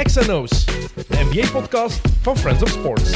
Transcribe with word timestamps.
XNO's, 0.00 0.64
de 0.94 1.26
NBA-podcast 1.30 2.00
van 2.22 2.38
Friends 2.38 2.62
of 2.62 2.68
Sports. 2.68 3.12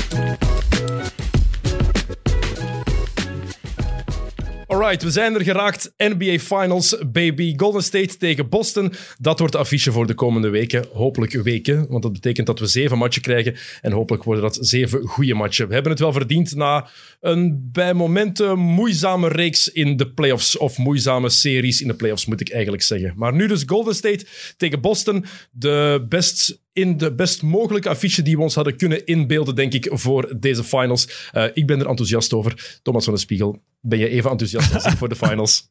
Alright, 4.66 5.02
we 5.02 5.10
zijn 5.10 5.34
er 5.34 5.42
geraakt. 5.42 5.92
NBA 5.96 6.38
Finals, 6.38 6.96
baby. 7.12 7.54
Golden 7.56 7.82
State 7.82 8.16
tegen 8.16 8.48
Boston. 8.48 8.92
Dat 9.18 9.38
wordt 9.38 9.54
de 9.54 9.60
affiche 9.60 9.92
voor 9.92 10.06
de 10.06 10.14
komende 10.14 10.48
weken. 10.48 10.86
Hopelijk 10.92 11.32
weken, 11.32 11.86
want 11.88 12.02
dat 12.02 12.12
betekent 12.12 12.46
dat 12.46 12.58
we 12.58 12.66
zeven 12.66 12.98
matchen 12.98 13.22
krijgen. 13.22 13.56
En 13.80 13.92
hopelijk 13.92 14.24
worden 14.24 14.42
dat 14.42 14.58
zeven 14.60 15.06
goede 15.06 15.34
matchen. 15.34 15.68
We 15.68 15.74
hebben 15.74 15.92
het 15.92 16.00
wel 16.00 16.12
verdiend 16.12 16.54
na 16.54 16.88
een 17.20 17.68
bij 17.72 17.94
momenten 17.94 18.58
moeizame 18.58 19.28
reeks 19.28 19.68
in 19.68 19.96
de 19.96 20.10
playoffs. 20.10 20.56
Of 20.56 20.78
moeizame 20.78 21.28
series 21.28 21.80
in 21.80 21.88
de 21.88 21.94
playoffs, 21.94 22.26
moet 22.26 22.40
ik 22.40 22.50
eigenlijk 22.50 22.82
zeggen. 22.82 23.12
Maar 23.16 23.34
nu 23.34 23.46
dus 23.46 23.62
Golden 23.66 23.94
State 23.94 24.26
tegen 24.56 24.80
Boston. 24.80 25.24
De 25.50 26.06
best 26.08 26.64
in 26.76 26.96
de 26.96 27.14
best 27.14 27.42
mogelijke 27.42 27.88
affiche 27.88 28.22
die 28.22 28.36
we 28.36 28.42
ons 28.42 28.54
hadden 28.54 28.76
kunnen 28.76 29.06
inbeelden, 29.06 29.54
denk 29.54 29.72
ik, 29.72 29.88
voor 29.92 30.34
deze 30.38 30.64
finals. 30.64 31.30
Uh, 31.32 31.44
ik 31.52 31.66
ben 31.66 31.80
er 31.80 31.88
enthousiast 31.88 32.32
over. 32.32 32.78
Thomas 32.82 33.04
van 33.04 33.14
de 33.14 33.20
Spiegel, 33.20 33.62
ben 33.80 33.98
je 33.98 34.08
even 34.08 34.30
enthousiast 34.30 34.74
als 34.74 34.84
ik 34.84 34.96
voor 34.96 35.08
de 35.08 35.16
finals? 35.16 35.66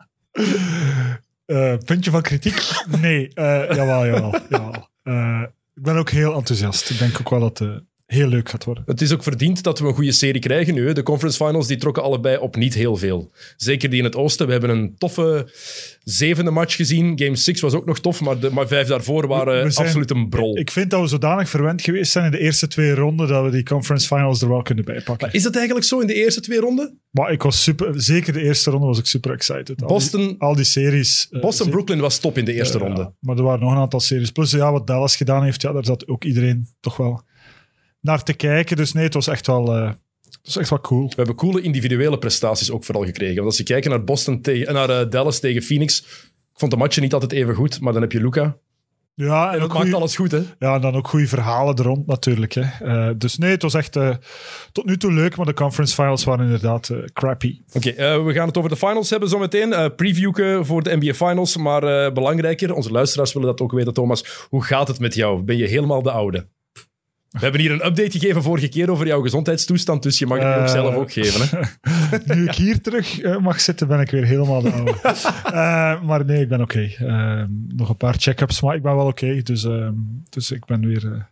Uh, 1.46 1.78
puntje 1.86 2.12
van 2.12 2.22
kritiek? 2.22 2.62
Nee, 3.02 3.22
uh, 3.24 3.34
jawel, 3.70 4.06
jawel. 4.06 4.36
jawel. 4.50 4.90
ik 5.76 5.84
ben 5.84 5.96
ook 5.96 6.10
heel 6.10 6.34
enthousiast. 6.34 6.90
Ik 6.90 6.98
denk 6.98 7.20
ook 7.20 7.30
wel 7.30 7.40
dat 7.40 7.60
heel 8.06 8.28
leuk 8.28 8.50
gaat 8.50 8.64
worden. 8.64 8.84
Het 8.86 9.02
is 9.02 9.14
ook 9.14 9.24
verdiend 9.24 9.64
dat 9.64 9.80
we 9.80 9.88
een 9.88 9.94
goede 9.94 10.12
serie 10.12 10.42
krijgen 10.42 10.74
nu. 10.74 10.94
De 10.94 11.04
conference 11.04 11.46
finals 11.46 11.68
die 11.68 11.78
trokken 11.78 12.04
allebei 12.04 12.38
op 12.38 12.56
niet 12.56 12.74
heel 12.74 12.96
veel. 12.96 13.32
Zeker 13.58 13.90
die 13.90 14.00
in 14.00 14.06
het 14.06 14.16
oosten. 14.16 14.46
We 14.46 14.52
hebben 14.52 14.70
een 14.70 14.96
toffe 14.98 15.52
zevende 16.04 16.52
match 16.52 16.76
gezien. 16.76 17.20
Game 17.20 17.36
6 17.36 17.62
was 17.62 17.74
ook 17.74 17.86
nog 17.86 18.00
tof, 18.00 18.22
maar 18.22 18.40
de 18.40 18.52
maar 18.52 18.68
vijf 18.68 18.88
daarvoor 18.88 19.28
waren 19.28 19.72
zijn, 19.72 19.88
absoluut 19.88 20.12
een 20.12 20.30
brol. 20.30 20.58
Ik 20.58 20.72
vind 20.72 20.90
dat 20.90 21.02
we 21.02 21.08
zodanig 21.08 21.50
verwend 21.50 21.82
geweest 21.82 22.12
zijn 22.12 22.26
in 22.26 22.32
de 22.32 22.40
eerste 22.40 22.68
twee 22.68 22.96
ronden 22.96 23.28
dat 23.28 23.44
we 23.44 23.52
die 23.52 23.64
conference 23.64 24.08
finals 24.08 24.42
er 24.42 24.50
wel 24.50 24.62
kunnen 24.62 24.86
bijpakken. 24.86 25.28
Maar 25.28 25.36
is 25.36 25.44
dat 25.44 25.56
eigenlijk 25.56 25.86
zo 25.86 26.00
in 26.00 26.08
de 26.08 26.14
eerste 26.14 26.42
twee 26.42 26.60
ronden? 26.60 27.00
Maar 27.12 27.32
ik 27.32 27.42
was 27.42 27.64
super, 27.64 28.02
zeker 28.02 28.34
de 28.34 28.42
eerste 28.42 28.72
ronde 28.72 28.86
was 28.88 29.00
ik 29.00 29.06
super 29.06 29.32
excited. 29.32 29.76
Boston, 29.76 30.22
al 30.22 30.28
die, 30.28 30.40
al 30.40 30.56
die 30.56 30.64
series. 30.64 31.28
Eh, 31.32 31.42
Boston, 31.42 31.68
uh, 31.68 31.74
Brooklyn 31.74 32.00
was 32.00 32.20
top 32.20 32.38
in 32.38 32.46
de 32.46 32.54
eerste 32.54 32.78
ronde. 32.78 33.02
Ja, 33.02 33.14
maar 33.20 33.38
er 33.38 33.44
waren 33.44 33.60
nog 33.60 33.72
een 33.72 33.78
aantal 33.78 34.00
series. 34.00 34.32
Plus 34.32 34.52
ja, 34.52 34.72
wat 34.72 34.88
Dallas 34.88 35.16
gedaan 35.16 35.44
heeft, 35.44 35.62
ja, 35.62 35.72
daar 35.72 35.86
zat 35.86 36.08
ook 36.08 36.24
iedereen 36.24 36.68
toch 36.80 36.98
wel 36.98 37.24
naar 38.06 38.24
te 38.24 38.34
kijken. 38.34 38.78
Dus 38.78 38.94
nee, 38.94 39.04
het 39.04 39.14
was 39.14 39.28
echt 39.28 39.48
wel, 39.48 39.78
uh, 39.78 39.88
het 40.24 40.40
was 40.44 40.58
echt 40.58 40.70
wel 40.70 40.82
cool. 40.82 41.08
We 41.08 41.14
hebben 41.16 41.36
coole 41.36 41.62
individuele 41.62 42.18
prestaties 42.18 42.72
ook 42.72 42.84
vooral 42.84 43.06
gekregen. 43.06 43.36
Want 43.36 43.48
als 43.48 43.58
je 43.58 43.64
kijkt 43.64 43.88
naar, 43.88 44.04
Boston 44.04 44.42
tegen, 44.42 44.74
naar 44.74 44.90
uh, 44.90 45.10
Dallas 45.10 45.40
tegen 45.40 45.62
Phoenix, 45.62 46.00
ik 46.54 46.60
vond 46.60 46.72
de 46.72 46.78
matchen 46.78 47.02
niet 47.02 47.14
altijd 47.14 47.32
even 47.32 47.56
goed, 47.56 47.82
maar 47.82 47.94
dan 47.94 48.02
heb 48.02 48.12
je 48.12 48.22
Luca. 48.22 48.58
Ja, 49.16 49.54
en, 49.54 49.60
dat 49.60 49.74
maakt 49.74 49.94
alles 49.94 50.16
goed, 50.16 50.32
hè? 50.32 50.42
Ja, 50.60 50.76
en 50.76 50.82
dan 50.82 50.96
ook 50.96 51.08
goede 51.08 51.28
verhalen 51.28 51.76
er 51.76 51.84
rond 51.84 52.08
natuurlijk. 52.08 52.54
Hè. 52.54 52.62
Uh, 52.82 53.14
dus 53.18 53.38
nee, 53.38 53.52
het 53.52 53.62
was 53.62 53.74
echt 53.74 53.96
uh, 53.96 54.16
tot 54.72 54.86
nu 54.86 54.98
toe 54.98 55.14
leuk, 55.14 55.36
maar 55.36 55.46
de 55.46 55.54
conference 55.54 55.94
finals 55.94 56.24
waren 56.24 56.46
inderdaad 56.46 56.90
uh, 56.90 56.98
crappy. 57.14 57.62
Oké, 57.74 57.90
okay, 57.90 58.24
we 58.24 58.34
gaan 58.34 58.48
het 58.48 58.58
over 58.58 58.70
de 58.70 58.76
finals 58.76 59.10
hebben 59.10 59.30
zometeen. 59.30 59.96
preview 59.96 60.64
voor 60.64 60.84
de 60.84 60.96
NBA 60.96 61.14
finals, 61.14 61.58
maar 61.58 62.12
belangrijker, 62.14 62.74
onze 62.74 62.92
luisteraars 62.92 63.34
willen 63.34 63.48
dat 63.48 63.62
ook 63.62 63.72
weten, 63.72 63.94
Thomas. 63.94 64.46
Hoe 64.50 64.64
gaat 64.64 64.88
het 64.88 65.00
met 65.00 65.14
jou? 65.14 65.42
Ben 65.42 65.58
je 65.58 65.66
helemaal 65.68 66.02
de 66.02 66.12
oude? 66.12 66.48
We 67.36 67.42
hebben 67.42 67.62
hier 67.62 67.72
een 67.72 67.86
update 67.86 68.20
gegeven 68.20 68.44
vorige 68.44 68.68
keer 68.68 68.90
over 68.90 69.08
jouw 69.08 69.22
gezondheidstoestand, 69.22 70.04
dus 70.04 70.20
je 70.20 70.26
mag 70.26 70.40
het 70.40 70.58
ook 70.58 70.68
zelf 70.68 70.96
ook 70.96 71.12
geven. 71.12 71.60
Hè? 71.60 72.18
nu 72.36 72.44
ik 72.44 72.56
hier 72.56 72.82
terug 72.82 73.22
uh, 73.22 73.38
mag 73.38 73.62
zitten, 73.62 73.88
ben 73.88 74.00
ik 74.00 74.12
weer 74.12 74.26
helemaal 74.26 74.62
de 74.62 74.72
oude. 74.72 74.96
uh, 75.46 76.02
maar 76.08 76.26
nee, 76.26 76.42
ik 76.42 76.48
ben 76.48 76.62
oké. 76.62 76.90
Okay. 77.00 77.48
Nog 77.68 77.90
een 77.90 77.98
paar 77.98 78.16
check-ups, 78.18 78.62
maar 78.62 78.76
ik 78.76 78.82
ben 78.82 78.96
wel 78.96 79.08
oké. 79.08 79.26
Okay, 79.26 79.42
dus, 79.42 79.68
dus 80.30 80.52
ik 80.52 80.66
ben 80.66 80.86
weer 80.86 81.28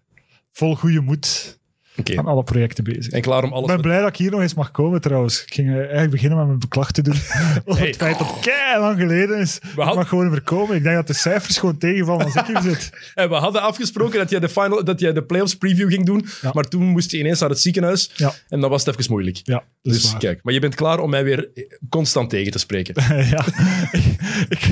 vol 0.51 0.75
goede 0.75 1.01
moed 1.01 1.59
okay. 1.97 2.17
aan 2.17 2.25
alle 2.25 2.43
projecten 2.43 2.83
bezig. 2.83 3.11
En 3.13 3.21
klaar 3.21 3.43
om 3.43 3.53
alles... 3.53 3.69
Ik 3.69 3.73
ben 3.73 3.81
blij 3.81 3.99
dat 3.99 4.09
ik 4.09 4.15
hier 4.15 4.31
nog 4.31 4.41
eens 4.41 4.53
mag 4.53 4.71
komen 4.71 5.01
trouwens. 5.01 5.43
Ik 5.43 5.53
ging 5.53 5.67
uh, 5.67 5.77
eigenlijk 5.77 6.11
beginnen 6.11 6.37
met 6.37 6.47
mijn 6.47 6.59
beklag 6.59 6.91
te 6.91 7.01
doen. 7.01 7.13
Over 7.65 7.85
het 7.85 7.95
feit 7.95 8.17
dat 8.17 8.27
het 8.27 8.79
lang 8.79 8.99
geleden 8.99 9.37
is. 9.37 9.59
We 9.75 9.81
had... 9.81 9.91
Ik 9.91 9.95
mag 9.99 10.07
gewoon 10.07 10.29
weer 10.29 10.41
komen. 10.41 10.75
Ik 10.75 10.83
denk 10.83 10.95
dat 10.95 11.07
de 11.07 11.13
cijfers 11.13 11.57
gewoon 11.57 11.77
tegenvallen 11.77 12.25
als 12.25 12.35
ik 12.35 12.45
hier 12.45 12.61
zit. 12.61 12.91
En 13.13 13.29
we 13.29 13.35
hadden 13.35 13.61
afgesproken 13.61 14.19
dat 14.19 14.29
jij 14.29 14.39
de, 14.39 14.49
final, 14.49 14.83
dat 14.83 14.99
jij 14.99 15.13
de 15.13 15.23
playoffs 15.23 15.55
preview 15.55 15.89
ging 15.89 16.05
doen. 16.05 16.25
Ja. 16.41 16.51
Maar 16.53 16.63
toen 16.63 16.83
moest 16.83 17.11
je 17.11 17.17
ineens 17.17 17.39
naar 17.39 17.49
het 17.49 17.59
ziekenhuis. 17.59 18.11
Ja. 18.15 18.33
En 18.49 18.59
dan 18.59 18.69
was 18.69 18.85
het 18.85 18.97
even 18.97 19.11
moeilijk. 19.11 19.39
Ja, 19.43 19.63
dus 19.81 20.17
kijk, 20.17 20.39
maar 20.43 20.53
je 20.53 20.59
bent 20.59 20.75
klaar 20.75 20.99
om 20.99 21.09
mij 21.09 21.23
weer 21.23 21.49
constant 21.89 22.29
tegen 22.29 22.51
te 22.51 22.59
spreken. 22.59 22.93
ja, 23.35 23.45
ik, 23.91 24.03
ik, 24.49 24.65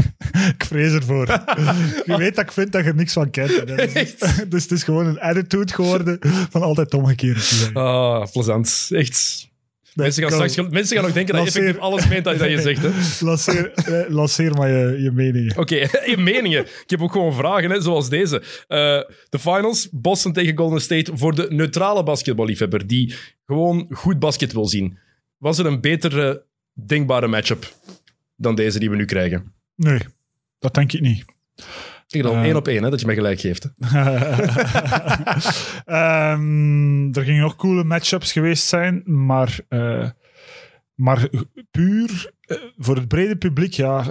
ik, 0.58 0.66
vrees 0.68 0.94
ervoor. 0.94 1.28
je 2.06 2.16
weet 2.18 2.36
dat 2.36 2.46
ik 2.46 2.52
vind 2.52 2.72
dat 2.72 2.84
je 2.84 2.90
er 2.90 2.96
niks 2.96 3.14
van 3.14 3.30
kent. 3.30 3.68
Dus, 3.68 4.16
dus 4.50 4.64
het 4.64 4.72
is 4.72 4.84
gewoon 4.84 5.06
een 5.06 5.20
attitude 5.20 5.74
geworden 5.74 6.20
van 6.50 6.62
altijd 6.62 6.90
omgekeerd. 7.12 7.70
Ah, 7.74 8.32
plezant. 8.32 8.90
Echt. 8.92 9.50
Mensen 9.94 10.24
gaan, 10.24 10.50
straks, 10.50 10.70
mensen 10.70 10.98
gaan 10.98 11.06
ook 11.06 11.14
denken 11.14 11.36
dat 11.36 11.44
je 11.44 11.60
effectief 11.60 11.82
alles 11.82 12.08
meent 12.08 12.24
dat, 12.24 12.40
je 12.40 12.62
zegt. 12.62 12.82
Hè? 12.82 12.90
Lanceer, 13.28 13.72
eh, 13.72 14.10
lanceer 14.10 14.54
maar 14.54 14.70
je, 14.70 15.02
je 15.02 15.12
meningen. 15.12 15.58
Oké, 15.58 15.76
okay, 15.76 16.10
je 16.12 16.18
meningen. 16.18 16.62
Ik 16.62 16.90
heb 16.90 17.02
ook 17.02 17.12
gewoon 17.12 17.34
vragen, 17.34 17.70
hè, 17.72 17.82
zoals 17.82 18.10
deze. 18.10 18.38
Uh, 18.42 18.48
de 19.30 19.40
finals, 19.40 19.88
Boston 19.92 20.34
tegen 20.34 20.58
Golden 20.58 20.82
State. 20.82 21.12
Voor 21.18 21.36
de 21.36 21.48
neutrale 21.50 22.04
basketballiefhebber 22.04 22.88
die 22.88 23.16
gewoon 23.46 23.88
goed 23.90 24.20
basket 24.20 24.54
wil 24.54 24.68
zien. 24.68 24.98
Was 25.38 25.58
er 25.58 25.66
een 25.66 25.82
betere 25.82 26.46
denkbare 26.74 27.28
matchup 27.28 27.74
dan 28.36 28.56
deze 28.56 28.80
die 28.80 28.90
we 28.90 28.96
nu 28.96 29.06
krijgen? 29.06 29.54
Nee, 29.76 30.00
dat 30.60 30.74
denk 30.74 30.94
ik 30.94 31.02
niet. 31.02 31.26
Ik 32.12 32.24
dan 32.24 32.36
uh, 32.36 32.44
één 32.44 32.56
op 32.56 32.68
één, 32.68 32.84
hè, 32.84 32.90
dat 32.90 33.00
je 33.00 33.06
mij 33.06 33.16
gelijk 33.16 33.40
geeft. 33.40 33.64
um, 35.86 37.14
er 37.16 37.24
gingen 37.24 37.42
nog 37.42 37.56
coole 37.56 37.84
matchups 37.84 38.32
geweest 38.32 38.68
zijn, 38.68 39.02
maar, 39.06 39.60
uh, 39.70 40.10
maar 40.96 41.30
puur 41.72 42.32
uh, 42.46 42.58
voor 42.78 42.96
het 42.96 43.08
brede 43.08 43.36
publiek, 43.36 43.74
ja, 43.74 44.04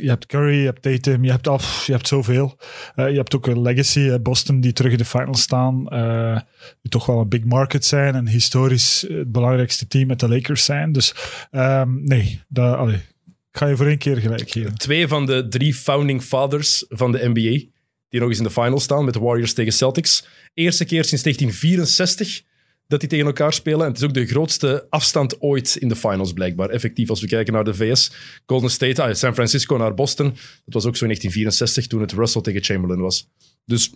je 0.00 0.08
hebt 0.08 0.26
Curry, 0.26 0.58
je 0.58 0.64
hebt 0.64 0.82
Tatum, 0.82 1.24
je 1.24 1.30
hebt 1.30 1.48
af, 1.48 1.86
je 1.86 1.92
hebt 1.92 2.08
zoveel. 2.08 2.58
je 2.94 3.02
hebt 3.02 3.34
ook 3.34 3.46
een 3.46 3.62
legacy, 3.62 4.18
Boston 4.18 4.60
die 4.60 4.72
terug 4.72 4.92
in 4.92 4.98
de 4.98 5.04
finals 5.04 5.40
staan, 5.42 5.84
die 6.82 6.90
toch 6.90 7.06
wel 7.06 7.20
een 7.20 7.28
big 7.28 7.44
market 7.44 7.84
zijn 7.84 8.14
en 8.14 8.28
historisch 8.28 9.04
het 9.08 9.32
belangrijkste 9.32 9.86
team 9.86 10.06
met 10.06 10.20
de 10.20 10.28
Lakers 10.28 10.64
zijn. 10.64 10.92
Dus 10.92 11.14
um, 11.50 12.04
nee, 12.04 12.42
dat, 12.48 12.76
allee, 12.76 13.00
ga 13.56 13.66
je 13.66 13.76
voor 13.76 13.86
één 13.86 13.98
keer 13.98 14.16
gelijk 14.16 14.50
geven. 14.50 14.74
Twee 14.74 15.08
van 15.08 15.26
de 15.26 15.48
drie 15.48 15.74
founding 15.74 16.22
fathers 16.22 16.84
van 16.88 17.12
de 17.12 17.28
NBA, 17.28 17.64
die 18.08 18.20
nog 18.20 18.28
eens 18.28 18.38
in 18.38 18.44
de 18.44 18.50
finals 18.50 18.82
staan 18.82 19.04
met 19.04 19.14
de 19.14 19.20
Warriors 19.20 19.52
tegen 19.52 19.72
Celtics. 19.72 20.26
Eerste 20.54 20.84
keer 20.84 21.04
sinds 21.04 21.22
1964 21.22 22.42
dat 22.88 23.00
die 23.00 23.08
tegen 23.08 23.26
elkaar 23.26 23.52
spelen. 23.52 23.80
En 23.80 23.86
het 23.86 23.96
is 23.96 24.04
ook 24.04 24.14
de 24.14 24.26
grootste 24.26 24.86
afstand 24.90 25.40
ooit 25.40 25.76
in 25.76 25.88
de 25.88 25.96
finals, 25.96 26.32
blijkbaar. 26.32 26.68
Effectief, 26.68 27.10
als 27.10 27.20
we 27.20 27.26
kijken 27.26 27.52
naar 27.52 27.64
de 27.64 27.74
VS. 27.74 28.12
Golden 28.46 28.70
State, 28.70 29.02
ah, 29.02 29.14
San 29.14 29.34
Francisco 29.34 29.76
naar 29.76 29.94
Boston. 29.94 30.28
Dat 30.64 30.74
was 30.74 30.86
ook 30.86 30.96
zo 30.96 31.04
in 31.04 31.10
1964 31.10 31.86
toen 31.86 32.00
het 32.00 32.12
Russell 32.12 32.42
tegen 32.42 32.64
Chamberlain 32.64 33.00
was. 33.00 33.28
Dus 33.64 33.92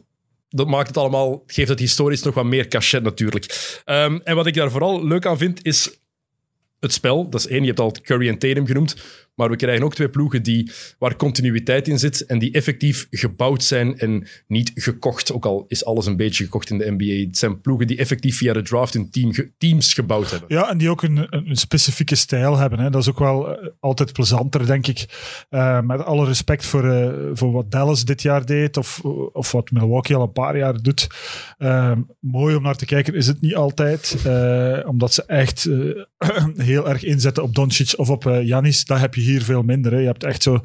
dat 0.49 0.67
maakt 0.69 0.89
het 0.89 0.97
allemaal, 0.97 1.43
geeft 1.47 1.69
het 1.69 1.79
historisch 1.79 2.23
nog 2.23 2.35
wat 2.35 2.45
meer 2.45 2.69
cachet 2.69 3.03
natuurlijk. 3.03 3.81
Um, 3.85 4.21
en 4.21 4.35
wat 4.35 4.47
ik 4.47 4.55
daar 4.55 4.71
vooral 4.71 5.07
leuk 5.07 5.27
aan 5.27 5.39
vind, 5.39 5.65
is 5.65 6.01
het 6.81 6.93
spel. 6.93 7.29
Dat 7.29 7.41
is 7.41 7.47
één, 7.47 7.61
je 7.61 7.67
hebt 7.67 7.81
al 7.81 7.95
Curry 8.03 8.29
en 8.29 8.39
Tatum 8.39 8.67
genoemd. 8.67 8.97
Maar 9.35 9.51
we 9.51 9.57
krijgen 9.57 9.85
ook 9.85 9.95
twee 9.95 10.09
ploegen 10.09 10.43
die, 10.43 10.71
waar 10.99 11.17
continuïteit 11.17 11.89
in 11.89 11.99
zit 11.99 12.27
en 12.27 12.39
die 12.39 12.53
effectief 12.53 13.07
gebouwd 13.11 13.63
zijn 13.65 13.99
en 13.99 14.27
niet 14.47 14.73
gekocht. 14.75 15.33
Ook 15.33 15.45
al 15.45 15.65
is 15.69 15.85
alles 15.85 16.07
een 16.07 16.17
beetje 16.17 16.45
gekocht 16.45 16.71
in 16.71 16.79
de 16.79 16.91
NBA. 16.91 17.27
Het 17.27 17.39
zijn 17.39 17.61
ploegen 17.61 17.87
die 17.87 17.99
effectief 17.99 18.37
via 18.37 18.53
de 18.53 18.63
draft 18.63 18.95
hun 18.95 19.11
team, 19.11 19.33
teams 19.59 19.95
gebouwd 19.95 20.31
hebben. 20.31 20.49
Ja, 20.57 20.71
en 20.71 20.79
die 20.79 20.91
ook 20.91 21.03
een, 21.03 21.27
een 21.31 21.57
specifieke 21.57 22.15
stijl 22.15 22.57
hebben. 22.57 22.79
Hè. 22.79 22.91
Dat 22.91 23.01
is 23.01 23.09
ook 23.09 23.19
wel 23.19 23.51
uh, 23.51 23.69
altijd 23.81 24.13
plezanter, 24.13 24.67
denk 24.67 24.87
ik. 24.87 25.07
Uh, 25.51 25.81
met 25.81 26.05
alle 26.05 26.27
respect 26.27 26.67
voor, 26.67 26.85
uh, 26.85 27.31
voor 27.33 27.53
wat 27.53 27.71
Dallas 27.71 28.05
dit 28.05 28.23
jaar 28.23 28.47
deed 28.47 28.77
of, 28.77 29.01
of 29.33 29.53
wat 29.53 29.71
Milwaukee 29.71 30.17
al 30.17 30.23
een 30.23 30.33
paar 30.33 30.57
jaar 30.57 30.83
doet. 30.83 31.07
mooi 32.21 32.55
om 32.55 32.63
naar 32.63 32.77
te 32.77 32.87
kijken 32.87 33.15
is 33.15 33.27
het 33.27 33.41
niet 33.41 33.55
altijd. 33.55 34.17
omdat 34.87 35.15
ze 35.15 35.25
echt 35.25 35.69
heel 36.57 36.89
erg 36.89 37.05
inzetten 37.05 37.43
op 37.43 37.55
Doncic 37.55 37.93
of 37.97 38.11
op 38.11 38.23
Janis. 38.43 38.85
Dat 38.85 38.99
heb 38.99 39.15
je 39.15 39.20
hier 39.21 39.43
veel 39.43 39.63
minder. 39.63 39.93
Hè. 39.93 39.99
Je 39.99 40.07
hebt 40.07 40.25
echt 40.25 40.43
zo 40.43 40.65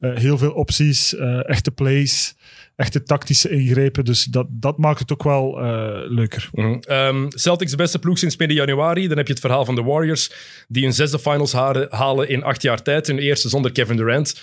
uh, 0.00 0.16
heel 0.16 0.38
veel 0.38 0.52
opties, 0.52 1.14
uh, 1.14 1.48
echte 1.48 1.70
plays, 1.70 2.34
echte 2.76 3.02
tactische 3.02 3.50
ingrepen. 3.50 4.04
Dus 4.04 4.24
dat, 4.24 4.46
dat 4.50 4.78
maakt 4.78 4.98
het 4.98 5.12
ook 5.12 5.22
wel 5.22 5.64
uh, 5.64 6.10
leuker. 6.10 6.50
Mm 6.52 7.28
Celtics 7.28 7.74
beste 7.74 7.98
ploeg 7.98 8.18
sinds 8.18 8.36
midden 8.36 8.56
januari. 8.56 9.08
Dan 9.08 9.16
heb 9.16 9.26
je 9.26 9.32
het 9.32 9.42
verhaal 9.42 9.64
van 9.64 9.74
de 9.74 9.82
Warriors, 9.82 10.30
die 10.68 10.84
een 10.84 10.92
zesde 10.92 11.18
finals 11.18 11.52
halen 11.90 12.28
in 12.28 12.42
acht 12.42 12.62
jaar 12.62 12.82
tijd. 12.82 13.06
Hun 13.06 13.18
eerste 13.18 13.48
zonder 13.48 13.72
Kevin 13.72 13.96
Durant. 13.96 14.40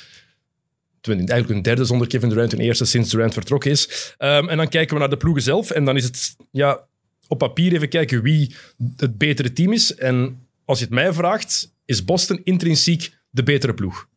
Eigenlijk 1.01 1.49
een 1.49 1.61
derde 1.61 1.85
zonder 1.85 2.07
Kevin 2.07 2.29
Durant, 2.29 2.51
hun 2.51 2.61
eerste 2.61 2.85
sinds 2.85 3.09
Durant 3.09 3.33
vertrokken 3.33 3.71
is. 3.71 4.15
Um, 4.17 4.49
en 4.49 4.57
dan 4.57 4.67
kijken 4.67 4.93
we 4.93 4.99
naar 4.99 5.09
de 5.09 5.17
ploegen 5.17 5.43
zelf. 5.43 5.71
En 5.71 5.85
dan 5.85 5.95
is 5.95 6.03
het 6.03 6.35
ja, 6.51 6.85
op 7.27 7.37
papier 7.37 7.73
even 7.73 7.89
kijken 7.89 8.21
wie 8.21 8.55
het 8.97 9.17
betere 9.17 9.53
team 9.53 9.73
is. 9.73 9.95
En 9.95 10.47
als 10.65 10.79
je 10.79 10.85
het 10.85 10.93
mij 10.93 11.13
vraagt, 11.13 11.73
is 11.85 12.05
Boston 12.05 12.41
intrinsiek 12.43 13.13
de 13.33 13.43
betere 13.43 13.73
ploeg. 13.73 14.07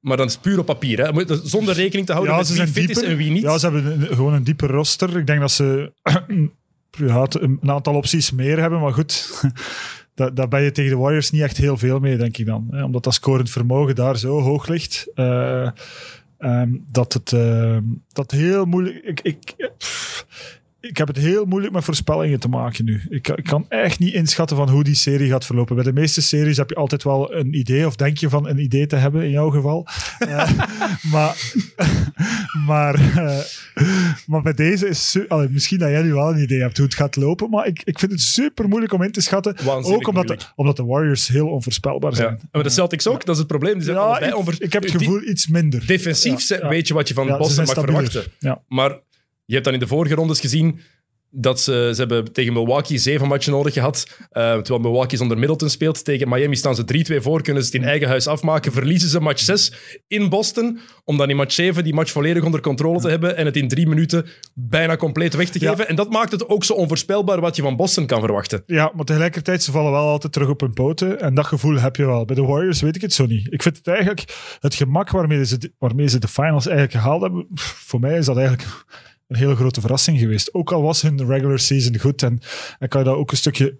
Maar 0.00 0.16
dan 0.16 0.26
is 0.26 0.32
het 0.32 0.42
puur 0.42 0.58
op 0.58 0.66
papier. 0.66 0.98
Hè. 1.14 1.36
Zonder 1.44 1.74
rekening 1.74 2.06
te 2.06 2.12
houden 2.12 2.32
Ja, 2.32 2.38
met 2.38 2.48
ze 2.48 2.52
wie 2.54 2.62
zijn 2.62 2.74
fit 2.74 2.86
dieper. 2.86 3.04
is 3.04 3.10
en 3.10 3.16
wie 3.16 3.30
niet. 3.30 3.42
Ja, 3.42 3.58
ze 3.58 3.66
hebben 3.70 4.00
een- 4.00 4.16
gewoon 4.16 4.32
een 4.34 4.44
dieper 4.44 4.68
roster. 4.70 5.18
Ik 5.18 5.26
denk 5.26 5.40
dat 5.40 5.50
ze 5.50 5.92
ja, 6.90 7.26
een 7.30 7.58
aantal 7.70 7.94
opties 7.94 8.30
meer 8.30 8.60
hebben, 8.60 8.80
maar 8.80 8.92
goed. 8.92 9.42
Daar, 10.14 10.34
daar 10.34 10.48
ben 10.48 10.62
je 10.62 10.72
tegen 10.72 10.90
de 10.90 10.96
Warriors 10.96 11.30
niet 11.30 11.42
echt 11.42 11.56
heel 11.56 11.76
veel 11.76 11.98
mee, 11.98 12.16
denk 12.16 12.36
ik 12.36 12.46
dan. 12.46 12.66
Hè? 12.70 12.84
Omdat 12.84 13.04
dat 13.04 13.14
scorend 13.14 13.50
vermogen 13.50 13.94
daar 13.94 14.18
zo 14.18 14.40
hoog 14.40 14.66
ligt. 14.68 15.06
eh, 15.14 15.70
ehm, 16.38 16.68
dat 16.90 17.12
het 17.12 17.32
ehm, 17.32 17.82
dat 18.12 18.30
heel 18.30 18.64
moeilijk... 18.64 19.04
Ik, 19.04 19.20
ik, 19.22 19.54
ik 20.80 20.96
heb 20.96 21.06
het 21.08 21.16
heel 21.16 21.44
moeilijk 21.44 21.72
met 21.74 21.84
voorspellingen 21.84 22.40
te 22.40 22.48
maken 22.48 22.84
nu. 22.84 23.02
Ik, 23.08 23.28
ik 23.28 23.44
kan 23.44 23.64
echt 23.68 23.98
niet 23.98 24.14
inschatten 24.14 24.56
van 24.56 24.68
hoe 24.68 24.84
die 24.84 24.94
serie 24.94 25.30
gaat 25.30 25.46
verlopen. 25.46 25.74
Bij 25.74 25.84
de 25.84 25.92
meeste 25.92 26.22
series 26.22 26.56
heb 26.56 26.68
je 26.68 26.74
altijd 26.74 27.02
wel 27.02 27.34
een 27.34 27.54
idee, 27.54 27.86
of 27.86 27.96
denk 27.96 28.18
je 28.18 28.28
van 28.28 28.48
een 28.48 28.58
idee 28.58 28.86
te 28.86 28.96
hebben, 28.96 29.22
in 29.24 29.30
jouw 29.30 29.50
geval. 29.50 29.86
Eh, 30.18 30.50
maar, 31.12 31.52
maar, 32.66 32.94
eh, 32.94 33.38
maar 34.26 34.42
bij 34.42 34.52
deze 34.54 34.88
is... 34.88 35.18
allee, 35.28 35.48
misschien 35.48 35.78
dat 35.78 35.90
jij 35.90 36.02
nu 36.02 36.12
wel 36.12 36.30
een 36.30 36.42
idee 36.42 36.60
hebt 36.60 36.76
hoe 36.76 36.86
het 36.86 36.94
gaat 36.94 37.16
lopen, 37.16 37.50
maar 37.50 37.66
ik, 37.66 37.82
ik 37.84 37.98
vind 37.98 38.12
het 38.12 38.20
super 38.20 38.68
moeilijk 38.68 38.92
om 38.92 39.02
in 39.02 39.12
te 39.12 39.20
schatten. 39.20 39.56
Waanzinnig 39.64 40.00
Ook 40.00 40.08
omdat 40.08 40.28
de, 40.28 40.38
omdat 40.54 40.76
de 40.76 40.84
Warriors 40.84 41.28
heel 41.28 41.48
onvoorspelbaar 41.48 42.10
Ja. 42.10 42.16
zijn. 42.16 42.40
Maar 42.52 42.62
de 42.62 42.70
Celtics 42.70 43.06
ook, 43.06 43.24
dat 43.24 43.34
is 43.34 43.38
het 43.38 43.46
probleem. 43.48 43.74
Die 43.74 43.82
zijn 43.82 43.96
Ja, 43.96 44.18
ik, 44.58 44.72
heb 44.72 44.82
het 44.82 44.90
gevoel 44.92 45.22
iets 45.22 45.46
minder. 45.48 45.86
Defensief 45.86 46.32
Ja, 46.32 46.38
zijn- 46.38 46.68
weet 46.68 46.88
je 46.88 46.94
wat 46.94 47.08
je 47.08 47.14
van 47.14 47.26
Boston 47.26 47.50
zijn 47.50 47.66
mag 47.66 47.84
verwachten. 47.84 48.24
Ja. 48.38 48.60
Maar 48.68 48.98
je 49.50 49.56
hebt 49.56 49.64
dan 49.64 49.74
in 49.74 49.80
de 49.80 49.86
vorige 49.86 50.14
rondes 50.14 50.40
gezien 50.40 50.80
dat 51.32 51.60
ze, 51.60 51.90
ze 51.94 52.00
hebben 52.00 52.32
tegen 52.32 52.52
Milwaukee 52.52 52.98
zeven 52.98 53.28
matchen 53.28 53.52
nodig 53.52 53.72
gehad. 53.72 54.06
eh, 54.30 54.52
terwijl 54.54 54.78
Milwaukee 54.80 55.18
zonder 55.18 55.38
Middleton 55.38 55.68
speelt. 55.70 56.04
Tegen 56.04 56.28
Miami 56.28 56.56
staan 56.56 56.74
ze 56.74 56.84
3-2 56.84 57.22
voor, 57.22 57.42
kunnen 57.42 57.62
ze 57.64 57.70
het 57.72 57.82
in 57.82 57.88
eigen 57.88 58.08
huis 58.08 58.26
afmaken. 58.26 58.72
Verliezen 58.72 59.08
ze 59.08 59.20
match 59.20 59.40
6 59.42 59.72
in 60.08 60.28
Boston, 60.28 60.78
om 61.04 61.16
dan 61.16 61.30
in 61.30 61.36
match 61.36 61.52
7 61.54 61.84
die 61.84 61.94
match 61.94 62.12
volledig 62.12 62.44
onder 62.44 62.60
controle 62.60 63.00
te 63.00 63.08
hebben 63.08 63.36
en 63.36 63.46
het 63.46 63.56
in 63.56 63.68
drie 63.68 63.86
minuten 63.86 64.26
bijna 64.54 64.96
compleet 64.96 65.34
weg 65.34 65.48
te 65.48 65.60
Ja. 65.60 65.70
geven. 65.70 65.88
En 65.88 65.96
dat 65.96 66.10
maakt 66.10 66.32
het 66.32 66.48
ook 66.48 66.64
zo 66.64 66.72
onvoorspelbaar 66.72 67.40
wat 67.40 67.56
je 67.56 67.62
van 67.62 67.76
Boston 67.76 68.06
kan 68.06 68.20
verwachten. 68.20 68.62
Ja, 68.66 68.92
maar 68.94 69.04
tegelijkertijd, 69.04 69.62
ze 69.62 69.70
vallen 69.70 69.92
wel 69.92 70.08
altijd 70.08 70.32
terug 70.32 70.48
op 70.48 70.60
hun 70.60 70.72
poten. 70.72 71.20
En 71.20 71.34
dat 71.34 71.46
gevoel 71.46 71.78
heb 71.80 71.96
je 71.96 72.06
wel. 72.06 72.24
Bij 72.24 72.36
de 72.36 72.42
Warriors 72.42 72.80
weet 72.80 72.96
ik 72.96 73.02
het 73.02 73.12
zo 73.12 73.26
niet. 73.26 73.52
Ik 73.52 73.62
vind 73.62 73.76
het 73.76 73.86
eigenlijk, 73.86 74.56
het 74.60 74.74
gemak 74.74 75.10
waarmee 75.10 75.44
ze, 75.44 75.72
waarmee 75.78 76.08
ze 76.08 76.18
de 76.18 76.28
finals 76.28 76.66
eigenlijk 76.66 76.96
gehaald 76.96 77.22
hebben, 77.22 77.46
voor 77.88 78.00
mij 78.00 78.18
is 78.18 78.26
dat 78.26 78.36
eigenlijk 78.36 78.68
een 79.30 79.36
hele 79.36 79.56
grote 79.56 79.80
verrassing 79.80 80.18
geweest. 80.18 80.54
Ook 80.54 80.72
al 80.72 80.82
was 80.82 81.02
hun 81.02 81.26
regular 81.26 81.58
season 81.58 81.98
goed 81.98 82.22
en, 82.22 82.40
en 82.78 82.88
kan 82.88 83.00
je 83.00 83.06
dat 83.06 83.16
ook 83.16 83.30
een 83.30 83.36
stukje 83.36 83.78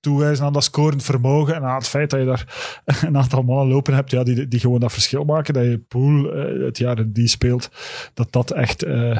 toewijzen 0.00 0.44
aan 0.44 0.52
dat 0.52 0.64
scorend 0.64 1.02
vermogen 1.02 1.54
en 1.54 1.62
aan 1.62 1.74
het 1.74 1.88
feit 1.88 2.10
dat 2.10 2.20
je 2.20 2.26
daar 2.26 2.72
een 3.06 3.16
aantal 3.16 3.42
mannen 3.42 3.68
lopen 3.68 3.94
hebt 3.94 4.10
ja, 4.10 4.22
die, 4.22 4.48
die 4.48 4.60
gewoon 4.60 4.80
dat 4.80 4.92
verschil 4.92 5.24
maken. 5.24 5.54
Dat 5.54 5.64
je 5.64 5.78
Poel 5.78 6.32
eh, 6.32 6.64
het 6.64 6.78
jaar 6.78 6.96
dat 6.96 7.14
die 7.14 7.28
speelt, 7.28 7.70
dat 8.14 8.32
dat 8.32 8.50
echt 8.50 8.82
eh, 8.82 9.18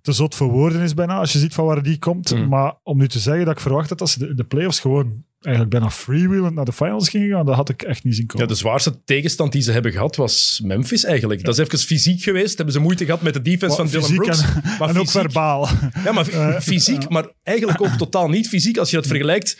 te 0.00 0.12
zot 0.12 0.34
voor 0.34 0.50
woorden 0.50 0.80
is 0.80 0.94
bijna, 0.94 1.18
als 1.18 1.32
je 1.32 1.38
ziet 1.38 1.54
van 1.54 1.64
waar 1.64 1.82
die 1.82 1.98
komt. 1.98 2.34
Mm. 2.34 2.48
Maar 2.48 2.74
om 2.82 2.98
nu 2.98 3.08
te 3.08 3.18
zeggen 3.18 3.44
dat 3.44 3.54
ik 3.54 3.60
verwacht 3.60 3.88
had 3.88 3.98
dat 3.98 4.08
ze 4.08 4.18
de, 4.18 4.34
de 4.34 4.44
playoffs 4.44 4.80
gewoon 4.80 5.24
eigenlijk 5.46 5.70
bijna 5.70 5.90
freewheelend 5.90 6.54
naar 6.54 6.64
de 6.64 6.72
finals 6.72 7.08
gingen 7.08 7.28
gaan, 7.30 7.46
dat 7.46 7.54
had 7.54 7.68
ik 7.68 7.82
echt 7.82 8.04
niet 8.04 8.14
zien 8.14 8.24
Ja, 8.26 8.32
komen. 8.32 8.48
de 8.48 8.54
zwaarste 8.54 9.04
tegenstand 9.04 9.52
die 9.52 9.62
ze 9.62 9.72
hebben 9.72 9.92
gehad 9.92 10.16
was 10.16 10.60
Memphis 10.64 11.04
eigenlijk. 11.04 11.44
Dat 11.44 11.58
is 11.58 11.64
even 11.64 11.78
fysiek 11.78 12.22
geweest. 12.22 12.56
Hebben 12.56 12.74
ze 12.74 12.80
moeite 12.80 13.04
gehad 13.04 13.22
met 13.22 13.34
de 13.34 13.42
defense 13.42 13.76
van 13.76 13.86
Dylan 13.86 14.14
Brooks. 14.14 14.40
en, 14.42 14.62
maar 14.78 14.88
en 14.88 14.98
ook 14.98 15.10
verbaal. 15.10 15.68
Ja, 16.04 16.12
maar 16.12 16.24
f- 16.24 16.64
fysiek, 16.64 17.08
maar 17.08 17.26
eigenlijk 17.42 17.80
ook 17.82 17.92
totaal 17.98 18.28
niet 18.28 18.48
fysiek. 18.48 18.78
Als 18.78 18.90
je 18.90 18.96
dat 18.96 19.06
vergelijkt 19.06 19.58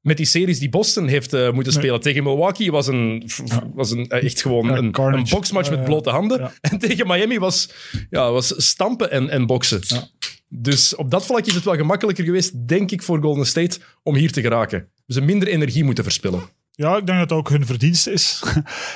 met 0.00 0.16
die 0.16 0.26
series 0.26 0.58
die 0.58 0.68
Boston 0.68 1.06
heeft 1.06 1.32
eh, 1.32 1.50
moeten 1.52 1.72
Nee. 1.72 1.82
spelen. 1.82 2.00
Tegen 2.00 2.22
Milwaukee 2.22 2.70
was, 2.70 2.86
een, 2.86 3.30
was 3.74 3.90
een, 3.90 4.06
eh, 4.08 4.24
echt 4.24 4.42
gewoon 4.42 4.66
Ja, 4.66 4.76
een, 4.76 5.26
boxmatch 5.30 5.70
met 5.70 5.78
Eh, 5.78 5.84
blote 5.84 6.10
handen. 6.10 6.38
ja. 6.40 6.52
En 6.60 6.78
tegen 6.78 7.06
Miami 7.06 7.38
was, 7.38 7.68
ja, 8.10 8.30
was 8.30 8.54
stampen 8.56 9.10
en, 9.10 9.28
en 9.30 9.46
boksen. 9.46 9.80
Ja. 9.86 10.08
Dus 10.48 10.94
op 10.94 11.10
dat 11.10 11.26
vlak 11.26 11.46
is 11.46 11.54
het 11.54 11.64
wel 11.64 11.76
gemakkelijker 11.76 12.24
geweest, 12.24 12.68
denk 12.68 12.90
ik, 12.90 13.02
voor 13.02 13.20
Golden 13.20 13.46
State 13.46 13.78
om 14.02 14.14
hier 14.14 14.32
te 14.32 14.40
geraken. 14.40 14.88
Ze 15.08 15.20
minder 15.20 15.48
energie 15.48 15.84
moeten 15.84 16.04
verspillen. 16.04 16.42
Ja, 16.70 16.96
ik 16.96 17.06
denk 17.06 17.18
dat 17.18 17.28
dat 17.28 17.38
ook 17.38 17.48
hun 17.48 17.66
verdienste 17.66 18.12
is. 18.12 18.42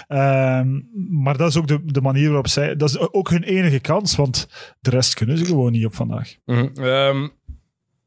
Ehm, 0.08 0.80
maar 1.10 1.36
dat 1.36 1.48
is 1.48 1.56
ook 1.56 1.66
de, 1.66 1.84
de 1.84 2.00
manier 2.00 2.26
waarop 2.26 2.48
zij... 2.48 2.76
Dat 2.76 2.88
is 2.88 2.98
ook 2.98 3.30
hun 3.30 3.42
enige 3.42 3.80
kans, 3.80 4.16
want 4.16 4.48
de 4.80 4.90
rest 4.90 5.14
kunnen 5.14 5.38
ze 5.38 5.44
gewoon 5.44 5.72
niet 5.72 5.84
op 5.84 5.94
vandaag. 5.94 6.34
Mhm. 6.44 6.68
Ehm, 6.74 7.22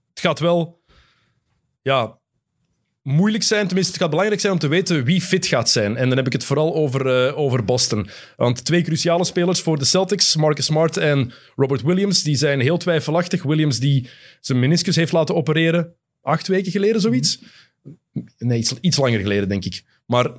het 0.10 0.19
gaat 0.19 0.40
wel 0.40 0.81
ja, 1.81 2.19
moeilijk 3.02 3.44
zijn, 3.44 3.66
tenminste, 3.66 3.92
het 3.92 4.02
gaat 4.02 4.10
belangrijk 4.10 4.42
zijn 4.42 4.54
om 4.54 4.60
te 4.60 4.68
weten 4.68 5.04
wie 5.04 5.22
fit 5.22 5.48
gaat 5.48 5.69
zijn. 5.69 5.98
En 5.98 6.08
dan 6.08 6.18
heb 6.18 6.25
ik 6.25 6.34
het 6.34 6.44
vooral 6.44 6.75
over, 6.75 7.28
eh, 7.28 7.38
over 7.38 7.66
Boston. 7.66 8.10
Want 8.36 8.66
twee 8.66 8.81
cruciale 8.81 9.25
spelers 9.25 9.62
voor 9.62 9.78
de 9.78 9.86
Celtics, 9.86 10.36
Marcus 10.36 10.66
Smart 10.66 10.98
en 10.98 11.34
Robert 11.56 11.81
Williams, 11.81 12.24
die 12.24 12.36
zijn 12.36 12.60
heel 12.60 12.78
twijfelachtig. 12.78 13.44
Williams 13.44 13.80
die 13.80 14.10
zijn 14.40 14.60
meniscus 14.60 14.96
heeft 14.96 15.12
laten 15.12 15.36
opereren, 15.36 15.96
acht 16.22 16.48
weken 16.48 16.72
geleden 16.72 17.01
zoiets. 17.01 17.40
Nee, 18.38 18.59
iets, 18.59 18.73
iets 18.81 18.97
langer 18.97 19.19
geleden, 19.19 19.50
denk 19.50 19.65
ik. 19.65 19.83
Maar 20.06 20.31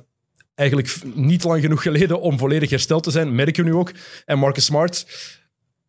eigenlijk 0.55 1.01
niet 1.15 1.43
lang 1.43 1.61
genoeg 1.61 1.81
geleden 1.81 2.21
om 2.21 2.37
volledig 2.37 2.69
hersteld 2.69 3.03
te 3.03 3.11
zijn, 3.11 3.35
merken 3.35 3.63
we 3.63 3.69
nu 3.69 3.75
ook. 3.75 3.91
En 4.25 4.39
Marcus 4.39 4.65
Smart, 4.65 5.05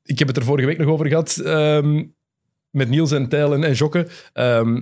ik 0.03 0.19
heb 0.19 0.29
het 0.29 0.37
er 0.37 0.45
vorige 0.45 0.67
week 0.67 0.79
nog 0.79 0.89
over 0.89 1.07
gehad, 1.07 1.37
ehm, 1.37 2.05
met 2.71 2.89
Niels 2.89 3.11
en 3.11 3.29
Tijl 3.29 3.55
en, 3.55 3.65
en 3.65 3.73
Jokke. 3.73 4.09
Ehm, 4.33 4.81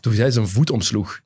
toen 0.00 0.14
hij 0.14 0.30
zijn 0.30 0.48
voet 0.48 0.70
omsloeg, 0.70 1.20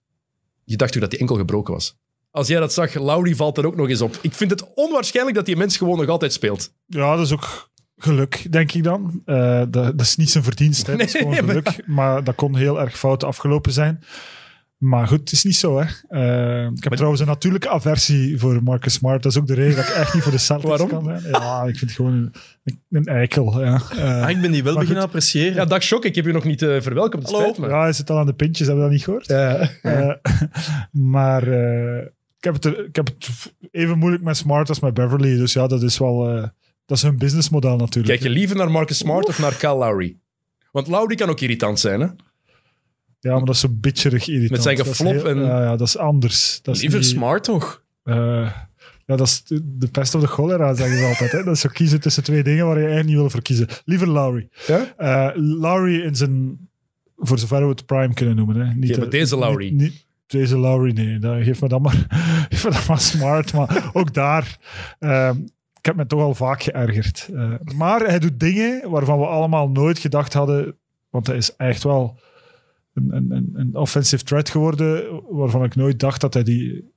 je 0.64 0.76
dacht 0.76 0.92
toch 0.92 1.00
dat 1.00 1.10
die 1.10 1.20
enkel 1.20 1.36
gebroken 1.36 1.72
was. 1.72 1.96
Als 2.30 2.48
jij 2.48 2.60
dat 2.60 2.72
zag, 2.72 2.94
Lowry 2.94 3.34
valt 3.34 3.58
er 3.58 3.66
ook 3.66 3.76
nog 3.76 3.88
eens 3.88 4.00
op. 4.00 4.18
Ik 4.20 4.32
vind 4.32 4.50
het 4.50 4.74
onwaarschijnlijk 4.74 5.36
dat 5.36 5.46
die 5.46 5.56
mens 5.56 5.76
gewoon 5.76 5.98
nog 5.98 6.08
altijd 6.08 6.32
speelt. 6.32 6.72
Ja, 6.86 7.16
dat 7.16 7.26
is 7.26 7.32
ook 7.32 7.70
geluk, 7.96 8.52
denk 8.52 8.72
ik 8.72 8.82
dan. 8.82 9.22
Eh, 9.24 9.58
dat, 9.58 9.70
dat 9.70 10.00
is 10.00 10.16
niet 10.16 10.30
zijn 10.30 10.44
verdienst, 10.44 10.86
hè. 10.86 10.96
dat 10.96 11.06
is 11.06 11.14
gewoon 11.20 11.34
geluk. 11.34 11.86
Maar 11.86 12.24
dat 12.24 12.34
kon 12.34 12.56
heel 12.56 12.80
erg 12.80 12.98
fout 12.98 13.24
afgelopen 13.24 13.72
zijn. 13.72 14.02
Maar 14.76 15.08
goed, 15.08 15.18
het 15.18 15.32
is 15.32 15.44
niet 15.44 15.56
zo. 15.56 15.78
Hè. 15.80 15.84
Eh, 16.08 16.70
ik 16.74 16.82
heb 16.84 16.92
trouwens 16.92 17.20
een 17.20 17.26
natuurlijke 17.26 17.68
aversie 17.68 18.38
voor 18.38 18.62
Marcus 18.62 18.92
Smart. 18.92 19.22
Dat 19.22 19.32
is 19.32 19.38
ook 19.38 19.46
de 19.46 19.54
reden 19.54 19.76
dat 19.76 19.84
ik 19.88 19.94
echt 19.94 20.14
niet 20.14 20.22
voor 20.22 20.32
de 20.32 20.38
Celtics 20.38 20.68
Waarom? 20.68 20.88
kan 20.88 21.04
zijn. 21.04 21.32
Ja, 21.32 21.62
ik 21.62 21.76
vind 21.78 21.80
het 21.80 21.90
gewoon 21.90 22.32
een, 22.64 22.80
een 22.90 23.04
eikel. 23.06 23.64
Ja. 23.64 23.80
Eh, 23.96 24.22
Ah, 24.22 24.30
ik 24.30 24.40
ben 24.40 24.52
die 24.52 24.62
wel 24.62 24.74
beginnen 24.78 25.02
appreciëren. 25.02 25.54
Ja, 25.54 25.64
dag 25.64 25.84
Jokke, 25.84 26.06
ik 26.08 26.14
heb 26.14 26.24
je 26.24 26.32
nog 26.32 26.44
niet 26.44 26.62
eh, 26.62 26.80
verwelkomd. 26.80 27.22
Het 27.22 27.32
Hallo. 27.32 27.46
spijt 27.52 27.58
me. 27.58 27.68
ja, 27.74 27.80
hij 27.82 27.92
zit 27.92 28.10
al 28.10 28.18
aan 28.18 28.26
de 28.26 28.34
pintjes, 28.34 28.66
hebben 28.66 28.84
we 28.84 28.90
dat 28.90 28.98
niet 28.98 29.04
gehoord? 29.04 29.30
Eh, 29.82 30.12
maar 31.12 31.42
eh, 31.48 32.02
ik, 32.38 32.44
heb 32.44 32.54
het 32.54 32.64
ik 32.64 32.96
heb 32.96 33.06
het 33.06 33.28
even 33.70 33.98
moeilijk 33.98 34.22
met 34.22 34.36
Smart 34.36 34.68
als 34.68 34.80
met 34.80 34.94
Beverly. 34.94 35.36
Dus 35.36 35.52
ja, 35.52 35.66
dat 35.66 35.82
is 35.82 35.98
wel... 35.98 36.28
eh, 36.36 36.42
dat 36.86 36.96
is 36.96 37.02
hun 37.02 37.18
businessmodel 37.18 37.76
natuurlijk. 37.76 38.18
Kijk 38.18 38.32
je 38.32 38.38
liever 38.38 38.56
naar 38.56 38.70
Marcus 38.70 38.98
Smart 38.98 39.26
of 39.26 39.38
naar 39.38 39.54
Kyle 39.54 39.74
Lowry? 39.74 40.16
Want 40.72 40.86
Lowry 40.86 41.14
kan 41.14 41.28
ook 41.28 41.40
irritant 41.40 41.80
zijn, 41.80 42.00
hè? 42.00 42.06
Ja, 43.26 43.36
maar 43.36 43.44
dat 43.44 43.54
is 43.54 43.60
zo 43.60 43.68
bitcherig 43.70 44.26
irritant. 44.28 44.50
Met 44.50 44.62
zijn 44.62 44.76
Dat 44.76 44.86
is 44.86 44.96
geflop 44.96 45.12
heel- 45.14 45.26
en- 45.28 45.40
Ja, 45.44 45.62
ja, 45.62 45.76
dat 45.76 45.86
is 45.86 45.96
anders. 45.98 46.58
Dat 46.62 46.74
is 46.74 46.80
Liever 46.80 46.98
niet- 46.98 47.08
smart 47.08 47.44
toch? 47.44 47.82
eh, 48.02 48.50
ja, 49.06 49.16
dat 49.16 49.26
is 49.26 49.42
de, 49.64 49.88
pest 49.92 50.14
of 50.14 50.20
de 50.20 50.26
cholera, 50.26 50.74
zeggen 50.74 50.98
ze 50.98 51.04
altijd. 51.04 51.32
Hè? 51.32 51.44
Dat 51.44 51.54
is 51.54 51.60
zo 51.60 51.68
kiezen 51.72 52.00
tussen 52.00 52.22
twee 52.22 52.42
dingen 52.42 52.64
waar 52.66 52.74
je 52.74 52.80
eigenlijk 52.80 53.08
niet 53.08 53.16
wil 53.18 53.30
voor 53.30 53.42
kiezen. 53.42 53.66
Liever 53.84 54.08
Lowry. 54.08 54.48
Ja? 54.66 54.94
Eh, 54.96 55.30
Lowry 55.42 56.00
in 56.00 56.14
zijn... 56.16 56.58
Voor 57.16 57.38
zover 57.38 57.62
we 57.62 57.68
het 57.68 57.86
prime 57.86 58.14
kunnen 58.14 58.36
noemen. 58.36 58.56
Hè. 58.56 58.74
Niet 58.74 58.88
Ja, 58.88 58.96
maar 58.96 59.04
de- 59.04 59.10
deze 59.16 59.36
Lowry. 59.36 59.64
Niet, 59.64 59.78
niet- 59.80 60.06
deze 60.26 60.58
Lowry, 60.58 60.92
nee. 60.92 61.18
Dat, 61.18 61.42
geef, 61.42 61.60
me 61.60 61.68
dan 61.68 61.82
maar, 61.82 62.06
geef 62.50 62.64
me 62.64 62.70
dan 62.70 62.80
maar 62.88 63.00
smart. 63.00 63.52
Maar 63.52 63.90
ook 63.92 64.14
daar... 64.14 64.56
ehm, 64.98 65.36
ik 65.78 65.84
heb 65.86 65.96
me 65.96 66.06
toch 66.06 66.20
al 66.20 66.34
vaak 66.34 66.62
geërgerd. 66.62 67.28
Eh, 67.34 67.52
maar 67.76 68.00
hij 68.00 68.18
doet 68.18 68.40
dingen 68.40 68.90
waarvan 68.90 69.18
we 69.18 69.26
allemaal 69.26 69.68
nooit 69.68 69.98
gedacht 69.98 70.32
hadden... 70.32 70.76
Want 71.10 71.26
hij 71.26 71.36
is 71.36 71.56
echt 71.56 71.82
wel 71.82 72.18
een, 72.96 73.50
een, 73.54 73.74
offensive 73.74 74.24
threat 74.24 74.50
geworden... 74.50 75.22
waarvan 75.30 75.64
ik 75.64 75.74
nooit 75.74 76.00
dacht 76.00 76.20
dat 76.20 76.34
hij 76.34 76.42
die 76.42 76.94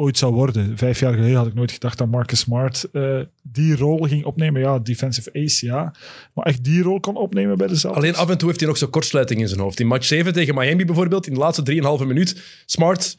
ooit 0.00 0.18
zou 0.18 0.34
worden. 0.34 0.78
Vijf 0.78 1.00
jaar 1.00 1.12
geleden 1.12 1.36
had 1.36 1.46
ik 1.46 1.54
nooit 1.54 1.72
gedacht 1.72 1.98
dat 1.98 2.08
Marcus 2.08 2.38
Smart 2.38 2.88
eh, 2.92 3.20
die 3.42 3.76
rol 3.76 3.98
ging 4.02 4.24
opnemen. 4.24 4.60
Ja, 4.60 4.78
defensive 4.78 5.32
ace, 5.32 5.66
ja. 5.66 5.94
Maar 6.34 6.44
echt 6.44 6.64
die 6.64 6.82
rol 6.82 7.00
kon 7.00 7.16
opnemen 7.16 7.58
bij 7.58 7.66
de 7.66 7.76
Celtics. 7.76 8.02
Alleen 8.02 8.16
af 8.16 8.30
en 8.30 8.38
toe 8.38 8.48
heeft 8.48 8.60
hij 8.60 8.68
nog 8.68 8.78
zo'n 8.78 8.90
kortsluiting 8.90 9.40
in 9.40 9.48
zijn 9.48 9.60
hoofd. 9.60 9.80
In 9.80 9.86
match 9.86 10.06
7 10.06 10.32
tegen 10.32 10.54
Miami 10.54 10.84
bijvoorbeeld, 10.84 11.26
in 11.26 11.34
de 11.34 11.38
laatste 11.38 11.98
3,5 12.00 12.06
minuut, 12.06 12.42
Smart... 12.66 13.18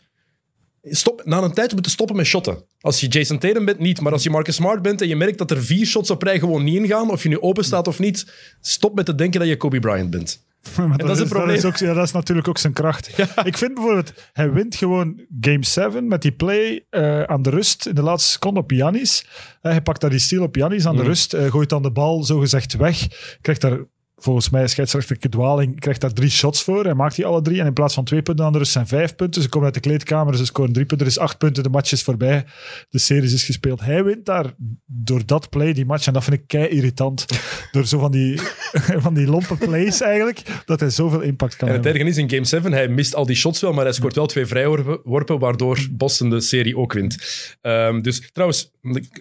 Stop, 0.84 1.22
na 1.26 1.42
een 1.42 1.54
tijd 1.54 1.74
moeten 1.74 1.92
stoppen 1.92 2.16
met 2.16 2.26
shotten. 2.26 2.64
Als 2.80 3.00
je 3.00 3.08
Jason 3.08 3.38
Tatum 3.38 3.66
bent, 3.66 3.80
niet. 3.80 4.02
Maar 4.02 4.12
als 4.12 4.24
je 4.24 4.30
Marcus 4.30 4.56
Smart 4.56 4.82
bent 4.82 5.02
en 5.02 5.08
je 5.08 5.16
merkt 5.16 5.38
dat 5.38 5.52
er 5.52 5.64
vier 5.64 5.86
shots 5.86 6.10
op 6.10 6.22
rij 6.22 6.40
gewoon 6.40 6.64
niet 6.64 6.76
ingaan, 6.76 7.12
of 7.12 7.24
je 7.24 7.30
nu 7.30 7.40
open 7.40 7.64
staat 7.64 7.88
of 7.88 8.00
niet, 8.00 8.34
stop 8.62 8.96
met 8.96 9.06
te 9.06 9.16
denken 9.16 9.40
dat 9.40 9.50
je 9.50 9.58
Kobe 9.58 9.80
Bryant 9.80 10.10
bent. 10.10 10.44
Dat 10.98 11.20
is 11.20 11.28
probleem. 11.30 11.66
ook, 11.66 11.76
ja, 11.78 11.94
dat 11.94 12.04
is 12.06 12.12
natuurlijk 12.12 12.48
ook 12.48 12.58
zijn 12.58 12.74
kracht. 12.74 13.18
Ik 13.44 13.58
vind 13.58 13.74
bijvoorbeeld, 13.74 14.14
hij 14.34 14.52
wint 14.52 14.76
gewoon 14.76 15.22
game 15.42 15.66
7 15.66 16.08
met 16.08 16.22
die 16.22 16.32
play 16.32 16.86
eh, 16.90 17.24
aan 17.24 17.42
de 17.42 17.50
rust 17.50 17.86
in 17.86 17.96
de 17.96 18.02
laatste 18.02 18.32
seconde 18.32 18.60
op 18.60 18.72
Giannis. 18.72 19.26
Eh, 19.62 19.72
hij 19.72 19.82
pakt 19.82 20.02
daar 20.02 20.10
die 20.10 20.20
steal 20.20 20.44
op 20.44 20.56
Giannis 20.56 20.86
aan 20.86 20.96
de 20.96 21.00
Mhm. 21.02 21.08
rust, 21.08 21.34
eh, 21.34 21.52
gooit 21.52 21.70
dan 21.70 21.82
de 21.82 21.92
bal 21.92 22.24
zogezegd 22.24 22.76
weg, 22.76 23.08
krijgt 23.42 23.62
daar 23.62 23.80
volgens 24.22 24.50
mij 24.50 24.68
scheidsrechter 24.68 25.18
Kedwaling 25.18 25.80
krijgt 25.80 26.02
daar 26.02 26.14
drie 26.14 26.30
shots 26.30 26.64
voor. 26.64 26.84
Hij 26.84 26.94
maakt 26.94 27.16
die 27.16 27.26
alle 27.26 27.42
drie. 27.42 27.60
En 27.60 27.66
in 27.66 27.74
plaats 27.74 27.94
van 27.94 28.04
twee 28.04 28.22
punten 28.22 28.46
aan 28.46 28.52
de 28.52 28.58
rust 28.58 28.72
zijn 28.72 28.88
vijf 28.88 29.16
punten. 29.16 29.42
Ze 29.42 29.50
komen 29.50 29.66
uit 29.66 29.74
de 29.74 29.80
kleedkamer, 29.80 30.38
ze 30.38 30.46
scoren 30.46 30.74
drie 30.74 30.86
punten. 30.86 31.06
Er 31.08 31.12
is 31.14 31.20
acht 31.20 31.38
punten, 31.38 31.64
de 31.64 31.70
match 31.70 31.92
is 31.92 32.04
voorbij. 32.04 32.46
De 32.90 33.00
series 33.00 33.34
is 33.34 33.44
gespeeld. 33.44 33.82
Hij 33.82 34.04
wint 34.04 34.26
daar 34.26 34.54
door 34.86 35.22
dat 35.26 35.50
play, 35.50 35.74
die 35.74 35.86
match. 35.86 36.08
En 36.08 36.14
dat 36.14 36.24
vind 36.24 36.36
ik 36.36 36.48
kei 36.48 36.68
irritant. 36.68 37.26
door 37.72 37.86
zo 37.86 38.00
van 38.00 38.12
die, 38.12 38.40
van 39.06 39.14
die 39.14 39.28
lompe 39.28 39.56
plays 39.56 40.02
eigenlijk, 40.02 40.42
dat 40.66 40.80
hij 40.80 40.90
zoveel 40.90 41.22
impact 41.22 41.56
kan 41.56 41.68
En 41.68 41.74
het 41.74 41.84
hebben. 41.84 42.02
erge 42.02 42.12
is 42.14 42.18
in 42.18 42.30
Game 42.30 42.46
7, 42.46 42.72
hij 42.72 42.88
mist 42.88 43.16
al 43.16 43.26
die 43.26 43.36
shots 43.36 43.62
wel, 43.62 43.74
maar 43.74 43.84
hij 43.84 43.94
scoort 43.94 44.16
wel 44.16 44.26
twee 44.26 44.46
vrijworpen, 44.46 45.40
waardoor 45.40 45.80
Boston 45.92 46.30
de 46.30 46.42
serie 46.42 46.78
ook 46.78 46.94
wint. 46.94 47.18
Ehm, 47.62 48.02
dus 48.02 48.30
trouwens, 48.32 48.72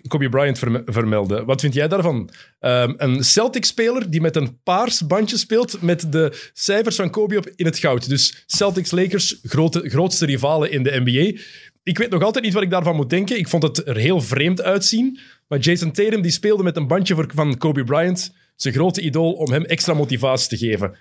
Kobe 0.09 0.29
Bryant 0.29 0.59
verme- 0.59 0.83
vermelden. 0.87 1.47
Wat 1.47 1.61
vind 1.61 1.75
jij 1.75 1.89
daarvan? 1.89 2.31
Ehm, 2.59 2.93
een 2.97 3.25
Celtics-speler 3.25 4.11
die 4.11 4.21
met 4.21 4.37
een 4.37 4.61
paars 4.63 4.90
bandje 5.07 5.37
speelt 5.37 5.83
met 5.83 6.13
de 6.13 6.51
cijfers 6.53 6.97
van 6.97 7.11
Kobe 7.11 7.37
op 7.37 7.51
in 7.57 7.67
het 7.67 7.79
goud. 7.79 8.09
Dus 8.09 8.45
Celtics-Lakers, 8.47 9.39
grootste 9.83 10.27
rivalen 10.27 10.71
in 10.71 10.83
de 10.83 11.01
NBA. 11.05 11.41
Ik 11.83 11.99
weet 11.99 12.11
nog 12.11 12.23
altijd 12.23 12.45
niet 12.45 12.55
wat 12.55 12.63
ik 12.63 12.71
daarvan 12.71 12.97
moet 12.97 13.11
denken. 13.11 13.39
Ik 13.39 13.49
vond 13.49 13.63
het 13.63 13.89
er 13.89 13.97
heel 13.97 14.21
vreemd 14.21 14.63
uitzien. 14.63 15.19
Maar 15.49 15.59
Jason 15.59 15.93
Tatum 15.93 16.23
die 16.23 16.31
speelde 16.31 16.63
met 16.63 16.77
een 16.77 16.87
bandje 16.87 17.27
van 17.35 17.57
Kobe 17.59 17.85
Bryant, 17.85 18.35
zijn 18.57 18.75
grote 18.75 19.01
idool, 19.01 19.33
om 19.33 19.53
hem 19.53 19.65
extra 19.65 19.95
motivatie 19.95 20.49
te 20.49 20.67
geven. 20.67 20.97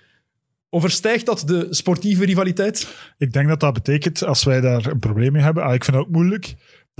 Overstijgt 0.70 1.26
dat 1.26 1.42
de 1.46 1.66
sportieve 1.70 2.24
rivaliteit? 2.24 2.88
Ik 3.18 3.32
denk 3.32 3.48
dat 3.48 3.60
dat 3.60 3.72
betekent, 3.72 4.24
als 4.24 4.44
wij 4.44 4.60
daar 4.60 4.86
een 4.86 4.98
probleem 4.98 5.32
mee 5.32 5.42
hebben, 5.42 5.62
ah, 5.62 5.74
ik 5.74 5.84
vind 5.84 5.96
het 5.96 6.06
ook 6.06 6.12
moeilijk. 6.12 6.54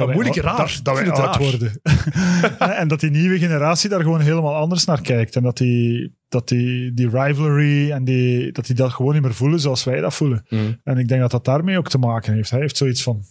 Dat 0.06 0.26
oud- 0.26 0.36
raar. 0.36 0.56
Dat, 0.56 0.80
dat 0.82 0.94
wij 0.98 1.10
oud 1.10 1.36
worden. 1.36 1.80
en 2.80 2.88
dat 2.88 3.00
die 3.00 3.10
nieuwe 3.10 3.38
generatie 3.38 3.88
daar 3.88 4.00
gewoon 4.00 4.20
helemaal 4.20 4.54
anders 4.54 4.84
naar 4.84 5.00
kijkt. 5.00 5.36
En 5.36 5.42
dat 5.42 5.56
die, 5.56 6.14
dat 6.28 6.48
die, 6.48 6.94
die 6.94 7.08
rivalry 7.08 7.90
en 7.90 8.04
die, 8.04 8.52
dat 8.52 8.66
die 8.66 8.74
dat 8.74 8.92
gewoon 8.92 9.12
niet 9.14 9.22
meer 9.22 9.34
voelen 9.34 9.60
zoals 9.60 9.84
wij 9.84 10.00
dat 10.00 10.14
voelen. 10.14 10.46
Mm. 10.48 10.80
En 10.84 10.98
ik 10.98 11.08
denk 11.08 11.20
dat 11.20 11.30
dat 11.30 11.44
daarmee 11.44 11.78
ook 11.78 11.88
te 11.88 11.98
maken 11.98 12.34
heeft. 12.34 12.50
Hij 12.50 12.60
heeft 12.60 12.76
zoiets 12.76 13.02
van, 13.02 13.22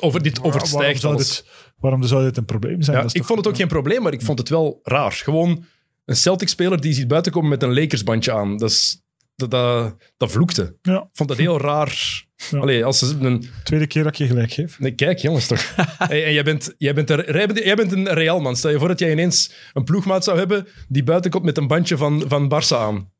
Over, 0.00 0.22
dit 0.22 0.38
waarom 0.38 0.54
overstijgt 0.54 1.00
zou, 1.00 1.14
alles. 1.14 1.28
dit, 1.28 1.46
waarom 1.78 2.02
zou 2.02 2.22
dit 2.24 2.36
een 2.36 2.44
probleem 2.44 2.82
zijn? 2.82 2.96
Ja, 2.96 3.02
ik 3.02 3.10
toch- 3.10 3.26
vond 3.26 3.38
het 3.38 3.48
ook 3.48 3.56
geen 3.56 3.68
probleem, 3.68 4.02
maar 4.02 4.12
ik 4.12 4.22
vond 4.22 4.38
het 4.38 4.48
wel 4.48 4.80
raar. 4.82 5.12
Gewoon 5.12 5.64
een 6.04 6.16
Celtic-speler 6.16 6.80
die 6.80 6.92
ziet 6.92 7.08
buiten 7.08 7.32
komen 7.32 7.48
met 7.50 7.62
een 7.62 7.74
Lakers-bandje 7.74 8.32
aan. 8.32 8.56
Dat, 8.56 8.70
is, 8.70 9.02
dat, 9.36 9.50
dat, 9.50 9.96
dat 10.16 10.30
vloekte. 10.30 10.76
Ja. 10.82 10.96
Ik 10.96 11.08
vond 11.12 11.28
dat 11.28 11.38
heel 11.38 11.60
raar. 11.60 12.24
Ja. 12.50 12.58
Allee, 12.58 12.84
als 12.84 12.98
ze 12.98 13.16
een... 13.20 13.48
Tweede 13.64 13.86
keer 13.86 14.02
dat 14.02 14.12
ik 14.12 14.18
je 14.18 14.26
gelijk 14.26 14.52
geef. 14.52 14.78
Nee, 14.78 14.94
kijk, 14.94 15.18
jongens 15.18 15.46
toch. 15.46 15.74
Hey, 15.98 16.24
en 16.24 16.32
jij 16.32 16.44
bent, 16.44 16.74
jij, 16.78 16.94
bent 16.94 17.10
er, 17.10 17.64
jij, 17.64 17.76
bent, 17.76 17.92
een 17.92 18.08
Realman. 18.08 18.56
Stel 18.56 18.70
je 18.70 18.78
voor 18.78 18.88
dat 18.88 18.98
jij 18.98 19.10
ineens 19.10 19.52
een 19.72 19.84
ploegmaat 19.84 20.24
zou 20.24 20.38
hebben 20.38 20.66
die 20.88 21.04
buiten 21.04 21.30
komt 21.30 21.44
met 21.44 21.56
een 21.56 21.66
bandje 21.66 21.96
van, 21.96 22.24
van 22.28 22.52
Barça 22.54 22.76
aan. 22.76 23.12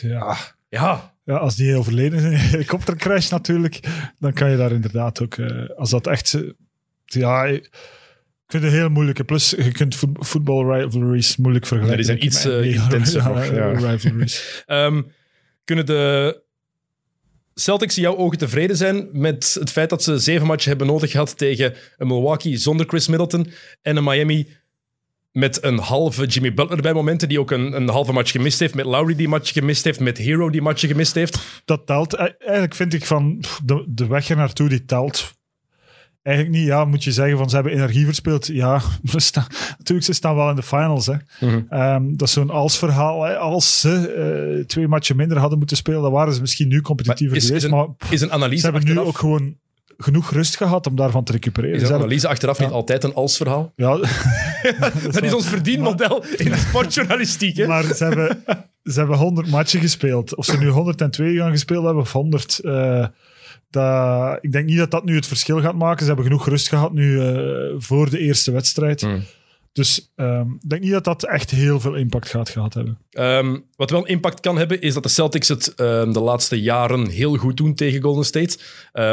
Ja. 0.00 0.36
Ja, 0.68 1.14
Ja, 1.24 1.36
als 1.36 1.56
die 1.56 1.76
overleden 1.76 2.18
is 2.18 2.24
in 2.24 2.32
een 2.32 2.38
helikoptercrash 2.38 3.30
natuurlijk, 3.30 3.80
dan 4.18 4.32
kan 4.32 4.50
je 4.50 4.56
daar 4.56 4.72
inderdaad 4.72 5.22
ook... 5.22 5.34
eh, 5.34 5.68
als 5.76 5.90
dat 5.90 6.06
echt... 6.06 6.38
ja, 7.04 7.58
ik 8.46 8.50
vind 8.50 8.62
het 8.62 8.72
heel 8.72 8.88
moeilijk. 8.88 9.24
Plus, 9.26 9.50
je 9.50 9.72
kunt 9.72 9.94
voet- 9.94 10.16
voetbal 10.26 10.74
rivalries 10.74 11.36
moeilijk 11.36 11.66
vergelijken. 11.66 12.04
Ja, 12.04 12.16
die 12.16 12.20
zijn 12.20 12.24
iets, 12.24 12.44
met 12.44 12.52
eh, 12.54 12.82
intenser 12.82 13.22
nog, 13.28 13.44
ja. 13.46 13.72
rivalries. 13.72 14.42
Ehm, 14.66 15.02
kunnen 15.64 15.86
de 15.86 16.42
Celtics 17.54 17.96
in 17.96 18.02
jouw 18.02 18.16
ogen 18.16 18.38
tevreden 18.38 18.76
zijn 18.76 19.08
met 19.12 19.56
het 19.60 19.70
feit 19.70 19.90
dat 19.90 20.02
ze 20.02 20.18
zeven 20.18 20.46
matchen 20.46 20.68
hebben 20.68 20.86
nodig 20.86 21.10
gehad 21.10 21.38
tegen 21.38 21.74
een 21.96 22.06
Milwaukee 22.06 22.56
zonder 22.56 22.86
Chris 22.86 23.08
Middleton 23.08 23.50
en 23.82 23.96
een 23.96 24.04
Miami 24.04 24.48
met 25.32 25.62
een 25.64 25.78
halve 25.78 26.26
Jimmy 26.26 26.54
Butler 26.54 26.82
bij 26.82 26.92
momenten, 26.92 27.28
die 27.28 27.40
ook 27.40 27.50
een, 27.50 27.72
een 27.76 27.88
halve 27.88 28.12
match 28.12 28.30
gemist 28.30 28.58
heeft, 28.60 28.74
met 28.74 28.84
Lowry 28.86 29.14
die 29.14 29.28
match 29.28 29.52
gemist 29.52 29.84
heeft, 29.84 30.00
met 30.00 30.18
Hero 30.18 30.50
die 30.50 30.62
match 30.62 30.80
gemist 30.80 31.14
heeft. 31.14 31.62
dat 31.64 31.86
telt. 31.86 32.12
E- 32.12 32.16
Eigenlijk 32.38 32.74
vind 32.74 32.94
ik 32.94 33.04
van 33.04 33.44
de, 33.64 33.84
de 33.88 34.06
weg 34.06 34.28
er 34.28 34.36
naartoe 34.36 34.68
die 34.68 34.84
telt. 34.84 35.34
Eigenlijk 36.24 36.56
niet, 36.56 36.66
ja, 36.66 36.84
moet 36.84 37.04
je 37.04 37.12
zeggen 37.12 37.38
van 37.38 37.48
ze 37.48 37.54
hebben 37.54 37.72
energie 37.72 38.04
verspeeld. 38.04 38.46
Ja, 38.46 38.80
ze 39.10 39.18
staan, 39.18 39.46
natuurlijk, 39.78 40.06
ze 40.06 40.12
staan 40.12 40.34
wel 40.36 40.50
in 40.50 40.56
de 40.56 40.62
finals. 40.62 41.06
Hè. 41.06 41.14
Mhm. 41.40 41.60
Ehm, 41.68 42.02
dat 42.16 42.28
is 42.28 42.34
zo'n 42.34 42.50
als-verhaal. 42.50 43.26
Als 43.26 43.80
ze 43.80 44.08
eh, 44.58 44.64
twee 44.66 44.88
matchen 44.88 45.16
minder 45.16 45.38
hadden 45.38 45.58
moeten 45.58 45.76
spelen, 45.76 46.02
dan 46.02 46.12
waren 46.12 46.34
ze 46.34 46.40
misschien 46.40 46.68
nu 46.68 46.80
competitiever 46.80 47.26
Maar 47.36 47.36
is- 47.36 47.44
geweest. 47.46 47.64
is 47.64 47.70
een- 47.70 47.76
maar 47.76 47.90
pff, 47.90 48.12
Is 48.12 48.20
een 48.20 48.28
ze 48.28 48.34
analyse 48.34 48.64
hebben 48.70 48.84
nu 48.84 48.98
ook 48.98 49.18
gewoon 49.18 49.54
genoeg 49.98 50.30
rust 50.30 50.56
gehad 50.56 50.86
om 50.86 50.96
daarvan 50.96 51.24
te 51.24 51.32
recupereren. 51.32 51.80
is 51.80 51.90
analyse 51.90 52.28
achteraf 52.28 52.58
niet 52.58 52.68
Ja. 52.68 52.74
altijd 52.74 53.04
een 53.04 53.14
als-verhaal? 53.14 53.72
ja, 53.76 53.96
Dat 55.12 55.22
is 55.22 55.34
ons 55.34 55.46
verdienmodel 55.48 56.24
in 56.36 56.50
de 56.50 56.56
sportjournalistiek. 56.56 57.56
Hè? 57.56 57.66
Maar 57.66 57.84
ze 57.84 58.04
hebben, 58.04 58.42
ze 58.84 58.98
hebben 58.98 59.16
100 59.18 59.48
matchen 59.50 59.80
gespeeld. 59.80 60.34
Of 60.34 60.44
ze 60.44 60.58
nu 60.58 60.68
102 60.68 61.36
gaan 61.36 61.50
gespeeld 61.50 61.84
hebben 61.84 62.02
of 62.02 62.12
100. 62.12 62.58
eh, 62.58 63.06
dat, 63.70 64.38
ik 64.40 64.52
denk 64.52 64.66
niet 64.66 64.78
dat 64.78 64.90
dat 64.90 65.04
nu 65.04 65.14
het 65.14 65.26
verschil 65.26 65.60
gaat 65.60 65.74
maken. 65.74 66.00
Ze 66.00 66.06
hebben 66.06 66.24
genoeg 66.24 66.48
rust 66.48 66.68
gehad 66.68 66.92
nu 66.92 67.20
eh, 67.20 67.74
voor 67.78 68.10
de 68.10 68.18
eerste 68.18 68.50
wedstrijd. 68.52 69.00
Hmm. 69.00 69.22
Dus 69.74 70.12
ehm, 70.14 70.50
ik 70.50 70.68
denk 70.68 70.82
niet 70.82 70.90
dat 70.90 71.04
dat 71.04 71.24
echt 71.24 71.50
heel 71.50 71.80
veel 71.80 71.94
impact 71.94 72.28
gaat 72.28 72.48
gehad 72.48 72.74
hebben. 72.74 72.98
Ehm, 73.10 73.58
wat 73.76 73.90
wel 73.90 74.06
impact 74.06 74.40
kan 74.40 74.58
hebben, 74.58 74.80
is 74.80 74.94
dat 74.94 75.02
de 75.02 75.08
Celtics 75.08 75.48
het 75.48 75.74
ehm, 75.74 76.12
de 76.12 76.20
laatste 76.20 76.60
jaren 76.60 77.08
heel 77.08 77.36
goed 77.36 77.56
doen 77.56 77.74
tegen 77.74 78.02
Golden 78.02 78.24
State. 78.24 78.58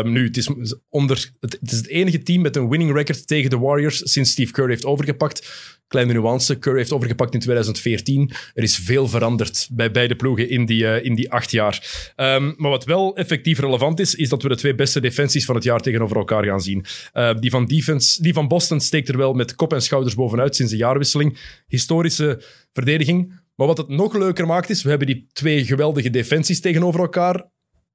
Nu, 0.04 0.26
het 0.26 0.38
is, 0.38 0.50
onder, 0.90 1.32
het, 1.40 1.58
het 1.62 1.72
is 1.72 1.78
het 1.78 1.88
enige 1.88 2.24
team 2.24 2.42
met 2.42 2.56
een 2.56 2.70
winning 2.70 2.94
record 2.94 3.28
tegen 3.28 3.50
de 3.50 3.58
Warriors 3.58 4.12
sinds 4.12 4.32
Steve 4.32 4.52
Kerr 4.52 4.70
heeft 4.70 4.86
overgepakt. 4.86 5.50
Kleine 5.92 6.14
nuance, 6.14 6.60
Kerr 6.60 6.76
heeft 6.76 6.92
overgepakt 6.92 7.34
in 7.34 7.40
2014. 7.40 8.32
Er 8.54 8.64
is 8.64 8.78
veel 8.78 9.08
veranderd 9.08 9.68
bij 9.72 9.92
beide 9.92 10.16
ploegen 10.16 10.50
in 10.50 10.66
die, 10.66 10.88
eh, 10.88 11.06
in 11.06 11.16
die 11.16 11.32
acht 11.32 11.52
jaar. 11.52 12.12
Ehm, 12.16 12.54
maar 12.58 12.70
wat 12.70 12.86
wel 12.86 13.16
effectief 13.16 13.60
relevant 13.60 14.00
is, 14.00 14.16
is 14.16 14.30
dat 14.30 14.44
we 14.44 14.50
de 14.50 14.56
twee 14.56 14.76
beste 14.76 15.00
defensies 15.00 15.46
van 15.46 15.56
het 15.56 15.64
jaar 15.64 15.80
tegenover 15.80 16.18
elkaar 16.18 16.46
gaan 16.46 16.62
zien. 16.62 16.86
Eh, 17.14 17.34
die, 17.40 17.50
van 17.50 17.66
defense, 17.66 18.22
die 18.22 18.34
van 18.34 18.48
Boston 18.48 18.80
steekt 18.80 19.10
er 19.10 19.18
wel 19.18 19.34
met 19.34 19.56
kop 19.56 19.74
en 19.74 19.82
schouders 19.82 20.16
bovenuit 20.16 20.56
sinds 20.56 20.72
de 20.72 20.78
jaarwisseling. 20.78 21.38
Historische 21.68 22.42
verdediging. 22.74 23.40
Maar 23.56 23.68
wat 23.68 23.78
het 23.78 23.88
nog 23.88 24.18
leuker 24.18 24.46
maakt 24.46 24.70
is, 24.70 24.84
we 24.84 24.90
hebben 24.90 25.08
die 25.08 25.28
twee 25.34 25.66
geweldige 25.66 26.10
defensies 26.10 26.62
tegenover 26.62 27.00
elkaar. 27.00 27.50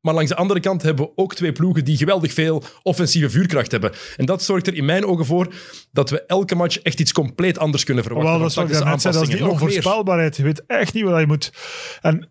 Maar 0.07 0.15
langs 0.15 0.31
de 0.31 0.37
andere 0.37 0.61
kant 0.61 0.83
hebben 0.83 1.05
we 1.05 1.13
ook 1.15 1.35
twee 1.35 1.53
ploegen 1.53 1.85
die 1.85 1.97
geweldig 1.97 2.33
veel 2.33 2.63
offensieve 2.83 3.31
vuurkracht 3.31 3.71
hebben. 3.71 3.93
En 4.17 4.27
dat 4.27 4.43
zorgt 4.43 4.67
er 4.67 4.75
in 4.75 4.85
mijn 4.85 5.05
ogen 5.05 5.25
voor 5.25 5.55
dat 5.93 6.11
we 6.11 6.27
elke 6.27 6.55
match 6.55 6.79
echt 6.79 7.01
iets 7.01 7.13
compleet 7.13 7.59
anders 7.59 7.85
kunnen 7.85 8.05
verwachten. 8.05 8.31
Wel, 8.31 8.41
dat 8.41 8.51
is 8.51 8.57
wat 8.57 8.69
ik 8.69 8.73
daarnet 8.73 9.01
zei, 9.01 9.15
dat 9.15 9.23
is 9.23 9.29
die 9.29 9.49
onvoorspelbaarheid. 9.49 10.37
Je 10.37 10.43
weet 10.43 10.67
echt 10.67 10.95
niet 10.95 11.05
wat 11.05 11.21
je 11.21 11.27
moet... 11.27 11.53
En 12.01 12.31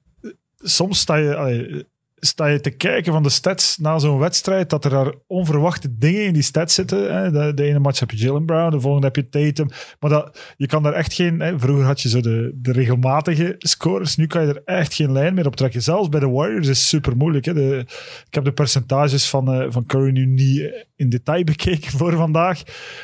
soms 0.58 1.00
sta 1.00 1.15
je, 1.15 1.36
allee, 1.36 1.86
sta 2.25 2.46
je 2.46 2.60
te 2.60 2.70
kijken 2.70 3.13
van 3.13 3.24
de 3.24 3.29
stats 3.29 3.77
na 3.77 4.00
zo'n 4.00 4.20
wedstrijd, 4.20 4.70
dat 4.70 4.86
er 4.86 4.91
daar 4.91 5.13
onverwachte 5.27 5.98
dingen 5.98 6.25
in 6.25 6.34
die 6.34 6.41
stats 6.41 6.74
zitten. 6.74 7.15
Hè. 7.15 7.32
De, 7.32 7.53
de 7.53 7.63
ene 7.63 7.79
match 7.79 8.00
heb 8.00 8.12
je 8.12 8.17
Jalen 8.17 8.46
Brown, 8.46 8.72
de 8.72 8.79
volgende 8.79 9.08
heb 9.08 9.15
je 9.15 9.29
Tatum. 9.29 9.67
Maar 10.00 10.10
dat, 10.10 10.53
je 10.58 10.67
kan 10.67 10.84
daar 10.84 10.94
echt 10.94 11.13
geen... 11.13 11.39
Hè, 11.39 11.60
vroeger 11.60 11.86
had 11.86 12.01
je 12.01 12.10
zo 12.10 12.22
de, 12.22 12.51
de 12.55 12.72
regelmatige 12.72 13.55
scores, 13.58 14.15
nu 14.15 14.27
kan 14.27 14.41
je 14.41 14.48
er 14.48 14.62
echt 14.65 14.94
geen 14.94 15.12
lijn 15.12 15.34
meer 15.34 15.46
op 15.46 15.55
trekken. 15.55 15.82
Zelfs 15.82 16.10
bij 16.10 16.20
de 16.20 16.29
Warriors 16.29 16.67
is 16.67 16.88
super 16.88 17.17
moeilijk. 17.17 17.46
Hè. 17.46 17.79
Ik 17.79 18.34
heb 18.34 18.44
de 18.44 18.53
percentages 18.53 19.29
van, 19.29 19.53
eh, 19.53 19.65
van 19.70 19.86
Curry 19.86 20.12
nu 20.12 20.25
niet 20.25 20.86
in 20.96 21.10
detail 21.10 21.44
bekeken 21.53 21.91
voor 21.91 22.15
vandaag. 22.15 22.62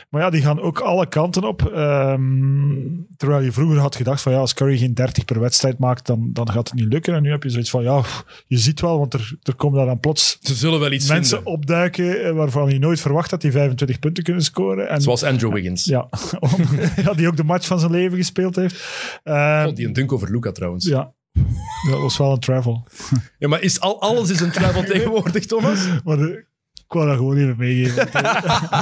Maar 0.10 0.22
ja, 0.22 0.30
die 0.30 0.42
gaan 0.42 0.62
ook 0.62 0.80
alle 0.80 1.08
kanten 1.08 1.44
op. 1.44 1.66
Ehm, 1.66 2.22
terwijl 3.18 3.44
je 3.44 3.51
vroeger 3.51 3.78
had 3.78 3.96
gedacht 3.96 4.22
van 4.22 4.32
ja, 4.32 4.40
als 4.40 4.54
Curry 4.54 4.78
geen 4.78 4.94
30 4.94 5.25
per 5.25 5.40
wedstrijd 5.40 5.80
maakt, 5.80 6.06
dan, 6.06 6.30
dan 6.34 6.51
gaat 6.51 6.70
het 6.70 6.80
niet 6.80 6.94
lukken. 6.94 7.13
En 7.13 7.22
nu 7.22 7.30
heb 7.30 7.44
je 7.44 7.50
zoiets 7.50 7.70
van 7.70 7.84
ja, 7.84 8.04
je 8.48 8.58
ziet 8.58 8.82
wel, 8.82 8.98
want 8.98 9.11
er, 9.13 9.38
er 9.44 9.56
komen 9.56 9.77
daar 9.77 9.86
dan 9.88 10.00
plots 10.00 10.38
Ze 10.41 10.53
zullen 10.56 10.80
wel 10.80 10.91
iets 10.91 11.08
mensen 11.08 11.36
vinden. 11.36 11.53
opduiken 11.53 12.24
eh, 12.25 12.32
waarvan 12.32 12.70
je 12.70 12.80
nooit 12.80 13.00
verwacht 13.01 13.30
dat 13.30 13.41
die 13.41 13.51
25 13.51 14.00
punten 14.00 14.24
kunnen 14.24 14.44
scoren. 14.44 14.89
En, 14.89 15.01
Zoals 15.01 15.24
Andrew 15.24 15.53
Wiggins. 15.53 15.86
ja, 15.86 16.10
ja, 17.03 17.13
die 17.13 17.27
ook 17.27 17.38
de 17.38 17.44
match 17.44 17.68
van 17.68 17.80
zijn 17.80 17.91
leven 17.91 18.18
gespeeld 18.18 18.56
heeft. 18.56 18.75
God, 19.65 19.75
die 19.75 19.86
een 19.88 19.94
dunk 19.94 20.12
over 20.12 20.32
Luca 20.32 20.51
trouwens. 20.51 20.86
Ja. 20.86 21.13
ja. 21.32 21.91
Dat 21.91 22.00
was 22.00 22.18
wel 22.18 22.32
een 22.32 22.39
travel. 22.39 22.88
maar 23.39 23.62
is 23.62 23.80
al, 23.80 24.01
alles 24.01 24.30
is 24.30 24.39
een 24.39 24.51
travel 24.51 24.84
tegenwoordig, 24.94 25.46
Thomas? 25.46 25.80
Maar 26.03 26.18
de- 26.18 26.46
ik 26.92 26.98
wou 26.98 27.08
dat 27.10 27.18
gewoon 27.18 27.38
even 27.38 27.56
meegeven. 27.58 27.96
Want 28.12 28.14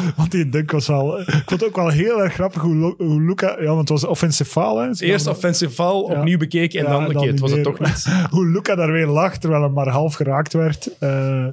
die- 0.02 0.12
Want 0.18 0.32
die 0.32 0.50
dunk 0.50 0.72
was 0.72 0.88
wel... 0.88 1.20
Ik 1.20 1.26
vond 1.30 1.50
het 1.50 1.66
ook 1.66 1.76
wel 1.76 1.90
heel 1.90 2.24
erg 2.24 2.34
grappig 2.34 2.62
hoe, 2.62 2.94
hoe 2.98 3.22
Luca... 3.22 3.56
Ja, 3.60 3.66
want 3.68 3.80
het 3.80 3.90
was 3.90 4.04
offensive 4.06 4.50
foul. 4.50 4.78
Hè. 4.80 4.94
Ze 4.94 5.06
Eerst 5.06 5.26
hadden- 5.26 5.44
offensive 5.44 5.72
foul, 5.74 6.12
Ja. 6.12 6.18
opnieuw 6.18 6.38
bekeken 6.38 6.80
en 6.80 6.86
Ja, 6.86 6.92
dan, 6.92 7.00
en 7.02 7.06
oké, 7.08 7.18
dan 7.18 7.28
het 7.28 7.40
was 7.40 7.52
het 7.52 7.64
toch 7.64 7.80
niet. 7.80 8.06
hoe 8.36 8.48
Luca 8.48 8.76
daar 8.76 8.92
weer 8.92 9.08
lag, 9.08 9.38
terwijl 9.38 9.62
hij 9.62 9.72
maar 9.72 9.88
half 9.88 10.14
geraakt 10.14 10.54
werd. 10.54 10.98
eh, 11.00 11.46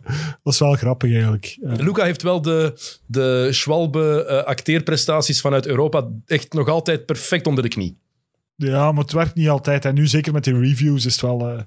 was 0.43 0.59
wel 0.59 0.73
grappig 0.75 1.13
eigenlijk. 1.13 1.59
Eh, 1.63 1.73
Luca 1.77 2.05
heeft 2.05 2.23
wel 2.23 2.43
de, 2.43 2.73
de 3.07 3.49
Schwalbe 3.53 4.25
eh, 4.29 4.43
acteerprestaties 4.45 5.41
vanuit 5.41 5.67
Europa 5.67 6.09
echt 6.27 6.53
nog 6.53 6.69
altijd 6.69 7.07
perfect 7.07 7.47
onder 7.47 7.63
de 7.63 7.69
knie. 7.71 7.97
Ja, 8.57 8.93
maar 8.93 9.03
het 9.03 9.13
werkt 9.13 9.35
niet 9.35 9.49
altijd. 9.49 9.85
En 9.85 9.95
nu, 9.95 10.07
zeker 10.07 10.33
met 10.33 10.45
die 10.45 10.59
reviews, 10.59 11.07
is 11.07 11.13
het 11.13 11.23
wel, 11.23 11.49
eh, 11.49 11.59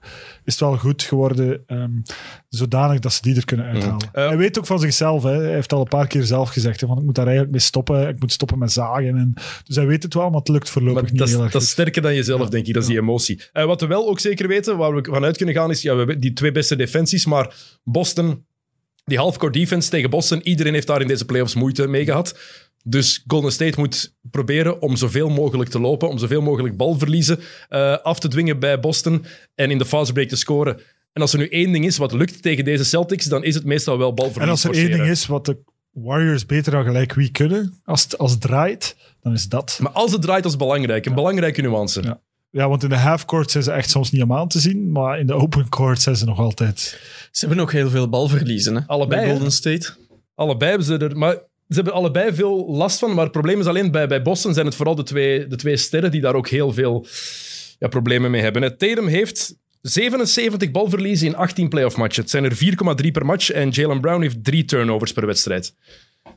is 0.44 0.54
het 0.54 0.60
wel 0.60 0.78
goed 0.78 1.04
geworden. 1.04 1.64
ehm, 1.66 1.92
zodanig 2.50 3.00
dat 3.00 3.14
ze 3.14 3.22
die 3.22 3.36
er 3.36 3.46
kunnen 3.46 3.66
uithalen. 3.66 4.10
Eh, 4.12 4.28
hij 4.28 4.38
weet 4.38 4.58
ook 4.58 4.66
van 4.66 4.80
zichzelf. 4.80 5.24
Hè. 5.24 5.32
Hij 5.32 5.54
heeft 5.54 5.74
al 5.74 5.80
een 5.80 5.88
paar 5.88 6.08
keer 6.08 6.24
zelf 6.24 6.50
gezegd: 6.50 6.82
hè, 6.82 6.88
van, 6.88 6.98
ik 6.98 7.04
moet 7.04 7.16
daar 7.16 7.26
eigenlijk 7.26 7.56
mee 7.56 7.66
stoppen. 7.66 8.08
Ik 8.08 8.20
moet 8.20 8.32
stoppen 8.32 8.58
met 8.58 8.72
zagen. 8.72 9.18
En, 9.18 9.34
dus 9.64 9.76
hij 9.76 9.86
weet 9.86 10.04
het 10.04 10.14
wel, 10.14 10.30
maar 10.30 10.40
het 10.40 10.48
lukt 10.48 10.70
voorlopig 10.70 11.02
Maar 11.02 11.12
niet 11.12 11.20
dat, 11.20 11.28
is, 11.28 11.34
heel 11.34 11.44
erg 11.44 11.52
dat 11.52 11.62
is 11.62 11.70
sterker 11.70 12.02
dan 12.02 12.16
jezelf, 12.16 12.50
denk 12.50 12.68
ik. 12.68 12.74
Dat 12.74 12.84
is 12.84 12.90
die 12.90 12.98
emotie. 12.98 13.42
Eh, 13.52 13.66
wat 13.66 13.82
we 13.82 13.88
wel 13.88 14.08
ook 14.08 14.20
zeker 14.20 14.48
weten, 14.48 14.78
waar 14.78 14.96
we 14.96 15.08
vanuit 15.12 15.38
kunnen 15.38 15.56
gaan, 15.56 15.70
is 15.70 15.82
ja, 15.82 15.92
we 15.92 15.98
hebben 15.98 16.20
die 16.20 16.34
twee 16.34 16.52
beste 16.52 16.76
defensies. 16.76 17.26
Maar 17.26 17.56
Boston, 17.84 18.46
die 19.04 19.18
halfcourt 19.18 19.54
defense 19.54 19.90
tegen 19.90 20.10
Boston, 20.10 20.42
iedereen 20.42 20.74
heeft 20.74 20.88
daar 20.88 21.02
in 21.02 21.08
deze 21.08 21.26
playoffs 21.26 21.56
moeite 21.56 21.88
mee 21.88 22.06
gehad. 22.06 22.38
Dus 22.84 23.24
Golden 23.28 23.52
State 23.52 23.80
moet 23.80 24.16
proberen 24.22 24.82
om 24.82 24.96
zoveel 24.96 25.30
mogelijk 25.30 25.70
te 25.70 25.80
lopen, 25.80 26.10
om 26.10 26.18
zoveel 26.18 26.42
mogelijk 26.42 26.78
balverliezen 26.78 27.40
eh, 27.70 27.98
af 27.98 28.20
te 28.20 28.28
dwingen 28.28 28.60
bij 28.60 28.80
Boston 28.80 29.26
en 29.56 29.72
in 29.72 29.78
de 29.78 29.86
fastbreak 29.86 30.28
te 30.28 30.36
scoren. 30.36 30.80
En 31.14 31.22
als 31.22 31.34
er 31.34 31.40
nu 31.40 31.48
één 31.48 31.72
ding 31.72 31.86
is 31.86 31.98
wat 31.98 32.12
lukt 32.12 32.42
tegen 32.42 32.66
deze 32.66 32.84
Celtics, 32.84 33.26
dan 33.26 33.44
is 33.44 33.56
het 33.56 33.66
meestal 33.66 33.98
wel 33.98 34.14
balverlies 34.14 34.44
En 34.44 34.50
als 34.50 34.64
er 34.64 34.74
één 34.74 34.92
ding 34.92 35.10
is 35.10 35.26
wat 35.26 35.46
de 35.46 35.58
Warriors 35.92 36.46
beter 36.46 36.72
dan 36.72 36.84
gelijk 36.84 37.14
wie 37.14 37.32
kunnen, 37.32 37.80
als 37.84 38.04
het, 38.04 38.18
als 38.18 38.32
het 38.32 38.42
draait, 38.42 38.96
dan 39.22 39.34
is 39.34 39.48
dat. 39.48 39.80
Maar 39.82 39.92
als 39.92 40.12
het 40.12 40.22
draait, 40.22 40.44
dat 40.44 40.52
is 40.52 40.58
belangrijk. 40.58 41.06
Een 41.06 41.14
belangrijke 41.14 41.62
nuance. 41.62 42.02
Ja. 42.02 42.22
Ja, 42.52 42.70
want 42.70 42.84
in 42.84 42.90
de 42.90 42.96
halfcourt 42.96 43.52
zijn 43.52 43.64
ze 43.64 43.72
echt 43.72 43.90
soms 43.90 44.12
niet 44.12 44.22
om 44.24 44.34
aan 44.34 44.48
te 44.48 44.60
zien, 44.60 44.92
maar 44.92 45.20
in 45.20 45.28
de 45.28 45.34
open 45.34 45.70
court 45.70 46.02
zijn 46.02 46.16
ze 46.16 46.26
nog 46.26 46.40
altijd. 46.40 47.00
Ze 47.32 47.46
hebben 47.46 47.64
ook 47.64 47.72
heel 47.72 47.90
veel 47.90 48.10
balverliezen. 48.10 48.76
Hè? 48.76 48.82
Allebei, 48.88 49.22
Bij? 49.22 49.30
Golden 49.30 49.52
State. 49.52 49.94
Allebei 50.36 50.70
hebben 50.70 50.88
ze 50.88 50.98
er... 50.98 51.18
Maar 51.18 51.38
ze 51.70 51.76
hebben 51.76 51.94
allebei 51.94 52.34
veel 52.34 52.66
last 52.68 53.00
van. 53.00 53.14
Maar 53.14 53.24
het 53.24 53.32
probleem 53.32 53.60
is 53.60 53.66
alleen 53.66 53.92
bij, 53.92 54.08
bij 54.08 54.22
Boston 54.22 54.54
zijn 54.54 54.66
het 54.66 54.76
vooral 54.76 54.96
de 54.96 55.04
twee, 55.04 55.48
de 55.48 55.56
twee 55.56 55.78
sterren 55.78 56.12
die 56.12 56.22
daar 56.22 56.36
ook 56.36 56.48
heel 56.48 56.74
veel 56.74 57.06
ja, 57.80 57.88
problemen 57.88 58.32
mee 58.32 58.42
hebben. 58.42 58.78
Tatum 58.78 59.08
heeft 59.08 59.56
77 59.82 60.72
balverliezen 60.72 61.28
in 61.28 61.36
18 61.36 61.70
playoff 61.70 61.98
matchen. 61.98 62.22
Het 62.22 62.32
zijn 62.32 62.44
er 62.44 62.58
4,3 63.06 63.12
per 63.12 63.26
match. 63.26 63.52
En 63.52 63.70
Jalen 63.70 64.02
Brown 64.02 64.22
heeft 64.22 64.44
drie 64.44 64.66
turnovers 64.66 65.14
per 65.14 65.26
wedstrijd. 65.26 65.76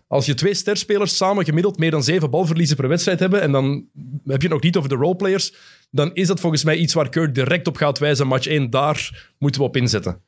Als 0.06 0.26
je 0.26 0.34
twee 0.34 0.54
sterspelers 0.54 1.16
samen 1.16 1.44
gemiddeld 1.44 1.78
meer 1.78 1.90
dan 1.90 2.02
zeven 2.02 2.30
balverliezen 2.30 2.76
per 2.76 2.88
wedstrijd 2.88 3.20
hebben, 3.20 3.40
en 3.40 3.52
dan 3.52 3.84
heb 4.24 4.42
je 4.42 4.46
het 4.46 4.48
nog 4.48 4.62
niet 4.62 4.76
over 4.76 4.88
de 4.88 4.94
roleplayers, 4.94 5.54
dan 5.90 6.14
is 6.14 6.26
dat 6.26 6.40
volgens 6.40 6.64
mij 6.64 6.76
iets 6.76 6.94
waar 6.94 7.08
Kurt 7.08 7.34
direct 7.34 7.66
op 7.66 7.76
gaat 7.76 7.98
wijzen. 7.98 8.26
Match 8.26 8.46
1, 8.46 8.70
daar 8.70 9.30
moeten 9.38 9.60
we 9.60 9.66
op 9.66 9.76
inzetten. 9.76 10.22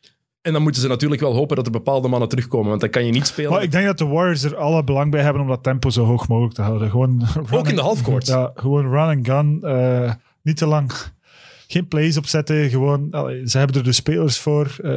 En 0.45 0.53
dan 0.53 0.63
moeten 0.63 0.83
ze 0.83 0.89
natuurlijk 0.89 1.21
wel 1.21 1.35
hopen 1.35 1.57
dat 1.57 1.67
er 1.67 1.73
bepaalde 1.73 2.09
mannen 2.09 2.29
terugkomen, 2.29 2.69
want 2.69 2.81
dan 2.81 2.91
kan 2.91 3.05
je 3.07 3.13
niet 3.13 3.27
spelen. 3.27 3.51
Maar 3.51 3.63
ik 3.63 3.71
denk 3.73 3.87
dat 3.87 3.99
de 3.99 4.07
Warriors 4.07 4.43
er 4.43 4.57
alle 4.57 4.85
belang 4.85 5.11
bij 5.11 5.23
hebben 5.23 5.43
om 5.43 5.49
dat 5.49 5.63
tempo 5.63 5.91
zo 5.91 6.05
hoog 6.05 6.29
mogelijk 6.29 6.55
te 6.55 6.63
houden. 6.63 6.91
Gewoon 6.91 7.27
Ook 7.51 7.69
in 7.69 7.75
de 7.75 7.81
halfcourt. 7.81 8.27
Ja, 8.27 8.53
gewoon 8.55 8.91
run 8.91 9.17
and 9.17 9.27
gun. 9.27 9.59
eh, 9.63 10.13
niet 10.43 10.57
te 10.57 10.67
lang. 10.67 10.93
Geen 11.69 11.89
plays 11.89 12.17
opzetten. 12.17 12.71
Gewoon, 12.71 13.11
allee, 13.11 13.49
ze 13.49 13.59
hebben 13.59 13.77
er 13.77 13.83
de 13.83 13.93
spelers 13.93 14.39
voor. 14.39 14.77
eh, 14.83 14.93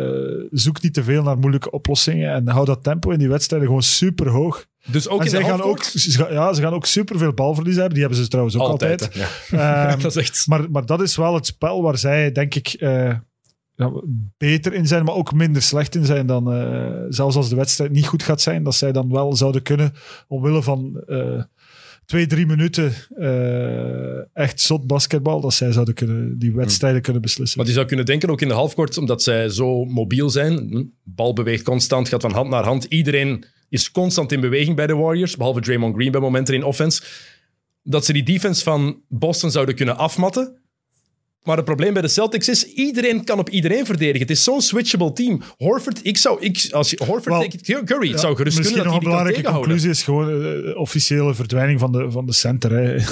zoek 0.52 0.82
niet 0.82 0.94
te 0.94 1.04
veel 1.04 1.24
naar 1.24 1.38
moeilijke 1.38 1.72
oplossingen. 1.72 2.34
En 2.34 2.48
hou 2.48 2.66
dat 2.66 2.84
tempo 2.84 3.10
in 3.10 3.20
die 3.20 3.30
wedstrijden 3.30 3.68
gewoon 3.68 3.84
super 3.84 4.30
hoog. 4.30 4.66
Dus 4.88 5.08
ook 5.08 5.20
en 5.20 5.26
in 5.26 5.32
de 5.32 5.38
gaan 5.38 5.52
ook, 5.54 5.60
halfcourt? 5.62 5.86
ze 5.86 6.12
gaan- 6.18 6.34
ja, 6.34 6.54
ze 6.54 6.62
gaan 6.62 6.74
ook 6.74 6.86
super 6.86 7.18
veel 7.18 7.34
balverlies 7.34 7.76
hebben. 7.76 7.94
Die 7.94 8.02
hebben 8.04 8.20
ze 8.24 8.28
trouwens 8.28 8.56
ook 8.58 8.62
altijd. 8.68 9.10
Ja. 9.50 9.88
Ehm, 9.90 10.00
dat 10.02 10.16
is 10.16 10.22
echt... 10.24 10.48
maar, 10.48 10.72
maar 10.72 10.86
dat 10.86 11.02
is 11.02 11.16
wel 11.16 11.34
het 11.34 11.46
spel 11.46 11.82
waar 11.82 11.98
zij, 11.98 12.32
denk 12.32 12.56
ik, 12.56 12.68
eh, 12.68 13.14
ja, 13.78 13.92
beter 14.38 14.74
in 14.74 14.88
zijn, 14.88 15.06
maar 15.06 15.16
ook 15.16 15.34
minder 15.34 15.62
slecht 15.62 15.96
in 15.96 16.06
zijn 16.06 16.28
dan, 16.28 16.52
eh, 16.54 17.06
zelfs 17.10 17.36
als 17.36 17.50
de 17.50 17.56
wedstrijd 17.56 17.92
niet 17.92 18.08
goed 18.08 18.24
gaat 18.24 18.42
zijn, 18.42 18.64
dat 18.64 18.76
zij 18.76 18.92
dan 18.92 19.12
wel 19.12 19.36
zouden 19.36 19.62
kunnen, 19.62 19.94
omwille 20.28 20.64
van 20.64 21.04
eh, 21.08 21.44
twee, 22.06 22.28
drie 22.28 22.46
minuten 22.46 22.94
eh, 23.18 24.36
echt 24.36 24.62
zot 24.62 24.88
basketbal, 24.88 25.42
dat 25.42 25.54
zij 25.54 25.72
zouden 25.72 25.94
kunnen, 25.94 26.40
die 26.40 26.52
wedstrijden 26.56 27.02
kunnen 27.02 27.22
beslissen. 27.22 27.58
Maar 27.58 27.68
je 27.68 27.74
zou 27.74 27.86
kunnen 27.86 28.06
denken, 28.06 28.30
ook 28.30 28.42
in 28.42 28.48
de 28.48 28.54
halfcourt, 28.54 28.98
omdat 28.98 29.24
zij 29.24 29.50
zo 29.50 29.86
mobiel 29.86 30.30
zijn. 30.30 30.68
hm, 30.70 30.84
Bal 31.04 31.34
beweegt 31.34 31.64
constant, 31.64 32.10
gaat 32.10 32.22
van 32.22 32.34
hand 32.34 32.50
naar 32.50 32.64
hand. 32.64 32.84
Iedereen 32.84 33.46
is 33.70 33.92
constant 33.92 34.32
in 34.32 34.40
beweging 34.42 34.76
bij 34.76 34.88
de 34.88 34.96
Warriors, 34.96 35.38
behalve 35.38 35.62
Draymond 35.62 35.96
Green 35.96 36.12
bij 36.12 36.22
momenten 36.22 36.56
in 36.56 36.64
offense. 36.64 37.04
Dat 37.84 38.06
ze 38.06 38.14
die 38.14 38.24
defense 38.24 38.64
van 38.64 39.02
Boston 39.08 39.52
zouden 39.52 39.76
kunnen 39.76 39.98
afmatten. 39.98 40.62
Maar 41.48 41.56
het 41.56 41.66
probleem 41.66 41.94
bij 41.94 42.02
de 42.02 42.08
Celtics 42.08 42.50
is, 42.50 42.66
iedereen 42.74 43.24
kan 43.24 43.40
op 43.40 43.50
iedereen 43.50 43.86
verdedigen. 43.86 44.22
Het 44.22 44.30
is 44.30 44.44
zo'n 44.44 44.62
switchable 44.62 45.14
team. 45.14 45.42
Horford, 45.58 46.00
ik 46.04 46.18
zou, 46.18 46.42
ik, 46.42 46.68
als 46.72 46.90
je 46.90 46.98
Horford 47.06 47.26
Wel, 47.26 47.48
tegen 47.48 47.86
Curry, 47.86 48.10
het 48.10 48.20
zou 48.20 48.36
gerust 48.36 48.58
Misschien 48.58 48.78
kunnen 48.78 48.94
dat 48.94 49.04
nog 49.04 49.14
hij 49.14 49.24
een 49.24 49.34
die 49.34 49.44
kan 49.44 49.52
belangrijke 49.52 49.52
conclusie 49.52 49.90
is 49.90 50.04
gewoon 50.04 50.28
de 50.28 50.74
officiële 50.78 51.34
verdwijning 51.34 51.80
van 51.80 51.92
de, 51.92 52.12
van 52.12 52.26
de 52.26 52.34
center. 52.34 52.72
Hè. 52.72 52.96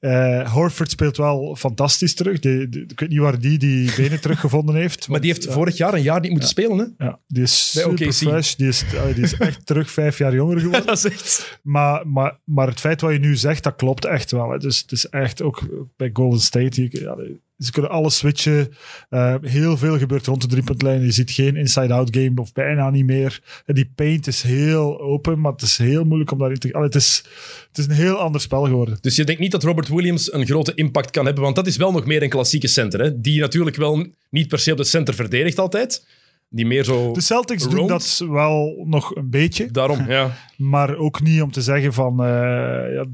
Eh, 0.00 0.52
Horford 0.52 0.90
speelt 0.90 1.16
wel 1.16 1.56
fantastisch 1.58 2.14
terug. 2.14 2.38
Ik 2.38 3.00
weet 3.00 3.08
niet 3.08 3.18
waar 3.18 3.38
die 3.38 3.58
die 3.58 3.90
benen 3.96 4.20
teruggevonden 4.20 4.74
heeft. 4.74 4.98
Maar 5.00 5.08
want, 5.08 5.22
die 5.22 5.32
heeft 5.32 5.52
vorig 5.52 5.76
jaar 5.76 5.94
een 5.94 6.02
jaar 6.02 6.20
niet 6.20 6.30
moeten 6.30 6.48
spelen. 6.48 6.78
Hè? 6.78 7.04
Ja, 7.04 7.20
die 7.26 7.42
is 7.42 7.70
super 7.70 8.12
fresh. 8.12 8.54
Die 8.54 8.68
is, 8.68 8.84
allee, 9.00 9.14
die 9.14 9.22
is 9.22 9.34
echt 9.34 9.66
terug 9.66 9.90
vijf 9.90 10.18
jaar 10.18 10.34
jonger 10.34 10.60
geworden. 10.60 10.86
Dat 10.86 10.96
is 10.96 11.04
echt... 11.04 11.58
Maar, 11.62 12.06
maar, 12.06 12.38
maar 12.44 12.66
het 12.66 12.80
feit 12.80 13.00
wat 13.00 13.12
je 13.12 13.18
nu 13.18 13.36
zegt, 13.36 13.62
dat 13.62 13.76
klopt 13.76 14.04
echt 14.04 14.30
wel. 14.30 14.50
Hè. 14.50 14.58
Dus 14.58 14.78
het 14.78 14.92
is 14.92 15.08
echt 15.08 15.42
ook 15.42 15.60
bij 15.96 16.10
Golden 16.12 16.40
State. 16.40 16.88
Ja, 16.90 17.16
ze 17.64 17.72
kunnen 17.72 17.90
alles 17.90 18.16
switchen. 18.16 18.74
Eh, 19.08 19.34
heel 19.40 19.76
veel 19.76 19.98
gebeurt 19.98 20.26
rond 20.26 20.40
de 20.40 20.46
driepuntlijn. 20.46 21.02
Je 21.02 21.10
ziet 21.12 21.30
geen 21.30 21.56
inside-out 21.56 22.16
game 22.16 22.40
of 22.40 22.52
bijna 22.52 22.90
niet 22.90 23.04
meer. 23.04 23.62
En 23.66 23.74
die 23.74 23.92
paint 23.94 24.26
is 24.26 24.42
heel 24.42 25.00
open, 25.00 25.40
maar 25.40 25.52
het 25.52 25.62
is 25.62 25.78
heel 25.78 26.04
moeilijk 26.04 26.30
om 26.30 26.38
daarin 26.38 26.58
te... 26.58 26.72
Allee, 26.72 26.86
het, 26.86 26.94
is, 26.94 27.24
het 27.68 27.78
is 27.78 27.84
een 27.84 27.90
heel 27.90 28.16
ander 28.16 28.40
spel 28.40 28.64
geworden. 28.64 28.98
Dus 29.00 29.16
je 29.16 29.24
denkt 29.24 29.40
niet 29.40 29.50
dat 29.50 29.62
Robert 29.62 29.88
Williams 29.88 30.32
een 30.32 30.46
grote 30.46 30.74
impact 30.74 31.10
kan 31.10 31.24
hebben, 31.24 31.42
want 31.44 31.56
dat 31.56 31.66
is 31.66 31.76
wel 31.76 31.92
nog 31.92 32.06
meer 32.06 32.22
een 32.22 32.28
klassieke 32.28 32.68
center. 32.68 33.00
Hè? 33.00 33.20
Die 33.20 33.40
natuurlijk 33.40 33.76
wel 33.76 34.06
niet 34.30 34.48
per 34.48 34.58
se 34.58 34.70
op 34.70 34.76
de 34.76 34.84
center 34.84 35.14
verdedigt 35.14 35.58
altijd. 35.58 36.06
Die 36.48 36.66
meer 36.66 36.84
zo... 36.84 37.12
De 37.12 37.20
Celtics 37.20 37.68
doen 37.68 37.86
dat 37.86 38.24
wel 38.28 38.82
nog 38.86 39.16
een 39.16 39.30
beetje. 39.30 39.70
Daarom, 39.70 40.08
ja. 40.08 40.36
Maar 40.56 40.96
ook 40.96 41.22
niet 41.22 41.42
om 41.42 41.52
te 41.52 41.62
zeggen 41.62 41.92
van... 41.92 42.24
eh, 42.24 42.94
ja, 42.94 43.06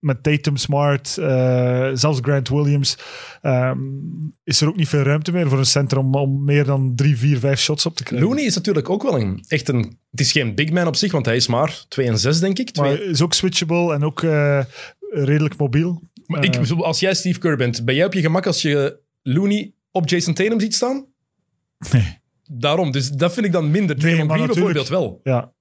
met 0.00 0.22
Tatum 0.22 0.56
Smart, 0.56 1.18
eh, 1.18 1.90
zelfs 1.94 2.18
Grant 2.22 2.48
Williams, 2.48 2.98
ehm, 3.42 3.78
is 4.44 4.60
er 4.60 4.68
ook 4.68 4.76
niet 4.76 4.88
veel 4.88 5.02
ruimte 5.02 5.32
meer 5.32 5.48
voor 5.48 5.58
een 5.58 5.64
center 5.66 5.98
om, 5.98 6.14
om 6.14 6.44
meer 6.44 6.64
dan 6.64 6.92
drie, 6.94 7.16
vier, 7.16 7.38
vijf 7.38 7.60
shots 7.60 7.86
op 7.86 7.96
te 7.96 8.02
krijgen. 8.02 8.28
Looney 8.28 8.44
is 8.44 8.54
natuurlijk 8.54 8.90
ook 8.90 9.02
wel 9.02 9.20
een, 9.20 9.44
echt 9.48 9.68
een... 9.68 9.98
Het 10.10 10.20
is 10.20 10.32
geen 10.32 10.54
big 10.54 10.70
man 10.70 10.86
op 10.86 10.96
zich, 10.96 11.12
want 11.12 11.26
hij 11.26 11.36
is 11.36 11.46
maar 11.46 11.84
2 11.88 12.06
en 12.06 12.18
6, 12.18 12.40
denk 12.40 12.58
ik. 12.58 12.76
Maar 12.76 12.94
Twee- 12.94 13.04
is 13.08 13.22
ook 13.22 13.32
switchable 13.34 13.94
en 13.94 14.04
ook 14.04 14.22
eh, 14.22 14.60
redelijk 15.10 15.56
mobiel. 15.56 16.02
Maar 16.26 16.44
ik, 16.44 16.54
Eh, 16.56 16.80
als 16.80 17.00
jij 17.00 17.14
Steve 17.14 17.38
Kerr 17.38 17.56
bent, 17.56 17.84
ben 17.84 17.94
jij 17.94 18.04
op 18.06 18.12
je 18.12 18.20
gemak 18.20 18.46
als 18.46 18.62
je 18.62 18.98
Looney 19.22 19.72
op 19.90 20.08
Jason 20.08 20.34
Tatum 20.34 20.60
ziet 20.60 20.74
staan? 20.74 21.06
nee. 21.92 22.18
Daarom, 22.52 22.90
dus 22.90 23.08
dat 23.10 23.32
vind 23.32 23.46
ik 23.46 23.52
dan 23.52 23.70
minder. 23.70 23.96
Nee, 23.96 24.04
Draymond 24.04 24.32
Green 24.32 24.46
bijvoorbeeld 24.46 24.88
wel. 24.88 25.20
Ja. 25.22 25.52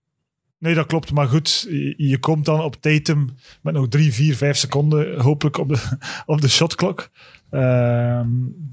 Nee, 0.59 0.73
dat 0.73 0.85
klopt. 0.85 1.11
Maar 1.11 1.27
goed, 1.27 1.65
je, 1.97 2.17
komt 2.19 2.45
dan 2.45 2.61
op 2.61 2.75
Tatum 2.81 3.29
met 3.61 3.73
nog 3.73 3.87
drie, 3.87 4.13
vier, 4.13 4.35
vijf 4.35 4.57
seconden, 4.57 5.19
hopelijk 5.19 5.57
op 5.57 5.67
de, 5.69 5.97
op 6.25 6.41
de 6.41 6.49
shotklok. 6.49 7.09
Ehm, 7.49 8.27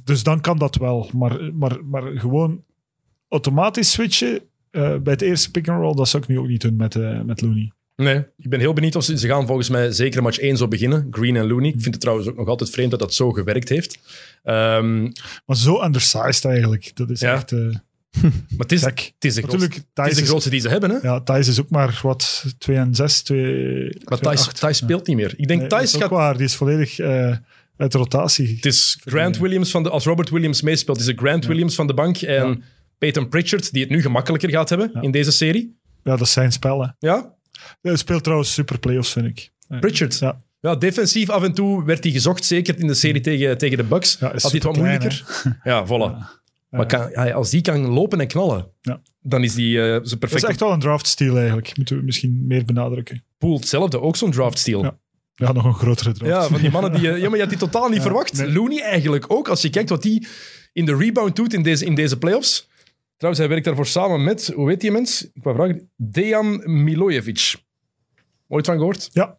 dus 0.05 0.23
dan 0.23 0.41
kan 0.41 0.59
dat 0.59 0.77
wel. 0.77 1.11
Maar, 1.15 1.55
maar, 1.55 1.85
maar 1.85 2.03
gewoon 2.03 2.65
automatisch 3.29 3.91
switchen 3.91 4.41
eh, 4.71 4.97
bij 4.97 5.13
het 5.13 5.23
eerste 5.23 5.51
pick-and-roll, 5.51 5.95
dat 5.95 6.09
zou 6.09 6.23
ik 6.23 6.29
nu 6.29 6.39
ook 6.39 6.49
niet 6.49 6.61
doen 6.61 6.77
met, 6.77 6.95
eh, 6.95 7.21
met 7.23 7.41
Looney. 7.41 7.71
Nee, 7.97 8.25
ik 8.39 8.49
ben 8.51 8.61
heel 8.61 8.73
benieuwd 8.73 8.97
of 8.97 9.05
ze, 9.05 9.19
ze 9.19 9.27
gaan 9.29 9.47
volgens 9.47 9.69
mij 9.69 9.93
zeker 9.93 10.23
match 10.23 10.39
1 10.39 10.57
zo 10.57 10.69
beginnen. 10.69 11.07
Green 11.11 11.37
en 11.37 11.47
Looney. 11.47 11.69
Ik 11.69 11.81
vind 11.81 11.95
het 11.95 12.01
trouwens 12.01 12.29
ook 12.29 12.37
nog 12.37 12.49
altijd 12.49 12.71
vreemd 12.71 12.91
dat 12.91 13.01
dat 13.01 13.15
zo 13.15 13.31
gewerkt 13.33 13.69
heeft. 13.69 13.99
Ehm, 14.43 15.03
Maar 15.47 15.57
zo 15.57 15.83
undersized 15.85 16.45
eigenlijk. 16.45 16.91
Dat 16.95 17.11
is 17.11 17.21
Ja. 17.21 17.35
echt 17.35 17.53
eh, 17.53 17.75
maar 18.23 18.33
het 18.59 18.73
is, 18.73 18.83
gek. 18.83 19.13
het 19.15 19.25
is 19.25 19.35
de 19.35 19.43
grootste, 19.43 19.71
het 19.95 20.11
is 20.11 20.17
de 20.17 20.25
grootste 20.27 20.51
die 20.51 20.61
ze 20.61 20.69
hebben. 20.69 20.91
Hè? 20.91 20.97
ja, 21.03 21.21
Thijs 21.21 21.49
is 21.49 21.61
ook 21.61 21.71
maar 21.71 22.01
wat 22.03 22.45
2 22.59 22.77
en 22.77 22.95
6, 22.95 23.23
2 23.23 23.97
Maar 24.05 24.19
Thijs, 24.19 24.47
Thijs 24.47 24.77
speelt 24.77 25.07
niet 25.07 25.17
meer. 25.17 25.35
Ik 25.37 25.49
denk 25.49 25.61
Nee, 25.61 25.69
Thijs 25.69 25.95
gaat... 25.95 26.11
waar. 26.11 26.37
Die 26.37 26.47
is 26.47 26.55
volledig 26.55 26.99
eh, 26.99 27.37
uit 27.77 27.93
de 27.93 27.99
rotatie. 27.99 28.55
Het 28.55 28.67
is 28.67 28.99
Grant 29.05 29.39
Williams 29.39 29.71
van 29.71 29.83
de... 29.83 29.91
Als 29.91 30.05
Robert 30.05 30.31
Williams 30.31 30.63
meespeelt, 30.63 31.01
is 31.01 31.07
het 31.07 31.19
Grant 31.19 31.47
Williams 31.47 31.75
van 31.75 31.87
de 31.87 31.95
bank 31.95 32.17
en 32.17 32.49
Ja. 32.49 32.57
Peyton 32.99 33.29
Pritchard, 33.29 33.73
die 33.73 33.83
het 33.83 33.91
nu 33.91 34.03
gemakkelijker 34.03 34.51
gaat 34.51 34.69
hebben 34.69 34.91
Ja. 34.95 35.01
in 35.01 35.11
deze 35.11 35.33
serie. 35.33 35.79
Ja, 36.05 36.11
dat 36.17 36.21
is 36.21 36.33
zijn 36.33 36.53
spellen. 36.53 36.97
Ja, 36.99 37.35
Hij 37.83 37.97
speelt 37.97 38.23
trouwens 38.23 38.53
super 38.53 38.79
playoffs, 38.79 39.13
vind 39.13 39.27
ik. 39.27 39.51
Pritchard. 39.81 40.19
Ja. 40.19 40.45
Ja, 40.61 40.75
defensief 40.77 41.29
af 41.31 41.43
en 41.43 41.53
toe 41.53 41.85
werd 41.85 42.03
hij 42.05 42.13
gezocht, 42.13 42.45
zeker 42.45 42.79
in 42.79 42.87
de 42.87 42.95
serie 42.95 43.21
tegen, 43.21 43.59
tegen 43.59 43.77
de 43.77 43.85
Bucks. 43.85 44.17
Ja, 44.21 44.31
Had 44.33 44.43
hij 44.43 44.51
het 44.55 44.63
wat 44.63 44.77
moeilijker. 44.77 45.25
Ja, 45.65 45.87
voilà. 45.87 46.45
Maar 46.71 46.87
kan, 46.87 47.15
als 47.35 47.51
die 47.51 47.61
kan 47.61 47.87
lopen 47.87 48.21
en 48.21 48.27
knallen, 48.27 48.71
Ja. 48.81 49.01
dan 49.21 49.45
is 49.45 49.55
die 49.55 49.79
eh 49.83 50.01
zijn 50.03 50.21
Dat 50.21 50.33
is 50.35 50.43
echt 50.45 50.61
wel 50.61 50.73
een 50.73 50.81
draft 50.81 51.07
steal 51.07 51.37
eigenlijk. 51.37 51.77
Moeten 51.77 51.97
we 51.97 52.03
misschien 52.03 52.47
meer 52.47 52.65
benadrukken. 52.65 53.25
pool. 53.39 53.57
Hetzelfde, 53.57 54.01
ook 54.01 54.17
zo'n 54.17 54.31
draft 54.31 54.59
steal. 54.59 54.83
Ja. 54.83 54.99
Ja, 55.35 55.53
nog 55.53 55.65
een 55.65 55.75
grotere 55.75 56.13
draft. 56.13 56.33
Ja, 56.33 56.49
van 56.49 56.61
die 56.61 56.71
mannen 56.71 56.93
die... 56.93 57.11
eh, 57.11 57.19
Ja, 57.21 57.25
maar 57.29 57.35
je 57.37 57.41
had 57.41 57.51
die 57.51 57.59
totaal 57.59 57.89
niet 57.89 57.97
Ja, 57.97 58.03
verwacht. 58.03 58.33
nee. 58.33 58.53
Looney 58.53 58.81
eigenlijk 58.83 59.31
ook. 59.33 59.49
Als 59.49 59.63
je 59.63 59.71
kijkt 59.71 59.89
wat 59.89 60.03
hij 60.05 60.25
in 60.73 60.85
de 60.85 60.97
rebound 60.97 61.37
doet 61.37 61.53
in 61.55 61.63
deze, 61.63 61.85
in 61.85 61.95
deze 61.95 62.19
playoffs. 62.19 62.69
Trouwens, 63.17 63.45
hij 63.45 63.49
werkt 63.55 63.65
daarvoor 63.67 63.87
samen 63.87 64.25
met... 64.25 64.53
Hoe 64.55 64.69
heet 64.69 64.81
die 64.81 64.91
mens? 64.91 65.31
Ik 65.35 65.43
wou 65.43 65.57
vragen. 65.57 65.91
Dejan 65.97 66.63
Milojevic. 66.83 67.55
Ooit 68.49 68.67
van 68.67 68.77
gehoord? 68.77 69.11
Ja. 69.13 69.39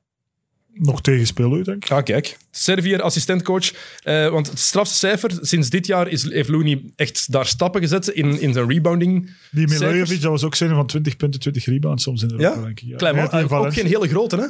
Nog 0.80 1.02
tegenspeler, 1.02 1.63
denk 1.63 1.84
ik. 1.86 1.92
Ah, 1.92 2.04
kijk. 2.04 2.38
Servier, 2.52 3.02
assistentcoach. 3.02 3.72
Eh, 4.04 4.30
want 4.30 4.50
het 4.50 4.60
strafste 4.60 4.96
cijfer, 4.98 5.32
sinds 5.42 5.70
dit 5.70 5.86
jaar 5.88 6.08
is, 6.08 6.32
heeft 6.32 6.50
Looney 6.50 6.82
echt 6.96 7.32
daar 7.32 7.46
stappen 7.46 7.82
gezet 7.82 8.08
in, 8.08 8.40
in 8.42 8.54
zijn 8.54 8.70
rebounding. 8.70 9.22
Die 9.52 9.68
cijfers. 9.70 9.80
Milojevic, 9.80 10.22
dat 10.22 10.32
was 10.32 10.44
ook 10.44 10.56
zijn 10.56 10.70
van 10.70 10.88
20 10.88 11.16
punten, 11.18 11.40
20 11.40 11.66
rebounds 11.66 12.04
soms 12.04 12.22
in 12.22 12.28
de 12.28 12.38
Ja? 12.38 12.56
Denk 12.56 12.68
ik. 12.80 12.88
Ja. 12.88 12.96
Klein, 12.96 13.20
ook 13.20 13.48
Valencia- 13.50 13.82
geen 13.82 13.92
hele 13.92 14.08
grote, 14.08 14.36
hè? 14.36 14.46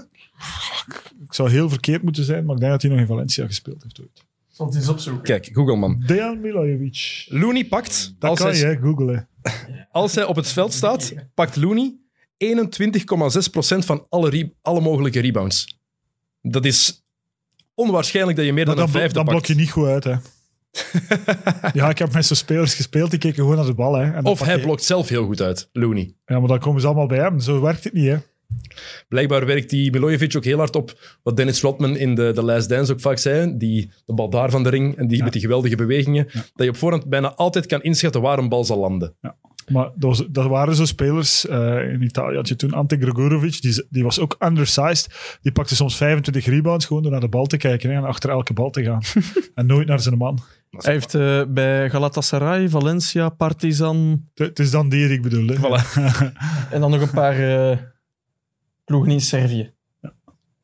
Ik 1.26 1.34
zou 1.34 1.50
heel 1.50 1.70
verkeerd 1.70 2.04
moeten 2.04 2.24
zijn, 2.24 2.46
maar 2.46 2.56
ik 2.56 2.60
denk 2.62 2.72
dat 2.72 2.82
hij 2.82 2.92
nog 2.92 3.00
in 3.00 3.08
Valencia 3.08 3.46
gespeeld 3.46 3.84
heeft 3.84 4.00
ooit. 4.00 4.26
Zal 4.52 4.66
het 4.66 4.76
eens 4.76 4.88
opzoeken. 4.88 5.24
Kijk, 5.24 5.50
Google 5.54 5.76
man. 5.76 6.04
Dejan 6.06 6.42
Milojevic. 6.42 7.26
Looney 7.28 7.66
pakt, 7.66 8.14
Dat 8.20 8.30
als 8.30 8.40
kan 8.40 8.48
hij, 8.48 8.58
je, 8.60 8.66
hè, 8.66 8.76
googlen. 8.78 9.28
als 9.92 10.16
hij 10.16 10.24
op 10.26 10.36
het 10.36 10.48
veld 10.48 10.74
staat, 10.74 11.14
pakt 11.34 11.56
Looney 11.56 11.96
21,6% 12.46 13.86
van 13.86 14.06
alle, 14.10 14.30
re- 14.30 14.50
alle 14.62 14.82
mogelijke 14.82 15.20
rebounds. 15.20 15.77
Dat 16.52 16.66
is 16.66 17.04
onwaarschijnlijk 17.74 18.38
dat 18.38 18.46
je 18.46 18.54
meer 18.54 18.66
dan 18.66 18.76
Dan, 18.76 18.84
een 18.86 18.92
vijfde 18.92 19.14
dan 19.14 19.24
blok 19.24 19.36
pakt. 19.38 19.48
je 19.48 19.56
niet 19.56 19.72
goed 19.72 19.88
uit, 19.88 20.04
hè. 20.04 20.16
ja, 21.74 21.90
ik 21.90 21.98
heb 21.98 22.14
met 22.14 22.26
zo'n 22.26 22.36
spelers 22.38 22.74
gespeeld, 22.74 23.10
die 23.10 23.20
keken 23.20 23.36
gewoon 23.38 23.56
naar 23.56 23.66
de 23.66 23.74
bal. 23.74 23.94
Hè, 23.96 24.12
en 24.14 24.26
Of 24.26 24.40
hij 24.40 24.56
je- 24.56 24.62
blokt 24.62 24.84
zelf 24.84 25.10
heel 25.10 25.26
goed 25.26 25.42
uit, 25.42 25.70
Looney. 25.74 26.14
Ja, 26.26 26.40
maar 26.40 26.48
dan 26.48 26.60
komen 26.60 26.82
ze 26.82 26.88
allemaal 26.88 27.08
bij 27.08 27.18
hem. 27.20 27.40
Zo 27.40 27.62
werkt 27.62 27.84
het 27.84 27.94
niet, 27.94 28.08
hè. 28.08 28.18
Blijkbaar 29.08 29.46
werkt 29.46 29.70
die 29.70 29.92
Milojevic 29.92 30.36
ook 30.38 30.44
heel 30.44 30.58
hard 30.58 30.76
op 30.76 31.18
wat 31.24 31.38
Dennis 31.38 31.62
Rodman 31.62 31.96
in 31.98 32.16
de, 32.16 32.32
de 32.36 32.44
Last 32.44 32.70
Dance 32.70 32.92
ook 32.94 33.00
vaak 33.00 33.18
zei. 33.18 33.58
Die, 33.58 33.92
de 34.06 34.14
bal 34.14 34.30
daar 34.30 34.50
van 34.50 34.64
de 34.64 34.70
ring 34.70 34.98
en 34.98 35.08
die, 35.08 35.24
met 35.24 35.32
die 35.34 35.42
geweldige 35.42 35.76
bewegingen. 35.76 36.26
Dat 36.34 36.44
je 36.66 36.70
op 36.70 36.78
voorhand 36.78 37.06
bijna 37.06 37.34
altijd 37.34 37.66
kan 37.66 37.82
inschatten 37.82 38.22
waar 38.22 38.38
een 38.38 38.50
bal 38.50 38.64
zal 38.64 38.78
landen. 38.80 39.16
Maar 39.72 39.92
dat, 39.96 40.10
was, 40.10 40.28
dat 40.30 40.48
waren 40.48 40.76
zo 40.76 40.86
spelers. 40.86 41.48
eh, 41.48 41.94
in 41.94 42.02
Italië 42.02 42.36
had 42.36 42.48
je 42.48 42.56
toen 42.56 42.74
Ante 42.74 42.98
Gregorovic, 42.98 43.62
die, 43.62 43.86
die 43.90 44.04
was 44.04 44.20
ook 44.20 44.36
undersized. 44.40 45.38
Die 45.42 45.52
pakte 45.52 45.76
soms 45.76 45.98
25 45.98 46.46
rebounds 46.46 46.86
gewoon 46.86 47.04
door 47.04 47.12
naar 47.12 47.22
de 47.22 47.28
bal 47.28 47.46
te 47.46 47.58
kijken 47.58 47.90
hè, 47.90 47.96
en 47.96 48.04
achter 48.04 48.30
elke 48.30 48.54
bal 48.54 48.70
te 48.70 48.84
gaan. 48.84 49.02
en 49.56 49.66
nooit 49.66 49.88
naar 49.88 50.00
zijn 50.00 50.18
man. 50.18 50.40
Hij 50.70 50.94
heeft 50.94 51.16
eh, 51.16 51.44
bij 51.48 51.90
Galatasaray, 51.90 52.70
Valencia, 52.70 53.30
Partizan 53.30 54.28
Het 54.34 54.60
is 54.60 54.72
dan 54.72 54.90
die 54.90 55.08
die 55.08 55.16
ik 55.18 55.22
bedoel. 55.22 55.48
Hè. 55.48 55.56
Voilà. 55.56 55.94
en 56.74 56.80
dan 56.80 56.92
nog 56.92 57.02
een 57.02 57.10
paar 57.10 57.70
eh, 57.70 57.78
ploegen 58.86 59.12
in 59.12 59.22
Servië. 59.22 59.74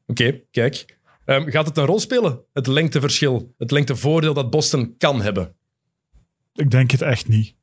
Oké, 0.08 0.42
kijk. 0.52 0.98
Ehm, 1.26 1.50
gaat 1.50 1.66
het 1.66 1.78
een 1.78 1.86
rol 1.86 2.00
spelen? 2.00 2.40
Het 2.54 2.68
lengteverschil, 2.68 3.54
het 3.58 3.72
lengtevoordeel 3.72 4.34
dat 4.34 4.50
Boston 4.50 4.96
kan 4.98 5.22
hebben? 5.22 5.56
Ik 6.54 6.72
denk 6.72 6.92
het 6.92 7.02
echt 7.02 7.28
niet. 7.28 7.56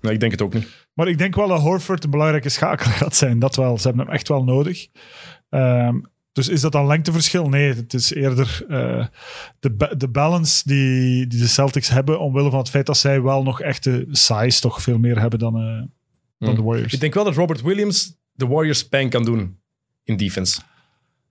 Nou, 0.00 0.14
ik 0.14 0.20
denk 0.20 0.32
het 0.32 0.42
ook 0.42 0.54
niet. 0.54 0.83
Maar 0.94 1.08
ik 1.08 1.18
denk 1.18 1.34
wel 1.34 1.48
dat 1.48 1.60
Horford 1.60 2.04
een 2.04 2.10
belangrijke 2.10 2.48
schakel 2.48 2.90
gaat 3.00 3.16
zijn. 3.16 3.38
Dat 3.38 3.56
wel. 3.56 3.78
Ze 3.78 3.86
hebben 3.86 4.04
hem 4.06 4.14
echt 4.14 4.28
wel 4.28 4.44
nodig. 4.44 4.86
Ehm, 5.48 6.00
dus 6.32 6.48
is 6.48 6.60
dat 6.60 6.72
dan 6.72 6.86
lengteverschil? 6.86 7.48
Nee, 7.48 7.72
het 7.74 7.94
is 7.94 8.14
eerder 8.14 8.64
eh, 8.68 9.06
de, 9.58 9.94
de 9.96 10.08
balance 10.08 10.62
die, 10.68 11.26
die 11.26 11.40
de 11.40 11.46
Celtics 11.46 11.88
hebben, 11.88 12.20
omwille 12.20 12.50
van 12.50 12.58
het 12.58 12.70
feit 12.70 12.86
dat 12.86 12.96
zij 12.96 13.22
wel 13.22 13.42
nog 13.42 13.60
echte 13.60 14.06
size 14.10 14.60
toch 14.60 14.82
veel 14.82 14.98
meer 14.98 15.20
hebben 15.20 15.38
dan, 15.38 15.54
eh, 15.56 15.62
dan 15.62 15.88
Hmm. 16.38 16.54
de 16.54 16.62
Warriors. 16.62 16.92
Ik 16.92 17.00
denk 17.00 17.14
wel 17.14 17.24
dat 17.24 17.34
Robert 17.34 17.62
Williams 17.62 18.16
de 18.32 18.46
Warriors 18.46 18.88
pijn 18.88 19.08
kan 19.08 19.24
doen 19.24 19.58
in 20.04 20.16
defense. 20.16 20.60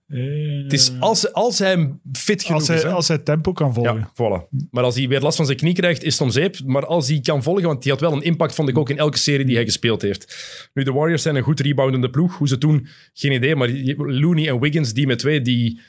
Eh, 0.06 0.62
Het 0.62 0.72
is 0.72 0.92
als, 1.00 1.32
als 1.32 1.58
hij 1.58 1.92
fit 2.12 2.42
genoeg 2.42 2.58
als, 2.60 2.68
hij, 2.68 2.76
is. 2.76 2.82
hè. 2.82 2.90
als 2.90 3.08
hij 3.08 3.18
tempo 3.18 3.52
kan 3.52 3.74
volgen. 3.74 3.94
Ja, 3.96 4.10
voilà. 4.12 4.48
Maar 4.70 4.84
als 4.84 4.94
hij 4.96 5.08
weer 5.08 5.20
last 5.20 5.36
van 5.36 5.46
zijn 5.46 5.58
knie 5.58 5.74
krijgt, 5.74 6.02
is 6.02 6.12
het 6.12 6.22
om 6.22 6.30
zeep. 6.30 6.56
Maar 6.64 6.86
als 6.86 7.08
hij 7.08 7.20
kan 7.20 7.42
volgen, 7.42 7.64
want 7.64 7.82
hij 7.84 7.92
had 7.92 8.00
wel 8.00 8.12
een 8.12 8.22
impact, 8.22 8.54
vond 8.54 8.68
ik 8.68 8.78
ook 8.78 8.90
in 8.90 8.98
elke 8.98 9.18
serie 9.18 9.44
die 9.46 9.54
hij 9.54 9.64
gespeeld 9.64 10.02
heeft. 10.02 10.36
Nu, 10.74 10.82
de 10.82 10.92
Warriors 10.92 11.22
zijn 11.22 11.36
een 11.36 11.42
goed 11.42 11.60
reboundende 11.60 12.10
ploeg. 12.10 12.36
Hoe 12.38 12.48
ze 12.48 12.58
toen, 12.58 12.86
geen 13.12 13.32
idee. 13.32 13.56
Maar 13.56 13.70
Looney 13.96 14.48
en 14.48 14.60
Wiggins, 14.60 14.92
die 14.92 15.06
met 15.06 15.18
twee, 15.18 15.40
die 15.40 15.80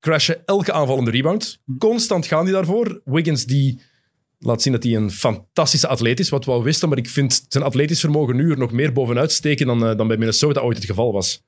crashen 0.00 0.46
elke 0.46 0.72
aanvallende 0.72 1.10
rebound. 1.10 1.62
Constant 1.78 2.26
gaan 2.26 2.44
die 2.44 2.54
daarvoor. 2.54 3.00
Wiggins, 3.04 3.44
die 3.46 3.80
laat 4.38 4.62
zien 4.62 4.72
dat 4.72 4.82
hij 4.82 4.94
een 4.94 5.10
fantastische 5.10 5.88
atleet 5.88 6.20
is, 6.20 6.28
wat 6.28 6.44
we 6.44 6.50
al 6.50 6.62
wisten. 6.62 6.88
Maar 6.88 6.98
ik 6.98 7.08
vind 7.08 7.44
zijn 7.48 7.64
atletisch 7.64 8.00
vermogen 8.00 8.36
nu 8.36 8.50
er 8.50 8.58
nog 8.58 8.72
meer 8.72 8.92
bovenuit 8.92 9.32
steken 9.32 9.66
dan, 9.66 9.86
eh, 9.86 9.96
dan 9.96 10.08
bij 10.08 10.16
Minnesota 10.16 10.60
ooit 10.60 10.76
het 10.76 10.86
geval 10.86 11.12
was. 11.12 11.44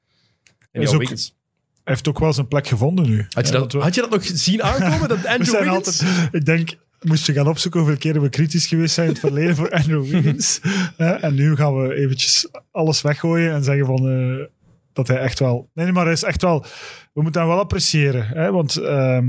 En 0.71 0.83
Is 0.83 0.93
ook- 0.93 1.05
heeft 1.89 2.09
ook 2.09 2.19
wel 2.19 2.33
zijn 2.33 2.49
plek 2.49 2.67
gevonden 2.67 3.07
nu. 3.07 3.27
Had 3.31 3.47
je, 3.47 3.53
dat, 3.53 3.73
we- 3.73 3.79
had 3.79 3.95
je 3.95 4.01
dat 4.01 4.11
nog 4.11 4.25
zien 4.25 4.63
aankomen? 4.63 5.09
Dat 5.09 5.21
we 5.23 5.29
Andrew 5.29 5.49
zijn 5.49 5.65
Wiggins... 5.65 6.01
altijd, 6.03 6.29
ik 6.35 6.45
denk, 6.45 6.71
moest 7.03 7.27
je 7.27 7.33
gaan 7.33 7.49
opzoeken 7.49 7.81
hoeveel 7.81 7.99
keren 7.99 8.23
we 8.23 8.29
kritisch 8.29 8.67
geweest 8.67 8.95
zijn 8.95 9.07
in 9.07 9.13
het 9.13 9.23
verleden 9.23 9.57
voor 9.57 9.71
Andrew 9.71 10.05
Wiggins. 10.11 10.61
En 10.97 11.35
nu 11.35 11.57
gaan 11.57 11.77
we 11.83 11.95
eventjes 11.95 12.49
alles 12.71 13.01
weggooien 13.03 13.53
en 13.53 13.65
zeggen 13.65 13.87
van, 13.87 14.09
eh, 14.11 14.47
dat 14.93 15.09
hij 15.09 15.19
echt 15.19 15.39
wel... 15.39 15.71
Nee, 15.75 15.93
maar 15.93 16.05
hij 16.05 16.13
is 16.13 16.23
echt 16.23 16.43
wel... 16.43 16.65
We 17.13 17.23
moeten 17.23 17.41
hem 17.41 17.51
wel 17.51 17.59
appreciëren. 17.61 18.27
Hè, 18.27 18.51
want 18.53 18.77
ehm, 18.77 19.27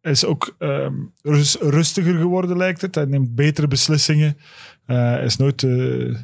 hij 0.00 0.12
is 0.12 0.24
ook 0.24 0.54
ehm, 0.58 0.92
rus- 1.22 1.58
rustiger 1.60 2.14
geworden, 2.18 2.56
lijkt 2.56 2.80
het. 2.80 2.94
Hij 2.94 3.04
neemt 3.04 3.34
betere 3.34 3.68
beslissingen. 3.68 4.36
Eh, 4.86 4.96
hij 4.96 5.24
is 5.24 5.36
nooit... 5.36 5.62
eh, 5.62 6.14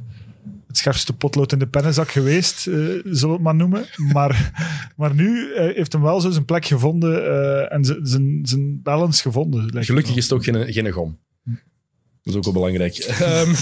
het 0.72 0.80
scherpste 0.80 1.12
potlood 1.12 1.52
in 1.52 1.58
de 1.58 1.66
pennenzak 1.66 2.10
geweest, 2.10 2.66
eh, 2.66 2.74
zullen 2.74 3.02
we 3.04 3.32
het 3.32 3.40
maar 3.40 3.54
noemen. 3.54 3.86
Maar, 4.12 4.52
maar 4.96 5.14
nu 5.14 5.54
eh, 5.54 5.74
heeft 5.74 5.92
hem 5.92 6.02
wel 6.02 6.20
zo 6.20 6.30
zijn 6.30 6.44
plek 6.44 6.64
gevonden 6.64 7.24
eh, 7.26 7.72
en 7.72 7.84
zijn- 8.44 8.80
balance 8.82 9.22
gevonden. 9.22 9.84
Gelukkig 9.84 10.16
is 10.16 10.22
het 10.22 10.32
ook 10.32 10.44
geen, 10.44 10.72
geen 10.72 10.90
gom. 10.90 11.18
Dat 12.22 12.32
is 12.32 12.34
ook 12.34 12.44
wel 12.44 12.52
belangrijk. 12.52 12.96
Ehm, 12.96 13.54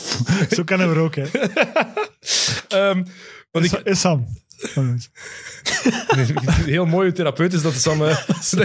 Zo 0.56 0.62
kennen 0.64 0.88
we 0.88 0.94
er 0.94 1.00
ook, 1.00 1.14
hè. 1.14 1.24
ehm, 2.78 3.02
wat 3.50 3.62
Is, 3.64 3.72
ik, 3.72 3.80
is 3.80 4.00
Sam. 4.00 4.26
heel 6.64 6.86
mooie 6.86 7.12
therapeut 7.12 7.52
is 7.52 7.62
dat 7.62 7.74
Sam 7.74 8.02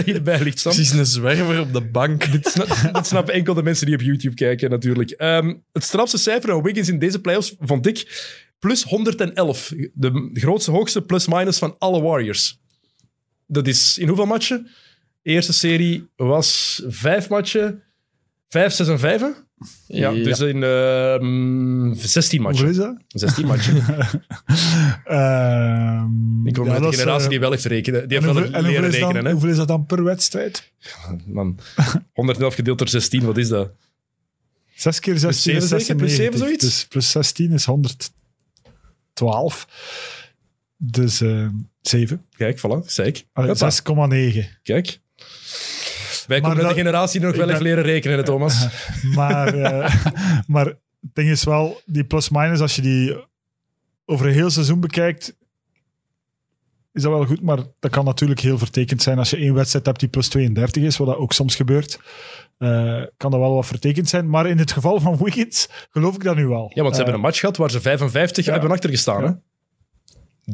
hierbij 0.04 0.42
ligt. 0.44 0.58
Sam. 0.58 0.72
Precies 0.72 0.92
een 0.92 1.06
zwerver 1.06 1.60
op 1.60 1.72
de 1.72 1.80
bank. 1.80 2.32
Dit 2.32 2.46
snap- 2.46 2.76
dat 2.92 3.06
snappen 3.06 3.34
enkel 3.34 3.54
de 3.54 3.62
mensen 3.62 3.86
die 3.86 3.94
op 3.94 4.00
YouTube 4.00 4.34
kijken, 4.34 4.70
natuurlijk. 4.70 5.10
Ehm, 5.10 5.54
het 5.72 5.84
strafste 5.84 6.18
cijfer 6.18 6.50
van 6.50 6.62
Wiggins 6.62 6.88
in 6.88 6.98
deze 6.98 7.20
playoffs 7.20 7.54
vond 7.60 7.86
ik 7.86 8.28
plus 8.58 8.82
111. 8.82 9.72
De 9.92 10.30
grootste, 10.32 10.70
hoogste 10.70 11.02
plus-minus 11.02 11.58
van 11.58 11.76
alle 11.78 12.00
Warriors. 12.02 12.60
Dat 13.46 13.66
is 13.66 13.98
in 13.98 14.06
hoeveel 14.06 14.26
matchen? 14.26 14.68
De 15.22 15.30
eerste 15.30 15.52
serie 15.52 16.08
was 16.16 16.82
vijf 16.86 17.28
matchen. 17.28 17.82
Vijf, 18.48 18.72
zes 18.72 18.88
en 18.88 18.98
vijf, 18.98 19.22
Ja, 19.86 20.12
dus 20.12 20.40
in 20.40 20.62
ehm 20.62 21.94
16 21.94 22.42
Hoeveel 22.42 22.66
matchen. 22.66 22.68
is 22.68 22.76
dat? 22.76 22.96
16 23.08 23.46
matchen. 23.52 23.76
Ehm, 25.04 26.46
Ik 26.46 26.52
kom 26.54 26.66
ja, 26.66 26.78
dat 26.78 26.90
de 26.90 26.96
generatie 26.96 27.24
eh, 27.24 27.30
die 27.30 27.40
wel 27.40 27.50
heeft 27.50 27.64
rekenen. 27.64 28.08
Die 28.08 28.18
heeft 28.18 28.32
wel 28.32 28.42
hoeveel, 28.42 28.52
en 28.52 28.64
hoeveel 28.64 28.80
leren 28.80 28.94
is, 28.94 28.98
dan, 28.98 29.08
rekenen. 29.08 29.24
Hè? 29.26 29.32
hoeveel 29.32 29.50
is 29.50 29.56
dat 29.56 29.68
dan 29.68 29.86
per 29.86 30.04
wedstrijd? 30.04 30.72
Man, 31.26 31.58
111 32.12 32.54
gedeeld 32.54 32.78
door 32.78 32.88
16, 32.88 33.24
wat 33.24 33.36
is 33.36 33.48
dat? 33.48 33.70
6 34.74 35.00
keer 35.00 35.18
16 35.18 35.60
zeven 35.60 35.62
is 35.62 35.68
zeker? 35.84 35.96
Plus 35.96 36.14
96. 36.14 36.16
zeven, 36.16 36.38
zoiets? 36.38 36.64
Dus 36.64 36.86
plus 36.86 37.10
16 37.10 37.52
is 37.52 37.64
112. 37.64 39.66
Dus 40.76 41.20
eh 41.20 41.46
7. 41.80 42.24
Kijk, 42.36 42.58
voilà, 42.58 42.86
zei 42.86 43.08
ik. 43.08 43.26
Allee, 43.32 43.48
Hoppa. 43.50 43.70
6,9. 44.40 44.44
Kijk. 44.62 45.00
Wij 46.30 46.40
komen 46.40 46.56
dat- 46.56 46.66
uit 46.66 46.74
de 46.74 46.80
generatie 46.80 47.20
nog 47.20 47.36
wel 47.36 47.46
ben- 47.46 47.62
leren 47.62 47.84
rekenen, 47.84 48.24
Thomas. 48.24 48.66
Maar, 49.14 49.54
eh, 49.54 49.94
maar 50.46 50.64
het 50.66 50.76
ding 51.12 51.30
is 51.30 51.44
wel, 51.44 51.80
die 51.86 52.04
plus-minus, 52.04 52.60
als 52.60 52.76
je 52.76 52.82
die 52.82 53.16
over 54.06 54.26
een 54.26 54.32
heel 54.32 54.50
seizoen 54.50 54.80
bekijkt, 54.80 55.36
is 56.92 57.02
dat 57.02 57.12
wel 57.12 57.26
goed. 57.26 57.42
Maar 57.42 57.58
dat 57.78 57.90
kan 57.90 58.04
natuurlijk 58.04 58.40
heel 58.40 58.58
vertekend 58.58 59.02
zijn. 59.02 59.18
Als 59.18 59.30
je 59.30 59.36
één 59.36 59.54
wedstrijd 59.54 59.86
hebt 59.86 60.00
die 60.00 60.08
plus 60.08 60.28
32 60.28 60.82
is, 60.82 60.96
wat 60.96 61.06
dat 61.06 61.16
ook 61.16 61.32
soms 61.32 61.54
gebeurt, 61.56 61.98
eh, 62.58 63.02
kan 63.16 63.30
dat 63.30 63.40
wel 63.40 63.54
wat 63.54 63.66
vertekend 63.66 64.08
zijn. 64.08 64.30
Maar 64.30 64.46
in 64.46 64.58
het 64.58 64.72
geval 64.72 65.00
van 65.00 65.16
Wiggins 65.22 65.68
geloof 65.90 66.14
ik 66.14 66.22
dat 66.22 66.36
nu 66.36 66.46
wel. 66.46 66.70
Ja, 66.74 66.82
want 66.82 66.94
ze 66.94 67.00
Eh, 67.00 67.06
hebben 67.06 67.14
een 67.14 67.20
match 67.20 67.38
gehad 67.40 67.56
waar 67.56 67.70
ze 67.70 67.80
55 67.80 68.44
ja. 68.44 68.52
hebben 68.52 68.70
achtergestaan. 68.70 69.22
Ja. 69.22 69.28
Hè? 69.28 69.32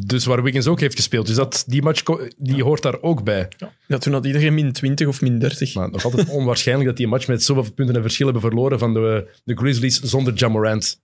Dus 0.05 0.25
waar 0.25 0.43
Wiggins 0.43 0.67
ook 0.67 0.81
heeft 0.81 0.97
gespeeld. 0.97 1.27
Dus 1.27 1.37
dat, 1.37 1.65
die 1.67 1.83
match 1.83 2.03
die 2.37 2.63
hoort 2.63 2.83
daar 2.83 3.03
ook 3.03 3.25
bij. 3.25 3.49
Ja, 3.87 3.99
toen 3.99 4.13
had 4.13 4.27
iedereen 4.27 4.55
min 4.55 4.73
20 4.73 5.07
of 5.07 5.21
min 5.21 5.39
30. 5.39 5.75
Maar 5.75 5.91
nog 5.91 6.05
altijd 6.05 6.29
onwaarschijnlijk 6.29 6.89
dat 6.89 6.97
die 6.97 7.07
een 7.07 7.13
match 7.13 7.27
met 7.27 7.43
zoveel 7.43 7.73
punten 7.73 7.95
en 7.95 8.03
verschil 8.03 8.25
hebben 8.27 8.43
verloren 8.45 8.79
van 8.79 8.95
de, 8.95 9.29
de 9.45 9.57
Grizzlies 9.57 10.01
zonder 10.01 10.35
Jamorant. 10.35 11.01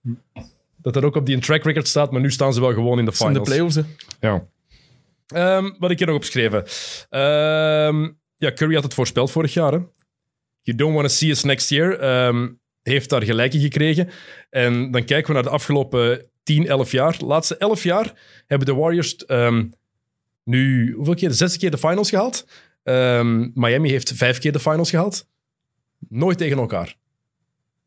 Dat 0.81 0.93
dat 0.93 1.03
ook 1.03 1.15
op 1.15 1.25
die 1.25 1.39
track 1.39 1.63
record 1.63 1.87
staat, 1.87 2.11
maar 2.11 2.21
nu 2.21 2.31
staan 2.31 2.53
ze 2.53 2.59
wel 2.59 2.73
gewoon 2.73 2.99
in 2.99 3.05
de 3.05 3.11
Dat 3.11 3.19
zijn 3.19 3.33
de 3.33 3.45
finals. 3.45 3.73
playoffs, 3.73 3.95
hè. 4.19 4.27
Ja. 4.27 4.45
Ehm, 5.27 5.71
wat 5.79 5.91
ik 5.91 5.97
hier 5.97 6.07
nog 6.07 6.15
opgeschreven. 6.15 6.63
Ehm 7.09 8.09
ja, 8.37 8.51
Curry 8.53 8.73
had 8.73 8.83
het 8.83 8.93
voorspeld 8.93 9.31
vorig 9.31 9.53
jaar. 9.53 9.71
Hè? 9.71 9.79
You 10.61 10.77
don't 10.77 10.93
want 10.95 11.07
to 11.07 11.13
see 11.13 11.29
us 11.29 11.43
next 11.43 11.69
year. 11.69 11.99
Ehm, 11.99 12.49
heeft 12.81 13.09
daar 13.09 13.23
gelijk 13.23 13.53
in 13.53 13.59
gekregen. 13.59 14.09
En 14.49 14.91
dan 14.91 15.05
kijken 15.05 15.27
we 15.27 15.33
naar 15.33 15.43
de 15.43 15.49
afgelopen 15.49 16.25
10, 16.43 16.67
11 16.67 16.91
jaar. 16.91 17.17
De 17.17 17.25
laatste 17.25 17.57
11 17.57 17.83
jaar 17.83 18.13
hebben 18.47 18.67
de 18.67 18.73
Warriors 18.73 19.15
ehm, 19.15 19.65
nu 20.43 20.93
hoeveel 20.93 21.13
keer? 21.13 21.29
De 21.29 21.35
zesde 21.35 21.59
keer 21.59 21.71
de 21.71 21.77
finals 21.77 22.09
gehaald. 22.09 22.47
Ehm, 22.83 23.49
Miami 23.53 23.89
heeft 23.89 24.11
vijf 24.15 24.39
keer 24.39 24.51
de 24.51 24.59
finals 24.59 24.89
gehaald. 24.89 25.27
Nooit 26.09 26.37
tegen 26.37 26.57
elkaar. 26.57 26.95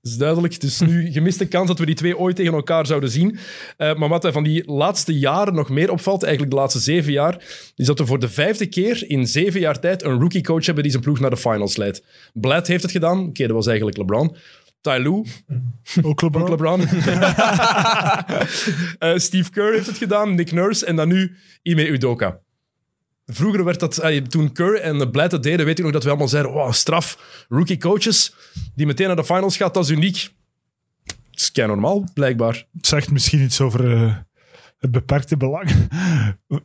Dat 0.06 0.14
is 0.14 0.20
duidelijk. 0.20 0.60
Dus 0.60 0.80
nu 0.80 1.12
gemiste 1.12 1.46
kans 1.48 1.68
dat 1.68 1.78
we 1.78 1.86
die 1.86 1.94
twee 1.94 2.18
ooit 2.18 2.36
tegen 2.36 2.54
elkaar 2.54 2.86
zouden 2.86 3.10
zien. 3.10 3.38
Eh, 3.76 3.94
maar 3.94 4.08
wat 4.08 4.22
mij 4.22 4.32
van 4.32 4.44
die 4.44 4.72
laatste 4.72 5.18
jaren 5.18 5.54
nog 5.54 5.68
meer 5.68 5.90
opvalt, 5.90 6.22
eigenlijk 6.22 6.52
de 6.54 6.60
laatste 6.60 6.80
zeven 6.80 7.12
jaar, 7.12 7.44
is 7.76 7.86
dat 7.86 7.98
we 7.98 8.06
voor 8.06 8.18
de 8.18 8.28
vijfde 8.28 8.66
keer 8.66 9.10
in 9.10 9.26
zeven 9.26 9.60
jaar 9.60 9.80
tijd 9.80 10.02
een 10.02 10.20
rookie-coach 10.20 10.64
hebben 10.64 10.82
die 10.82 10.92
zijn 10.92 11.04
ploeg 11.04 11.20
naar 11.20 11.30
de 11.30 11.36
finals 11.36 11.76
leidt. 11.76 12.02
Blad 12.32 12.66
heeft 12.66 12.82
het 12.82 12.92
gedaan. 12.92 13.26
Oké, 13.26 13.46
dat 13.46 13.56
was 13.56 13.66
eigenlijk 13.66 13.96
LeBron. 13.96 14.36
Ty 14.86 14.98
Lue, 15.02 15.24
Ook 16.08 16.22
LeBron. 16.22 16.42
ook 16.42 16.48
LeBron. 16.48 16.80
Eh, 18.98 19.16
Steve 19.16 19.50
Kerr 19.50 19.72
heeft 19.72 19.86
het 19.86 19.96
gedaan, 19.96 20.34
Nick 20.34 20.52
Nurse 20.52 20.86
en 20.86 20.96
dan 20.96 21.08
nu 21.08 21.36
Ime 21.62 21.88
Udoka. 21.88 22.38
Vroeger 23.26 23.64
werd 23.64 23.80
dat, 23.80 23.98
eh, 23.98 24.22
toen 24.22 24.52
Kerr 24.52 24.80
en 24.80 25.10
Blad 25.10 25.32
het 25.32 25.42
deden, 25.42 25.66
weet 25.66 25.78
ik 25.78 25.84
nog 25.84 25.92
dat 25.92 26.02
we 26.02 26.08
allemaal 26.08 26.28
zeiden, 26.28 26.52
wow, 26.52 26.72
straf, 26.72 27.18
rookie 27.48 27.78
coaches 27.78 28.34
die 28.74 28.86
meteen 28.86 29.06
naar 29.06 29.16
de 29.16 29.24
finals 29.24 29.56
gaat, 29.56 29.74
dat 29.74 29.84
is 29.84 29.90
uniek. 29.90 30.34
Dat 31.04 31.16
is 31.40 31.52
kei 31.52 31.66
normaal, 31.66 32.08
blijkbaar. 32.14 32.66
Het 32.76 32.86
zegt 32.86 33.10
misschien 33.10 33.42
iets 33.42 33.60
over 33.60 33.92
eh, 33.92 34.16
het 34.86 34.94
beperkte 34.94 35.36
belang 35.36 35.70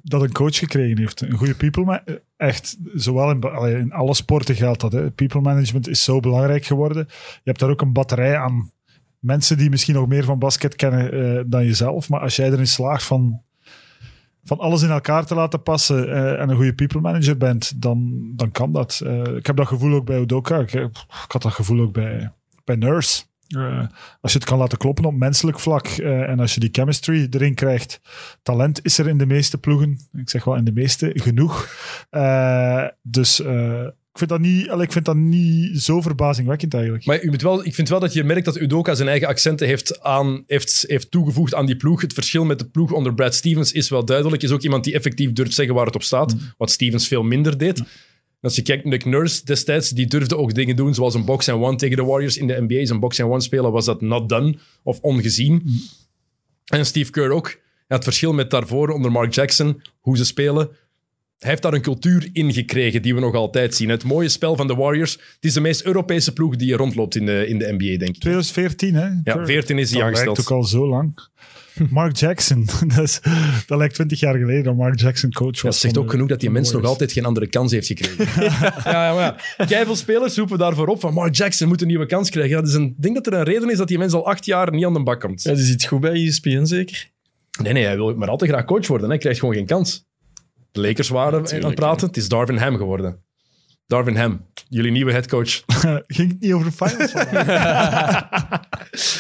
dat 0.03 0.21
een 0.21 0.31
coach 0.31 0.57
gekregen 0.57 0.97
heeft. 0.97 1.21
Een 1.21 1.38
goede 1.38 1.55
people 1.55 1.84
ma- 1.84 2.03
echt, 2.38 2.77
zowel 2.93 3.31
in, 3.31 3.41
in 3.77 3.91
alle 3.91 4.13
sporten 4.13 4.55
geldt 4.55 4.81
dat. 4.81 4.91
Hè. 4.91 5.12
People 5.12 5.41
management 5.41 5.88
is 5.88 6.03
zo 6.03 6.19
belangrijk 6.19 6.65
geworden. 6.65 7.05
Je 7.10 7.39
hebt 7.43 7.60
daar 7.60 7.69
ook 7.69 7.81
een 7.81 7.93
batterij 7.93 8.38
aan 8.38 8.71
mensen 9.19 9.57
die 9.57 9.69
misschien 9.69 9.95
nog 9.95 10.07
meer 10.07 10.23
van 10.23 10.39
basket 10.39 10.75
kennen 10.75 11.12
eh, 11.12 11.43
dan 11.47 11.65
jezelf. 11.65 12.10
Maar 12.10 12.19
als 12.19 12.36
jij 12.36 12.51
erin 12.51 12.67
slaagt 12.67 13.03
van, 13.03 13.41
van 14.43 14.60
alles 14.60 14.81
in 14.81 14.89
elkaar 14.89 15.25
te 15.25 15.36
laten 15.36 15.63
passen 15.63 16.12
eh, 16.13 16.41
en 16.41 16.49
een 16.49 16.55
goede 16.55 16.75
people 16.75 17.01
manager 17.01 17.38
bent, 17.38 17.81
dan, 17.81 18.31
dan 18.36 18.51
kan 18.51 18.71
dat. 18.71 19.01
Eh, 19.05 19.36
ik 19.36 19.45
heb 19.45 19.55
dat 19.55 19.67
gevoel 19.67 19.93
ook 19.93 20.05
bij 20.05 20.19
Udoka. 20.19 20.57
Ik, 20.60 20.73
ik 20.73 21.05
had 21.27 21.41
dat 21.41 21.53
gevoel 21.53 21.79
ook 21.79 21.93
bij, 21.93 22.31
bij 22.63 22.75
Nurse. 22.75 23.23
Eh, 23.55 23.87
als 24.21 24.31
je 24.31 24.37
het 24.37 24.47
kan 24.47 24.57
laten 24.57 24.77
kloppen 24.77 25.05
op 25.05 25.13
menselijk 25.13 25.59
vlak 25.59 25.87
eh, 25.87 26.29
en 26.29 26.39
als 26.39 26.53
je 26.53 26.59
die 26.59 26.69
chemistry 26.71 27.27
erin 27.29 27.55
krijgt, 27.55 28.01
talent 28.43 28.79
is 28.83 28.97
er 28.97 29.07
in 29.07 29.17
de 29.17 29.25
meeste 29.25 29.57
ploegen. 29.57 29.99
Ik 30.13 30.29
zeg 30.29 30.43
wel 30.43 30.55
in 30.55 30.63
de 30.63 30.71
meeste 30.71 31.11
genoeg. 31.13 31.69
Eh, 32.09 32.85
dus 33.01 33.39
ik, 33.39 34.17
vind 34.17 34.29
dat 34.29 34.39
niet, 34.39 34.67
ik 34.67 34.91
vind 34.91 35.05
dat 35.05 35.15
niet 35.15 35.81
zo 35.81 36.01
verbazingwekkend 36.01 36.73
eigenlijk. 36.73 37.05
Maar 37.05 37.23
u 37.23 37.29
moet 37.29 37.41
wel, 37.41 37.65
ik 37.65 37.75
vind 37.75 37.89
wel 37.89 37.99
dat 37.99 38.13
je 38.13 38.23
merkt 38.23 38.45
dat 38.45 38.57
Udoka 38.59 38.95
zijn 38.95 39.07
eigen 39.07 39.27
accenten 39.27 39.67
heeft, 39.67 40.01
aan, 40.01 40.43
heeft, 40.47 40.83
heeft 40.87 41.11
toegevoegd 41.11 41.55
aan 41.55 41.65
die 41.65 41.75
ploeg. 41.75 42.01
Het 42.01 42.13
verschil 42.13 42.45
met 42.45 42.59
de 42.59 42.69
ploeg 42.69 42.91
onder 42.91 43.13
Brad 43.13 43.35
Stevens 43.35 43.71
is 43.71 43.89
wel 43.89 44.05
duidelijk. 44.05 44.43
Is 44.43 44.51
ook 44.51 44.61
iemand 44.61 44.83
die 44.83 44.93
effectief 44.93 45.33
durft 45.33 45.53
zeggen 45.53 45.75
waar 45.75 45.85
het 45.85 45.95
op 45.95 46.03
staat, 46.03 46.35
wat 46.57 46.71
Stevens 46.71 47.07
veel 47.07 47.23
minder 47.23 47.57
deed. 47.57 47.83
Als 48.41 48.56
je 48.56 48.62
kijkt 48.62 48.84
naar 48.84 48.91
Nick 48.91 49.06
Nurse 49.06 49.45
destijds, 49.45 49.89
die 49.89 50.08
durfde 50.08 50.38
ook 50.38 50.54
dingen 50.54 50.75
doen 50.75 50.93
zoals 50.93 51.13
een 51.13 51.25
box 51.25 51.49
and 51.49 51.63
one 51.63 51.75
tegen 51.75 51.97
de 51.97 52.04
Warriors 52.04 52.38
in 52.38 52.47
de 52.47 52.62
NBA. 52.67 52.86
Zijn 52.86 52.99
box 52.99 53.19
and 53.19 53.32
one 53.32 53.41
spelen 53.41 53.71
was 53.71 53.86
dat 53.86 54.01
not 54.01 54.30
done 54.30 54.58
of 54.84 54.99
ongezien. 54.99 55.63
En 56.65 56.86
Steve 56.86 57.12
Kerr 57.12 57.32
ook. 57.32 57.60
Ja, 57.88 57.95
het 57.95 58.04
verschil 58.04 58.34
met 58.34 58.49
daarvoor 58.49 58.89
onder 58.89 59.12
Mark 59.12 59.34
Jackson, 59.34 59.82
hoe 59.99 60.17
ze 60.17 60.25
spelen. 60.25 60.69
Hij 61.38 61.49
heeft 61.49 61.62
daar 61.62 61.73
een 61.73 61.82
cultuur 61.82 62.30
in 62.34 62.54
gekregen 62.54 63.01
die 63.01 63.13
we 63.13 63.19
nog 63.19 63.36
altijd 63.36 63.75
zien. 63.75 63.89
Het 63.89 64.04
mooie 64.04 64.30
spel 64.30 64.56
van 64.56 64.67
de 64.67 64.75
Warriors. 64.75 65.12
Het 65.12 65.45
is 65.45 65.54
de 65.54 65.62
meest 65.62 65.84
Europese 65.84 66.34
ploeg 66.34 66.56
die 66.56 66.71
er 66.71 66.77
rondloopt 66.77 67.15
in 67.15 67.25
de, 67.25 67.47
in 67.47 67.58
de 67.58 67.65
NBA, 67.65 67.97
denk 67.97 68.15
ik. 68.15 68.19
2014, 68.19 68.93
hè? 68.93 69.08
Ja, 69.23 69.45
14 69.45 69.80
is 69.80 69.91
hij 69.91 70.01
dat 70.01 70.12
lijkt 70.12 70.27
aangesteld. 70.27 70.39
ook 70.39 70.58
al 70.58 70.63
zo 70.63 70.88
lang. 70.88 71.19
Mark 71.89 72.15
Jackson, 72.15 72.65
dat, 72.95 73.03
is, 73.03 73.19
dat 73.67 73.77
lijkt 73.77 73.93
20 73.93 74.19
jaar 74.19 74.38
geleden 74.38 74.63
dat 74.63 74.75
Mark 74.75 74.99
Jackson 74.99 75.31
coach 75.31 75.51
was. 75.51 75.62
Dat 75.62 75.75
zegt 75.75 75.97
ook 75.97 76.05
de- 76.05 76.10
genoeg 76.12 76.27
dat 76.27 76.39
die 76.39 76.49
mens 76.49 76.71
nog 76.71 76.84
altijd 76.84 77.12
geen 77.12 77.25
andere 77.25 77.47
kans 77.47 77.71
heeft 77.71 77.88
gekregen. 77.88 78.43
ja, 78.43 79.05
ja, 79.05 79.13
maar 79.13 79.55
ja. 79.57 79.65
Keiveel 79.65 79.95
spelers 79.95 80.36
roepen 80.36 80.57
daarvoor 80.57 80.88
op 80.88 80.99
van 80.99 81.13
Mark 81.13 81.36
Jackson 81.36 81.67
moet 81.67 81.81
een 81.81 81.88
nieuwe 81.88 82.05
kans 82.05 82.29
krijgen. 82.29 82.55
Ja, 82.55 82.62
dus 82.62 82.73
een, 82.73 82.84
ik 82.97 83.01
denk 83.01 83.15
dat 83.15 83.27
er 83.27 83.34
een 83.34 83.43
reden 83.43 83.69
is 83.69 83.77
dat 83.77 83.88
die 83.88 83.97
mens 83.97 84.13
al 84.13 84.27
acht 84.27 84.45
jaar 84.45 84.71
niet 84.71 84.86
aan 84.86 84.93
de 84.93 85.03
bak 85.03 85.19
komt. 85.19 85.43
Ja, 85.43 85.53
die 85.53 85.63
zit 85.63 85.86
goed 85.86 85.99
bij 86.01 86.12
ESPN 86.12 86.65
zeker? 86.65 87.10
Nee, 87.62 87.73
nee, 87.73 87.86
hij 87.86 87.95
wil 87.95 88.15
maar 88.15 88.29
al 88.29 88.38
te 88.38 88.47
graag 88.47 88.65
coach 88.65 88.88
worden. 88.88 89.10
Hij 89.10 89.17
krijgt 89.17 89.39
gewoon 89.39 89.55
geen 89.55 89.65
kans. 89.65 90.05
De 90.71 90.81
Lakers 90.81 91.10
waren 91.10 91.39
aan 91.39 91.65
het 91.65 91.75
praten. 91.75 92.07
Het 92.07 92.17
is 92.17 92.27
Darvin 92.27 92.57
Ham 92.57 92.75
geworden. 92.77 93.23
Darvin 93.91 94.15
Ham, 94.15 94.45
jullie 94.69 94.91
nieuwe 94.91 95.12
headcoach. 95.12 95.62
Ging 96.08 96.32
het 96.32 96.39
niet 96.39 96.54
over 96.54 96.65
de 96.65 96.71
finals? 96.71 97.13
We 97.13 97.19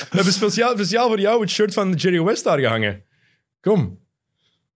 hebben 0.17 0.33
speciaal, 0.33 0.73
speciaal 0.73 1.07
voor 1.07 1.19
jou 1.19 1.41
het 1.41 1.49
shirt 1.49 1.73
van 1.73 1.93
Jerry 1.93 2.23
West 2.23 2.43
daar 2.43 2.59
gehangen. 2.59 3.03
Kom. 3.61 3.99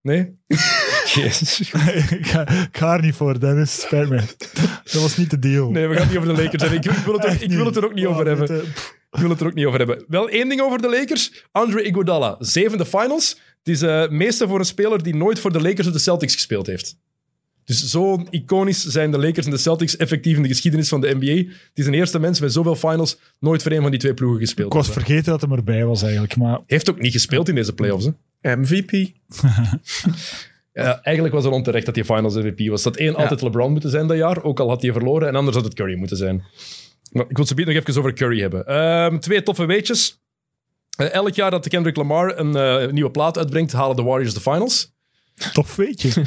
Nee? 0.02 0.38
Jezus. 1.14 1.60
ik, 1.60 2.26
ga, 2.26 2.48
ik 2.48 2.76
ga 2.76 2.94
er 2.94 3.02
niet 3.02 3.14
voor, 3.14 3.40
Dennis. 3.40 3.80
Spijt 3.80 4.08
me. 4.08 4.20
Dat 4.84 5.02
was 5.02 5.16
niet 5.16 5.30
de 5.30 5.38
deal. 5.38 5.70
Nee, 5.70 5.86
we 5.86 5.94
gaan 5.94 6.02
het 6.02 6.12
niet 6.12 6.22
over 6.22 6.34
de 6.34 6.42
Lakers 6.42 6.62
hebben. 6.62 6.80
Ik, 6.80 6.84
ik 6.98 7.04
wil 7.04 7.14
het, 7.14 7.24
Echt 7.24 7.42
ik 7.42 7.50
wil 7.50 7.66
het 7.66 7.76
er 7.76 7.84
ook 7.84 7.94
niet 7.94 8.06
over 8.06 8.20
Oh, 8.20 8.38
hebben. 8.38 8.60
pff, 8.72 8.94
Ik 9.10 9.18
wil 9.20 9.30
het 9.30 9.40
er 9.40 9.46
ook 9.46 9.54
niet 9.54 9.66
over 9.66 9.78
hebben. 9.78 10.04
Wel 10.08 10.28
één 10.28 10.48
ding 10.48 10.60
over 10.60 10.82
de 10.82 10.88
Lakers. 10.90 11.46
Andre 11.52 11.82
Iguodala, 11.82 12.36
zevende 12.38 12.86
finals. 12.86 13.40
Het 13.58 13.74
is 13.74 13.80
het 13.80 14.10
meeste 14.10 14.48
voor 14.48 14.58
een 14.58 14.64
speler 14.64 15.02
die 15.02 15.16
nooit 15.16 15.40
voor 15.40 15.52
de 15.52 15.62
Lakers 15.62 15.86
of 15.86 15.92
de 15.92 15.98
Celtics 15.98 16.34
gespeeld 16.34 16.66
heeft. 16.66 16.96
Dus 17.66 17.84
zo 17.90 18.26
iconisch 18.30 18.84
zijn 18.84 19.10
de 19.10 19.18
Lakers 19.18 19.46
en 19.46 19.50
de 19.50 19.58
Celtics 19.58 19.96
effectief 19.96 20.36
in 20.36 20.42
de 20.42 20.48
geschiedenis 20.48 20.88
van 20.88 21.00
de 21.00 21.14
NBA. 21.14 21.50
Het 21.50 21.70
is 21.74 21.86
een 21.86 21.94
eerste 21.94 22.18
mens 22.18 22.40
met 22.40 22.52
zoveel 22.52 22.76
finals 22.76 23.18
nooit 23.40 23.62
voor 23.62 23.72
een 23.72 23.82
van 23.82 23.90
die 23.90 24.00
twee 24.00 24.14
ploegen 24.14 24.40
gespeeld. 24.40 24.66
Ik 24.66 24.72
was 24.72 24.86
hebben. 24.86 25.04
vergeten 25.04 25.32
dat 25.32 25.40
hij 25.40 25.56
erbij 25.56 25.84
was 25.84 26.02
eigenlijk. 26.02 26.36
Maar 26.36 26.60
Heeft 26.66 26.90
ook 26.90 27.00
niet 27.00 27.12
gespeeld 27.12 27.48
in 27.48 27.54
deze 27.54 27.72
playoffs. 27.72 28.08
Hè? 28.40 28.56
MVP. 28.56 28.92
Ja, 30.72 31.00
eigenlijk 31.02 31.34
was 31.34 31.44
het 31.44 31.52
onterecht 31.52 31.86
dat 31.86 31.94
hij 31.94 32.04
finals 32.04 32.34
MVP 32.34 32.68
was. 32.68 32.82
Dat 32.82 32.96
één 32.96 33.14
altijd 33.14 33.42
LeBron 33.42 33.72
moeten 33.72 33.90
zijn 33.90 34.06
dat 34.06 34.16
jaar, 34.16 34.42
ook 34.42 34.60
al 34.60 34.68
had 34.68 34.82
hij 34.82 34.92
verloren. 34.92 35.28
En 35.28 35.34
anders 35.34 35.56
had 35.56 35.64
het 35.64 35.74
Curry 35.74 35.94
moeten 35.94 36.16
zijn. 36.16 36.44
Maar 37.10 37.24
ik 37.28 37.36
wil 37.36 37.46
het 37.48 37.56
nog 37.56 37.68
even 37.68 37.98
over 37.98 38.12
Curry 38.12 38.40
hebben. 38.40 38.66
Ehm, 38.66 39.18
twee 39.18 39.42
toffe 39.42 39.64
weetjes. 39.64 40.20
Eh, 40.96 41.12
elk 41.12 41.34
jaar 41.34 41.50
dat 41.50 41.68
Kendrick 41.68 41.96
Lamar 41.96 42.38
een 42.38 42.56
eh, 42.56 42.92
nieuwe 42.92 43.10
plaat 43.10 43.38
uitbrengt, 43.38 43.72
halen 43.72 43.96
de 43.96 44.02
Warriors 44.02 44.34
de 44.34 44.40
finals. 44.40 44.95
Tof 45.52 45.76
weet 45.76 46.02
je. 46.02 46.08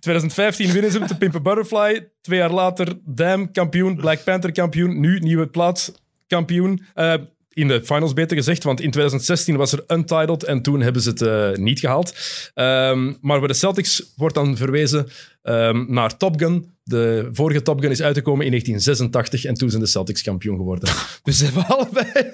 2015 0.00 0.72
winnen 0.72 0.90
ze 0.90 0.98
hem 0.98 1.06
te 1.06 1.16
Pimpen 1.16 1.42
Butterfly. 1.42 2.08
Twee 2.20 2.38
jaar 2.38 2.52
later 2.52 2.98
Damn 3.04 3.52
kampioen, 3.52 3.96
Black 3.96 4.24
Panther 4.24 4.52
kampioen. 4.52 5.00
Nu 5.00 5.18
nieuwe 5.18 5.46
plaat 5.46 6.02
kampioen. 6.26 6.82
Eh, 6.94 7.14
in 7.52 7.68
de 7.68 7.84
finals 7.84 8.12
beter 8.12 8.36
gezegd, 8.36 8.64
want 8.64 8.80
in 8.80 8.90
2016 8.90 9.56
was 9.56 9.72
er 9.72 9.84
Untitled 9.86 10.44
en 10.44 10.62
toen 10.62 10.80
hebben 10.80 11.02
ze 11.02 11.08
het 11.08 11.22
eh, 11.22 11.52
niet 11.52 11.80
gehaald. 11.80 12.14
Ehm, 12.54 13.12
maar 13.20 13.38
bij 13.38 13.48
de 13.48 13.54
Celtics 13.54 14.12
wordt 14.16 14.34
dan 14.34 14.56
verwezen 14.56 15.08
ehm, 15.42 15.84
naar 15.88 16.16
Top 16.16 16.40
Gun. 16.40 16.74
De 16.82 17.28
vorige 17.32 17.62
Top 17.62 17.80
Gun 17.80 17.90
is 17.90 18.02
uitgekomen 18.02 18.44
in 18.44 18.50
1986 18.50 19.44
en 19.44 19.54
toen 19.54 19.70
zijn 19.70 19.82
de 19.82 19.88
Celtics 19.88 20.22
kampioen 20.22 20.56
geworden. 20.56 20.90
dus 21.22 21.38
ze 21.38 21.44
hebben 21.44 21.66
allebei, 21.66 22.30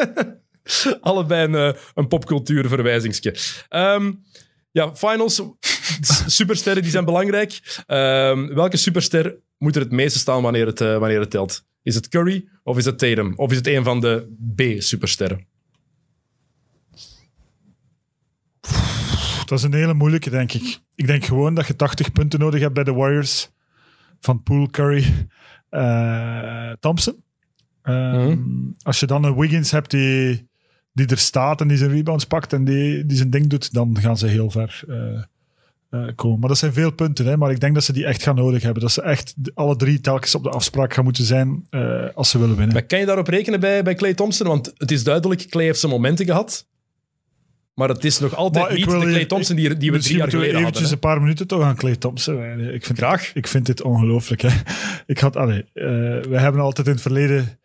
allebei 1.00 1.44
een, 1.44 1.54
eh, 1.54 1.80
een 1.94 2.08
popcultuurverwijzingske. 2.08 3.34
Ehm 3.68 4.12
ja, 4.76 4.94
finals, 4.94 5.42
supersterren 6.26 6.82
die 6.82 6.90
zijn 6.90 7.04
belangrijk. 7.04 7.82
Ehm, 7.86 8.54
welke 8.54 8.76
superster 8.76 9.36
moet 9.58 9.76
er 9.76 9.82
het 9.82 9.90
meeste 9.90 10.18
staan 10.18 10.42
wanneer 10.42 10.66
het, 10.66 10.80
eh, 10.80 10.98
wanneer 10.98 11.20
het 11.20 11.30
telt? 11.30 11.64
Is 11.82 11.94
het 11.94 12.08
Curry 12.08 12.48
of 12.62 12.76
is 12.76 12.84
het 12.84 12.98
Tatum? 12.98 13.32
Of 13.36 13.50
is 13.50 13.56
het 13.56 13.66
een 13.66 13.84
van 13.84 14.00
de 14.00 14.34
B-supersterren? 14.54 15.46
Dat 19.44 19.58
is 19.58 19.62
een 19.62 19.74
hele 19.74 19.94
moeilijke, 19.94 20.30
denk 20.30 20.52
ik. 20.52 20.78
Ik 20.94 21.06
denk 21.06 21.24
gewoon 21.24 21.54
dat 21.54 21.66
je 21.66 21.76
80 21.76 22.12
punten 22.12 22.38
nodig 22.38 22.60
hebt 22.60 22.74
bij 22.74 22.84
de 22.84 22.92
Warriors. 22.92 23.50
Van 24.20 24.42
Poole, 24.42 24.70
Curry, 24.70 25.26
eh, 25.68 26.72
Thompson. 26.80 27.24
Ehm, 27.82 28.38
Als 28.82 29.00
je 29.00 29.06
dan 29.06 29.24
een 29.24 29.36
Wiggins 29.36 29.70
hebt 29.70 29.90
die, 29.90 30.48
die 30.96 31.06
er 31.06 31.18
staat 31.18 31.60
en 31.60 31.68
die 31.68 31.76
zijn 31.76 31.90
rebounds 31.90 32.24
pakt 32.24 32.52
en 32.52 32.64
die, 32.64 33.06
die 33.06 33.16
zijn 33.16 33.30
ding 33.30 33.46
doet, 33.46 33.72
dan 33.72 33.96
gaan 34.00 34.18
ze 34.18 34.26
heel 34.26 34.50
ver 34.50 34.84
eh, 34.88 34.96
eh, 35.90 36.14
komen. 36.14 36.38
Maar 36.38 36.48
dat 36.48 36.58
zijn 36.58 36.72
veel 36.72 36.92
punten, 36.92 37.26
hè, 37.26 37.36
maar 37.36 37.50
ik 37.50 37.60
denk 37.60 37.74
dat 37.74 37.84
ze 37.84 37.92
die 37.92 38.04
echt 38.04 38.22
gaan 38.22 38.34
nodig 38.34 38.62
hebben. 38.62 38.82
Dat 38.82 38.92
ze 38.92 39.02
echt 39.02 39.34
alle 39.54 39.76
drie 39.76 40.00
telkens 40.00 40.34
op 40.34 40.42
de 40.42 40.50
afspraak 40.50 40.94
gaan 40.94 41.04
moeten 41.04 41.24
zijn 41.24 41.66
eh, 41.70 42.04
als 42.14 42.30
ze 42.30 42.38
willen 42.38 42.56
winnen. 42.56 42.74
Maar 42.74 42.86
kan 42.86 42.98
je 42.98 43.06
daarop 43.06 43.28
rekenen 43.28 43.60
bij, 43.60 43.82
bij 43.82 43.94
Clay 43.94 44.14
Thompson? 44.14 44.46
Want 44.46 44.72
het 44.76 44.90
is 44.90 45.04
duidelijk, 45.04 45.46
Clay 45.48 45.64
heeft 45.64 45.80
zijn 45.80 45.92
momenten 45.92 46.26
gehad. 46.26 46.66
Maar 47.74 47.88
het 47.88 48.04
is 48.04 48.18
nog 48.18 48.34
altijd 48.34 48.74
niet 48.74 48.84
wil 48.84 49.00
de 49.00 49.06
Clay 49.06 49.26
Thompson 49.26 49.56
die, 49.56 49.76
die 49.76 49.92
we 49.92 49.98
drie 49.98 50.16
jaar 50.16 50.26
we 50.26 50.32
geleden 50.32 50.60
eventjes 50.60 50.82
hadden. 50.82 50.88
hè? 50.88 50.92
een 50.92 50.98
paar 50.98 51.20
minuten 51.20 51.46
toch 51.46 51.62
aan 51.62 51.76
Clay 51.76 51.96
Thompson. 51.96 52.36
wijden. 52.36 52.74
Ik 52.74 52.84
vind, 52.84 52.98
Graag. 52.98 53.34
ik 53.34 53.46
vind 53.46 53.66
dit 53.66 53.82
ongelooflijk. 53.82 54.42
Hè. 54.42 54.48
Ik 55.06 55.18
had, 55.18 55.36
allee, 55.36 55.64
we 55.72 56.36
hebben 56.38 56.60
altijd 56.60 56.86
in 56.86 56.92
het 56.92 57.02
verleden 57.02 57.58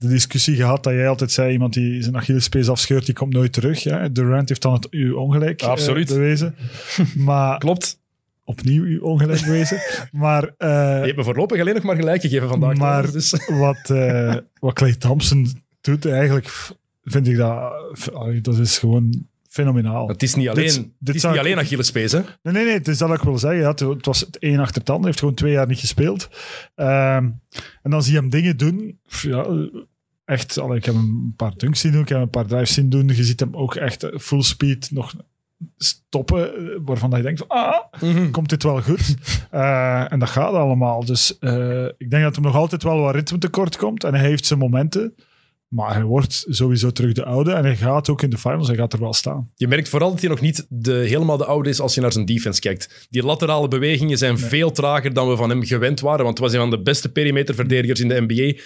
de 0.00 0.08
discussie 0.08 0.56
gehad 0.56 0.82
dat 0.84 0.92
jij 0.92 1.08
altijd 1.08 1.32
zei, 1.32 1.52
iemand 1.52 1.72
die 1.74 2.02
zijn 2.02 2.16
Achillespees 2.16 2.68
afscheurt, 2.68 3.06
die 3.06 3.14
komt 3.14 3.32
nooit 3.32 3.52
terug. 3.52 3.82
Ja. 3.82 4.08
Durant 4.08 4.48
heeft 4.48 4.62
dan 4.62 4.72
het 4.72 4.90
uw 4.90 5.16
ongelijk 5.16 5.62
eh, 5.62 6.04
bewezen. 6.06 6.54
Maar 7.16 7.58
Klopt. 7.58 7.98
opnieuw 8.44 8.84
uw 8.84 9.00
ongelijk 9.00 9.40
bewezen. 9.44 9.78
Maar, 10.12 10.42
eh, 10.58 10.68
Je 11.00 11.04
hebt 11.04 11.16
me 11.16 11.24
voorlopig 11.24 11.60
alleen 11.60 11.74
nog 11.74 11.82
maar 11.82 11.96
gelijk 11.96 12.20
gegeven 12.20 12.48
vandaag. 12.48 12.76
Maar- 12.76 13.10
Dus. 13.12 13.30
wat, 13.48 13.90
eh 13.90 14.34
wat 14.60 14.74
Clay 14.74 14.94
Thompson 14.94 15.46
doet, 15.80 16.06
eigenlijk 16.06 16.48
vind 17.04 17.28
ik 17.28 17.36
dat, 17.36 17.72
allee, 18.12 18.40
dat 18.40 18.58
is 18.58 18.78
gewoon 18.78 19.26
fenomenaal. 19.48 20.08
Het 20.08 20.22
is 20.22 20.34
niet 20.34 20.48
alleen, 20.48 20.64
Dit- 20.66 20.74
het 21.04 21.14
is 21.14 21.22
niet 21.22 21.32
ik- 21.32 21.38
alleen 21.38 21.58
Achillespees, 21.58 22.12
hè? 22.12 22.18
Nee, 22.42 22.54
nee, 22.54 22.64
nee, 22.64 22.72
het 22.74 22.88
is 22.88 22.98
dat 22.98 23.14
ik 23.14 23.22
wil 23.22 23.38
zeggen. 23.38 23.60
Ja, 23.60 23.68
het, 23.70 23.80
het 23.80 24.06
was 24.06 24.20
het 24.20 24.36
een 24.40 24.60
achter 24.60 24.80
het 24.80 24.90
ander. 24.90 25.06
Heeft 25.06 25.18
gewoon 25.18 25.34
twee 25.34 25.52
jaar 25.52 25.66
niet 25.66 25.78
gespeeld. 25.78 26.28
Ehm, 26.74 27.28
en 27.82 27.90
dan 27.90 28.02
zie 28.02 28.12
je 28.12 28.18
hem 28.18 28.30
dingen 28.30 28.56
doen. 28.56 28.98
Ja, 29.22 29.46
echt... 30.30 30.56
ik 30.56 30.84
heb 30.84 30.94
hem 30.94 31.04
een 31.04 31.34
paar 31.36 31.52
dunks 31.56 31.80
zien 31.80 31.92
doen, 31.92 32.00
ik 32.02 32.08
heb 32.08 32.16
hem 32.16 32.26
een 32.26 32.32
paar 32.32 32.46
drives 32.46 32.74
zien 32.74 32.90
doen. 32.90 33.08
Je 33.08 33.24
ziet 33.24 33.40
hem 33.40 33.56
ook 33.56 33.74
echt 33.74 34.06
full 34.18 34.42
speed 34.42 34.90
nog 34.90 35.14
stoppen, 35.76 36.50
waarvan 36.84 37.10
dat 37.10 37.18
je 37.18 37.24
denkt 37.24 37.38
van, 37.46 37.48
ah, 37.48 38.02
Mhm. 38.02 38.30
komt 38.30 38.48
dit 38.48 38.62
wel 38.62 38.82
goed? 38.82 39.14
Eh, 39.50 40.12
en 40.12 40.18
dat 40.18 40.28
gaat 40.28 40.52
allemaal. 40.52 41.04
Dus 41.04 41.38
eh, 41.38 41.84
ik 41.98 42.10
denk 42.10 42.22
dat 42.22 42.34
hem 42.34 42.44
nog 42.44 42.54
altijd 42.56 42.82
wel 42.82 43.00
wat 43.00 43.14
ritme 43.14 43.38
tekort 43.38 43.76
komt. 43.76 44.04
En 44.04 44.14
hij 44.14 44.28
heeft 44.28 44.46
zijn 44.46 44.58
momenten. 44.58 45.14
Maar 45.68 45.92
hij 45.94 46.02
wordt 46.02 46.44
sowieso 46.48 46.90
terug 46.90 47.12
de 47.12 47.24
oude. 47.24 47.52
En 47.52 47.64
hij 47.64 47.76
gaat 47.76 48.08
ook 48.08 48.22
in 48.22 48.30
de 48.30 48.38
finals, 48.38 48.66
hij 48.66 48.76
gaat 48.76 48.92
er 48.92 49.00
wel 49.00 49.12
staan. 49.12 49.50
Je 49.56 49.68
merkt 49.68 49.88
vooral 49.88 50.10
dat 50.10 50.20
hij 50.20 50.28
nog 50.28 50.40
niet 50.40 50.66
de, 50.68 50.92
helemaal 50.92 51.36
de 51.36 51.44
oude 51.44 51.68
is 51.68 51.80
als 51.80 51.94
je 51.94 52.00
naar 52.00 52.12
zijn 52.12 52.24
defense 52.24 52.60
kijkt. 52.60 53.06
Die 53.10 53.22
laterale 53.24 53.68
bewegingen 53.68 54.18
zijn 54.18 54.38
veel 54.38 54.70
trager 54.72 55.14
dan 55.14 55.28
we 55.28 55.36
van 55.36 55.48
hem 55.50 55.64
gewend 55.64 56.00
waren, 56.00 56.24
want 56.24 56.38
het 56.38 56.46
was 56.46 56.52
een 56.54 56.60
van 56.60 56.70
de 56.70 56.82
beste 56.82 57.12
perimeterverdedigers 57.12 58.00
in 58.00 58.08
de 58.08 58.24
NBA. 58.26 58.60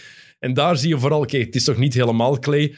En 0.45 0.55
daar 0.55 0.77
zie 0.77 0.89
je 0.89 0.99
vooral, 0.99 1.21
oké, 1.21 1.39
het 1.39 1.55
is 1.55 1.65
toch 1.65 1.77
niet 1.77 1.95
helemaal 1.95 2.39
Clay. 2.39 2.75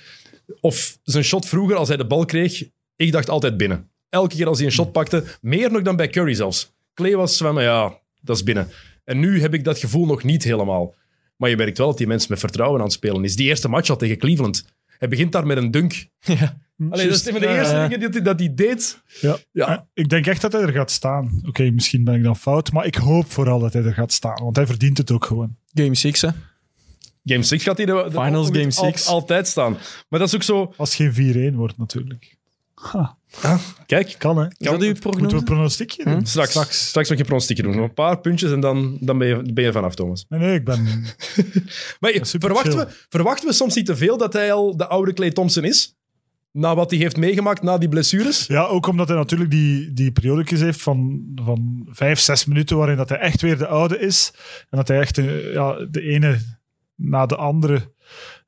Of 0.60 0.98
zijn 1.02 1.24
shot 1.24 1.46
vroeger, 1.48 1.76
als 1.76 1.88
hij 1.88 1.96
de 1.96 2.06
bal 2.06 2.24
kreeg, 2.24 2.64
ik 2.96 3.12
dacht 3.12 3.28
altijd 3.30 3.56
binnen. 3.56 3.90
Elke 4.08 4.36
keer 4.36 4.46
als 4.46 4.58
hij 4.58 4.66
een 4.66 4.72
shot 4.72 4.92
pakte, 4.92 5.24
meer 5.40 5.72
nog 5.72 5.82
dan 5.82 5.96
bij 5.96 6.08
Curry 6.08 6.34
zelfs. 6.34 6.72
Clay 6.94 7.16
was 7.16 7.36
van, 7.36 7.62
ja, 7.62 7.98
dat 8.20 8.36
is 8.36 8.42
binnen. 8.42 8.68
En 9.04 9.18
nu 9.18 9.40
heb 9.40 9.54
ik 9.54 9.64
dat 9.64 9.78
gevoel 9.78 10.06
nog 10.06 10.22
niet 10.22 10.44
helemaal. 10.44 10.94
Maar 11.36 11.50
je 11.50 11.56
merkt 11.56 11.78
wel 11.78 11.86
dat 11.86 11.98
die 11.98 12.06
mensen 12.06 12.30
met 12.30 12.38
vertrouwen 12.38 12.78
aan 12.78 12.84
het 12.86 12.94
spelen 12.94 13.24
is. 13.24 13.36
Die 13.36 13.46
eerste 13.48 13.68
match 13.68 13.90
al 13.90 13.96
tegen 13.96 14.18
Cleveland. 14.18 14.64
Hij 14.86 15.08
begint 15.08 15.32
daar 15.32 15.46
met 15.46 15.56
een 15.56 15.70
dunk. 15.70 16.06
Ja. 16.78 16.88
Allee, 16.90 17.08
dat 17.08 17.16
is 17.16 17.26
een 17.26 17.32
van 17.32 17.40
de 17.40 17.48
eerste 17.48 17.74
dingen 17.88 18.00
dat 18.00 18.12
hij, 18.14 18.22
dat 18.22 18.38
hij 18.38 18.54
deed. 18.54 19.02
Ja. 19.20 19.36
Ja. 19.52 19.68
Eh, 19.68 19.80
Ik 19.94 20.08
denk 20.08 20.26
echt 20.26 20.40
dat 20.40 20.52
hij 20.52 20.62
er 20.62 20.72
gaat 20.72 20.90
staan. 20.90 21.40
Oké, 21.46 21.70
misschien 21.70 22.04
ben 22.04 22.14
ik 22.14 22.22
dan 22.22 22.36
fout. 22.36 22.72
Maar 22.72 22.86
ik 22.86 22.94
hoop 22.94 23.30
vooral 23.32 23.58
dat 23.58 23.72
hij 23.72 23.82
er 23.82 23.94
gaat 23.94 24.12
staan. 24.12 24.42
Want 24.42 24.56
hij 24.56 24.66
verdient 24.66 24.98
het 24.98 25.10
ook 25.10 25.24
gewoon. 25.24 25.56
Game 25.74 25.94
6, 25.94 26.20
hè. 26.20 26.28
Game 27.26 27.42
6 27.42 27.62
gaat 27.62 27.76
hij 27.76 27.86
de, 27.86 27.92
de 27.92 28.10
Finals 28.10 28.46
Game 28.46 28.64
al- 28.64 28.70
six. 28.70 29.06
altijd 29.06 29.46
staan. 29.48 29.76
Maar 30.08 30.18
dat 30.20 30.28
is 30.28 30.34
ook 30.34 30.42
zo... 30.42 30.72
Als 30.76 30.96
het 30.96 31.14
geen 31.16 31.52
4-1 31.52 31.56
wordt, 31.56 31.78
natuurlijk. 31.78 32.36
Ha, 32.74 33.16
Kijk, 33.86 34.14
kan, 34.18 34.38
hè? 34.38 34.44
Is 34.44 34.52
dat 34.58 34.82
uw 34.82 34.94
Moeten 35.02 35.28
we 35.28 35.34
een 35.36 35.44
pronostiekje 35.44 36.04
doen? 36.04 36.18
Hm? 36.18 36.24
straks, 36.24 36.86
straks. 36.88 37.08
mag 37.08 37.18
je 37.18 37.24
pronostieken 37.24 37.64
doen. 37.64 37.78
Een 37.78 37.94
paar 37.94 38.20
puntjes 38.20 38.50
en 38.50 38.60
dan, 38.60 38.98
dan 39.00 39.18
ben, 39.18 39.28
je, 39.28 39.52
ben 39.52 39.64
je 39.64 39.72
vanaf, 39.72 39.94
Thomas. 39.94 40.26
Nee, 40.28 40.40
nee, 40.40 40.54
ik 40.54 40.64
ben... 40.64 40.84
Maar 42.00 42.12
verwachten 42.22 42.72
chill. 42.72 42.84
we, 42.84 43.04
verwachten 43.08 43.48
we 43.48 43.54
soms 43.54 43.74
niet 43.74 43.86
te 43.86 43.96
veel 43.96 44.16
dat 44.18 44.32
hij 44.32 44.52
al 44.52 44.76
de 44.76 44.86
oude 44.86 45.12
Clay 45.12 45.30
Thompson 45.30 45.64
is? 45.64 45.94
Na 46.52 46.74
wat 46.74 46.90
hij 46.90 46.98
heeft 46.98 47.16
meegemaakt, 47.16 47.62
na 47.62 47.78
die 47.78 47.88
blessures? 47.88 48.46
Ja, 48.46 48.64
ook 48.64 48.86
omdat 48.86 49.08
hij 49.08 49.16
natuurlijk 49.16 49.50
die, 49.50 49.92
die 49.92 50.12
periodekjes 50.12 50.60
heeft 50.60 50.82
van, 50.82 51.24
van 51.44 51.86
vijf, 51.90 52.18
zes 52.18 52.44
minuten 52.44 52.76
waarin 52.76 52.96
dat 52.96 53.08
hij 53.08 53.18
echt 53.18 53.40
weer 53.40 53.58
de 53.58 53.66
oude 53.66 53.98
is. 53.98 54.32
En 54.70 54.76
dat 54.76 54.88
hij 54.88 54.98
echt 55.00 55.18
eh, 55.18 55.52
ja, 55.52 55.86
de 55.90 56.02
ene 56.02 56.38
na 56.96 57.26
de 57.26 57.36
andere 57.36 57.92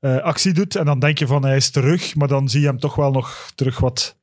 eh, 0.00 0.16
actie 0.16 0.52
doet. 0.52 0.76
En 0.76 0.84
dan 0.84 0.98
denk 0.98 1.18
je 1.18 1.26
van 1.26 1.44
hij 1.44 1.56
is 1.56 1.70
terug, 1.70 2.14
maar 2.14 2.28
dan 2.28 2.48
zie 2.48 2.60
je 2.60 2.66
hem 2.66 2.78
toch 2.78 2.94
wel 2.94 3.10
nog 3.10 3.52
terug 3.54 3.78
wat 3.78 4.16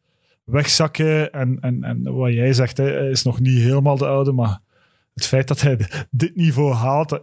wegzakken. 0.44 1.32
En, 1.32 1.58
en, 1.62 1.84
en 1.84 2.14
wat 2.14 2.34
jij 2.34 2.54
zegt, 2.54 2.78
hij 2.78 3.10
is 3.10 3.24
nog 3.24 3.40
niet 3.40 3.60
helemaal 3.62 3.98
de 3.98 4.08
oude, 4.08 4.32
maar 4.32 4.60
het 5.14 5.26
feit 5.26 5.48
dat 5.48 5.62
hij 5.62 5.78
dit 6.12 6.36
niveau 6.36 6.74
haalt, 6.74 7.10
dat, 7.10 7.22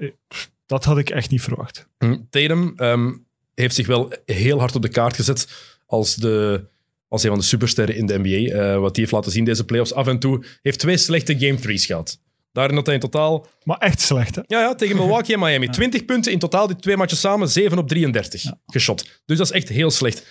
dat 0.66 0.84
had 0.84 0.98
ik 0.98 1.10
echt 1.10 1.30
niet 1.30 1.42
verwacht. 1.42 1.88
Hm, 1.98 2.18
Tatum 2.30 2.72
ehm, 2.76 3.12
heeft 3.54 3.74
zich 3.74 3.86
wel 3.86 4.12
heel 4.24 4.58
hard 4.58 4.74
op 4.74 4.82
de 4.82 4.88
kaart 4.88 5.14
gezet 5.14 5.48
als, 5.86 6.14
de, 6.14 6.64
als 7.08 7.22
een 7.22 7.30
van 7.30 7.38
de 7.38 7.44
supersterren 7.44 7.96
in 7.96 8.06
de 8.06 8.18
NBA. 8.18 8.52
Eh, 8.52 8.78
wat 8.78 8.96
hij 8.96 9.04
heeft 9.04 9.12
laten 9.12 9.32
zien 9.32 9.44
deze 9.44 9.64
playoffs. 9.64 9.94
Af 9.94 10.06
en 10.06 10.18
toe 10.18 10.44
heeft 10.62 10.78
twee 10.78 10.96
slechte 10.96 11.38
game 11.38 11.58
threes 11.58 11.86
gehad. 11.86 12.20
Daarin 12.52 12.76
had 12.76 12.86
hij 12.86 12.94
in 12.94 13.00
totaal 13.00 13.46
Maar 13.64 13.78
echt 13.78 14.00
slecht, 14.00 14.34
hè? 14.34 14.42
Ja, 14.46 14.60
ja, 14.60 14.74
tegen 14.74 14.96
Milwaukee 14.96 15.34
en 15.34 15.40
Miami. 15.40 15.68
20 15.68 16.04
punten 16.04 16.32
in 16.32 16.38
totaal, 16.38 16.66
die 16.66 16.76
twee 16.76 16.96
matches 16.96 17.20
samen, 17.20 17.48
7 17.48 17.78
op 17.78 17.88
33 17.88 18.44
geschot. 18.66 19.20
Dus 19.24 19.38
dat 19.38 19.46
is 19.46 19.52
echt 19.52 19.68
heel 19.68 19.90
slecht. 19.90 20.26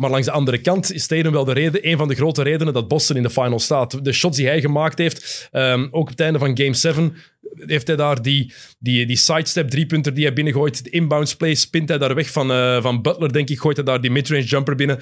Maar 0.00 0.10
langs 0.10 0.26
de 0.26 0.32
andere 0.32 0.58
kant 0.58 0.92
is 0.92 1.06
Tatum 1.06 1.32
wel 1.32 1.44
de 1.44 1.52
reden, 1.52 1.88
een 1.88 1.96
van 1.96 2.08
de 2.08 2.14
grote 2.14 2.42
redenen 2.42 2.72
dat 2.72 2.88
Boston 2.88 3.16
in 3.16 3.22
de 3.22 3.30
final 3.30 3.58
staat. 3.58 4.04
De 4.04 4.12
shots 4.12 4.36
die 4.36 4.46
hij 4.46 4.60
gemaakt 4.60 4.98
heeft, 4.98 5.48
ehm, 5.50 5.82
ook 5.90 6.02
op 6.02 6.08
het 6.08 6.20
einde 6.20 6.38
van 6.38 6.56
Game 6.58 6.74
7, 6.74 7.16
heeft 7.54 7.86
hij 7.86 7.96
daar 7.96 8.22
die, 8.22 8.52
die, 8.78 9.06
die 9.06 9.16
sidestep 9.16 9.70
driepunter 9.70 10.14
die 10.14 10.24
hij 10.24 10.32
binnengooit. 10.32 10.84
De 10.84 10.90
inbounds 10.90 11.36
play 11.36 11.54
spint 11.54 11.88
hij 11.88 11.98
daar 11.98 12.14
weg 12.14 12.30
van, 12.30 12.50
eh, 12.50 12.82
van 12.82 13.02
Butler, 13.02 13.32
denk 13.32 13.48
ik, 13.48 13.60
gooit 13.60 13.76
hij 13.76 13.84
daar 13.84 14.00
die 14.00 14.10
midrange 14.10 14.44
jumper 14.44 14.74
binnen. 14.74 14.98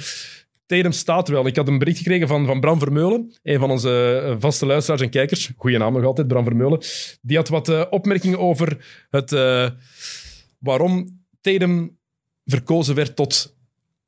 Tatum 0.69 0.93
staat 0.93 1.29
wel. 1.29 1.47
Ik 1.47 1.57
had 1.57 1.69
een 1.69 1.79
bericht 1.79 1.99
gekregen 1.99 2.29
van, 2.29 2.47
van 2.47 2.61
Bram 2.61 2.79
Vermeulen, 2.79 3.33
een 3.43 3.59
van 3.59 3.71
onze 3.71 4.23
eh, 4.25 4.37
vaste 4.39 4.67
luisteraars 4.67 5.03
en 5.03 5.11
kijkers. 5.11 5.51
Goeie 5.57 5.79
naam 5.79 5.93
nog 5.93 6.05
altijd, 6.05 6.29
Bram 6.29 6.45
Vermeulen. 6.45 6.81
Die 7.23 7.37
had 7.37 7.49
wat 7.49 7.69
eh, 7.69 7.85
opmerkingen 7.91 8.39
over 8.39 8.85
het, 9.11 9.33
eh, 9.33 9.69
waarom 10.59 11.21
Tatum 11.41 11.99
verkozen 12.45 12.95
werd 12.95 13.17
tot 13.17 13.57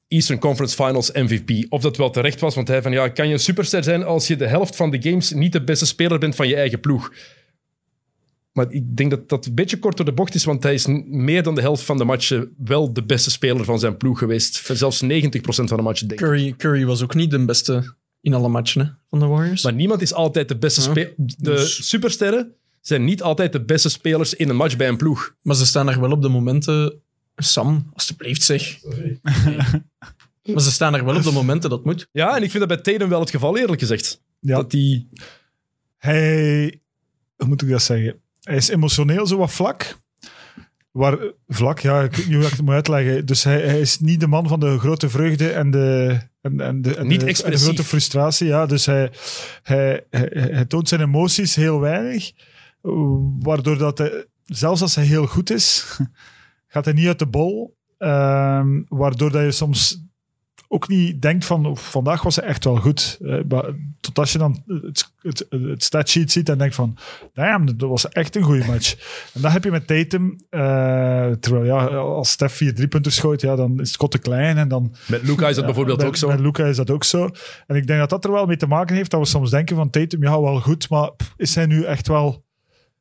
Eastern 0.09 0.39
Conference 0.39 0.75
Finals 0.85 1.13
MVP. 1.13 1.73
Of 1.73 1.83
dat 1.83 1.97
wel 1.97 2.11
terecht 2.11 2.41
was, 2.41 2.55
want 2.55 2.69
hij 2.69 2.83
van 2.83 2.93
ja, 2.93 3.09
kan 3.09 3.27
je 3.27 3.33
een 3.33 3.39
superster 3.39 3.85
zijn 3.85 4.05
als 4.05 4.27
je 4.27 4.37
de 4.37 4.47
helft 4.47 4.77
van 4.77 4.91
de 4.91 5.03
games 5.03 5.33
niet 5.33 5.53
de 5.53 5.65
beste 5.65 5.87
speler 5.87 6.19
bent 6.19 6.35
van 6.35 6.49
je 6.49 6.57
eigen 6.57 6.81
ploeg. 6.81 7.13
Maar 8.53 8.73
ik 8.73 8.97
denk 8.97 9.11
dat 9.11 9.29
dat 9.29 9.47
een 9.47 9.55
beetje 9.55 9.79
kort 9.79 9.97
door 9.97 10.07
de 10.07 10.13
bocht 10.13 10.35
is, 10.35 10.45
want 10.45 10.63
hij 10.63 10.75
is 10.75 10.87
meer 11.07 11.43
dan 11.43 11.55
de 11.55 11.61
helft 11.61 11.83
van 11.83 11.99
de 11.99 12.05
matchen 12.05 12.55
wel 12.65 12.93
de 12.93 13.03
beste 13.05 13.31
speler 13.31 13.65
van 13.65 13.79
zijn 13.79 13.97
ploeg 13.97 14.19
geweest. 14.19 14.63
Zelfs 14.73 15.03
90% 15.03 15.09
van 15.41 15.67
de 15.77 15.83
matchen, 15.83 16.09
denk 16.09 16.21
ik. 16.21 16.27
Curry, 16.27 16.55
Curry 16.57 16.85
was 16.85 17.03
ook 17.03 17.15
niet 17.15 17.31
de 17.31 17.45
beste 17.45 17.95
in 18.21 18.35
alle 18.35 18.49
matchen 18.49 18.81
hè, 18.87 18.91
van 19.11 19.19
de 19.19 19.27
Warriors. 19.27 19.63
Maar 19.63 19.73
niemand 19.73 20.03
is 20.03 20.13
altijd 20.15 20.49
de 20.49 20.59
beste 20.59 20.81
Ja. 20.81 20.87
speler. 20.91 21.13
De 21.17 21.35
Dus- 21.37 21.89
supersterren 21.89 22.55
zijn 22.81 23.05
niet 23.05 23.23
altijd 23.23 23.53
de 23.53 23.65
beste 23.65 23.89
spelers 23.89 24.35
in 24.35 24.49
een 24.49 24.57
match 24.57 24.77
bij 24.77 24.89
een 24.89 24.97
ploeg. 24.97 25.35
Maar 25.43 25.57
ze 25.57 25.67
staan 25.67 25.89
er 25.89 26.01
wel 26.01 26.11
op 26.11 26.23
de 26.23 26.29
momenten... 26.29 27.01
Sam, 27.37 27.91
alstublieft 27.93 28.43
zeg. 28.43 28.79
maar 30.43 30.61
ze 30.61 30.71
staan 30.71 30.95
er 30.95 31.05
wel 31.05 31.17
op 31.17 31.23
de 31.23 31.33
momenten 31.33 31.71
dat 31.71 31.85
moet. 31.85 32.09
Ja, 32.13 32.37
en 32.37 32.43
ik 32.43 32.51
vind 32.51 32.69
dat 32.69 32.83
bij 32.83 32.93
Tatum 32.93 33.09
wel 33.09 33.21
het 33.21 33.31
geval, 33.31 33.57
eerlijk 33.59 33.81
gezegd. 33.81 34.23
Ja. 34.41 34.57
Dat 34.57 34.71
die... 34.71 35.09
Hij, 35.97 36.81
hoe 37.37 37.49
moet 37.49 37.63
ik 37.63 37.69
dat 37.69 37.83
zeggen? 37.83 38.21
Hij 38.51 38.59
is 38.59 38.69
emotioneel 38.69 39.27
zo 39.27 39.37
wat 39.37 39.53
vlak. 39.53 39.99
Waar, 40.91 41.19
vlak, 41.49 41.79
ja, 41.79 42.03
ik 42.03 42.15
weet 42.15 42.27
niet 42.27 42.35
hoe 42.35 42.45
ik 42.45 42.51
het 42.51 42.63
moet 42.63 42.75
uitleggen. 42.75 43.27
Dus 43.27 43.45
hij, 43.45 43.61
hij 43.61 43.81
is 43.81 43.99
niet 43.99 44.21
de 44.21 44.27
man 44.27 44.49
van 44.49 44.61
de 44.61 44.79
grote 44.79 45.09
vreugde 45.09 45.51
en 45.51 45.71
de, 45.71 46.19
en, 46.41 46.61
en 46.61 46.83
de, 46.83 46.95
en 46.97 47.07
Niet 47.07 47.13
de, 47.13 47.19
en 47.19 47.19
de 47.19 47.25
expressief. 47.27 47.63
grote 47.67 47.85
frustratie. 47.85 48.47
Ja, 48.47 48.67
dus 48.67 48.87
hij, 48.87 49.11
hij, 49.63 50.07
hij, 50.11 50.29
hij 50.33 50.65
toont 50.65 50.89
zijn 50.89 51.01
emoties 51.01 51.55
heel 51.55 51.81
weinig. 51.81 52.33
Waardoor 53.39 53.79
dat 53.79 53.99
hij, 53.99 54.27
zelfs 54.45 54.83
als 54.83 54.95
hij 54.95 55.05
heel 55.05 55.27
goed 55.27 55.51
is, 55.51 55.99
gaat 56.73 56.85
hij 56.85 56.95
niet 56.95 57.07
uit 57.07 57.19
de 57.19 57.27
bol. 57.27 57.77
Ehm, 57.99 58.83
waardoor 58.89 59.31
dat 59.31 59.43
je 59.43 59.51
soms 59.51 60.05
ook 60.73 60.89
niet 60.89 61.23
denkt 61.23 61.45
van 61.45 61.67
"Oh, 61.67 61.77
vandaag 61.77 62.23
was 62.23 62.37
hij 62.37 62.45
echt 62.45 62.65
wel 62.65 62.77
goed. 62.77 63.19
Eh, 63.23 63.59
tot 64.01 64.19
als 64.19 64.33
je 64.33 64.39
dan 64.39 64.63
het, 64.83 65.13
het, 65.21 65.47
het 65.51 65.85
statsheet 65.85 66.33
ziet 66.33 66.49
en 66.49 66.59
denkt 66.59 66.75
van 66.75 66.97
damn, 67.33 67.77
dat 67.79 67.89
was 67.89 68.09
echt 68.09 68.37
een 68.37 68.43
goede 68.43 68.65
match. 68.67 68.95
En 69.35 69.41
dat 69.41 69.53
heb 69.53 69.65
je 69.65 69.71
met 69.71 69.87
Tatum. 69.87 70.37
eh, 70.51 70.61
terwijl 71.41 71.65
ja, 71.65 71.87
als 71.97 72.31
Steph 72.31 72.55
vier 72.55 72.75
driepunters 72.75 73.19
gooit, 73.19 73.41
ja, 73.41 73.57
dan 73.57 73.81
is 73.81 73.89
het 73.89 73.97
kot 73.97 74.11
te 74.11 74.19
klein 74.19 74.57
en 74.59 74.69
dan 74.69 74.95
Met 75.07 75.23
Luca 75.23 75.43
is 75.49 75.55
dat 75.55 75.57
ja, 75.57 75.65
bijvoorbeeld 75.65 75.99
bij- 75.99 76.07
ook 76.07 76.17
zo. 76.17 76.27
Bij 76.27 76.39
Luca 76.39 76.65
is 76.65 76.77
dat 76.77 76.91
ook 76.91 77.05
zo. 77.05 77.29
En 77.67 77.77
ik 77.77 77.87
denk 77.87 77.99
dat 78.01 78.11
dat 78.11 78.25
er 78.25 78.33
wel 78.33 78.47
mee 78.47 78.57
te 78.57 78.67
maken 78.67 78.97
heeft 78.97 79.11
dat 79.11 79.21
we 79.21 79.27
soms 79.27 79.51
denken 79.51 79.77
van 79.77 79.91
Tatum, 79.91 80.23
ja, 80.23 80.41
wel 80.41 80.61
goed, 80.61 80.89
maar 80.91 81.11
is 81.37 81.55
hij 81.55 81.67
nu 81.67 81.85
echt 81.85 82.09
wel 82.09 82.45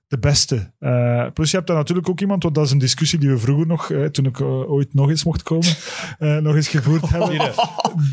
de 0.10 0.20
beste? 0.20 0.72
Eh, 0.80 1.26
plus 1.34 1.50
je 1.52 1.56
hebt 1.56 1.68
daar 1.68 1.78
natuurlijk 1.78 2.10
ook 2.10 2.20
iemand, 2.22 2.44
want 2.44 2.56
dat 2.56 2.66
is 2.66 2.72
een 2.72 2.78
discussie 2.78 3.20
die 3.20 3.30
we 3.30 3.38
vroeger 3.38 3.68
nog, 3.68 3.92
eh, 3.92 4.06
toen 4.06 4.26
ik 4.26 4.40
eh, 4.40 4.72
ooit 4.72 4.94
nog 4.94 5.10
eens 5.10 5.24
mocht 5.24 5.44
komen, 5.44 5.68
nog 6.44 6.56
eens 6.56 6.68
gevoerd 6.68 7.10
hebben. 7.14 7.38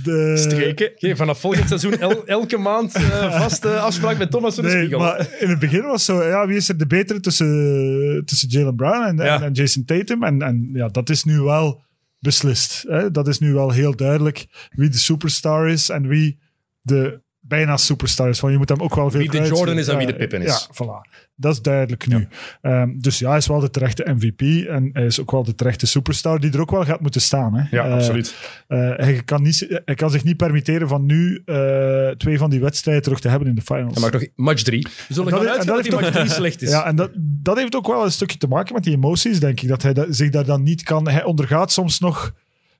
De, 0.04 0.34
Streken. 0.36 0.90
Oké, 0.94 1.16
vanaf 1.16 1.40
volgend 1.40 1.68
seizoen 1.68 1.98
el- 1.98 2.26
elke 2.26 2.56
maand 2.58 2.92
vaste 3.40 3.78
afspraak 3.78 4.18
met 4.18 4.30
Thomas 4.30 4.54
van 4.54 4.64
de 4.64 4.70
Nee, 4.70 4.78
Spiegel. 4.78 4.98
maar 4.98 5.28
in 5.40 5.48
het 5.48 5.58
begin 5.58 5.82
was 5.82 6.06
het 6.06 6.16
zo, 6.16 6.24
ja, 6.24 6.46
wie 6.46 6.56
is 6.56 6.68
er 6.68 6.76
de 6.78 6.86
betere 6.86 7.20
tussen, 7.20 8.22
tussen 8.24 8.48
Jalen 8.48 8.76
Brown 8.76 9.02
en, 9.04 9.16
Ja. 9.16 9.36
en, 9.36 9.42
en 9.42 9.52
Jason 9.52 9.84
Tatum? 9.84 10.22
En, 10.22 10.42
en 10.42 10.70
ja, 10.72 10.88
dat 10.88 11.08
is 11.10 11.24
nu 11.24 11.40
wel 11.40 11.82
beslist. 12.18 12.84
Hè? 12.88 13.10
Dat 13.10 13.28
is 13.28 13.38
nu 13.38 13.52
wel 13.52 13.70
heel 13.70 13.96
duidelijk 13.96 14.46
wie 14.70 14.88
de 14.88 14.98
superstar 14.98 15.68
is 15.68 15.88
en 15.88 16.06
wie 16.08 16.38
de 16.80 17.20
bijna 17.48 17.76
superstar 17.76 18.28
is. 18.28 18.38
Van, 18.38 18.50
je 18.50 18.56
moet 18.58 18.68
hem 18.68 18.80
ook 18.80 18.94
wel 18.94 19.10
veel 19.10 19.20
Wie 19.20 19.30
de 19.30 19.42
Jordan 19.48 19.78
is 19.78 19.88
en 19.88 19.96
wie 19.98 20.06
de 20.06 20.14
Pippen 20.14 20.42
is. 20.42 20.68
Ja, 20.68 20.84
voilà. 20.84 21.24
Dat 21.38 21.52
is 21.52 21.62
duidelijk 21.62 22.06
nu. 22.06 22.28
Ehm, 22.62 22.90
dus 22.98 23.18
ja, 23.18 23.28
hij 23.28 23.38
is 23.38 23.46
wel 23.46 23.60
de 23.60 23.70
terechte 23.70 24.14
MVP 24.16 24.66
en 24.68 24.90
hij 24.92 25.04
is 25.06 25.20
ook 25.20 25.30
wel 25.30 25.42
de 25.44 25.54
terechte 25.54 25.86
superstar 25.86 26.40
die 26.40 26.52
er 26.52 26.60
ook 26.60 26.70
wel 26.70 26.84
gaat 26.84 27.00
moeten 27.00 27.20
staan. 27.20 27.54
Hè? 27.54 27.76
ja, 27.76 27.84
Eh, 27.86 27.92
absoluut. 27.92 28.34
eh, 28.68 28.78
hij, 28.96 29.22
kan 29.24 29.42
niet, 29.42 29.80
hij 29.84 29.94
kan 29.94 30.10
zich 30.10 30.24
niet 30.24 30.36
permitteren 30.36 30.88
van 30.88 31.06
nu 31.06 31.42
eh, 31.44 32.08
twee 32.08 32.38
van 32.38 32.50
die 32.50 32.60
wedstrijden 32.60 33.02
terug 33.02 33.20
te 33.20 33.28
hebben 33.28 33.48
in 33.48 33.54
de 33.54 33.62
finals. 33.62 33.92
Hij 33.92 34.02
maakt 34.02 34.12
nog 34.12 34.26
match 34.46 34.62
3. 34.62 34.86
We 35.08 35.14
zullen 35.14 35.32
En 35.32 35.38
dat- 35.38 35.48
gaan 35.56 35.66
dat 35.66 35.84
dat 35.84 36.00
match 36.00 36.10
3 36.12 36.28
slecht 36.30 36.62
is. 36.62 36.70
Ja, 36.70 36.86
en 36.86 36.96
dat, 36.96 37.10
dat 37.18 37.56
heeft 37.56 37.76
ook 37.76 37.86
wel 37.86 38.04
een 38.04 38.12
stukje 38.12 38.38
te 38.38 38.46
maken 38.48 38.74
met 38.74 38.84
die 38.84 38.94
emoties, 38.94 39.40
denk 39.40 39.60
ik. 39.60 39.68
Dat 39.68 39.82
hij 39.82 39.92
dat, 39.92 40.06
zich 40.10 40.30
daar 40.30 40.44
dan 40.44 40.62
niet 40.62 40.82
kan... 40.82 41.08
Hij 41.08 41.24
ondergaat 41.24 41.72
soms 41.72 41.98
nog 42.00 42.32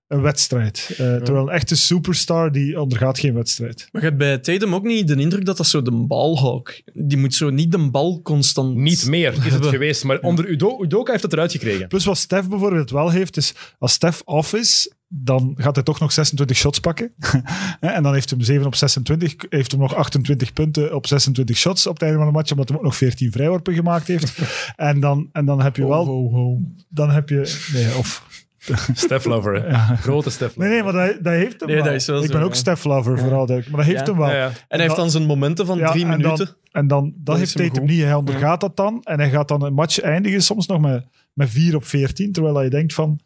een 0.09 0.21
wedstrijd. 0.21 0.88
Eh, 0.90 0.97
Terwijl 0.97 1.49
een 1.49 1.55
echte 1.55 1.77
superstar, 1.77 2.53
die 2.53 2.81
ondergaat 2.81 3.19
geen 3.19 3.35
wedstrijd. 3.35 3.88
Maar 3.92 4.03
je 4.03 4.09
hebt 4.09 4.21
bij 4.21 4.38
Tatum 4.38 4.75
ook 4.75 4.85
niet 4.85 5.09
de 5.09 5.16
indruk 5.16 5.45
dat 5.45 5.57
dat 5.57 5.66
zo 5.66 5.83
de 5.83 5.90
balhawk... 5.90 6.83
Die 6.93 7.18
moet 7.18 7.35
zo 7.35 7.51
niet 7.51 7.72
de 7.72 7.91
bal 7.91 8.22
constant... 8.22 8.76
Niet 8.76 9.07
meer 9.07 9.47
is 9.47 9.53
het 9.53 9.66
geweest, 9.66 10.05
maar 10.05 10.20
onder 10.20 10.49
Udo, 10.49 10.83
Udoka 10.83 11.11
heeft 11.11 11.22
het 11.22 11.33
eruit 11.33 11.53
gekregen. 11.53 11.89
Plus 11.89 12.05
wat 12.05 12.18
Stef 12.18 12.49
bijvoorbeeld 12.49 12.91
wel 12.91 13.11
heeft, 13.11 13.37
is 13.37 13.55
als 13.78 13.93
Stef 13.93 14.22
off 14.24 14.55
is, 14.55 14.93
dan 15.09 15.55
gaat 15.57 15.74
hij 15.74 15.85
toch 15.85 16.01
nog 16.01 16.12
26 16.12 16.57
shots 16.57 16.81
pakken. 16.81 17.12
en 17.81 18.03
dan 18.03 18.12
heeft 18.12 18.31
hem 18.31 18.41
7 18.41 18.66
op 18.66 18.74
26, 18.74 19.35
heeft 19.49 19.70
hem 19.70 19.81
nog 19.81 19.95
28 19.95 20.53
punten 20.53 20.95
op 20.95 21.07
26 21.07 21.57
shots 21.57 21.87
op 21.87 21.93
het 21.93 22.03
einde 22.03 22.18
van 22.18 22.26
de 22.26 22.33
match, 22.33 22.51
omdat 22.51 22.68
hij 22.68 22.78
ook 22.78 22.85
nog 22.85 22.97
14 22.97 23.33
vrijworpen 23.33 23.74
gemaakt 23.74 24.07
heeft. 24.07 24.39
en, 24.76 25.01
dan, 25.01 25.28
en 25.33 25.45
dan 25.45 25.61
heb 25.61 25.76
je 25.76 25.87
wel... 25.87 26.05
Ho, 26.05 26.12
ho, 26.12 26.31
ho. 26.31 26.59
Dan 26.89 27.11
heb 27.11 27.28
je... 27.28 27.68
Nee, 27.72 27.97
of... 27.97 28.45
Steph 28.95 29.25
Lover. 29.25 29.69
Ja. 29.71 29.97
Grote 29.97 30.31
Steph 30.31 30.57
Nee, 30.57 30.69
Lover. 30.69 30.85
nee, 30.85 30.93
maar 30.95 31.07
dat, 31.12 31.25
dat 31.25 31.33
heeft 31.33 31.61
hem 31.61 31.69
Nee, 31.69 31.77
wel. 31.77 31.85
dat 31.85 31.95
is 31.95 32.07
wel 32.07 32.19
Ik 32.23 32.27
zo, 32.27 32.33
ben 32.33 32.43
ook 32.43 32.53
ja. 32.53 32.57
Stef 32.57 32.85
Lover, 32.85 33.19
vooral 33.19 33.47
duidelijk. 33.47 33.69
Maar 33.77 33.85
dat 33.85 33.95
heeft 33.95 34.07
Ja. 34.07 34.12
hem 34.12 34.21
wel. 34.23 34.31
Ja, 34.31 34.37
ja. 34.37 34.47
En 34.47 34.55
hij 34.69 34.81
heeft 34.81 34.97
dan 34.97 35.11
zijn 35.11 35.25
momenten 35.25 35.67
van 35.67 35.79
Ja, 35.79 35.91
drie 35.91 36.03
en 36.05 36.09
minuten. 36.09 36.37
Dan, 36.47 36.55
en 36.73 36.87
dan, 36.87 37.12
dat, 37.17 37.35
is 37.35 37.41
heeft 37.41 37.55
hem 37.55 37.69
Tatum 37.69 37.87
niet. 37.87 38.03
Hij 38.03 38.14
ondergaat 38.14 38.61
dat 38.61 38.77
dan. 38.77 39.01
En 39.03 39.21
hij 39.21 39.31
gaat 39.31 39.49
dan 39.49 39.62
een 39.62 39.75
match 39.75 40.01
eindigen, 40.01 40.43
soms 40.43 40.67
nog 40.67 40.81
met, 40.81 41.07
met 41.33 41.51
4 41.51 41.77
op 41.77 41.85
14. 41.85 42.33
Terwijl 42.33 42.62
je 42.62 42.71
denkt 42.71 42.95
van, 42.95 43.21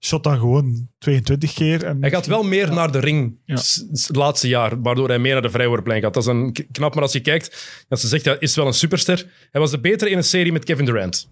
shot 0.00 0.24
dan 0.24 0.38
gewoon 0.38 0.88
22 0.98 1.52
keer. 1.52 1.84
En 1.84 1.96
Hij 2.00 2.10
gaat 2.10 2.26
wel 2.26 2.42
meer 2.42 2.72
naar 2.72 2.92
de 2.92 2.98
ring 2.98 3.36
Ja. 3.44 3.54
het 3.90 4.08
laatste 4.16 4.48
jaar, 4.48 4.80
waardoor 4.82 5.08
hij 5.08 5.18
meer 5.18 5.32
naar 5.32 5.42
de 5.42 5.50
vrijworplijn 5.50 6.02
gaat. 6.02 6.14
Dat 6.14 6.22
is 6.22 6.28
een 6.28 6.56
knap, 6.72 6.94
maar 6.94 7.02
als 7.02 7.12
je 7.12 7.20
kijkt, 7.20 7.84
dat 7.88 8.00
ze 8.00 8.08
zegt, 8.08 8.24
hij 8.24 8.36
is 8.38 8.56
wel 8.56 8.66
een 8.66 8.72
superster. 8.72 9.26
Hij 9.50 9.60
was 9.60 9.70
de 9.70 9.80
betere 9.80 10.10
in 10.10 10.16
een 10.16 10.24
serie 10.24 10.52
met 10.52 10.64
Kevin 10.64 10.84
Durant. 10.84 11.28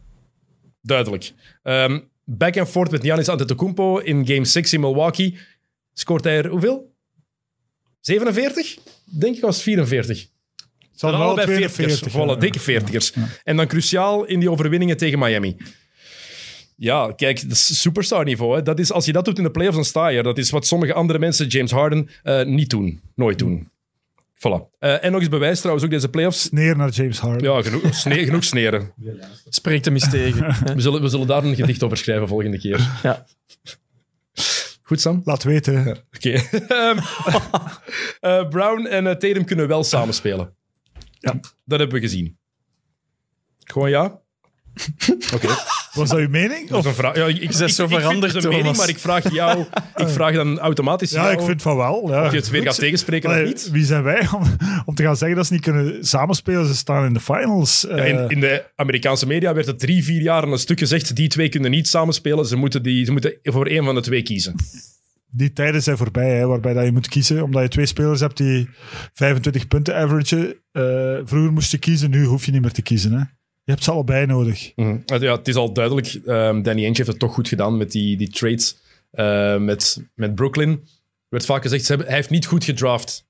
Duidelijk. 0.83 1.33
Ehm, 1.63 1.99
back 2.27 2.57
and 2.57 2.69
forth 2.69 2.91
met 2.91 3.03
Giannis 3.03 3.29
Antetokounmpo 3.29 3.99
in 3.99 4.27
Game 4.27 4.45
6 4.45 4.73
in 4.73 4.81
Milwaukee. 4.81 5.39
Scoort 5.93 6.25
hij 6.25 6.37
er 6.37 6.49
hoeveel? 6.49 6.95
47? 8.01 8.79
Denk 9.05 9.37
ik 9.37 9.41
was 9.43 9.55
het 9.55 9.65
44. 9.65 10.27
Het 10.93 11.01
wel 11.01 11.15
allebei 11.15 11.47
42, 11.47 12.13
40ers. 12.13 12.13
ja. 12.13 12.37
Voilà, 12.37 12.39
dikke 12.39 12.61
40ers. 12.61 13.15
En 13.45 13.57
dan 13.57 13.67
cruciaal 13.67 14.25
in 14.25 14.41
die 14.41 14.51
overwinningen 14.51 14.97
tegen 14.97 15.19
Miami. 15.19 15.57
Ja, 16.77 17.13
kijk, 17.13 17.43
dat 17.43 17.53
is 17.53 17.81
superstar 17.81 18.25
niveau. 18.25 18.57
Hè. 18.57 18.63
Dat 18.63 18.79
is, 18.79 18.93
als 18.93 19.05
je 19.05 19.13
dat 19.13 19.25
doet 19.25 19.39
in 19.39 19.45
de 19.45 19.51
playoffs, 19.51 19.77
dan 19.77 19.85
sta 19.85 20.09
je. 20.09 20.23
Dat 20.23 20.39
is 20.39 20.51
wat 20.51 20.67
sommige 20.67 20.93
andere 20.93 21.19
mensen, 21.19 21.47
James 21.47 21.71
Harden, 21.71 22.09
eh, 22.23 22.45
niet 22.45 22.71
doen. 22.71 23.01
Nooit 23.15 23.39
doen. 23.39 23.69
Voilà. 24.37 24.69
Eh, 24.79 25.05
en 25.05 25.13
nog 25.13 25.21
eens 25.21 25.29
bewijs 25.31 25.59
trouwens, 25.59 25.85
ook 25.87 25.93
deze 25.93 26.09
playoffs. 26.09 26.51
Neer 26.51 26.77
naar 26.77 26.89
James 26.91 27.19
Harden. 27.19 27.53
Ja, 27.53 27.63
genoeg, 27.63 27.95
sne- 27.95 28.25
genoeg 28.25 28.45
sneren. 28.45 28.93
Spreekt 29.49 29.85
hem 29.85 29.95
eens 29.95 30.11
tegen. 30.11 30.57
We 30.75 30.81
zullen, 30.81 31.03
we 31.03 31.09
zullen 31.09 31.27
daar 31.27 31.45
een 31.45 31.55
gedicht 31.55 31.83
over 31.83 31.97
schrijven 31.97 32.29
volgende 32.29 32.59
keer. 32.59 32.99
Ja. 33.03 33.27
Goed, 34.83 35.01
Sam? 35.01 35.21
Laat 35.25 35.43
weten. 35.43 35.83
hè. 35.83 35.91
Oké. 35.91 36.31
Ehm, 36.69 36.99
eh, 38.21 38.49
Brown 38.49 38.87
en 38.87 39.07
eh, 39.07 39.13
Tatum 39.13 39.45
kunnen 39.45 39.69
wel 39.69 39.85
samenspelen. 39.85 40.55
Ja. 41.19 41.33
Dat 41.65 41.79
hebben 41.79 41.93
we 41.97 42.01
gezien. 42.01 42.39
Gewoon 43.65 43.91
ja? 43.91 44.21
Oké. 45.35 45.49
Was 45.97 46.09
dat 46.09 46.19
uw 46.19 46.29
mening? 46.29 46.69
Dat 46.69 46.79
Of? 46.79 46.85
is 46.85 46.91
een 46.91 46.97
vraag. 46.97 47.17
Ja, 47.17 47.27
ik, 47.27 47.39
ik- 47.39 47.53
zo 47.53 47.87
veranderd, 47.87 48.49
mening, 48.49 48.77
maar 48.77 48.89
ik 48.89 48.99
vraag 48.99 49.33
jou... 49.33 49.61
Ik 49.97 50.09
vraag 50.09 50.35
dan 50.35 50.59
automatisch 50.59 51.11
Ja, 51.11 51.23
jou 51.23 51.33
ik 51.41 51.41
vind 51.47 51.63
van 51.63 51.77
wel. 51.77 52.09
Ja. 52.11 52.25
of 52.25 52.31
je 52.31 52.37
het 52.37 52.51
weer 52.51 52.63
gaat 52.63 52.79
tegenspreken 52.79 53.31
Allee, 53.31 53.43
of 53.45 53.49
niet. 53.49 53.71
Wie 53.71 53.85
zijn 53.85 54.03
wij 54.03 54.29
om, 54.35 54.43
om 54.85 54.95
te 54.95 55.03
gaan 55.03 55.17
zeggen 55.17 55.37
dat 55.37 55.47
ze 55.47 55.53
niet 55.53 55.63
kunnen 55.63 56.05
samenspelen? 56.07 56.67
Ze 56.67 56.75
staan 56.75 57.05
in 57.07 57.13
de 57.13 57.21
finals. 57.21 57.85
Ja, 57.89 57.97
Eh, 57.97 58.09
in, 58.09 58.29
in 58.29 58.41
de 58.41 58.65
Amerikaanse 58.75 59.27
media 59.27 59.55
werd 59.55 59.67
het 59.67 59.79
drie, 59.79 60.05
vier 60.05 60.21
jaar 60.23 60.43
aan 60.43 60.53
een 60.53 60.59
stuk 60.59 60.79
gezegd 60.79 61.17
die 61.17 61.29
twee 61.29 61.49
kunnen 61.49 61.71
niet 61.71 61.89
samenspelen. 61.89 62.47
Ze 62.47 62.57
moeten, 62.57 62.83
die, 62.83 63.05
ze 63.05 63.13
moeten 63.13 63.39
voor 63.43 63.67
één 63.67 63.85
van 63.85 63.95
de 63.95 64.01
twee 64.01 64.23
kiezen. 64.23 64.55
die 65.31 65.53
tijden 65.53 65.83
zijn 65.83 65.97
voorbij, 65.97 66.37
hè, 66.37 66.47
waarbij 66.47 66.73
dat 66.75 66.85
je 66.85 66.93
moet 66.93 67.09
kiezen. 67.09 67.43
Omdat 67.43 67.63
je 67.63 67.69
twee 67.69 67.87
spelers 67.87 68.21
hebt 68.21 68.37
die 68.37 68.69
25 69.13 69.69
punten 69.69 69.97
averagen. 69.97 70.55
Eh, 70.73 70.83
vroeger 71.25 71.53
moest 71.53 71.71
je 71.71 71.79
kiezen, 71.79 72.11
nu 72.11 72.25
hoef 72.25 72.45
je 72.47 72.53
niet 72.53 72.63
meer 72.63 72.73
te 72.73 72.83
kiezen. 72.83 73.13
Hè. 73.13 73.23
Je 73.67 73.73
hebt 73.73 73.85
ze 73.85 73.91
allebei 73.91 74.27
nodig. 74.27 74.73
Mhm. 74.77 74.99
Ja, 75.05 75.37
het 75.37 75.49
is 75.49 75.55
al 75.55 75.73
duidelijk. 75.73 76.07
ehm, 76.07 76.63
Danny 76.63 76.83
Ainge 76.83 76.97
heeft 76.97 77.09
het 77.09 77.19
toch 77.19 77.35
goed 77.35 77.49
gedaan 77.49 77.77
met 77.77 77.93
die, 77.93 78.17
die 78.17 78.29
trades 78.29 78.77
eh, 79.11 79.57
met, 79.57 80.05
met 80.15 80.35
Brooklyn. 80.35 80.71
Er 80.71 80.79
werd 81.29 81.45
vaak 81.45 81.63
gezegd, 81.63 81.83
ze 81.83 81.89
hebben, 81.89 82.07
hij 82.07 82.17
heeft 82.17 82.31
niet 82.31 82.47
goed 82.47 82.65
gedraft. 82.65 83.27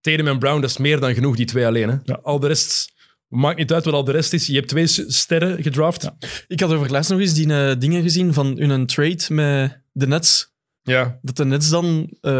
Tatum 0.00 0.28
en 0.28 0.38
Brown, 0.38 0.60
dat 0.60 0.70
is 0.70 0.76
meer 0.76 1.00
dan 1.00 1.14
genoeg, 1.14 1.36
die 1.36 1.46
twee 1.46 1.66
alleen. 1.66 1.88
Hè? 1.88 1.96
Ja. 2.04 2.18
Al 2.22 2.40
de 2.40 2.46
rest, 2.46 2.92
maakt 3.28 3.58
niet 3.58 3.72
uit 3.72 3.84
wat 3.84 3.94
al 3.94 4.04
de 4.04 4.12
rest 4.12 4.32
is. 4.32 4.46
Je 4.46 4.54
hebt 4.54 4.68
twee 4.68 4.86
sterren 4.86 5.62
gedraft. 5.62 6.10
Ik 6.48 6.60
had 6.60 6.72
over 6.72 6.90
laatst 6.90 7.10
nog 7.10 7.20
eens 7.20 7.34
die 7.34 7.52
eh, 7.52 7.74
dingen 7.78 8.02
gezien 8.02 8.34
van 8.34 8.46
hun 8.58 8.86
trade 8.86 9.24
met 9.28 9.80
de 9.92 10.06
Nets. 10.06 10.52
Ja. 10.82 11.18
Dat 11.22 11.36
de 11.36 11.44
Nets 11.44 11.68
dan 11.68 12.10
eh, 12.20 12.32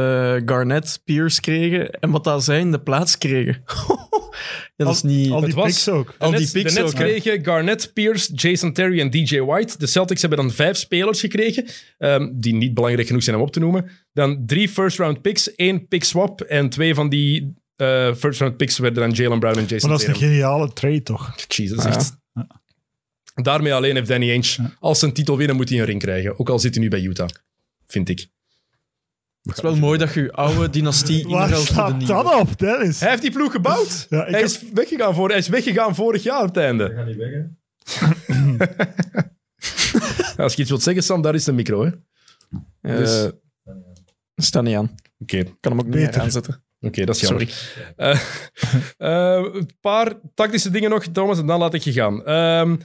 Garnett, 0.45 1.01
Pierce 1.05 1.41
kregen 1.41 1.91
en 1.91 2.11
wat 2.11 2.25
dat 2.25 2.45
zij 2.45 2.61
in 2.61 2.71
de 2.71 2.81
plaats 2.81 3.19
kregen. 3.19 3.63
ja, 4.77 4.85
dat 4.85 4.95
is 4.95 5.03
niet... 5.03 5.31
Al 5.31 5.39
die 5.39 5.47
Het 5.47 5.55
was- 5.57 5.67
picks 5.67 5.89
ook. 5.89 6.15
Al 6.19 6.31
de 6.31 6.37
die 6.37 6.51
picks 6.51 6.75
de 6.75 6.81
Nets 6.81 6.93
ook, 6.93 6.99
kregen 7.01 7.45
Garnett, 7.45 7.93
Pierce, 7.93 8.35
Jason 8.35 8.73
Terry 8.73 9.01
en 9.01 9.11
DJ 9.11 9.41
White. 9.41 9.79
De 9.79 9.87
Celtics 9.87 10.21
hebben 10.21 10.39
dan 10.39 10.51
vijf 10.51 10.77
spelers 10.77 11.21
gekregen, 11.21 11.67
ehm, 11.99 12.29
die 12.33 12.55
niet 12.55 12.75
belangrijk 12.75 13.07
genoeg 13.07 13.23
zijn 13.23 13.37
om 13.37 13.43
op 13.43 13.53
te 13.53 13.61
noemen. 13.61 13.91
Dan 14.13 14.43
drie 14.47 14.69
first-round 14.69 15.23
picks, 15.23 15.55
één 15.55 15.89
pick 15.89 16.05
swap 16.05 16.41
en 16.41 16.69
twee 16.69 16.95
van 16.95 17.09
die 17.09 17.55
eh, 17.77 18.15
first-round 18.15 18.57
picks 18.57 18.79
werden 18.79 19.03
dan 19.03 19.11
Jalen 19.13 19.39
Brown 19.39 19.59
en 19.59 19.65
Jason 19.67 19.89
Maar 19.91 19.99
dat 19.99 20.09
is 20.09 20.15
een 20.15 20.29
geniale 20.29 20.73
trade, 20.73 21.03
toch? 21.03 21.35
Echt. 21.87 22.17
Daarmee 23.35 23.75
alleen 23.75 23.95
heeft 23.95 24.09
Danny 24.09 24.31
Ainge, 24.31 24.71
als 24.81 24.99
ze 24.99 25.07
een 25.07 25.13
titel 25.13 25.37
winnen, 25.37 25.57
moet 25.57 25.69
hij 25.69 25.79
een 25.79 25.85
ring 25.85 26.01
krijgen. 26.01 26.39
Ook 26.39 26.49
al 26.49 26.59
zit 26.59 26.75
hij 26.75 26.83
nu 26.83 26.89
bij 26.91 27.01
Utah, 27.01 27.29
vind 27.87 28.09
ik. 28.09 28.27
Het 29.47 29.57
is 29.57 29.63
wel 29.63 29.77
mooi 29.77 29.99
dat 29.99 30.15
je 30.15 30.23
je 30.23 30.33
oude 30.33 30.71
dynastie 30.71 31.23
Waar 31.29 31.43
inruilt 31.45 31.51
voor 31.67 31.67
de 31.67 31.73
staat 31.73 31.99
nieuwe. 31.99 32.23
dat 32.23 32.35
op, 32.41 32.59
Dennis? 32.59 33.01
Hij 33.01 33.11
heeft 33.11 33.23
die 33.23 33.31
ploeg 33.33 33.53
gebouwd. 33.53 34.07
Ja, 34.11 34.25
ik 34.25 34.31
hij, 34.31 34.41
heb- 34.41 34.49
is 34.49 34.63
weggegaan 34.73 35.15
voor, 35.15 35.29
hij 35.29 35.39
is 35.39 35.49
weggegaan 35.49 35.95
vorig 35.95 36.23
jaar 36.23 36.41
op 36.41 36.47
het 36.47 36.57
einde. 36.57 36.93
gaat 36.95 37.07
niet 37.07 37.17
weg, 37.17 37.31
hè? 37.33 37.43
Als 40.43 40.55
je 40.55 40.61
iets 40.61 40.71
wilt 40.71 40.83
zeggen, 40.83 41.03
Sam, 41.03 41.23
daar 41.23 41.35
is 41.35 41.45
de 41.45 41.53
micro. 41.53 41.85
hè. 41.85 41.91
Eh, 42.81 42.97
Dus- 42.97 43.31
staat 44.37 44.63
niet 44.63 44.77
aan. 44.77 44.95
Oké, 45.19 45.37
Ik 45.37 45.55
kan 45.61 45.73
hem 45.73 45.81
ook 45.81 45.87
niet 45.87 45.95
Beter. 45.95 46.11
meer 46.13 46.21
aanzetten. 46.21 46.65
Oké, 46.81 47.05
dat 47.05 47.15
is 47.15 47.21
jammer. 47.21 47.73
Eh, 47.97 48.11
eh, 48.97 49.45
een 49.55 49.71
paar 49.81 50.13
tactische 50.35 50.71
dingen 50.71 50.91
nog, 50.91 51.05
Thomas, 51.07 51.39
en 51.39 51.47
dan 51.47 51.59
laat 51.59 51.75
ik 51.75 51.83
je 51.83 51.93
gaan. 51.93 52.25
Ehm, 52.25 52.77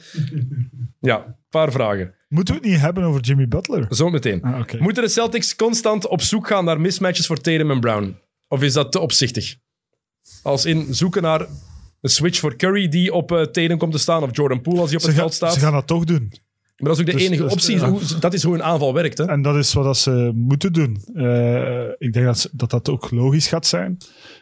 ja, 0.99 1.25
een 1.25 1.35
paar 1.49 1.71
vragen. 1.71 2.15
Moeten 2.31 2.53
we 2.55 2.59
het 2.61 2.69
niet 2.69 2.79
hebben 2.79 3.03
over 3.03 3.21
Jimmy 3.21 3.47
Butler? 3.47 3.85
Zo 3.89 4.09
meteen. 4.09 4.41
Ah. 4.41 4.61
Moeten 4.79 5.03
de 5.03 5.09
Celtics 5.09 5.55
constant 5.55 6.07
op 6.07 6.21
zoek 6.21 6.47
gaan 6.47 6.65
naar 6.65 6.81
mismatches 6.81 7.25
voor 7.25 7.37
Tatum 7.41 7.71
en 7.71 7.79
Brown? 7.79 8.17
Of 8.47 8.61
is 8.61 8.73
dat 8.73 8.91
te 8.91 8.99
opzichtig? 8.99 9.55
Als 10.43 10.65
in 10.65 10.93
zoeken 10.93 11.21
naar 11.21 11.39
een 12.01 12.09
switch 12.09 12.39
voor 12.39 12.55
Curry 12.55 12.87
die 12.87 13.13
op 13.13 13.31
eh 13.31 13.41
Tatum 13.41 13.77
komt 13.77 13.91
te 13.91 13.97
staan, 13.97 14.23
of 14.23 14.29
Jordan 14.35 14.61
Poole 14.61 14.79
als 14.79 14.89
hij 14.89 14.97
op 14.97 15.01
Ze, 15.03 15.07
het 15.09 15.17
gaan- 15.17 15.25
veld 15.25 15.35
staat. 15.35 15.53
ze 15.53 15.59
gaan 15.59 15.73
dat 15.73 15.87
toch 15.87 16.03
doen. 16.03 16.27
Maar 16.77 16.89
dat 16.89 16.93
is 16.93 16.99
ook 16.99 17.05
de 17.11 17.17
Dus- 17.17 17.27
enige 17.27 17.43
dus, 17.43 17.51
optie. 17.51 17.75
ja. 17.77 17.89
Hoe, 17.89 18.01
dat 18.19 18.33
is 18.33 18.43
hoe 18.43 18.53
een 18.53 18.63
aanval 18.63 18.93
werkt. 18.93 19.17
Hè? 19.17 19.25
En 19.25 19.41
dat 19.41 19.55
is 19.55 19.73
wat 19.73 19.83
dat 19.83 19.97
ze 19.97 20.31
moeten 20.35 20.73
doen. 20.73 21.03
Eh, 21.13 21.83
ik 21.97 22.13
denk 22.13 22.25
dat 22.51 22.69
dat 22.69 22.89
ook 22.89 23.11
logisch 23.11 23.47
gaat 23.47 23.65
zijn. 23.65 23.97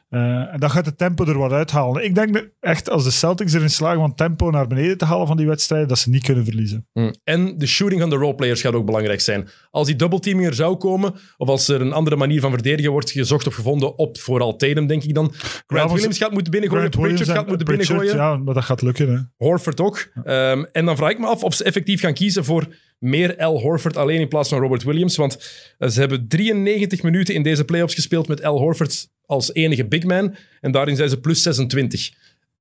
Eh, 0.10 0.54
en 0.54 0.60
dan 0.60 0.70
gaat 0.70 0.86
het 0.86 0.98
tempo 0.98 1.26
er 1.26 1.38
wat 1.38 1.52
uithalen. 1.52 2.04
Ik 2.04 2.16
denk 2.16 2.50
echt 2.60 2.90
als 2.90 3.04
de 3.04 3.12
Celtics 3.12 3.54
erin 3.54 3.70
slagen 3.70 4.00
van 4.00 4.16
tempo 4.16 4.50
naar 4.50 4.68
beneden 4.68 4.98
te 4.98 5.06
halen 5.06 5.28
van 5.28 5.38
die 5.38 5.48
wedstrijden, 5.48 5.88
dat 5.88 6.00
ze 6.00 6.10
niet 6.10 6.24
kunnen 6.24 6.46
verliezen. 6.46 6.88
Mm. 6.94 7.16
En 7.24 7.58
de 7.58 7.68
shooting 7.68 8.02
van 8.02 8.10
de 8.10 8.16
roleplayers 8.16 8.62
gaat 8.62 8.74
ook 8.74 8.86
belangrijk 8.86 9.22
zijn. 9.22 9.50
Als 9.72 9.88
die 9.88 9.96
doubleteaming 9.96 10.48
er 10.48 10.54
zou 10.54 10.76
komen, 10.76 11.14
of 11.38 11.48
als 11.48 11.68
er 11.68 11.82
een 11.82 11.94
andere 11.94 12.16
manier 12.16 12.42
van 12.42 12.52
verdedigen 12.52 12.92
wordt 12.92 13.12
gezocht 13.12 13.48
of 13.48 13.54
gevonden 13.56 13.98
op 13.98 14.20
vooral 14.20 14.56
Tatum, 14.56 14.88
denk 14.88 15.04
ik 15.04 15.14
dan. 15.14 15.34
Grant 15.68 15.92
Williams 15.92 16.18
gaat 16.18 16.32
moeten 16.32 16.52
binnengooien, 16.52 16.92
Grant 16.92 16.96
Williams 16.96 17.22
Pritchard 17.22 17.40
gaat 17.40 17.48
en 17.48 17.58
moeten 17.58 17.76
Pritchard, 17.76 18.00
binnengooien, 18.00 18.32
Ja, 18.32 18.44
maar 18.44 18.54
dat 18.54 18.64
gaat 18.64 18.82
lukken. 18.82 19.14
Hè. 19.14 19.46
Horford 19.46 19.82
ook. 19.82 20.12
Ehm, 20.24 20.64
en 20.72 20.86
dan 20.86 20.98
vraag 20.98 21.12
ik 21.12 21.20
me 21.20 21.26
af 21.26 21.44
of 21.44 21.54
ze 21.54 21.64
effectief 21.64 22.00
gaan 22.02 22.14
kiezen 22.14 22.46
voor 22.46 22.68
meer 23.00 23.44
L. 23.44 23.60
Horford 23.60 23.98
alleen 23.98 24.20
in 24.20 24.28
plaats 24.28 24.50
van 24.50 24.60
Robert 24.60 24.84
Williams. 24.84 25.16
Want 25.16 25.38
eh, 25.78 25.90
ze 25.90 26.00
hebben 26.00 26.28
93 26.28 27.04
minuten 27.04 27.36
in 27.36 27.44
deze 27.44 27.66
playoffs 27.66 27.96
gespeeld 27.96 28.28
met 28.28 28.40
L. 28.40 28.58
Horford 28.58 29.08
als 29.26 29.54
enige 29.54 29.86
big 29.86 30.04
man. 30.04 30.36
En 30.62 30.72
daarin 30.72 30.96
zijn 30.96 31.10
ze 31.10 31.20
plus 31.20 31.42
26. 31.42 32.12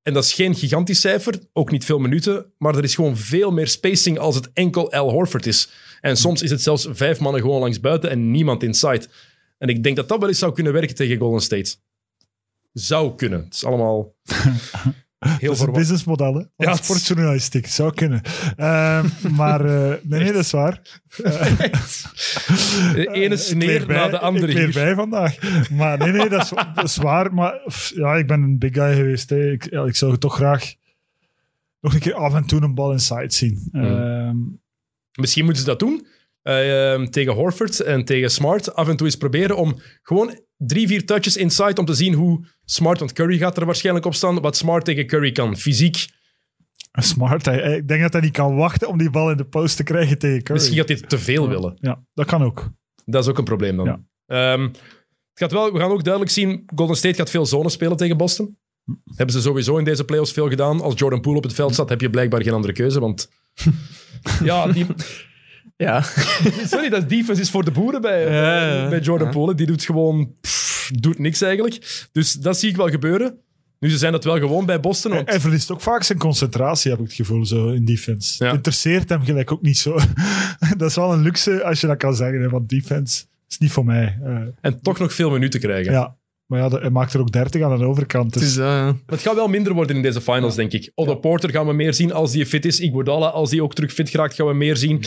En 0.03 0.13
dat 0.15 0.25
is 0.25 0.33
geen 0.33 0.55
gigantisch 0.55 1.01
cijfer, 1.01 1.39
ook 1.53 1.71
niet 1.71 1.85
veel 1.85 1.99
minuten, 1.99 2.53
maar 2.59 2.77
er 2.77 2.85
is 2.85 2.95
gewoon 2.95 3.17
veel 3.17 3.51
meer 3.51 3.69
spacing 3.69 4.19
als 4.19 4.35
het 4.35 4.51
enkel 4.53 4.85
L. 4.85 5.11
Horford 5.11 5.47
is. 5.47 5.71
En 6.01 6.17
soms 6.17 6.43
is 6.43 6.51
het 6.51 6.63
zelfs 6.63 6.89
vijf 6.91 7.21
mannen 7.21 7.41
gewoon 7.41 7.61
langs 7.61 7.81
buiten 7.81 8.11
en 8.11 8.31
niemand 8.31 8.63
inside. 8.63 9.07
En 9.59 9.69
ik 9.69 9.83
denk 9.83 9.97
dat 9.97 10.09
dat 10.09 10.19
wel 10.19 10.29
eens 10.29 10.39
zou 10.39 10.53
kunnen 10.53 10.73
werken 10.73 10.95
tegen 10.95 11.19
Golden 11.19 11.41
State. 11.41 11.75
Zou 12.73 13.15
kunnen. 13.15 13.45
Het 13.45 13.55
is 13.55 13.65
allemaal 13.65 14.15
heel 15.19 15.31
Dat 15.31 15.41
is 15.41 15.49
een 15.49 15.57
verwacht. 15.57 15.79
businessmodel, 15.79 16.35
hè? 16.35 16.43
Ja, 16.65 16.71
het 16.73 16.85
sportjournalistiek. 16.85 17.67
Zou 17.67 17.95
kunnen. 17.95 18.21
Ehm, 18.57 19.07
maar 19.35 19.65
eh, 19.65 19.89
nee, 20.03 20.21
nee, 20.23 20.33
dat 20.33 20.43
is 20.45 20.51
waar. 20.51 20.81
De 22.95 23.09
ene 23.13 23.29
leer 23.29 23.39
sneer 23.39 23.87
bij- 23.87 23.97
na 23.97 24.09
de 24.09 24.19
andere 24.19 24.47
Ik 24.49 24.55
leer 24.55 24.73
bij 24.73 24.95
vandaag. 24.95 25.39
Maar 25.71 25.99
nee, 25.99 26.13
nee, 26.13 26.29
dat 26.29 26.43
is, 26.43 26.49
dat 26.75 26.85
is 26.85 26.97
waar. 26.97 27.35
Maar 27.35 27.61
pff, 27.67 27.93
ja, 27.95 28.15
ik 28.15 28.27
ben 28.27 28.43
een 28.43 28.59
big 28.59 28.75
guy 28.75 28.95
geweest. 28.95 29.31
Hè. 29.31 29.51
Ik, 29.51 29.71
ja, 29.71 29.85
ik 29.85 29.97
zou 29.97 30.19
toch 30.19 30.35
graag 30.35 30.75
nog 31.81 31.95
een 31.95 32.01
keer 32.01 32.15
af 32.15 32.35
en 32.35 32.45
toe 32.47 32.63
een 32.63 32.75
bal 32.75 32.93
inside 32.93 33.33
zien. 33.35 33.69
Ehm, 33.73 34.37
Misschien 35.13 35.45
moeten 35.45 35.63
ze 35.63 35.69
dat 35.69 35.79
doen. 35.79 36.07
Eh, 36.49 36.93
ehm, 36.93 37.07
tegen 37.07 37.33
Horford 37.33 37.81
en 37.81 38.05
tegen 38.05 38.31
Smart 38.31 38.75
af 38.75 38.89
en 38.89 38.97
toe 38.97 39.07
eens 39.07 39.17
proberen 39.17 39.57
om 39.57 39.81
gewoon 40.03 40.41
drie, 40.57 40.87
vier 40.87 41.07
touches 41.07 41.37
inside 41.37 41.81
om 41.81 41.85
te 41.87 41.95
zien 41.95 42.15
hoe 42.15 42.47
Smart, 42.65 42.99
want 42.99 43.13
Curry 43.13 43.39
gaat 43.39 43.57
er 43.57 43.65
waarschijnlijk 43.67 44.07
op 44.07 44.15
staan, 44.15 44.41
wat 44.41 44.57
Smart 44.57 44.85
tegen 44.85 45.07
Curry 45.07 45.33
kan. 45.33 45.57
Fysiek, 45.57 46.07
Smart. 46.93 47.45
hij- 47.45 47.77
Ik 47.77 47.89
denk 47.89 48.03
dat 48.03 48.13
hij 48.13 48.23
niet 48.23 48.33
kan 48.33 48.57
wachten 48.57 48.89
om 48.89 48.99
die 48.99 49.11
bal 49.11 49.31
in 49.31 49.37
de 49.37 49.45
post 49.45 49.77
te 49.77 49.83
krijgen 49.83 50.19
tegen 50.19 50.43
Curry. 50.43 50.53
misschien 50.61 50.79
gaat 50.79 50.89
hij 50.89 50.97
te 51.01 51.19
veel 51.19 51.49
willen. 51.49 51.77
Ja, 51.81 52.03
dat 52.15 52.27
kan 52.27 52.43
ook. 52.43 52.71
Dat 53.05 53.23
is 53.25 53.31
ook 53.31 53.39
een 53.39 53.45
probleem 53.45 53.77
dan. 53.77 53.87
Ja. 53.87 54.01
Ehm, 54.27 54.63
het 54.63 54.79
gaat 55.35 55.53
wel, 55.53 55.73
we 55.73 55.79
gaan 55.79 55.91
ook 55.91 56.03
duidelijk 56.05 56.33
zien, 56.33 56.63
Golden 56.75 56.97
State 56.97 57.15
gaat 57.15 57.31
veel 57.31 57.47
zone 57.47 57.69
spelen 57.71 57.97
tegen 57.97 58.17
Boston. 58.17 58.59
Hebben 59.15 59.35
ze 59.35 59.41
sowieso 59.41 59.77
in 59.77 59.85
deze 59.85 60.05
playoffs 60.05 60.33
veel 60.33 60.49
gedaan. 60.49 60.81
Als 60.81 60.95
Jordan 60.99 61.21
Poole 61.21 61.37
op 61.37 61.43
het 61.43 61.55
veld 61.55 61.73
staat, 61.75 61.89
heb 61.89 62.01
je 62.01 62.11
blijkbaar 62.11 62.43
geen 62.43 62.53
andere 62.53 62.73
keuze, 62.73 63.01
want... 63.01 63.31
ja, 64.45 64.67
die, 64.73 64.87
Ja. 65.79 66.03
sorry, 66.73 66.89
dat 66.89 67.09
defense 67.09 67.41
is 67.41 67.51
voor 67.51 67.65
de 67.65 67.71
boeren 67.71 68.01
bij, 68.01 68.33
Ja, 68.33 68.67
ja. 68.75 68.89
bij 68.89 69.01
Jordan 69.01 69.27
Ja. 69.27 69.33
Poole. 69.33 69.55
Die 69.55 69.67
doet 69.67 69.85
gewoon... 69.85 70.35
pff, 70.41 70.91
doet 70.95 71.19
niks 71.19 71.41
eigenlijk. 71.43 72.07
Dus 72.13 72.33
dat 72.33 72.59
zie 72.59 72.69
ik 72.69 72.77
wel 72.77 72.89
gebeuren. 72.89 73.39
Nu, 73.81 73.91
ze 73.91 73.99
zijn 73.99 74.13
dat 74.13 74.25
wel 74.25 74.39
gewoon 74.39 74.67
bij 74.67 74.81
Boston. 74.81 75.13
Want, 75.13 75.29
Hij 75.29 75.41
verliest 75.41 75.71
ook 75.71 75.81
vaak 75.81 76.03
zijn 76.03 76.19
concentratie, 76.19 76.91
heb 76.91 77.01
ik 77.01 77.07
het 77.07 77.15
gevoel, 77.15 77.47
zo 77.47 77.69
in 77.69 77.85
defense. 77.85 78.35
Ja. 78.39 78.47
Het 78.47 78.57
interesseert 78.57 79.09
hem 79.09 79.25
gelijk 79.25 79.53
ook 79.53 79.63
niet 79.63 79.79
zo. 79.79 79.99
dat 80.77 80.89
is 80.91 80.97
wel 80.97 81.13
een 81.13 81.23
luxe 81.23 81.65
als 81.65 81.81
je 81.81 81.87
dat 81.87 81.97
kan 81.97 82.15
zeggen, 82.15 82.41
hè, 82.41 82.49
want 82.49 82.69
defense 82.69 83.25
is 83.49 83.59
niet 83.59 83.73
voor 83.73 83.85
mij. 83.85 84.19
Eh, 84.25 84.37
en 84.61 84.81
toch 84.83 84.99
nog 84.99 85.13
veel 85.13 85.31
minuten 85.31 85.61
krijgen. 85.61 85.93
ja. 85.93 86.17
Maar 86.49 86.59
ja, 86.61 86.69
de- 86.69 86.79
hij 86.79 86.91
maakt 86.91 87.13
er 87.15 87.21
ook 87.21 87.33
30 87.33 87.63
aan 87.63 87.79
de 87.79 87.85
overkant. 87.85 88.35
Het 88.35 88.43
Dus 88.43 88.53
is, 88.53 88.57
eh, 88.59 88.65
Maar 88.85 88.95
het 89.07 89.21
gaat 89.21 89.35
wel 89.35 89.49
minder 89.49 89.73
worden 89.75 89.97
in 89.97 90.03
deze 90.03 90.21
finals, 90.21 90.55
denk 90.55 90.73
ik. 90.73 90.93
Otto 90.95 91.15
Porter 91.17 91.51
gaan 91.51 91.67
we 91.67 91.73
meer 91.73 91.95
zien 91.95 92.13
als 92.13 92.33
die 92.33 92.47
fit 92.47 92.65
is. 92.65 92.81
Iguodala, 92.81 93.27
als 93.27 93.51
die 93.51 93.63
ook 93.63 93.75
terug 93.75 93.93
fit 93.93 94.09
geraakt, 94.11 94.35
gaan 94.35 94.47
we 94.47 94.55
meer 94.55 94.77
zien. 94.77 95.05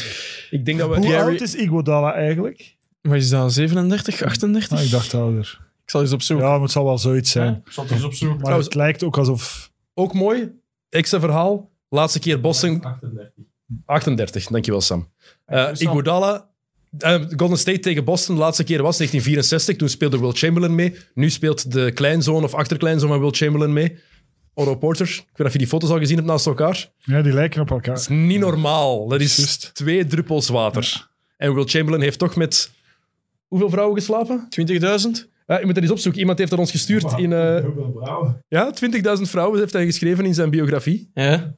Ik 0.50 0.66
denk 0.66 0.80
dat 0.80 0.90
we... 0.90 0.96
Hoe 0.96 1.06
Gary- 1.10 1.32
oud 1.32 1.42
is 1.42 1.56
Iguodala 1.56 2.14
eigenlijk? 2.14 2.76
wat 3.02 3.16
is 3.16 3.30
dat, 3.30 3.54
37, 3.54 4.24
38? 4.24 4.78
Ah, 4.78 4.84
ik 4.86 4.92
dacht 4.92 5.14
ouder. 5.14 5.60
Ik 5.84 5.90
zal 5.90 6.02
eens 6.02 6.12
opzoeken. 6.12 6.46
Ja, 6.46 6.52
maar 6.54 6.62
het 6.62 6.72
zal 6.72 6.84
wel 6.86 6.98
zoiets 6.98 7.32
zijn. 7.32 7.62
Ik 7.66 7.72
zal 7.72 7.84
het 7.84 7.94
eens 7.94 8.04
opzoeken. 8.04 8.36
Maar 8.36 8.44
Trouwens- 8.46 8.68
het 8.68 8.78
lijkt 8.78 9.04
ook 9.04 9.18
alsof... 9.18 9.72
Ook 9.94 10.14
mooi. 10.14 10.52
Extra 10.90 11.20
verhaal. 11.20 11.70
Laatste 11.90 12.20
keer 12.20 12.42
Boston... 12.42 12.84
38. 12.84 13.34
38, 13.86 14.46
dankjewel 14.48 14.82
Sam. 14.82 15.08
Eh 15.46 15.66
Sam. 15.74 15.88
Iguodala... 15.88 16.50
eh, 16.98 17.22
Golden 17.38 17.58
State 17.58 17.80
tegen 17.80 18.04
Boston, 18.04 18.36
de 18.36 18.42
laatste 18.42 18.64
keer 18.64 18.82
was 18.82 18.98
1964. 18.98 19.76
Toen 19.76 19.90
speelde 19.90 20.20
Will 20.20 20.32
Chamberlain 20.32 20.76
mee. 20.76 20.96
Nu 21.14 21.30
speelt 21.30 21.72
de 21.72 21.92
kleinzoon 21.92 22.44
of 22.44 22.54
achterkleinzoon 22.54 23.10
van 23.10 23.20
Will 23.20 23.32
Chamberlain 23.32 23.74
mee. 23.74 23.98
Otto 24.54 24.76
Porter. 24.76 25.08
Ik 25.08 25.16
weet 25.18 25.38
niet 25.38 25.48
of 25.48 25.52
je 25.54 25.58
die 25.58 25.68
foto's 25.68 25.90
al 25.90 25.98
gezien 25.98 26.16
hebt 26.16 26.28
naast 26.28 26.46
elkaar. 26.46 26.92
Ja, 26.98 27.22
die 27.22 27.34
lijken 27.34 27.62
op 27.62 27.70
elkaar. 27.72 27.94
Dat 27.94 28.02
is 28.04 28.08
niet 28.08 28.40
normaal. 28.40 29.08
Dat 29.08 29.22
is 29.22 29.58
twee 29.74 30.06
druppels 30.06 30.50
water. 30.50 31.10
En 31.38 31.54
Will 31.54 31.66
Chamberlain 31.68 32.04
heeft 32.04 32.20
toch 32.20 32.36
met... 32.36 32.72
Hoeveel 33.48 33.70
vrouwen 33.70 33.98
geslapen? 33.98 34.48
20.000? 34.60 34.68
Ja, 35.48 35.60
je 35.60 35.66
moet 35.66 35.74
dat 35.74 35.84
eens 35.84 35.92
opzoeken. 35.92 36.20
Iemand 36.20 36.38
heeft 36.38 36.50
dat 36.52 36.60
ons 36.60 36.72
gestuurd 36.72 37.14
in... 37.18 37.34
eh, 37.34 37.64
Hoeveel 37.64 37.92
vrouwen? 38.02 38.44
ja, 38.48 38.74
20.000 39.18 39.22
vrouwen 39.22 39.60
heeft 39.60 39.74
hij 39.74 39.86
geschreven 39.86 40.26
in 40.26 40.34
zijn 40.34 40.50
biografie. 40.50 41.10
Ja. 41.14 41.56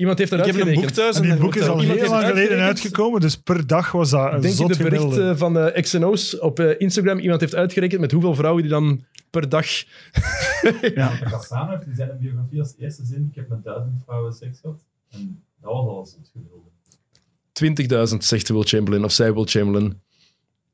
Iemand 0.00 0.18
heeft 0.18 0.32
Ik 0.32 0.38
dat 0.38 0.46
heb 0.46 0.66
een 0.66 0.74
boek 0.74 0.90
thuis. 0.90 1.16
En 1.16 1.22
die 1.22 1.36
boek 1.36 1.56
is 1.56 1.66
al 1.68 1.78
heel 1.80 1.88
lang 1.88 1.98
geleden 2.08 2.24
uitgerekend. 2.24 2.60
uitgekomen, 2.60 3.20
dus 3.20 3.36
per 3.36 3.66
dag 3.66 3.92
was 3.92 4.10
dat 4.10 4.32
een 4.32 4.40
Denk 4.40 4.54
je 4.54 4.66
de 4.66 4.76
bericht 4.76 5.02
gemiddelde. 5.02 5.30
eh, 5.30 5.36
van 5.36 5.52
de 5.54 5.78
XNO's 5.80 6.40
op 6.40 6.58
eh, 6.58 6.80
Instagram? 6.80 7.18
Iemand 7.18 7.40
heeft 7.40 7.54
uitgerekend 7.54 8.00
met 8.00 8.12
hoeveel 8.12 8.34
vrouwen 8.34 8.62
die 8.62 8.70
dan 8.70 9.04
per 9.30 9.48
dag... 9.48 9.66
Ja. 10.94 11.08
Gassan 11.08 11.68
heeft 11.70 11.86
in 11.86 11.94
zijn 11.94 12.18
biografie 12.20 12.60
als 12.60 12.74
eerste 12.78 13.04
zin: 13.04 13.26
Ik 13.30 13.34
heb 13.34 13.48
met 13.48 13.64
duizend 13.64 14.02
vrouwen 14.04 14.32
seks 14.32 14.58
gehad. 14.60 14.84
En 15.10 15.42
dat 15.60 15.72
was 15.72 15.86
al 15.86 16.08
het 16.18 16.30
gemiddelde. 16.32 18.08
20.000, 18.12 18.16
zegt 18.18 18.48
Will 18.48 18.62
Chamberlain, 18.62 19.04
of 19.04 19.12
zij 19.12 19.34
Will 19.34 19.44
Chamberlain. 19.46 20.00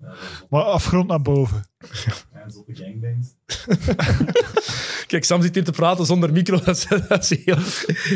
Ja, 0.01 0.07
dat 0.09 0.16
Maar 0.51 0.62
afgrond 0.62 1.09
naar 1.09 1.22
boven. 1.22 1.64
Ja, 2.33 2.41
en 2.43 2.51
zotte 2.51 2.74
gangbangs. 2.74 3.29
Kijk, 5.07 5.24
Sam 5.24 5.42
zit 5.42 5.55
hier 5.55 5.64
te 5.64 5.72
praten 5.72 6.07
zonder 6.07 6.32
micro. 6.32 6.61
Dat 6.64 6.76
is, 6.76 6.86
dat 7.09 7.30
is 7.30 7.44
heel, 7.44 7.57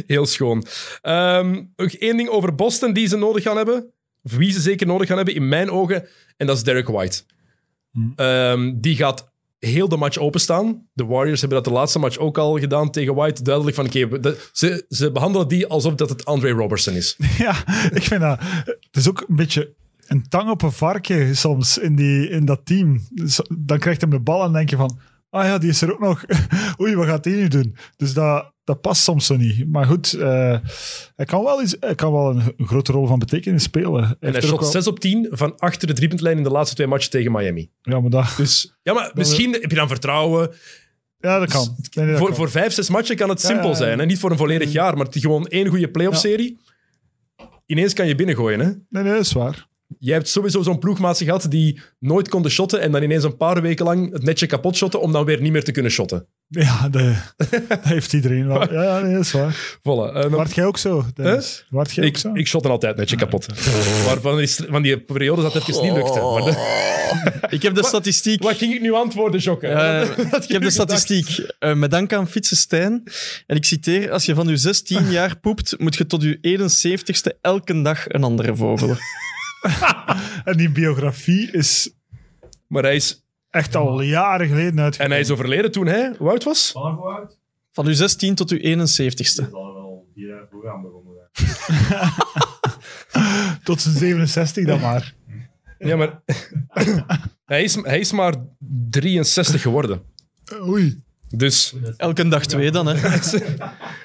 heel 0.06 0.26
schoon. 0.26 0.64
Nog 1.76 1.92
één 1.92 2.16
ding 2.16 2.28
over 2.28 2.54
Boston 2.54 2.92
die 2.92 3.08
ze 3.08 3.16
nodig 3.16 3.42
gaan 3.42 3.56
hebben. 3.56 3.92
Of 4.22 4.36
wie 4.36 4.52
ze 4.52 4.60
zeker 4.60 4.86
nodig 4.86 5.08
gaan 5.08 5.16
hebben, 5.16 5.34
in 5.34 5.48
mijn 5.48 5.70
ogen. 5.70 6.08
En 6.36 6.46
dat 6.46 6.56
is 6.56 6.62
Derek 6.62 6.88
White. 6.88 7.22
Hmm. 7.92 8.12
Ehm, 8.16 8.72
die 8.80 8.96
gaat 8.96 9.30
heel 9.58 9.88
de 9.88 9.96
match 9.96 10.18
openstaan. 10.18 10.86
De 10.92 11.04
Warriors 11.04 11.40
hebben 11.40 11.62
dat 11.62 11.72
de 11.72 11.78
laatste 11.78 11.98
match 11.98 12.18
ook 12.18 12.38
al 12.38 12.58
gedaan 12.58 12.90
tegen 12.90 13.14
White. 13.14 13.42
Duidelijk 13.42 13.76
van, 13.76 13.86
oké, 13.86 14.34
ze, 14.52 14.84
ze 14.88 15.12
behandelen 15.12 15.48
die 15.48 15.66
alsof 15.66 15.94
dat 15.94 16.08
het 16.08 16.24
Andre 16.24 16.50
Robertson 16.50 16.94
is. 16.94 17.16
Ja, 17.38 17.66
ik 17.92 18.02
vind 18.02 18.20
dat... 18.20 18.40
Het 18.64 18.96
is 18.96 19.08
ook 19.08 19.24
een 19.28 19.36
beetje 19.36 19.74
een 20.06 20.28
tang 20.28 20.50
op 20.50 20.62
een 20.62 20.72
varken 20.72 21.36
soms 21.36 21.78
in, 21.78 21.96
die, 21.96 22.28
in 22.28 22.44
dat 22.44 22.60
team. 22.64 23.00
Dan 23.58 23.78
krijgt 23.78 24.00
hem 24.00 24.10
de 24.10 24.20
bal 24.20 24.44
en 24.44 24.52
denk 24.52 24.70
je 24.70 24.76
van... 24.76 24.98
Ah 25.30 25.44
ja, 25.44 25.58
die 25.58 25.70
is 25.70 25.82
er 25.82 25.92
ook 25.92 26.00
nog. 26.00 26.24
Oei, 26.80 26.94
wat 26.96 27.06
gaat 27.06 27.24
hij 27.24 27.34
nu 27.34 27.48
doen? 27.48 27.76
Dus 27.96 28.14
dat, 28.14 28.52
dat 28.64 28.80
past 28.80 29.02
soms 29.02 29.26
zo 29.26 29.36
niet. 29.36 29.68
Maar 29.68 29.84
goed, 29.86 30.12
eh, 30.12 30.56
hij 31.16 31.24
kan 31.26 31.44
wel, 31.44 31.62
iets, 31.62 31.76
hij 31.80 31.94
kan 31.94 32.12
wel 32.12 32.30
een, 32.30 32.42
een 32.56 32.66
grote 32.66 32.92
rol 32.92 33.06
van 33.06 33.18
betekenis 33.18 33.62
spelen. 33.62 34.04
Hij 34.04 34.16
En 34.20 34.32
hij 34.32 34.40
shot 34.42 34.60
wel- 34.60 34.70
6 34.70 34.86
op 34.86 35.00
10 35.00 35.28
van 35.30 35.58
achter 35.58 35.86
de 35.86 35.92
driepuntlijn 35.92 36.36
in 36.36 36.42
de 36.42 36.50
laatste 36.50 36.74
twee 36.74 36.86
matchen 36.86 37.10
tegen 37.10 37.32
Miami. 37.32 37.70
Ja, 37.82 38.00
maar 38.00 38.10
dat, 38.10 38.34
Dus 38.36 38.76
ja, 38.82 38.92
maar 38.92 39.10
misschien 39.20 39.52
heb 39.52 39.70
je 39.70 39.76
dan 39.76 39.88
vertrouwen. 39.88 40.50
ja, 41.18 41.38
dat 41.38 41.50
kan. 41.50 41.76
Nee, 41.94 42.04
nee, 42.04 42.06
dat 42.06 42.18
Voor, 42.18 42.26
kan. 42.28 42.36
voor 42.36 42.50
vijf, 42.50 42.72
zes 42.72 42.88
matchen 42.90 43.16
kan 43.16 43.28
het 43.28 43.40
Ja, 43.42 43.46
simpel 43.48 43.64
ja, 43.66 43.70
ja. 43.70 43.76
zijn. 43.76 43.98
Hè? 43.98 44.06
Niet 44.06 44.18
voor 44.18 44.30
een 44.30 44.36
volledig 44.36 44.72
jaar, 44.72 44.96
maar 44.96 45.06
gewoon 45.10 45.46
één 45.46 45.66
goede 45.68 45.90
playoff-serie. 45.90 46.58
Ineens 47.66 47.92
kan 47.92 48.06
je 48.06 48.14
binnengooien. 48.14 48.60
Hè? 48.60 48.66
Nee, 48.66 49.02
nee, 49.02 49.12
dat 49.12 49.20
is 49.20 49.32
waar. 49.32 49.68
Jij 49.98 50.14
hebt 50.14 50.28
sowieso 50.28 50.62
zo'n 50.62 50.78
ploegmaatje 50.78 51.24
gehad 51.24 51.46
die 51.50 51.80
nooit 51.98 52.28
konden 52.28 52.50
shotten 52.50 52.80
en 52.80 52.92
dan 52.92 53.02
ineens 53.02 53.24
een 53.24 53.36
paar 53.36 53.62
weken 53.62 53.84
lang 53.84 54.12
het 54.12 54.22
netje 54.22 54.46
kapot 54.46 54.76
shotten 54.76 55.00
om 55.00 55.12
dan 55.12 55.24
weer 55.24 55.40
niet 55.40 55.52
meer 55.52 55.64
te 55.64 55.72
kunnen 55.72 55.90
shotten. 55.90 56.26
Ja, 56.48 56.88
de, 56.88 57.14
dat 57.68 57.78
heeft 57.84 58.12
iedereen 58.12 58.46
wel. 58.46 58.58
Ja, 58.72 58.82
ja, 58.82 58.98
nee, 59.00 59.12
dat 59.14 59.22
is 59.24 59.32
waar. 59.32 59.54
Voilà. 59.78 60.14
Eh, 60.16 60.24
Waart 60.24 60.54
jij 60.54 60.64
ook 60.64 60.78
zo, 60.78 61.04
Dennis? 61.14 61.66
Waart 61.70 61.92
jij 61.94 62.04
ook 62.04 62.10
ik, 62.10 62.16
zo? 62.18 62.30
ik 62.34 62.46
shotte 62.46 62.68
altijd 62.68 62.96
netje 62.96 63.16
kapot. 63.16 63.46
Maar 64.06 64.20
van 64.20 64.36
die, 64.36 64.48
van 64.68 64.82
die 64.82 65.00
periode 65.00 65.42
dat 65.42 65.52
het 65.54 65.68
even 65.68 65.82
niet 65.82 65.92
lukte. 65.92 66.20
Maar 66.20 66.42
de- 66.42 66.88
Ik 67.56 67.62
heb 67.62 67.74
de 67.74 67.84
statistiek. 67.84 68.42
wat 68.42 68.56
ging 68.56 68.74
ik 68.74 68.80
nu 68.80 68.92
antwoorden, 68.92 69.40
Jokke? 69.40 69.66
Eh, 69.66 70.00
ik 70.18 70.30
heb 70.32 70.46
je 70.48 70.58
de 70.58 70.70
statistiek. 70.70 71.46
Eh, 71.58 71.74
met 71.74 71.90
dank 71.90 72.12
aan 72.12 72.28
Fietsen 72.28 72.56
Stijn. 72.56 73.02
En 73.46 73.56
ik 73.56 73.64
citeer: 73.64 74.10
Als 74.10 74.24
je 74.24 74.34
van 74.34 74.48
je 74.48 74.56
16 74.56 75.10
jaar 75.10 75.38
poept, 75.40 75.78
moet 75.78 75.94
je 75.96 76.06
tot 76.06 76.22
je 76.22 76.38
71ste 76.58 77.40
elke 77.40 77.82
dag 77.82 78.04
een 78.08 78.24
andere 78.24 78.56
vogelen. 78.56 78.98
En 80.44 80.56
die 80.56 80.70
biografie 80.70 81.50
is. 81.50 81.94
Maar 82.66 82.82
hij 82.82 82.94
is, 82.94 83.24
echt 83.50 83.76
al 83.76 84.00
jaren 84.00 84.48
geleden 84.48 84.72
en 84.72 84.80
uitgekomen. 84.80 85.12
hij 85.12 85.20
is 85.20 85.30
overleden 85.30 85.72
toen 85.72 85.86
hij, 85.86 86.14
hoe 86.18 86.28
oud 86.28 86.44
was? 86.44 86.70
Van 86.70 86.94
hoe 86.94 87.08
oud? 87.08 87.38
Van 87.72 87.86
je 87.86 87.94
16 87.94 88.34
tot 88.34 88.50
je 88.50 88.58
71ste. 88.58 89.14
Die 89.14 89.24
zal 89.24 89.74
wel 89.74 90.08
vier 90.14 90.28
jaar 90.28 90.46
vroeger 90.48 90.70
aan 90.70 90.82
begonnen 90.82 91.14
zijn. 91.32 92.10
Tot 93.64 93.80
zijn 93.80 93.96
67 93.96 94.66
dan 94.66 94.80
maar. 94.80 95.14
Ja, 95.78 95.96
maar 95.96 96.22
hij 97.44 97.62
is, 97.62 97.74
hij 97.74 97.98
is 97.98 98.12
maar 98.12 98.34
63 98.90 99.62
geworden. 99.62 100.02
Oei. 100.62 101.02
Dus 101.28 101.74
Elke 101.96 102.28
dag 102.28 102.46
twee 102.46 102.70
dan, 102.70 102.86
hè. 102.86 102.94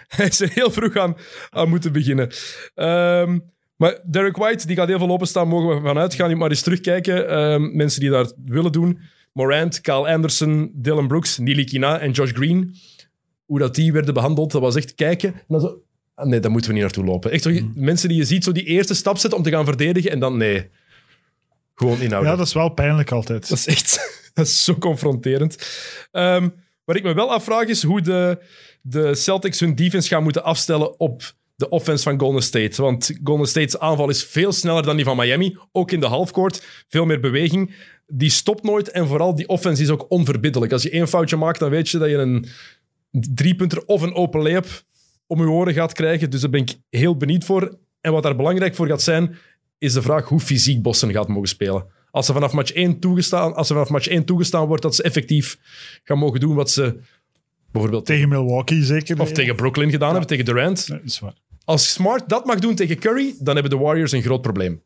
hij 0.07 0.27
is 0.27 0.39
er 0.39 0.49
heel 0.49 0.71
vroeg 0.71 0.95
aan, 0.95 1.15
aan 1.49 1.69
moeten 1.69 1.91
beginnen. 1.91 2.31
Ehm, 2.73 3.39
maar 3.75 3.99
Derek 4.03 4.37
White, 4.37 4.67
die 4.67 4.75
gaat 4.75 4.87
heel 4.87 4.97
veel 4.97 5.09
openstaan, 5.09 5.47
mogen 5.47 5.75
we 5.75 5.87
vanuit 5.87 6.13
gaan. 6.13 6.29
Je 6.29 6.35
maar 6.35 6.49
eens 6.49 6.61
terugkijken. 6.61 7.29
Ehm, 7.29 7.75
mensen 7.75 7.99
die 7.99 8.09
dat 8.09 8.35
willen 8.45 8.71
doen. 8.71 8.99
Morant, 9.31 9.81
Kyle 9.81 10.13
Anderson, 10.13 10.71
Dylan 10.73 11.07
Brooks, 11.07 11.37
Nili 11.37 11.63
Kina 11.63 11.99
en 11.99 12.11
Josh 12.11 12.31
Green. 12.31 12.75
Hoe 13.45 13.59
dat 13.59 13.75
die 13.75 13.93
werden 13.93 14.13
behandeld, 14.13 14.51
dat 14.51 14.61
was 14.61 14.75
echt 14.75 14.95
kijken. 14.95 15.33
En 15.33 15.43
dan 15.47 15.59
zo, 15.59 15.81
ah, 16.15 16.25
nee, 16.25 16.39
daar 16.39 16.51
moeten 16.51 16.69
we 16.69 16.75
niet 16.75 16.85
naartoe 16.85 17.05
lopen. 17.05 17.31
Echt 17.31 17.43
zo, 17.43 17.51
mensen 17.75 18.09
die 18.09 18.17
je 18.17 18.25
ziet, 18.25 18.43
zo 18.43 18.51
die 18.51 18.65
eerste 18.65 18.93
stap 18.93 19.17
zetten 19.17 19.39
om 19.39 19.45
te 19.45 19.51
gaan 19.51 19.65
verdedigen 19.65 20.11
en 20.11 20.19
dan 20.19 20.37
nee. 20.37 20.69
Gewoon 21.75 22.01
inhouden. 22.01 22.31
Ja, 22.31 22.37
dat 22.37 22.47
is 22.47 22.53
wel 22.53 22.69
pijnlijk 22.69 23.11
altijd. 23.11 23.49
Dat 23.49 23.57
is 23.57 23.67
echt 23.67 23.99
dat 24.33 24.45
is 24.45 24.63
zo 24.63 24.75
confronterend. 24.75 25.69
Ehm 26.11 26.47
wat 26.85 26.95
ik 26.95 27.03
me 27.03 27.13
wel 27.13 27.31
afvraag 27.31 27.67
is 27.67 27.83
hoe 27.83 28.01
de, 28.01 28.37
de 28.81 29.15
Celtics 29.15 29.59
hun 29.59 29.75
defense 29.75 30.07
gaan 30.07 30.23
moeten 30.23 30.43
afstellen 30.43 30.99
op 30.99 31.33
de 31.55 31.69
offense 31.69 32.03
van 32.03 32.19
Golden 32.19 32.43
State. 32.43 32.81
Want 32.81 33.11
Golden 33.23 33.47
State's 33.47 33.77
aanval 33.77 34.09
is 34.09 34.23
veel 34.23 34.51
sneller 34.51 34.83
dan 34.83 34.95
die 34.95 35.05
van 35.05 35.17
Miami. 35.17 35.57
Ook 35.71 35.91
in 35.91 35.99
de 35.99 36.05
halfcourt. 36.05 36.85
Veel 36.87 37.05
meer 37.05 37.19
beweging. 37.19 37.75
Die 38.07 38.29
stopt 38.29 38.63
nooit. 38.63 38.91
En 38.91 39.07
vooral 39.07 39.35
die 39.35 39.47
offense 39.47 39.81
is 39.81 39.89
ook 39.89 40.05
onverbiddelijk. 40.09 40.71
Als 40.71 40.83
je 40.83 40.89
één 40.89 41.07
foutje 41.07 41.35
maakt, 41.35 41.59
dan 41.59 41.69
weet 41.69 41.89
je 41.89 41.97
dat 41.97 42.09
je 42.09 42.15
een 42.17 42.45
driepunter 43.11 43.85
of 43.85 44.01
een 44.01 44.13
open 44.13 44.41
layup 44.41 44.83
om 45.27 45.39
je 45.41 45.49
oren 45.49 45.73
gaat 45.73 45.93
krijgen. 45.93 46.29
Dus 46.29 46.41
daar 46.41 46.49
ben 46.49 46.61
ik 46.61 46.75
heel 46.89 47.17
benieuwd 47.17 47.43
voor. 47.43 47.77
En 48.01 48.11
wat 48.11 48.23
daar 48.23 48.35
belangrijk 48.35 48.75
voor 48.75 48.87
gaat 48.87 49.01
zijn, 49.01 49.35
is 49.77 49.93
de 49.93 50.01
vraag 50.01 50.27
hoe 50.27 50.39
fysiek 50.39 50.81
Boston 50.81 51.11
gaat 51.11 51.27
mogen 51.27 51.47
spelen. 51.47 51.85
Als 52.11 52.25
ze 52.25 52.33
vanaf 52.33 52.53
match 52.53 52.71
1 52.71 52.99
toegestaan, 52.99 53.55
als 53.55 53.69
er 53.69 53.73
vanaf 53.73 53.89
match 53.89 54.07
1 54.07 54.25
toegestaan 54.25 54.67
wordt 54.67 54.83
dat 54.83 54.95
ze 54.95 55.03
effectief 55.03 55.57
gaan 56.03 56.17
mogen 56.17 56.39
doen 56.39 56.55
wat 56.55 56.71
ze 56.71 56.99
bijvoorbeeld 57.71 58.05
Tegen 58.05 58.29
Milwaukee 58.29 58.83
zeker. 58.83 59.19
of 59.21 59.31
tegen 59.31 59.55
Brooklyn 59.55 59.89
gedaan 59.89 60.09
hebben, 60.09 60.27
tegen 60.27 60.45
Durant. 60.45 60.87
Nee, 60.87 60.97
dat 60.99 61.07
is 61.07 61.19
waar. 61.19 61.33
Als 61.65 61.91
Smart 61.91 62.29
dat 62.29 62.45
mag 62.45 62.59
doen 62.59 62.75
tegen 62.75 62.99
Curry, 62.99 63.35
dan 63.39 63.53
hebben 63.53 63.77
de 63.77 63.83
Warriors 63.83 64.11
een 64.11 64.21
groot 64.21 64.41
probleem. 64.41 64.81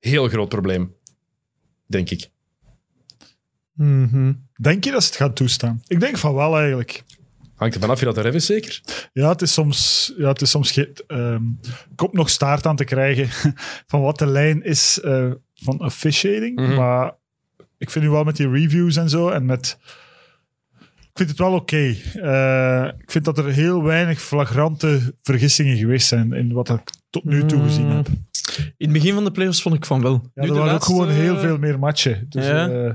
Heel 0.00 0.28
groot 0.28 0.48
probleem. 0.48 0.94
Denk 1.86 2.10
ik. 2.10 2.30
Mhm. 3.72 4.32
Denk 4.60 4.84
je 4.84 4.90
dat 4.90 5.02
ze 5.02 5.08
het 5.08 5.16
gaan 5.16 5.32
toestaan? 5.32 5.82
Ik 5.86 6.00
denk 6.00 6.18
van 6.18 6.34
wel 6.34 6.58
eigenlijk. 6.58 7.04
Hangt 7.54 7.74
er 7.74 7.80
vanaf 7.80 7.98
je 7.98 8.04
dat 8.04 8.16
er 8.16 8.34
is, 8.34 8.46
zeker? 8.46 8.80
Ja, 9.12 9.28
het 9.28 9.42
is 9.42 9.52
soms, 9.52 10.12
ja, 10.16 10.28
het 10.28 10.42
is 10.42 10.50
soms 10.50 10.76
ehm, 11.06 11.42
kop 11.94 12.12
nog 12.12 12.30
staart 12.30 12.66
aan 12.66 12.76
te 12.76 12.84
krijgen 12.84 13.52
van 13.90 14.00
wat 14.00 14.18
de 14.18 14.26
lijn 14.26 14.62
is 14.62 15.00
eh, 15.00 15.30
van 15.54 15.80
officiating. 15.80 16.56
Mhm. 16.60 16.74
Maar 16.74 17.14
ik 17.78 17.90
vind 17.90 18.04
nu 18.04 18.10
wel 18.10 18.24
met 18.24 18.36
die 18.36 18.48
reviews 18.50 18.96
en 18.96 19.08
zo 19.08 19.28
en 19.28 19.44
met... 19.44 19.78
Ik 21.18 21.26
vind 21.26 21.38
het 21.38 21.48
wel 21.48 21.54
oké. 21.58 21.94
Eh, 22.14 22.88
ik 22.98 23.10
vind 23.10 23.24
dat 23.24 23.38
er 23.38 23.46
heel 23.52 23.82
weinig 23.82 24.20
flagrante 24.20 25.14
vergissingen 25.22 25.76
geweest 25.76 26.06
zijn 26.08 26.32
in 26.32 26.52
wat 26.52 26.68
ik 26.68 26.80
tot 27.10 27.24
nu 27.24 27.44
toe 27.44 27.62
gezien 27.62 27.86
Mm. 27.86 27.96
heb. 27.96 28.08
In 28.76 28.88
het 28.88 28.92
begin 28.92 29.14
van 29.14 29.24
de 29.24 29.30
playoffs 29.30 29.62
vond 29.62 29.74
ik 29.74 29.84
van 29.84 30.00
wel. 30.02 30.30
Ja, 30.34 30.42
Nu 30.42 30.48
er 30.48 30.54
waren 30.54 30.74
ook 30.74 30.84
gewoon 30.84 31.08
heel 31.08 31.38
veel 31.38 31.58
meer 31.58 31.78
matchen. 31.78 32.26
Dus, 32.28 32.46
Ja. 32.46 32.68
eh, 32.68 32.92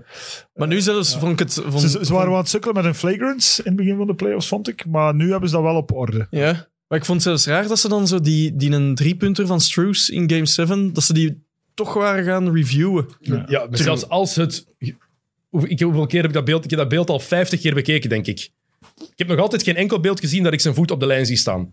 Maar 0.54 0.68
nu 0.68 0.82
zelfs 0.82 1.18
vond 1.18 1.32
ik 1.32 1.40
het... 1.40 1.62
Vond, 1.66 1.82
ze, 1.82 1.90
ze 2.06 2.14
waren 2.14 2.26
wel 2.28 2.36
aan 2.36 2.42
het 2.42 2.50
sukkelen 2.50 2.76
met 2.76 2.86
een 2.86 2.96
flagrants 2.96 3.60
in 3.60 3.66
het 3.66 3.76
begin 3.76 3.98
van 3.98 4.08
de 4.08 4.16
playoffs, 4.16 4.48
vond 4.48 4.68
ik. 4.68 4.86
Maar 4.86 5.16
nu 5.16 5.32
hebben 5.32 5.50
ze 5.50 5.56
dat 5.56 5.64
wel 5.64 5.76
op 5.76 5.92
orde. 5.92 6.28
Ja. 6.30 6.68
Maar 6.88 7.00
ik 7.00 7.06
vond 7.06 7.24
het 7.24 7.28
zelfs 7.28 7.46
raar 7.46 7.68
dat 7.68 7.80
ze 7.80 7.88
dan 7.90 8.08
zo 8.08 8.20
die, 8.22 8.56
die 8.56 8.72
een 8.72 8.96
driepunter 8.96 9.48
van 9.48 9.62
Struce 9.62 10.14
in 10.14 10.30
Game 10.30 10.46
7, 10.46 10.94
dat 10.94 11.04
ze 11.04 11.14
die 11.14 11.44
toch 11.74 11.94
waren 11.94 12.24
gaan 12.24 12.54
reviewen. 12.56 13.06
Ja. 13.20 13.44
Ja, 13.48 13.66
maar 13.70 13.78
zelfs 13.78 14.10
als 14.10 14.36
het... 14.36 14.66
Ik, 15.66 15.80
hoeveel 15.80 16.06
keer 16.06 16.20
heb 16.22 16.30
ik 16.30 16.36
dat 16.36 16.46
beeld? 16.46 16.64
Ik 16.64 16.70
heb 16.70 16.80
dat 16.80 16.90
beeld 16.90 17.10
al 17.10 17.20
50 17.20 17.62
keer 17.62 17.74
bekeken, 17.74 18.10
denk 18.10 18.28
ik. 18.28 18.50
Ik 19.00 19.14
heb 19.16 19.28
nog 19.28 19.40
altijd 19.40 19.64
geen 19.64 19.76
enkel 19.76 20.00
beeld 20.00 20.20
gezien 20.20 20.44
dat 20.44 20.54
ik 20.54 20.62
zijn 20.62 20.74
voet 20.76 20.92
op 20.92 21.00
de 21.00 21.06
lijn 21.06 21.26
zie 21.26 21.38
staan. 21.38 21.72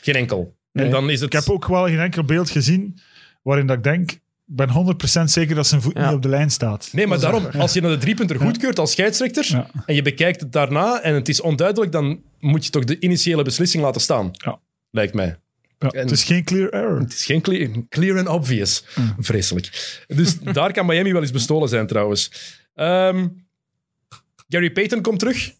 Geen 0.00 0.14
enkel. 0.14 0.56
En 0.72 0.90
dan 0.90 1.10
is 1.10 1.20
het... 1.20 1.34
Ik 1.34 1.40
heb 1.40 1.50
ook 1.50 1.66
wel 1.66 1.84
geen 1.86 2.00
enkel 2.00 2.24
beeld 2.24 2.50
gezien 2.50 2.98
waarin 3.42 3.66
dat 3.66 3.76
ik 3.76 3.82
denk, 3.82 4.10
ik 4.10 4.20
ben 4.44 4.68
100% 4.68 5.22
zeker 5.24 5.54
dat 5.54 5.66
zijn 5.66 5.82
voet 5.82 5.92
Ja. 5.96 6.06
niet 6.06 6.14
op 6.16 6.22
de 6.22 6.28
lijn 6.28 6.50
staat. 6.50 6.88
Nee, 6.92 7.06
maar 7.06 7.20
daarom, 7.20 7.46
als 7.46 7.72
je 7.72 7.80
naar 7.80 7.90
de 7.90 7.98
driepunter 7.98 8.40
goedkeurt 8.40 8.78
als 8.78 8.90
scheidsrechter 8.92 9.46
Ja. 9.48 9.70
en 9.86 9.94
je 9.94 10.02
bekijkt 10.02 10.40
het 10.40 10.52
daarna 10.52 11.02
en 11.02 11.14
het 11.14 11.28
is 11.28 11.40
onduidelijk, 11.40 11.92
dan 11.92 12.20
moet 12.40 12.64
je 12.64 12.70
toch 12.70 12.84
de 12.84 12.98
initiële 13.00 13.42
beslissing 13.42 13.82
laten 13.82 14.00
staan. 14.00 14.30
Ja. 14.32 14.58
Lijkt 14.90 15.14
mij. 15.14 15.36
En- 15.78 15.88
het 15.98 16.10
is 16.10 16.24
geen 16.24 16.44
clear 16.44 16.68
error. 16.70 16.98
Het 16.98 17.12
is 17.12 17.24
geen 17.24 17.40
clear, 17.40 17.70
clear 17.88 18.18
and 18.18 18.28
obvious. 18.28 18.84
Vreselijk. 19.18 20.04
Dus 20.06 20.38
daar 20.40 20.72
kan 20.72 20.86
Miami 20.86 21.12
wel 21.12 21.22
eens 21.22 21.30
bestolen 21.30 21.68
zijn, 21.68 21.86
trouwens. 21.86 22.30
Ehm, 22.76 23.28
Gary 24.48 24.70
Payton 24.70 25.00
komt 25.02 25.18
terug. 25.18 25.54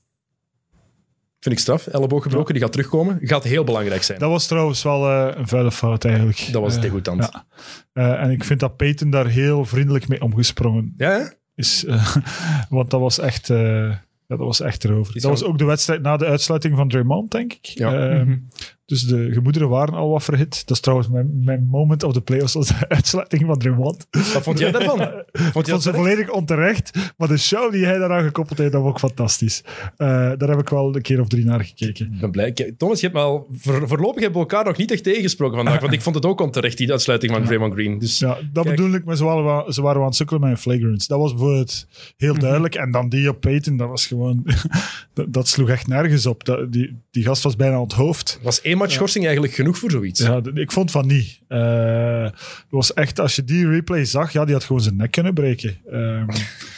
Vind 1.40 1.54
ik 1.54 1.58
straf. 1.60 1.86
Elleboog 1.86 2.22
gebroken, 2.22 2.54
die 2.54 2.62
gaat 2.62 2.72
terugkomen. 2.72 3.18
Gaat 3.22 3.44
heel 3.44 3.64
belangrijk 3.64 4.02
zijn. 4.02 4.18
Dat 4.18 4.30
was 4.30 4.46
trouwens 4.46 4.82
wel 4.82 5.08
eh, 5.10 5.36
een 5.38 5.48
vuile 5.48 5.72
fout 5.72 6.04
eigenlijk. 6.04 6.48
Dat 6.52 6.62
was 6.62 6.76
Eh, 6.76 6.80
degoutant. 6.82 7.22
ja. 7.32 7.46
Eh, 7.92 8.22
en 8.22 8.30
ik 8.30 8.44
vind 8.44 8.60
dat 8.60 8.76
Peyton 8.76 9.10
daar 9.10 9.26
heel 9.26 9.64
vriendelijk 9.64 10.08
mee 10.08 10.22
omgesprongen 10.22 10.94
Ja, 10.96 11.10
hè? 11.10 11.24
is. 11.54 11.84
eh, 11.84 12.16
want 12.68 12.90
dat 12.90 13.00
was 13.00 13.18
echt, 13.18 13.50
eh, 13.50 13.88
ja, 13.90 14.36
dat 14.36 14.38
was 14.38 14.60
echt 14.60 14.84
erover. 14.84 15.16
Is 15.16 15.22
Dat 15.22 15.30
was 15.30 15.44
ook 15.44 15.58
de 15.58 15.64
wedstrijd 15.64 16.02
na 16.02 16.16
de 16.16 16.26
uitsluiting 16.26 16.76
van 16.76 16.88
Draymond, 16.88 17.30
denk 17.30 17.52
ik. 17.52 17.64
Ja. 17.64 18.08
Ehm, 18.10 18.28
Mhm. 18.28 18.38
Dus 18.86 19.02
de 19.02 19.28
gemoederen 19.32 19.68
waren 19.68 19.94
al 19.94 20.08
wat 20.10 20.24
verhit. 20.24 20.66
Dat 20.66 20.76
is 20.76 20.82
trouwens 20.82 21.08
mijn, 21.10 21.44
mijn 21.44 21.66
moment 21.70 22.02
of 22.02 22.12
the 22.12 22.20
playoffs, 22.20 22.52
was 22.54 22.66
de 22.68 22.88
uitsluiting 22.88 23.42
van 23.46 23.58
Draymond. 23.58 24.06
Wat 24.10 24.42
vond 24.42 24.58
jij 24.58 24.70
daarvan? 24.70 24.98
Vond 25.06 25.14
Ik 25.32 25.42
je 25.44 25.50
vond 25.52 25.66
dat 25.66 25.82
ze 25.82 25.92
volledig 25.94 26.30
onterecht, 26.30 27.12
maar 27.16 27.28
de 27.28 27.36
show 27.38 27.72
die 27.72 27.84
hij 27.84 27.98
daaraan 27.98 28.24
gekoppeld 28.24 28.58
heeft, 28.58 28.72
dat 28.72 28.82
was 28.82 28.90
ook 28.90 28.98
fantastisch. 28.98 29.62
Eh, 29.96 30.06
daar 30.36 30.48
heb 30.48 30.58
ik 30.58 30.68
wel 30.68 30.94
een 30.96 31.02
keer 31.02 31.20
of 31.20 31.28
drie 31.28 31.44
naar 31.44 31.64
gekeken. 31.64 32.12
Ik 32.12 32.20
ben 32.20 32.30
blij. 32.30 32.52
Thomas, 32.76 33.00
je 33.00 33.06
hebt 33.06 33.18
me 33.18 33.24
al... 33.24 33.46
voor- 33.52 33.88
voorlopig 33.88 34.22
hebben 34.22 34.40
we 34.42 34.48
elkaar 34.48 34.64
nog 34.64 34.76
niet 34.76 34.90
echt 34.90 35.02
tegengesproken 35.04 35.56
vandaag, 35.56 35.80
want 35.80 35.92
ik 35.92 36.00
vond 36.02 36.14
het 36.14 36.26
ook 36.26 36.40
onterecht, 36.40 36.78
die 36.78 36.90
uitsluiting 36.90 37.32
van 37.32 37.44
Draymond 37.44 37.72
Green. 37.72 37.98
Dus 37.98 38.18
Ja, 38.18 38.38
dat 38.52 38.64
Kijk. 38.64 38.76
bedoel 38.76 38.94
ik, 38.94 39.04
maar 39.04 39.16
ze 39.16 39.24
waren, 39.24 39.44
wel- 39.44 39.72
ze 39.72 39.82
waren 39.82 40.00
aan 40.00 40.06
het 40.06 40.16
sukkelen 40.16 40.40
met 40.40 40.50
een 40.50 40.58
flagrants. 40.58 41.06
Dat 41.06 41.18
was 41.18 41.30
bijvoorbeeld 41.30 41.86
heel 42.16 42.38
duidelijk. 42.38 42.74
En 42.74 42.90
dan 42.90 43.08
die 43.08 43.28
op 43.28 43.40
Peyton, 43.40 43.76
dat 43.76 43.88
was 43.88 44.06
gewoon... 44.06 44.42
dat, 45.14 45.32
dat 45.32 45.48
sloeg 45.48 45.68
echt 45.68 45.86
nergens 45.86 46.26
op. 46.26 46.44
Dat, 46.44 46.72
die, 46.72 46.96
die 47.10 47.24
gast 47.24 47.42
was 47.42 47.56
bijna 47.56 47.74
aan 47.74 47.82
het 47.82 47.92
hoofd. 47.92 48.40
was 48.42 48.60
één 48.60 48.75
match 48.76 48.92
schorsing 48.92 49.24
eigenlijk 49.24 49.54
genoeg 49.54 49.78
voor 49.78 49.90
zoiets? 49.90 50.20
Ja, 50.20 50.40
ik 50.54 50.72
vond 50.72 50.90
van 50.90 51.06
niet. 51.06 51.40
Eh, 51.48 52.22
het 52.22 52.66
was 52.70 52.94
echt, 52.94 53.20
als 53.20 53.36
je 53.36 53.44
die 53.44 53.68
replay 53.68 54.04
zag, 54.04 54.32
ja, 54.32 54.44
die 54.44 54.54
had 54.54 54.64
gewoon 54.64 54.82
zijn 54.82 54.96
nek 54.96 55.10
kunnen 55.10 55.34
breken. 55.34 55.78
Ehm, 55.90 56.26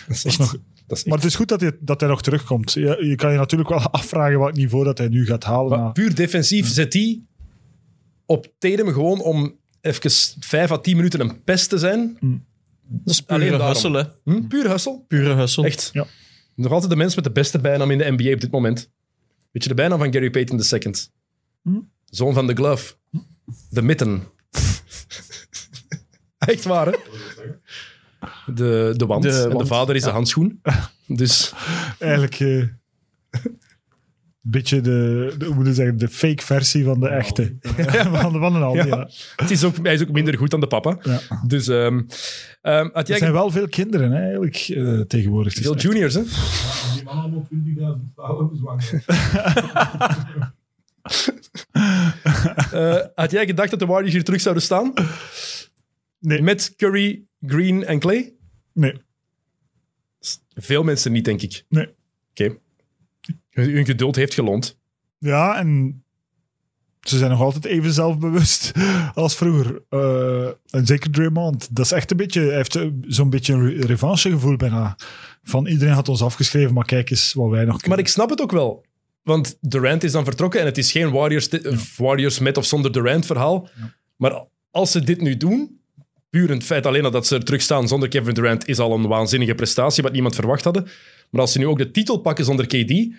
Dat 0.08 0.24
is 0.24 0.36
nog, 0.36 0.56
dat 0.86 0.98
is 0.98 1.04
maar 1.04 1.16
het 1.16 1.26
is 1.26 1.34
goed 1.34 1.48
dat 1.48 1.60
hij, 1.60 1.76
dat 1.80 2.00
hij 2.00 2.08
nog 2.08 2.22
terugkomt. 2.22 2.72
Je, 2.72 2.96
je 3.00 3.14
kan 3.14 3.32
je 3.32 3.38
natuurlijk 3.38 3.68
wel 3.68 3.78
afvragen 4.00 4.38
wat 4.38 4.56
niveau 4.56 4.84
dat 4.84 4.98
hij 4.98 5.08
nu 5.08 5.26
gaat 5.26 5.44
halen. 5.44 5.78
Maar 5.78 5.92
puur 5.92 6.14
defensief 6.14 6.68
zet 6.68 6.92
hij 6.92 7.20
op 8.26 8.52
Tatum 8.58 8.92
gewoon 8.92 9.20
om 9.20 9.56
even 9.80 10.10
5 10.40 10.70
à 10.70 10.76
10 10.78 10.96
minuten 10.96 11.20
een 11.20 11.42
pest 11.44 11.68
te 11.68 11.78
zijn. 11.78 12.16
Dat 12.88 13.14
is 13.14 13.26
Alleen 13.26 13.50
pure 13.50 13.64
hustle, 13.64 13.98
hè. 13.98 14.32
Hm? 14.32 14.46
Puur 14.46 14.70
hustle. 14.70 15.00
Pure 15.08 15.34
hustle. 15.34 15.64
Echt. 15.64 15.90
Ja. 15.92 16.06
Nog 16.54 16.72
altijd 16.72 16.90
de 16.90 16.96
mens 16.96 17.14
met 17.14 17.24
de 17.24 17.30
beste 17.30 17.58
bijnaam 17.58 17.90
in 17.90 17.98
de 17.98 18.14
NBA 18.16 18.32
op 18.32 18.40
dit 18.40 18.50
moment. 18.50 18.90
Weet 19.50 19.62
je 19.62 19.68
de 19.68 19.74
bijnaam 19.74 19.98
van 19.98 20.12
Gary 20.12 20.30
Payton 20.30 20.62
II? 20.72 20.94
Zoon 22.04 22.34
van 22.34 22.46
de 22.46 22.54
glove. 22.54 22.94
De 23.70 23.82
mitten. 23.82 24.22
Echt 26.38 26.64
waar, 26.64 26.86
hè? 26.86 26.92
De, 28.54 28.94
de 28.96 29.06
wand. 29.06 29.22
De 29.22 29.28
en 29.42 29.48
de 29.48 29.54
wand, 29.54 29.68
vader 29.68 29.96
is 29.96 30.02
de 30.02 30.10
handschoen. 30.10 30.60
Dus 31.06 31.52
Eigenlijk 31.98 32.40
eh, 32.40 32.48
een 32.58 32.70
beetje 34.40 34.80
de, 34.80 35.34
de, 35.38 35.44
hoe 35.44 35.54
moet 35.54 35.74
zeggen, 35.74 35.98
de 35.98 36.08
fake 36.08 36.42
versie 36.44 36.84
van 36.84 37.00
de 37.00 37.08
echte. 37.08 37.56
van, 37.60 38.32
de- 38.32 38.38
van 38.38 38.54
een 38.54 38.62
Aldi, 38.62 38.78
Ja. 38.78 38.86
ja. 38.86 39.08
het 39.36 39.50
is 39.50 39.64
ook, 39.64 39.74
hij 39.82 39.94
is 39.94 40.02
ook 40.02 40.10
minder 40.10 40.38
goed 40.38 40.50
dan 40.50 40.60
de 40.60 40.66
papa. 40.66 40.98
Ja. 41.02 41.20
Dus 41.46 41.68
ehm, 41.68 42.02
ehm, 42.62 42.84
had 42.92 43.02
Er 43.02 43.08
jij 43.08 43.18
zijn 43.18 43.32
wel 43.32 43.50
veel 43.50 43.68
kinderen 43.68 44.10
hè, 44.10 44.20
eigenlijk 44.22 44.56
eh, 44.56 45.00
tegenwoordig. 45.00 45.52
Het 45.54 45.62
is 45.62 45.66
veel 45.66 45.74
echt- 45.74 45.82
juniors, 45.84 46.14
hè? 46.14 46.22
Die 46.94 47.04
man 47.04 47.18
allemaal 47.18 47.48
20.000 47.98 48.12
vrouwen 48.14 48.48
bezwangen. 48.50 48.84
Eh, 52.72 52.96
had 53.14 53.30
jij 53.30 53.46
gedacht 53.46 53.70
dat 53.70 53.78
de 53.78 53.86
Warriors 53.86 54.12
hier 54.12 54.24
terug 54.24 54.40
zouden 54.40 54.62
staan? 54.62 54.92
Nee. 56.18 56.42
Met 56.42 56.74
Curry, 56.76 57.22
Green 57.46 57.84
en 57.84 57.98
Clay? 57.98 58.32
Nee, 58.72 58.94
Veel 60.54 60.82
mensen 60.82 61.12
niet, 61.12 61.24
denk 61.24 61.42
ik. 61.42 61.64
nee. 61.68 61.88
Oké. 62.30 62.56
Hun 63.50 63.70
hun 63.70 63.84
geduld 63.84 64.16
heeft 64.16 64.34
geloond. 64.34 64.78
Ja, 65.18 65.56
en 65.56 66.02
ze 67.00 67.18
zijn 67.18 67.30
nog 67.30 67.40
altijd 67.40 67.64
even 67.64 67.92
zelfbewust 67.92 68.72
als 69.14 69.36
vroeger. 69.36 69.82
Eh, 69.88 70.46
en 70.70 70.86
zeker 70.86 71.10
Draymond. 71.10 71.76
Dat 71.76 71.84
is 71.84 71.92
echt 71.92 72.10
een 72.10 72.16
beetje, 72.16 72.40
hij 72.40 72.56
heeft 72.56 72.78
zo'n 73.06 73.30
beetje 73.30 73.52
een 73.52 73.68
re- 73.70 73.86
revanchegevoel 73.86 74.56
bijna. 74.56 74.96
Van 75.42 75.66
iedereen 75.66 75.94
had 75.94 76.08
ons 76.08 76.22
afgeschreven, 76.22 76.74
maar 76.74 76.84
kijk 76.84 77.10
eens 77.10 77.32
wat 77.32 77.50
wij 77.50 77.64
nog 77.64 77.72
kunnen. 77.72 77.88
Maar 77.90 77.98
ik 77.98 78.08
snap 78.12 78.30
het 78.30 78.40
ook 78.40 78.52
wel. 78.52 78.84
Want 79.28 79.58
Durant 79.60 80.04
is 80.04 80.12
dan 80.12 80.24
vertrokken 80.24 80.60
en 80.60 80.66
het 80.66 80.78
is 80.78 80.92
geen 80.92 81.10
Warriors, 81.10 81.48
Warriors 81.96 82.38
met 82.38 82.56
of 82.56 82.64
zonder 82.64 82.92
Durant 82.92 83.26
verhaal. 83.26 83.68
Maar 84.16 84.44
als 84.70 84.90
ze 84.90 85.04
dit 85.04 85.20
nu 85.20 85.36
doen, 85.36 85.80
puur 86.30 86.50
het 86.50 86.64
feit 86.64 86.86
alleen 86.86 87.04
al 87.04 87.10
dat 87.10 87.26
ze 87.26 87.34
er 87.34 87.44
terug 87.44 87.60
staan 87.60 87.88
zonder 87.88 88.08
Kevin 88.08 88.34
Durant 88.34 88.68
is 88.68 88.78
al 88.78 88.94
een 88.94 89.06
waanzinnige 89.06 89.54
prestatie, 89.54 90.02
wat 90.02 90.12
niemand 90.12 90.34
verwacht 90.34 90.64
hadden. 90.64 90.88
Maar 91.30 91.40
als 91.40 91.52
ze 91.52 91.58
nu 91.58 91.66
ook 91.66 91.78
de 91.78 91.90
titel 91.90 92.18
pakken 92.18 92.44
zonder 92.44 92.66
KD, 92.66 93.14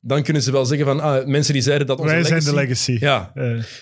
dan 0.00 0.22
kunnen 0.22 0.42
ze 0.42 0.52
wel 0.52 0.64
zeggen 0.64 0.86
van 0.86 1.00
ah, 1.00 1.26
mensen 1.26 1.52
die 1.52 1.62
zeiden 1.62 1.86
dat 1.86 1.98
onze 1.98 2.14
wij 2.14 2.22
legacy... 2.22 2.40
zijn 2.40 2.54
de 2.54 2.60
legacy. 2.60 2.96
Ja, 3.00 3.32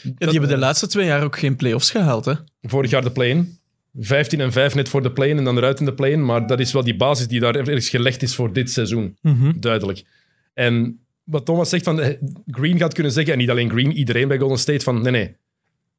die 0.02 0.14
hebben 0.18 0.48
de 0.48 0.59
laatste 0.59 0.86
twee 0.86 1.07
jaar 1.07 1.24
ook 1.24 1.38
geen 1.38 1.57
playoffs 1.57 1.90
gehaald, 1.90 2.24
hè. 2.24 2.34
vorig 2.62 2.90
jaar 2.90 3.02
de 3.02 3.12
play-in. 3.12 3.59
15 3.98 4.40
en 4.40 4.52
5 4.52 4.74
net 4.74 4.88
voor 4.88 5.02
de 5.02 5.12
play-in 5.12 5.38
en 5.38 5.44
dan 5.44 5.57
eruit 5.57 5.80
in 5.80 5.84
de 5.84 5.94
play-in. 5.94 6.24
Maar 6.24 6.46
dat 6.46 6.61
is 6.61 6.72
wel 6.72 6.84
die 6.84 6.96
basis 6.96 7.28
die 7.28 7.40
daar 7.40 7.54
ergens 7.54 7.88
gelegd 7.88 8.22
is 8.22 8.34
voor 8.34 8.52
dit 8.52 8.70
seizoen. 8.70 9.16
Duidelijk. 9.59 10.04
En 10.54 11.05
wat 11.27 11.45
Thomas 11.45 11.68
zegt, 11.68 11.85
van 11.85 12.01
eh, 12.01 12.20
Green 12.47 12.79
gaat 12.79 12.95
kunnen 12.95 13.12
zeggen, 13.12 13.33
en 13.33 13.39
niet 13.39 13.51
alleen 13.51 13.70
Green, 13.70 13.93
iedereen 13.93 14.29
bij 14.29 14.39
Golden 14.39 14.59
State, 14.59 14.85
van 14.85 15.03
nee, 15.03 15.12
nee. 15.12 15.37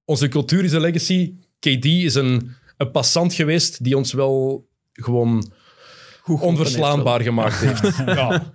Onze 0.06 0.28
cultuur 0.28 0.64
is 0.64 0.72
een 0.72 0.82
legacy. 0.82 1.34
KD 1.60 1.86
is 1.86 2.16
een, 2.16 2.52
een 2.78 2.92
passant 2.92 3.34
geweest 3.34 3.84
die 3.84 3.98
ons 3.98 4.14
wel 4.14 4.68
gewoon 4.94 5.52
onverslaanbaar 6.24 7.22
gemaakt 7.22 7.60
heeft. 7.60 7.98
ja. 8.06 8.54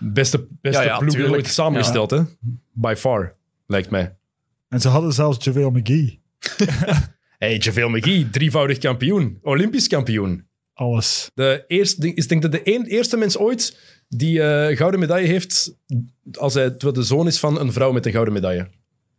Beste, 0.00 0.46
beste 0.60 0.82
Ja, 0.82 0.86
ja, 0.88 0.98
ploeg 0.98 1.12
tuurlijk. 1.12 1.34
ooit 1.34 1.46
samengesteld, 1.46 2.10
hè? 2.10 2.22
By 2.72 2.94
far, 2.96 3.36
lijkt 3.66 3.90
mij. 3.90 4.16
en 4.68 4.80
ze 4.80 4.88
hadden 4.88 5.12
zelfs 5.12 5.44
JaVale 5.44 5.70
McGee. 5.70 6.20
Hey, 7.38 7.56
JaVale 7.56 7.88
McGee, 7.98 8.30
drievoudig 8.30 8.78
kampioen. 8.78 9.38
Olympisch 9.42 9.86
kampioen. 9.86 10.46
Alles. 10.74 11.30
De 11.34 11.64
eerste, 11.66 12.06
ik 12.14 12.28
denk 12.28 12.42
dat 12.42 12.52
de 12.52 12.60
een, 12.64 12.84
eerste 12.86 13.16
mens 13.16 13.36
ooit 13.38 13.76
die 14.08 14.42
eh, 14.42 14.76
gouden 14.76 15.00
medaille 15.00 15.26
heeft, 15.28 15.74
als 16.32 16.54
hij 16.54 16.70
terwijl 16.70 16.92
de 16.92 17.02
zoon 17.02 17.26
is 17.26 17.38
van 17.38 17.60
een 17.60 17.72
vrouw 17.72 17.92
met 17.92 18.06
een 18.06 18.12
gouden 18.12 18.34
medaille. 18.34 18.68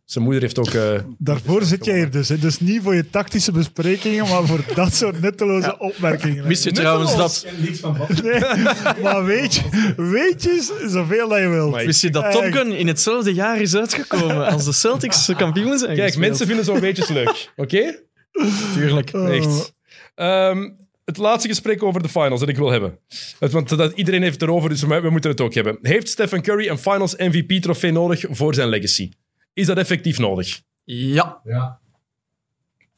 Zijn 0.04 0.24
moeder 0.24 0.42
heeft 0.42 0.58
ook... 0.58 0.68
eh, 0.70 1.00
Daarvoor 1.18 1.62
zit 1.64 1.84
jij 1.84 1.96
hier 1.96 2.10
dus. 2.10 2.28
Hè. 2.28 2.38
Dus 2.38 2.60
niet 2.60 2.82
voor 2.82 2.94
je 2.94 3.10
tactische 3.10 3.52
besprekingen, 3.52 4.28
maar 4.28 4.46
voor 4.46 4.64
dat 4.74 4.94
soort 4.94 5.20
nutteloze 5.20 5.78
opmerkingen. 5.78 6.46
Wist 6.46 6.64
je 6.64 6.70
Nutteloos. 6.70 7.10
trouwens 7.10 7.42
Ik 7.44 7.50
dat, 7.50 7.54
ken 7.54 7.64
niks 7.64 7.78
van 7.78 7.96
wat. 7.96 8.22
Nee, 8.22 9.02
maar 9.02 9.24
weet 9.24 9.54
je, 9.54 9.62
weet 9.96 10.42
je 10.42 10.86
zoveel 10.88 11.28
dat 11.28 11.38
je 11.38 11.48
wilt. 11.48 11.70
Maar 11.70 11.84
wist 11.84 12.00
je 12.02 12.10
dat 12.10 12.32
Top 12.32 12.42
Gun 12.44 12.72
in 12.72 12.86
hetzelfde 12.86 13.34
jaar 13.34 13.60
is 13.60 13.74
uitgekomen 13.76 14.46
als 14.46 14.64
de 14.64 14.72
Celtics 14.72 15.32
kampioen 15.36 15.78
zijn 15.78 15.90
Kijk, 15.96 16.02
gespeeld? 16.06 16.26
mensen 16.28 16.46
vinden 16.46 16.64
zo'n 16.64 16.80
weetjes 16.80 17.08
leuk. 17.08 17.52
Oké? 17.56 17.98
Tuurlijk. 18.74 19.10
Oh. 19.14 19.34
Echt. 19.36 19.72
Ehm, 20.14 20.70
het 21.04 21.16
laatste 21.16 21.48
gesprek 21.48 21.82
over 21.82 22.02
de 22.02 22.08
finals 22.08 22.40
dat 22.40 22.48
ik 22.48 22.56
wil 22.56 22.70
hebben. 22.70 22.98
Want 23.38 23.68
dat, 23.68 23.92
iedereen 23.92 24.22
heeft 24.22 24.40
het 24.40 24.48
erover, 24.48 24.68
dus 24.68 24.82
we, 24.82 25.10
moeten 25.10 25.30
het 25.30 25.40
ook 25.40 25.54
hebben. 25.54 25.78
Heeft 25.82 26.08
Stephen 26.08 26.42
Curry 26.42 26.68
een 26.68 26.78
finals 26.78 27.16
MVP-trofee 27.16 27.92
nodig 27.92 28.24
voor 28.28 28.54
zijn 28.54 28.68
legacy? 28.68 29.10
Is 29.52 29.66
dat 29.66 29.76
effectief 29.76 30.18
nodig? 30.18 30.62
Ja. 30.84 31.40
Ja. 31.44 31.78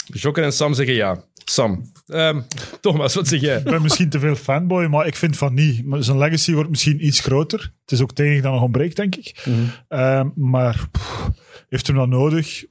Jokker 0.06 0.44
en 0.44 0.52
Sam 0.52 0.74
zeggen 0.74 0.94
ja. 0.94 1.24
Sam. 1.44 1.92
Ehm, 2.06 2.40
Thomas, 2.80 3.14
wat 3.14 3.28
zeg 3.28 3.40
jij? 3.40 3.58
Ik 3.58 3.64
ben 3.64 3.82
misschien 3.82 4.10
te 4.10 4.18
veel 4.18 4.36
fanboy, 4.36 4.86
maar 4.86 5.06
ik 5.06 5.16
vind 5.16 5.36
van 5.36 5.54
niet. 5.54 5.84
Maar 5.84 6.02
Zijn 6.02 6.18
legacy 6.18 6.52
wordt 6.52 6.70
misschien 6.70 7.06
iets 7.06 7.20
groter. 7.20 7.72
Het 7.80 7.92
is 7.92 8.00
ook 8.00 8.10
het 8.10 8.18
enige 8.18 8.40
dat 8.40 8.52
nog 8.52 8.62
ontbreekt, 8.62 8.96
denk 8.96 9.14
ik. 9.16 9.44
Ehm, 9.88 10.28
maar 10.34 10.88
pff, 10.90 11.28
heeft 11.68 11.86
hem 11.86 11.96
dat 11.96 12.08
nodig? 12.08 12.64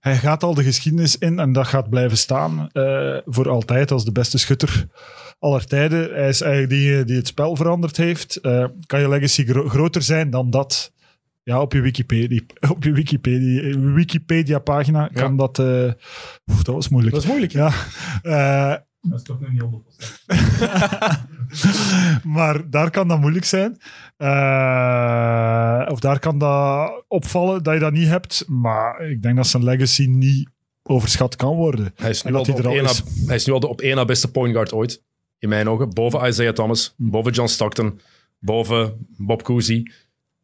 Hij 0.00 0.16
gaat 0.16 0.42
al 0.42 0.54
de 0.54 0.62
geschiedenis 0.62 1.18
in 1.18 1.38
en 1.38 1.52
dat 1.52 1.66
gaat 1.66 1.90
blijven 1.90 2.18
staan 2.18 2.68
eh, 2.72 3.16
voor 3.24 3.48
altijd 3.48 3.90
als 3.90 4.04
de 4.04 4.12
beste 4.12 4.38
schutter 4.38 4.86
aller 5.38 5.66
tijden. 5.66 6.14
Hij 6.14 6.28
is 6.28 6.40
eigenlijk 6.40 6.72
die 6.72 7.04
die 7.04 7.16
het 7.16 7.26
spel 7.26 7.56
veranderd 7.56 7.96
heeft. 7.96 8.36
Eh, 8.36 8.64
kan 8.86 9.00
je 9.00 9.08
legacy 9.08 9.44
gro- 9.46 9.68
groter 9.68 10.02
zijn 10.02 10.30
dan 10.30 10.50
dat? 10.50 10.92
Ja, 11.42 11.60
op 11.60 11.72
je 11.72 11.80
Wikipedia, 11.80 12.40
op 12.74 12.84
je 12.84 12.92
Wikipedia, 12.92 13.78
Wikipedia-pagina 13.78 15.08
kan 15.12 15.36
dat... 15.36 15.58
eh, 15.58 15.92
oef, 16.50 16.62
dat 16.62 16.74
was 16.74 16.88
moeilijk. 16.88 17.14
Dat 17.14 17.22
is 17.24 17.28
moeilijk. 17.28 17.52
Ja, 17.52 17.72
eh, 18.22 18.76
Dat 19.00 19.18
is 19.18 19.24
toch 19.24 19.40
nog 19.40 19.50
niet 19.50 19.62
100%. 19.62 19.64
maar 22.36 22.70
daar 22.70 22.90
kan 22.90 23.08
dat 23.08 23.20
moeilijk 23.20 23.44
zijn. 23.44 23.78
Eh, 24.16 25.86
of 25.92 26.00
daar 26.00 26.18
kan 26.18 26.38
dat 26.38 27.04
opvallen 27.08 27.62
dat 27.62 27.74
je 27.74 27.80
dat 27.80 27.92
niet 27.92 28.08
hebt. 28.08 28.44
Maar 28.48 29.10
ik 29.10 29.22
denk 29.22 29.36
dat 29.36 29.46
zijn 29.46 29.64
legacy 29.64 30.06
niet 30.06 30.48
overschat 30.82 31.36
kan 31.36 31.56
worden. 31.56 31.92
Hij 31.96 32.10
is, 32.10 32.22
nu 32.22 32.34
al 32.34 32.44
hij 32.44 32.64
al 32.64 32.74
is. 32.74 33.02
na, 33.04 33.10
hij 33.26 33.36
is 33.36 33.46
nu 33.46 33.52
al 33.52 33.60
de 33.60 33.68
op 33.68 33.80
één 33.80 33.96
na 33.96 34.04
beste 34.04 34.30
point 34.30 34.52
guard 34.52 34.72
ooit. 34.72 35.02
In 35.38 35.48
mijn 35.48 35.68
ogen. 35.68 35.90
Boven 35.90 36.28
Isaiah 36.28 36.54
Thomas. 36.54 36.94
Boven 36.96 37.32
John 37.32 37.48
Stockton. 37.48 38.00
Boven 38.38 39.06
Bob 39.16 39.42
Cousy. 39.42 39.82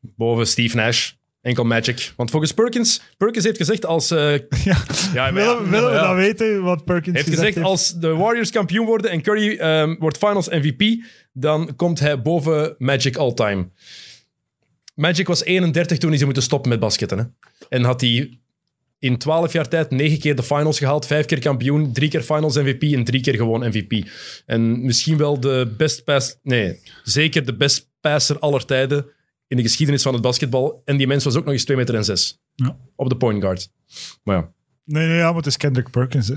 Boven 0.00 0.46
Steve 0.46 0.76
Nash. 0.76 1.12
Enkel 1.46 1.64
Magic. 1.64 2.12
Want 2.16 2.30
volgens 2.30 2.52
Perkins... 2.52 3.00
Perkins 3.16 3.44
heeft 3.44 3.56
gezegd 3.56 3.86
als... 3.86 4.10
eh, 4.10 4.32
Ja. 4.64 4.76
Willen, 5.12 5.14
ja, 5.14 5.32
willen 5.34 5.90
we 5.90 5.96
ja. 5.96 6.06
dat 6.06 6.16
weten, 6.16 6.62
wat 6.62 6.84
Perkins 6.84 7.16
heeft 7.16 7.28
gezegd 7.28 7.46
gezegd 7.46 7.66
als 7.66 7.94
de 7.94 8.08
Warriors 8.08 8.50
kampioen 8.50 8.86
worden 8.86 9.10
en 9.10 9.22
Curry 9.22 9.56
ehm, 9.56 9.96
wordt 9.98 10.18
finals 10.18 10.48
MVP, 10.48 11.04
dan 11.32 11.76
komt 11.76 12.00
hij 12.00 12.22
boven 12.22 12.74
Magic 12.78 13.16
all-time. 13.16 13.68
Magic 14.94 15.26
was 15.26 15.44
31 15.44 15.98
toen 15.98 16.08
hij 16.08 16.18
ze 16.18 16.24
moeten 16.24 16.42
stoppen 16.42 16.70
met 16.70 16.80
basketten. 16.80 17.18
Hè? 17.18 17.24
En 17.68 17.84
had 17.84 18.00
hij 18.00 18.38
in 18.98 19.18
12 19.18 19.52
jaar 19.52 19.68
tijd 19.68 19.90
9 19.90 20.18
keer 20.18 20.34
de 20.36 20.42
finals 20.42 20.78
gehaald, 20.78 21.06
5 21.06 21.26
keer 21.26 21.40
kampioen, 21.40 21.92
3 21.92 22.08
keer 22.08 22.22
finals 22.22 22.56
MVP 22.56 22.82
en 22.82 23.04
3 23.04 23.20
keer 23.20 23.34
gewoon 23.34 23.68
MVP. 23.68 24.08
En 24.46 24.84
misschien 24.84 25.16
wel 25.16 25.40
de 25.40 25.74
best 25.76 26.04
pass, 26.04 26.36
nee, 26.42 26.80
zeker 27.04 27.44
de 27.46 27.56
best 27.56 27.90
passer 28.00 28.38
aller 28.38 28.64
tijden 28.64 29.14
in 29.48 29.56
de 29.56 29.62
geschiedenis 29.62 30.02
van 30.02 30.12
het 30.12 30.22
basketbal. 30.22 30.82
En 30.84 30.96
die 30.96 31.06
mens 31.06 31.24
was 31.24 31.36
ook 31.36 31.44
nog 31.44 31.52
eens 31.52 31.64
2 31.64 31.76
meter 31.76 31.94
en 31.94 32.04
6 32.04 32.40
Ja. 32.54 32.76
op 32.96 33.08
de 33.08 33.16
point 33.16 33.42
guard. 33.42 33.70
Maar 34.24 34.36
ja. 34.36 34.54
Nee, 34.84 35.06
nee, 35.06 35.16
ja, 35.16 35.26
maar 35.26 35.36
het 35.36 35.46
is 35.46 35.56
Kendrick 35.56 35.90
Perkins. 35.90 36.28
Hè. 36.28 36.34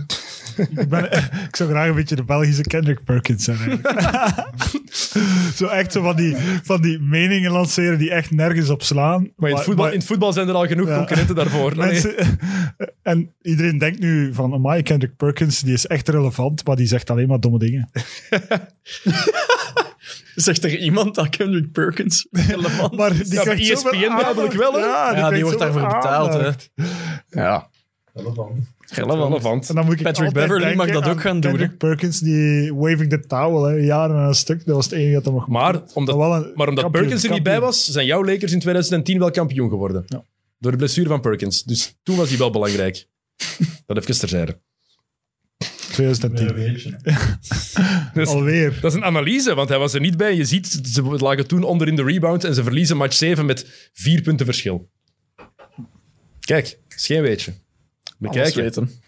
ik, 0.82 0.89
ben, 0.89 1.12
ik 1.47 1.55
zou 1.55 1.70
graag 1.70 1.88
een 1.89 1.95
beetje 1.95 2.16
de 2.16 2.24
Belgische 2.24 2.62
Kendrick 2.62 3.03
Perkins 3.03 3.43
zijn. 3.43 3.57
eigenlijk. 3.84 4.57
zo 5.55 5.68
echt 5.68 5.91
zo 5.91 6.01
van 6.01 6.16
die, 6.16 6.36
van 6.64 6.82
die 6.82 6.99
meningen 6.99 7.51
lanceren 7.51 7.97
die 7.97 8.12
echt 8.12 8.32
nergens 8.32 8.70
op 8.70 8.84
slaan. 8.84 9.32
Maar 9.36 9.49
in 9.49 9.55
het, 9.55 9.66
voetbal, 9.66 9.88
in 9.88 9.97
het 9.97 10.03
voetbal 10.07 10.34
zijn 10.34 10.47
er 10.47 10.53
al 10.53 10.68
genoeg 10.68 10.88
Ja. 10.88 10.95
concurrenten 10.97 11.36
daarvoor. 11.36 11.76
Mensen, 11.86 12.16
en 13.01 13.34
iedereen 13.41 13.78
denkt 13.78 13.99
nu 13.99 14.34
van, 14.34 14.53
amai, 14.53 14.82
Kendrick 14.82 15.16
Perkins, 15.16 15.60
die 15.60 15.74
is 15.74 15.86
echt 15.88 16.10
relevant, 16.10 16.66
maar 16.66 16.76
die 16.76 16.88
zegt 16.88 17.10
alleen 17.10 17.28
maar 17.28 17.39
domme 17.39 17.60
dingen. 17.60 17.89
Zegt 20.41 20.63
er 20.63 20.77
iemand 20.77 21.15
dat 21.15 21.29
Kendrick 21.29 21.71
Perkins 21.71 22.27
relevant 22.31 22.95
Maar 22.97 23.13
die 23.13 23.33
Ja, 23.33 23.41
krijgt 23.41 23.65
zoveel 23.65 23.91
ESPN 23.91 24.15
duidelijk 24.15 24.53
wel, 24.53 24.73
hè? 24.73 24.79
Ja, 24.79 25.15
Ja, 25.17 25.29
die 25.29 25.43
wordt 25.43 25.59
daarvoor 25.59 25.81
betaald, 25.81 26.33
hè. 26.33 26.49
Ja, 27.41 27.69
Relevant. 28.13 28.65
relevant. 28.87 29.27
relevant. 29.29 29.69
En 29.69 29.75
dan 29.75 29.85
moet 29.85 29.93
ik 29.93 30.03
Patrick 30.03 30.33
Beverley 30.33 30.75
mag 30.75 30.87
dat 30.91 31.03
ook 31.07 31.09
aan 31.09 31.19
gaan 31.19 31.39
doen, 31.39 31.51
Kendrick 31.51 31.77
Perkins, 31.77 32.19
die 32.19 32.73
waving 32.75 33.09
the 33.09 33.19
towel, 33.19 33.63
hè, 33.63 33.73
jaren 33.75 34.15
aan 34.15 34.27
een 34.27 34.33
stuk. 34.33 34.65
Dat 34.65 34.75
was 34.75 34.85
het 34.85 34.93
enige 34.93 35.13
dat 35.13 35.23
hij 35.23 35.33
mocht 35.33 35.47
Maar 35.47 35.81
omdat, 35.93 36.15
een 36.15 36.21
maar 36.55 36.67
omdat 36.67 36.83
kampioen, 36.83 36.91
Perkins 36.91 37.23
er 37.23 37.31
niet 37.31 37.43
bij 37.43 37.59
was, 37.59 37.85
zijn 37.85 38.05
jouw 38.05 38.25
Lakers 38.25 38.51
in 38.51 38.59
2010 38.59 39.19
wel 39.19 39.31
kampioen 39.31 39.69
geworden. 39.69 40.03
Ja. 40.05 40.23
Door 40.59 40.71
de 40.71 40.77
blessure 40.77 41.09
van 41.09 41.21
Perkins. 41.21 41.63
Dus 41.63 41.95
toen 42.03 42.15
was 42.15 42.29
hij 42.29 42.37
wel 42.37 42.51
belangrijk. 42.51 43.07
Dat 43.85 43.97
even 43.97 44.19
terzijde. 44.19 44.59
2010. 45.91 46.47
Een 46.47 46.53
weetje. 46.55 46.99
Dus, 48.13 48.27
Alweer. 48.27 48.77
dat 48.81 48.91
is 48.91 48.97
een 48.97 49.05
analyse, 49.05 49.55
want 49.55 49.69
hij 49.69 49.77
was 49.77 49.93
er 49.93 49.99
niet 49.99 50.17
bij. 50.17 50.35
Je 50.35 50.45
ziet, 50.45 50.81
ze 50.83 51.03
lagen 51.03 51.47
toen 51.47 51.63
onder 51.63 51.87
in 51.87 51.95
de 51.95 52.03
rebound 52.03 52.43
en 52.43 52.53
ze 52.53 52.63
verliezen 52.63 52.97
match 52.97 53.13
7 53.15 53.45
met 53.45 53.89
vier 53.93 54.21
punten 54.21 54.45
verschil. 54.45 54.89
Kijk, 56.39 56.79
dat 56.87 56.97
is 56.97 57.05
geen 57.05 57.21
weetje. 57.21 57.51
Alles 57.51 58.17
Bekijken. 58.17 58.63
weten. 58.63 58.89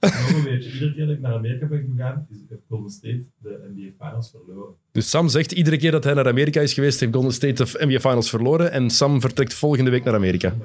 Nog 0.00 0.28
een 0.28 0.42
weetje. 0.44 0.72
Iedere 0.72 0.94
keer 0.94 1.06
dat 1.06 1.14
ik 1.14 1.20
naar 1.20 1.32
Amerika 1.32 1.66
ben 1.66 1.88
gegaan, 1.90 2.26
is 2.30 2.36
het 2.48 2.60
Golden 2.68 2.90
State 2.90 3.24
de 3.38 3.70
NBA 3.74 4.04
Finals 4.06 4.30
verloren. 4.30 4.74
Dus 4.92 5.10
Sam 5.10 5.28
zegt 5.28 5.52
iedere 5.52 5.76
keer 5.76 5.90
dat 5.90 6.04
hij 6.04 6.14
naar 6.14 6.28
Amerika 6.28 6.60
is 6.60 6.72
geweest, 6.72 7.00
heeft 7.00 7.14
Golden 7.14 7.32
State 7.32 7.64
de 7.64 7.86
NBA 7.86 8.00
Finals 8.00 8.30
verloren. 8.30 8.72
En 8.72 8.90
Sam 8.90 9.20
vertrekt 9.20 9.54
volgende 9.54 9.90
week 9.90 10.04
naar 10.04 10.14
Amerika. 10.14 10.56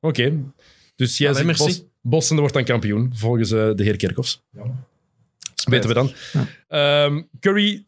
Oké. 0.00 0.32
Dus 0.96 1.18
jij 1.18 1.30
Allee, 1.30 1.54
zegt 1.54 1.84
Boston 2.02 2.38
wordt 2.38 2.54
dan 2.54 2.64
kampioen, 2.64 3.12
volgens 3.14 3.50
eh, 3.50 3.70
de 3.74 3.82
heer 3.82 3.96
Kerkhoffs. 3.96 4.42
Jammer. 4.50 4.76
Dat 5.54 5.64
weten 5.64 5.88
we 5.88 5.94
dan. 5.94 6.12
Ehm, 6.68 7.22
Curry 7.40 7.84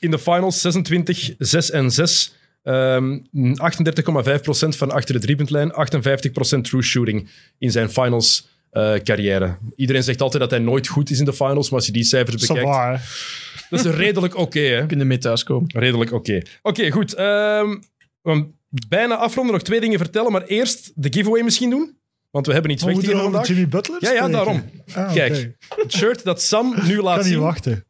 in 0.00 0.10
de 0.10 0.18
finals 0.18 0.60
26, 0.60 1.34
6 1.38 1.70
en 1.70 1.90
6. 1.90 2.34
Ehm 2.62 3.18
38,5% 3.54 4.76
van 4.76 4.90
achter 4.90 5.14
de 5.14 5.20
driepuntlijn, 5.20 5.72
58% 5.72 6.60
true 6.60 6.82
shooting 6.82 7.30
in 7.58 7.70
zijn 7.70 7.90
finals 7.90 8.48
eh, 8.70 8.94
carrière. 8.94 9.56
Iedereen 9.76 10.02
zegt 10.02 10.20
altijd 10.20 10.42
dat 10.42 10.50
hij 10.50 10.60
nooit 10.60 10.86
goed 10.86 11.10
is 11.10 11.18
in 11.18 11.24
de 11.24 11.32
finals, 11.32 11.70
maar 11.70 11.78
als 11.78 11.86
je 11.86 11.92
die 11.92 12.04
cijfers 12.04 12.46
bekijkt, 12.46 12.76
hè. 12.76 12.96
dat 13.70 13.86
is 13.86 13.92
redelijk 13.92 14.36
oké. 14.36 14.60
hè? 14.60 14.86
Kunnen 14.86 15.06
mee 15.06 15.18
thuiskomen. 15.18 15.70
Redelijk 15.74 16.12
oké. 16.12 16.42
Oké, 16.62 16.90
goed. 16.90 17.14
Ehm, 17.14 17.68
we 18.22 18.30
gaan 18.30 18.54
bijna 18.88 19.16
afronden, 19.16 19.52
nog 19.52 19.62
twee 19.62 19.80
dingen 19.80 19.98
vertellen, 19.98 20.32
maar 20.32 20.44
eerst 20.44 20.92
de 20.94 21.12
giveaway 21.12 21.42
misschien 21.42 21.70
doen. 21.70 21.96
Want 22.30 22.46
we 22.46 22.52
hebben 22.52 22.70
iets 22.70 22.84
weg 22.84 22.96
we 22.96 23.02
te 23.02 23.16
vandaag. 23.16 23.46
Jimmy 23.46 23.68
Butler 23.68 23.96
Ja, 24.00 24.10
ja, 24.10 24.16
spreken. 24.16 24.32
daarom. 24.36 24.70
Ah, 24.94 25.12
Kijk, 25.12 25.56
het 25.76 25.92
shirt 25.92 26.24
dat 26.24 26.42
Sam 26.42 26.74
nu 26.82 26.82
laat 26.82 26.86
Ik 26.96 27.02
kan 27.02 27.16
niet 27.16 27.24
zien. 27.26 27.38
wachten. 27.40 27.84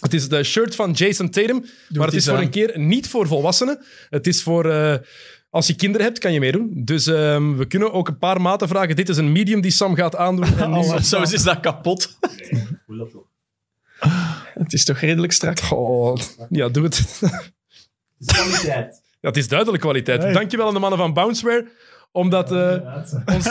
Het 0.00 0.14
is 0.14 0.28
de 0.28 0.42
shirt 0.44 0.74
van 0.74 0.92
Jason 0.92 1.30
Tatum, 1.30 1.64
maar 1.88 2.06
het 2.06 2.16
is 2.16 2.24
voor 2.28 2.38
een 2.38 2.50
keer 2.50 2.78
niet 2.78 3.08
voor 3.08 3.26
volwassenen. 3.26 3.84
Het 4.10 4.26
is 4.26 4.42
voor... 4.42 4.70
eh, 4.70 4.94
als 5.50 5.66
je 5.66 5.74
kinderen 5.74 6.06
hebt, 6.06 6.18
kan 6.18 6.32
je 6.32 6.40
meedoen. 6.40 6.70
Dus 6.74 7.06
ehm, 7.06 7.56
we 7.56 7.66
kunnen 7.66 7.92
ook 7.92 8.08
een 8.08 8.18
paar 8.18 8.40
maten 8.40 8.68
vragen. 8.68 8.96
Dit 8.96 9.08
is 9.08 9.16
een 9.16 9.32
medium 9.32 9.60
die 9.60 9.70
Sam 9.70 9.94
gaat 9.94 10.16
aandoen. 10.16 10.58
En 10.58 10.70
nu- 10.94 11.00
Zo 11.02 11.22
is 11.22 11.42
dat 11.42 11.60
kapot. 11.60 12.18
Hoe 12.86 12.96
dat 12.96 13.10
toch? 13.10 13.26
Het 14.54 14.72
is 14.72 14.84
toch 14.84 14.98
redelijk 14.98 15.32
strak. 15.32 15.58
Oh, 15.70 16.16
ja, 16.50 16.68
doe 16.68 16.84
het. 16.84 16.98
Het 16.98 17.30
is 18.18 18.26
kwaliteit. 18.32 19.00
Ja, 19.20 19.28
het 19.28 19.36
is 19.36 19.48
duidelijk 19.48 19.82
kwaliteit. 19.82 20.22
Hey. 20.22 20.32
Dankjewel 20.32 20.66
aan 20.66 20.74
de 20.74 20.80
mannen 20.80 20.98
van 20.98 21.12
Bounceware 21.14 21.68
om, 22.12 22.30
dat, 22.30 22.52
eh, 22.52 22.76
ons, 23.34 23.50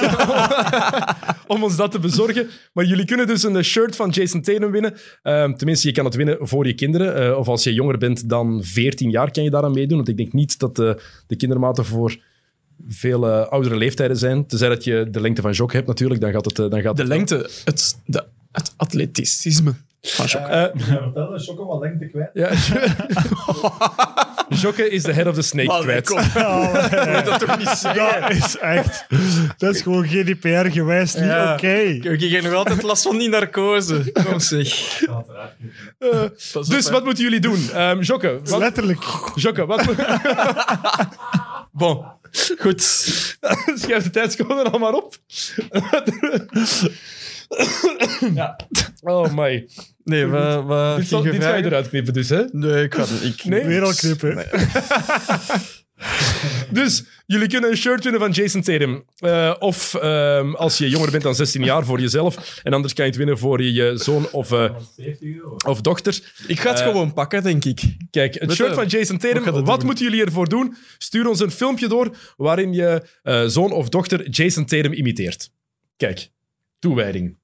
om 1.53 1.63
ons 1.63 1.75
dat 1.75 1.91
te 1.91 1.99
bezorgen. 1.99 2.47
Maar 2.73 2.85
jullie 2.85 3.05
kunnen 3.05 3.27
dus 3.27 3.43
een 3.43 3.63
shirt 3.63 3.95
van 3.95 4.09
Jason 4.09 4.41
Tatum 4.41 4.71
winnen. 4.71 4.93
Ehm, 5.23 5.53
tenminste, 5.53 5.87
je 5.87 5.93
kan 5.93 6.05
het 6.05 6.15
winnen 6.15 6.37
voor 6.39 6.67
je 6.67 6.73
kinderen. 6.73 7.15
Eh, 7.15 7.37
of 7.37 7.47
als 7.47 7.63
je 7.63 7.73
jonger 7.73 7.97
bent 7.97 8.29
dan 8.29 8.63
14 8.63 9.09
jaar, 9.09 9.31
kan 9.31 9.43
je 9.43 9.49
daaraan 9.49 9.73
meedoen. 9.73 9.97
Want 9.97 10.09
ik 10.09 10.17
denk 10.17 10.33
niet 10.33 10.59
dat 10.59 10.75
de, 10.75 11.01
de 11.27 11.35
kindermaten 11.35 11.85
voor 11.85 12.17
veel 12.87 13.27
eh, 13.27 13.47
oudere 13.47 13.75
leeftijden 13.75 14.17
zijn. 14.17 14.45
Tenzij 14.45 14.69
dat 14.69 14.83
je 14.83 15.07
de 15.09 15.21
lengte 15.21 15.41
van 15.41 15.51
Jok 15.51 15.73
hebt 15.73 15.87
natuurlijk, 15.87 16.21
dan 16.21 16.31
gaat 16.31 16.45
het, 16.45 16.59
eh, 16.59 16.69
dan 16.69 16.81
gaat 16.81 16.95
De 16.95 17.01
het 17.01 17.11
lengte, 17.11 17.49
het, 17.65 17.99
de, 18.05 18.25
het 18.51 18.73
atleticisme 18.77 19.73
van 20.01 20.25
Jok. 20.25 20.41
Eh, 20.41 20.65
vertellen, 20.73 21.13
dat 21.13 21.33
is 21.39 21.49
ook 21.49 21.59
al 21.59 21.65
wat 21.65 21.79
lengte 21.79 22.05
kwijt. 22.05 22.29
ja, 22.33 22.49
Jokke 24.49 24.89
is 24.89 25.03
de 25.03 25.13
head 25.13 25.27
of 25.27 25.35
the 25.35 25.41
snake 25.41 25.69
Allee, 25.69 25.83
kwijt. 25.83 26.07
kom. 26.07 26.19
Ja, 26.41 27.21
dat 27.21 27.39
toch 27.39 27.57
niet 27.57 27.67
zeggen? 27.67 28.21
dat 28.21 28.31
is 28.31 28.57
echt... 28.57 29.05
Dat 29.57 29.75
is 29.75 29.81
gewoon 29.81 30.07
GDPR 30.07 30.69
gewijs 30.69 31.13
niet 31.15 31.23
Ja. 31.23 31.53
oké. 31.53 31.77
Ik 31.77 32.31
heb 32.31 32.43
nog 32.43 32.53
altijd 32.53 32.81
last 32.83 33.03
van 33.03 33.17
die 33.17 33.29
narcose. 33.29 34.11
Kom 34.25 34.39
zeg. 34.39 35.01
Pas 36.53 36.67
Dus 36.67 36.85
op, 36.85 36.91
wat 36.91 37.03
moeten 37.03 37.23
jullie 37.23 37.39
doen? 37.39 37.69
Ehm 37.73 38.01
Jokke, 38.01 38.39
wat, 38.43 38.59
Letterlijk. 38.59 39.03
Jokke, 39.35 39.65
wat 39.65 39.85
moet... 39.85 39.95
Bon, 41.71 42.05
goed. 42.59 42.81
Schrijf 43.81 44.03
de 44.03 44.09
tijdscode 44.11 44.59
er 44.63 44.69
al 44.71 44.79
maar 44.79 44.93
op. 44.93 45.15
Ja. 48.35 48.55
Oh 49.01 49.33
my. 49.35 49.67
Nee, 50.03 50.25
we, 50.25 50.63
we 50.67 50.93
Dit, 50.97 51.07
zal- 51.07 51.21
gingen 51.21 51.39
dit 51.39 51.43
ga 51.49 51.55
je 51.55 51.65
eruit 51.65 51.89
knippen 51.89 52.13
dus, 52.13 52.29
hè? 52.29 52.43
Nee, 52.51 52.83
ik 52.83 52.93
ga 52.93 53.01
het 53.01 53.23
ik, 53.23 53.45
Nee? 53.45 53.63
Weer 53.65 53.81
al 53.83 53.93
knippen. 53.93 54.45
Dus 56.71 57.03
jullie 57.25 57.47
kunnen 57.47 57.69
een 57.69 57.77
shirt 57.77 58.03
winnen 58.03 58.21
van 58.21 58.31
Jason 58.31 58.61
Tatum. 58.61 59.03
Eh, 59.17 59.53
of 59.59 59.93
ehm, 59.95 60.53
als 60.53 60.77
je 60.77 60.89
jonger 60.89 61.11
bent 61.11 61.23
dan 61.23 61.35
16 61.35 61.63
jaar 61.63 61.85
voor 61.85 61.99
jezelf. 61.99 62.59
En 62.63 62.73
anders 62.73 62.93
kan 62.93 63.05
je 63.05 63.09
het 63.11 63.19
winnen 63.19 63.37
voor 63.37 63.61
je, 63.63 63.73
je 63.73 63.97
zoon 63.97 64.27
of, 64.31 64.51
eh, 64.51 64.75
70 64.95 65.21
euro. 65.35 65.55
of 65.67 65.81
dochter. 65.81 66.19
Ik 66.47 66.59
ga 66.59 66.69
het 66.69 66.79
Eh, 66.79 66.85
gewoon 66.85 67.13
pakken, 67.13 67.43
denk 67.43 67.65
ik. 67.65 67.81
Kijk, 68.11 68.33
het 68.39 68.51
shirt 68.53 68.73
van 68.73 68.85
Jason 68.87 69.17
Tatum. 69.17 69.43
Wat 69.65 69.77
doen? 69.77 69.85
moeten 69.85 70.05
jullie 70.05 70.25
ervoor 70.25 70.49
doen? 70.49 70.75
Stuur 70.97 71.27
ons 71.27 71.39
een 71.39 71.51
filmpje 71.51 71.87
door 71.87 72.15
waarin 72.37 72.73
je 72.73 73.01
eh, 73.23 73.43
zoon 73.45 73.71
of 73.71 73.89
dochter 73.89 74.29
Jason 74.29 74.65
Tatum 74.65 74.93
imiteert. 74.93 75.49
Kijk, 75.97 76.29
toewijding. 76.79 77.37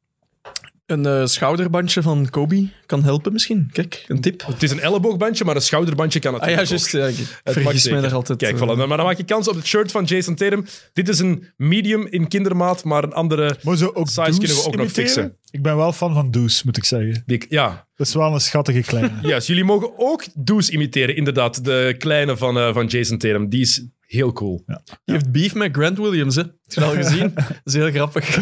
Een 0.85 1.05
eh, 1.05 1.25
schouderbandje 1.25 2.01
van 2.01 2.29
Kobe 2.29 2.67
kan 2.85 3.03
helpen 3.03 3.33
misschien. 3.33 3.69
Kijk, 3.71 4.05
een 4.07 4.21
tip. 4.21 4.45
Het 4.45 4.63
is 4.63 4.71
een 4.71 4.79
elleboogbandje, 4.79 5.45
maar 5.45 5.55
een 5.55 5.61
schouderbandje 5.61 6.19
kan 6.19 6.33
Ah 6.33 6.39
natuurlijk 6.39 6.69
ja, 6.69 6.75
ook. 6.75 6.79
juist. 6.91 7.17
Ja, 7.17 7.23
ik 7.23 7.27
Het 7.43 7.55
mag 7.55 7.63
vergis 7.63 7.81
zeker. 7.81 7.99
mij 7.99 8.07
daar 8.07 8.17
altijd. 8.17 8.37
Kijk, 8.37 8.55
eh, 8.59 8.61
voilà. 8.61 8.87
Maar 8.87 8.97
dan 8.97 9.05
maak 9.05 9.17
je 9.17 9.23
kans 9.23 9.47
op 9.47 9.55
het 9.55 9.65
shirt 9.65 9.91
van 9.91 10.03
Jason 10.03 10.35
Tatum. 10.35 10.65
Dit 10.93 11.09
is 11.09 11.19
een 11.19 11.47
medium 11.57 12.07
in 12.07 12.27
kindermaat, 12.27 12.83
maar 12.83 13.03
een 13.03 13.13
andere... 13.13 13.57
Maar 13.61 13.77
zo 13.77 13.91
ook 13.93 14.07
Size 14.07 14.21
Deuce 14.21 14.37
kunnen 14.39 14.55
we 14.57 14.63
ook 14.63 14.75
nog 14.75 14.81
imiteren? 14.81 15.09
fixen. 15.09 15.37
Ik 15.51 15.61
ben 15.61 15.75
wel 15.75 15.91
fan 15.93 16.13
van 16.13 16.31
Deuce, 16.31 16.61
moet 16.65 16.77
ik 16.77 16.83
zeggen. 16.83 17.23
Die, 17.25 17.45
ja, 17.49 17.87
Dat 17.95 18.07
is 18.07 18.13
wel 18.13 18.33
een 18.33 18.41
schattige 18.41 18.81
kleine. 18.81 19.11
yes, 19.29 19.47
jullie 19.47 19.63
mogen 19.63 19.91
ook 19.97 20.25
Deuce 20.33 20.71
imiteren, 20.71 21.15
inderdaad. 21.15 21.65
De 21.65 21.95
kleine 21.97 22.37
van, 22.37 22.57
eh, 22.57 22.73
van 22.73 22.85
Jason 22.85 23.17
Tatum. 23.17 23.49
Die 23.49 23.61
is 23.61 23.85
heel 24.07 24.33
cool. 24.33 24.63
Die 24.65 24.75
heeft 25.15 25.31
beef 25.31 25.53
met 25.53 25.75
Grant 25.75 25.97
Williams, 25.97 26.35
hè. 26.35 26.41
Heb 26.41 26.53
je 26.67 26.79
dat 26.79 26.89
al 26.89 26.95
gezien? 26.95 27.31
Dat 27.35 27.61
is 27.63 27.73
heel 27.73 27.91
grappig. 27.91 28.37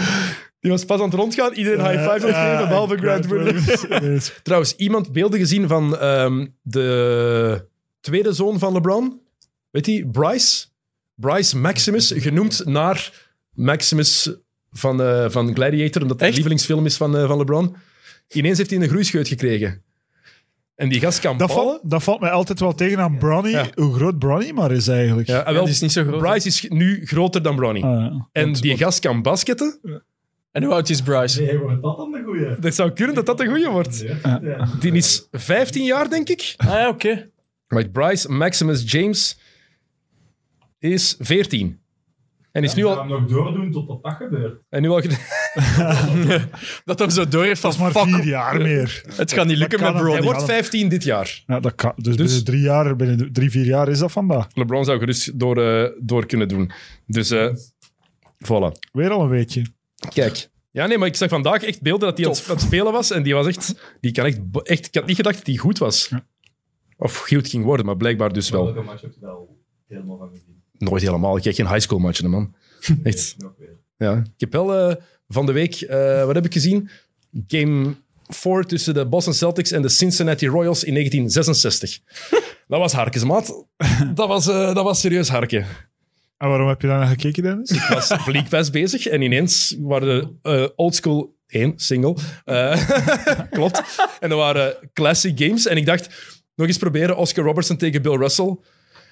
Die 0.61 0.71
was 0.71 0.85
pas 0.85 0.99
aan 0.99 1.05
het 1.05 1.13
rondgaan. 1.13 1.53
Iedereen 1.53 1.79
high 1.79 2.09
five 2.11 2.19
wil 2.25 2.33
geven, 2.33 2.67
behalve 2.67 2.97
Grant 2.97 3.25
Williams. 3.27 3.85
Williams. 3.87 4.31
Trouwens, 4.43 4.75
iemand 4.75 5.11
beelden 5.11 5.39
gezien 5.39 5.67
van 5.67 5.97
ehm, 5.97 6.47
de 6.61 7.65
tweede 7.99 8.33
zoon 8.33 8.59
van 8.59 8.73
LeBron? 8.73 9.19
Weet 9.71 9.85
je, 9.85 10.07
Bryce? 10.07 10.65
Bryce 11.15 11.57
Maximus, 11.57 12.13
genoemd 12.15 12.65
naar 12.65 13.27
Maximus 13.53 14.31
van, 14.71 15.01
eh, 15.01 15.25
van 15.29 15.53
Gladiator, 15.53 16.01
omdat 16.01 16.19
het 16.19 16.27
de 16.29 16.33
lievelingsfilm 16.33 16.85
is 16.85 16.97
van, 16.97 17.17
eh, 17.17 17.27
van 17.27 17.37
LeBron. 17.37 17.75
Ineens 18.27 18.57
heeft 18.57 18.69
hij 18.69 18.79
een 18.81 18.87
groeischeut 18.89 19.27
gekregen. 19.27 19.81
En 20.75 20.89
die 20.89 20.99
gast 20.99 21.19
kan 21.19 21.37
Dat, 21.37 21.79
dat 21.83 22.03
valt 22.03 22.19
mij 22.19 22.29
altijd 22.31 22.59
wel 22.59 22.73
tegen 22.75 22.99
aan 22.99 23.17
Bronny, 23.17 23.49
Ja. 23.49 23.67
hoe 23.75 23.93
groot 23.93 24.19
Bronny 24.19 24.51
maar 24.51 24.71
is 24.71 24.87
eigenlijk. 24.87 25.27
Ja, 25.27 25.53
wel, 25.53 25.63
die 25.63 25.73
is 25.73 25.81
niet 25.81 25.91
zo 25.91 26.03
groot. 26.03 26.19
Bryce 26.21 26.47
is 26.47 26.65
nu 26.69 27.05
groter 27.05 27.41
dan 27.43 27.55
Bronny. 27.55 27.81
Ah, 27.81 27.89
ja. 27.91 28.27
en 28.31 28.43
Want- 28.45 28.61
die 28.61 28.77
gast 28.77 28.99
kan 28.99 29.21
basketten. 29.21 29.79
En 30.51 30.63
hoe 30.63 30.73
oud 30.73 30.89
is 30.89 31.01
Bryce? 31.01 31.41
Nee, 31.41 31.57
wordt 31.57 31.81
dat 31.81 31.97
dan 31.97 32.11
de 32.11 32.21
goeie? 32.25 32.55
Dat 32.59 32.75
zou 32.75 32.91
kunnen 32.91 33.15
dat 33.15 33.25
dat 33.25 33.39
een 33.39 33.47
goeie 33.47 33.69
wordt. 33.69 34.05
Ja. 34.23 34.67
Die 34.79 34.91
is 34.91 35.27
15 35.31 35.83
jaar, 35.83 36.09
denk 36.09 36.29
ik. 36.29 36.53
Ah 36.57 36.67
ja, 36.67 36.89
oké. 36.89 37.29
Right, 37.67 37.91
Bryce 37.91 38.31
Maximus 38.31 38.91
James 38.91 39.39
is 40.79 41.15
14. 41.19 41.79
En 42.51 42.63
is 42.63 42.73
nu 42.73 42.85
al... 42.85 42.97
hem 42.97 43.07
nog 43.07 43.25
doordoen 43.25 43.71
tot 43.71 44.03
dat 44.03 44.13
gebeurt. 44.13 44.61
En 44.69 44.81
nu 44.81 44.89
al 44.89 45.01
Dat 46.85 46.99
hem 46.99 47.09
zo 47.09 47.27
door 47.27 47.43
heeft 47.43 47.59
van 47.61 47.69
Dat 47.69 47.79
is 47.79 47.93
maar 47.93 48.03
fuck, 48.05 48.15
vier 48.15 48.25
jaar 48.25 48.61
meer. 48.61 49.03
het 49.15 49.33
gaat 49.33 49.45
niet 49.45 49.57
lukken 49.57 49.81
met 49.81 49.93
Bronny. 49.93 50.11
hij 50.13 50.21
wordt 50.21 50.39
Ja, 50.39 50.45
15 50.45 50.89
dit 50.89 51.03
jaar. 51.03 51.43
Ja, 51.47 51.59
dat 51.59 51.75
kan. 51.75 51.93
Dus, 51.95 52.15
Dus- 52.15 52.25
binnen 52.25 52.43
drie 52.45 52.61
jaar, 52.61 52.95
binnen 52.95 53.33
drie, 53.33 53.49
vier 53.51 53.65
jaar 53.65 53.87
is 53.89 53.99
dat 53.99 54.11
vandaag. 54.11 54.47
LeBron 54.53 54.85
zou 54.85 54.99
gerust 54.99 55.39
door, 55.39 55.63
eh, 55.63 55.89
door 55.99 56.25
kunnen 56.25 56.47
doen. 56.47 56.71
Dus, 57.05 57.31
eh 57.31 57.53
voilà. 58.45 58.89
Weer 58.91 59.09
al 59.09 59.21
een 59.23 59.29
weekje. 59.29 59.65
Kijk. 60.09 60.49
Ja, 60.71 60.87
nee, 60.87 60.97
maar 60.97 61.07
ik 61.07 61.15
zag 61.15 61.29
vandaag 61.29 61.63
echt 61.63 61.81
beelden 61.81 62.07
dat 62.07 62.17
hij 62.17 62.27
aan 62.27 62.33
het, 62.33 62.45
aan 62.47 62.55
het 62.55 62.61
spelen 62.61 62.91
was. 62.91 63.11
En 63.11 63.23
die 63.23 63.33
was 63.33 63.47
echt... 63.47 63.75
Die 63.99 64.11
kan 64.11 64.25
echt, 64.25 64.39
echt... 64.63 64.85
Ik 64.85 64.95
had 64.95 65.05
niet 65.05 65.15
gedacht 65.15 65.37
dat 65.37 65.45
hij 65.47 65.55
goed 65.55 65.77
was. 65.77 66.11
Of 66.97 67.17
goed 67.17 67.49
ging 67.49 67.63
worden, 67.63 67.85
maar 67.85 67.97
blijkbaar 67.97 68.33
dus 68.33 68.49
wel. 68.49 68.63
Welke 68.63 68.81
match 68.81 69.01
heb 69.01 69.13
je 69.13 69.19
daar 69.19 69.31
al 69.31 69.57
helemaal 69.87 70.17
van 70.17 70.29
gezien? 70.29 70.63
Nooit 70.77 71.01
helemaal. 71.01 71.37
Ik 71.37 71.43
kijk 71.43 71.55
geen 71.55 71.67
high 71.67 71.79
school 71.79 71.99
matchen, 71.99 72.29
man. 72.29 72.55
Echt. 73.03 73.35
Nog 73.37 73.53
weer. 73.57 73.79
Ja. 73.97 74.17
Ik 74.17 74.39
heb 74.39 74.51
wel 74.51 74.75
eh, 74.75 74.95
van 75.27 75.45
de 75.45 75.51
week... 75.51 75.81
eh, 75.81 76.25
wat 76.25 76.35
heb 76.35 76.45
ik 76.45 76.53
gezien? 76.53 76.89
Game 77.47 77.95
4 78.27 78.63
tussen 78.63 78.93
de 78.93 79.07
Boston 79.07 79.33
Celtics 79.33 79.71
en 79.71 79.81
de 79.81 79.89
Cincinnati 79.89 80.47
Royals 80.47 80.83
in 80.83 80.93
1966. 80.93 81.99
dat 82.67 82.79
was 82.79 82.93
harkesmaat. 82.93 83.65
Dat 84.13 84.27
was, 84.27 84.47
eh, 84.47 84.73
dat 84.73 84.83
was 84.83 84.99
serieus 84.99 85.29
harken. 85.29 85.65
En 86.41 86.47
waarom 86.47 86.67
heb 86.67 86.81
je 86.81 86.87
daar 86.87 86.99
naar 86.99 87.07
gekeken, 87.07 87.43
Dennis? 87.43 87.69
Ik 87.69 87.81
was 87.81 88.13
Pass 88.49 88.69
bezig 88.69 89.05
en 89.05 89.21
ineens 89.21 89.75
waren 89.79 90.07
de 90.43 90.59
uh, 90.61 90.67
oldschool 90.75 91.37
één, 91.47 91.73
single. 91.75 92.15
eh, 92.45 92.89
klopt. 93.49 93.81
En 94.19 94.29
er 94.29 94.35
waren 94.35 94.75
classic 94.93 95.39
games. 95.39 95.67
En 95.67 95.77
ik 95.77 95.85
dacht, 95.85 96.09
nog 96.55 96.67
eens 96.67 96.77
proberen 96.77 97.17
Oscar 97.17 97.43
Robertson 97.43 97.77
tegen 97.77 98.01
Bill 98.01 98.15
Russell. 98.15 98.57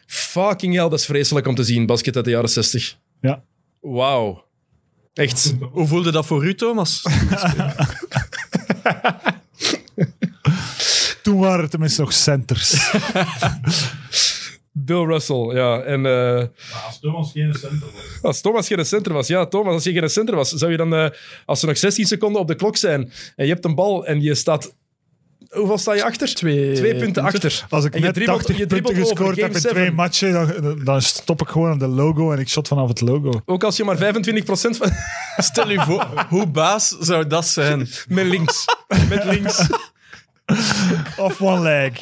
Fucking 0.06 0.74
hell, 0.74 0.90
dat 0.90 1.00
is 1.00 1.06
vreselijk 1.06 1.48
om 1.48 1.56
te 1.56 1.64
zien, 1.64 1.86
basket 1.86 2.16
uit 2.16 2.26
de 2.26 2.32
jaren 2.32 2.50
60. 2.50 2.98
Ja. 3.22 3.44
Wauw. 3.80 4.46
Echt. 5.14 5.56
Hoe 5.72 5.88
voelde 5.88 6.12
dat 6.12 6.26
voor 6.26 6.46
u, 6.46 6.56
Thomas? 6.56 7.02
Toen 11.24 11.40
waren 11.40 11.64
er 11.64 11.70
tenminste 11.70 12.02
nog 12.02 12.14
centers. 12.14 12.92
Bill 14.86 15.04
Russell, 15.06 15.56
ja. 15.56 15.80
En 15.82 16.06
eh, 16.06 16.12
Maar 16.12 16.84
als 16.86 17.00
Thomas 17.00 17.32
geen 17.32 17.54
center 17.54 17.80
was. 17.94 18.22
als 18.22 18.42
Thomas 18.42 18.68
geen 18.68 18.86
center 18.86 19.14
was, 19.14 19.28
ja, 19.28 19.46
Thomas, 19.46 19.74
als 19.74 19.84
je 19.84 19.92
geen 19.94 20.10
center 20.10 20.36
was, 20.36 20.50
zou 20.50 20.72
je 20.72 20.78
dan, 20.78 20.94
eh, 20.96 21.10
als 21.46 21.62
er 21.62 21.68
nog 21.68 21.78
16 21.78 22.06
seconden 22.06 22.42
op 22.42 22.48
de 22.48 22.56
klok 22.56 22.78
zijn 22.78 23.12
en 23.36 23.46
je 23.46 23.52
hebt 23.52 23.66
een 23.66 23.76
bal 23.76 24.06
en 24.06 24.22
je 24.22 24.36
staat... 24.36 24.78
Hoeveel 25.50 25.78
sta 25.78 25.94
je 25.94 26.04
achter? 26.04 26.34
Twee, 26.36 26.74
Twee 26.74 26.96
punten 26.96 27.24
achter. 27.24 27.66
Als 27.70 27.86
ik 27.86 27.94
En 27.94 28.00
je 28.00 28.06
net 28.06 28.14
dribbelt- 28.14 28.38
80 28.46 28.58
je 28.58 28.66
punten 28.68 28.96
gescoord 28.96 29.42
heb 29.42 29.54
in 29.56 29.62
twee 29.62 29.92
matchen, 29.92 30.32
dan, 30.34 30.84
dan 30.84 31.02
stop 31.02 31.42
ik 31.42 31.48
gewoon 31.48 31.72
aan 31.72 31.78
de 31.80 31.88
logo 31.88 32.32
en 32.32 32.40
ik 32.40 32.50
shot 32.50 32.68
vanaf 32.68 32.88
het 32.88 33.02
logo. 33.02 33.42
Ook 33.46 33.64
als 33.64 33.78
je 33.78 33.84
maar 33.84 33.98
25% 33.98 34.00
van... 34.78 34.92
Stel 35.38 35.70
u 35.72 35.80
voor, 35.82 36.26
hoe 36.30 36.48
baas 36.48 36.88
zou 37.00 37.28
dat 37.28 37.46
zijn? 37.48 37.88
Met 38.08 38.26
links. 38.26 38.66
Met 39.10 39.24
links. 39.24 39.68
Of 41.26 41.42
one 41.52 41.62
leg. 41.62 42.00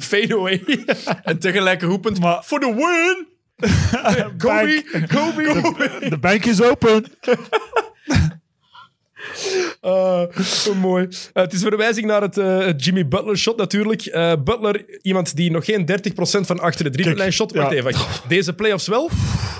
Fade 0.00 0.34
away. 0.34 0.84
En 1.22 1.38
tegelijk 1.38 1.82
roepend, 1.82 2.20
Maar- 2.20 2.42
for 2.42 2.60
the 2.60 2.74
win! 2.74 3.30
Kobe, 4.38 4.82
Kobe. 5.08 6.08
De 6.08 6.18
bank 6.18 6.44
is 6.44 6.62
open. 6.62 7.04
Ah, 9.80 10.36
zo 10.38 10.74
mooi. 10.74 11.08
Eh, 11.32 11.42
het 11.42 11.52
is 11.52 11.62
verwijzing 11.62 12.06
naar 12.06 12.22
het, 12.22 12.38
eh, 12.38 12.68
Jimmy 12.76 13.08
Butler 13.08 13.38
shot 13.38 13.56
natuurlijk. 13.56 14.02
Eh, 14.02 14.32
Butler, 14.44 15.00
iemand 15.02 15.36
die 15.36 15.50
nog 15.50 15.64
geen 15.64 15.84
30% 15.84 16.46
van 16.46 16.60
achter 16.60 16.84
de 16.84 16.90
driepuntlijn 16.90 17.32
shot. 17.32 17.52
Wacht 17.52 17.70
ja. 17.70 17.76
even. 17.76 17.94
Deze 18.28 18.52
playoffs 18.52 18.86
wel. 18.86 19.10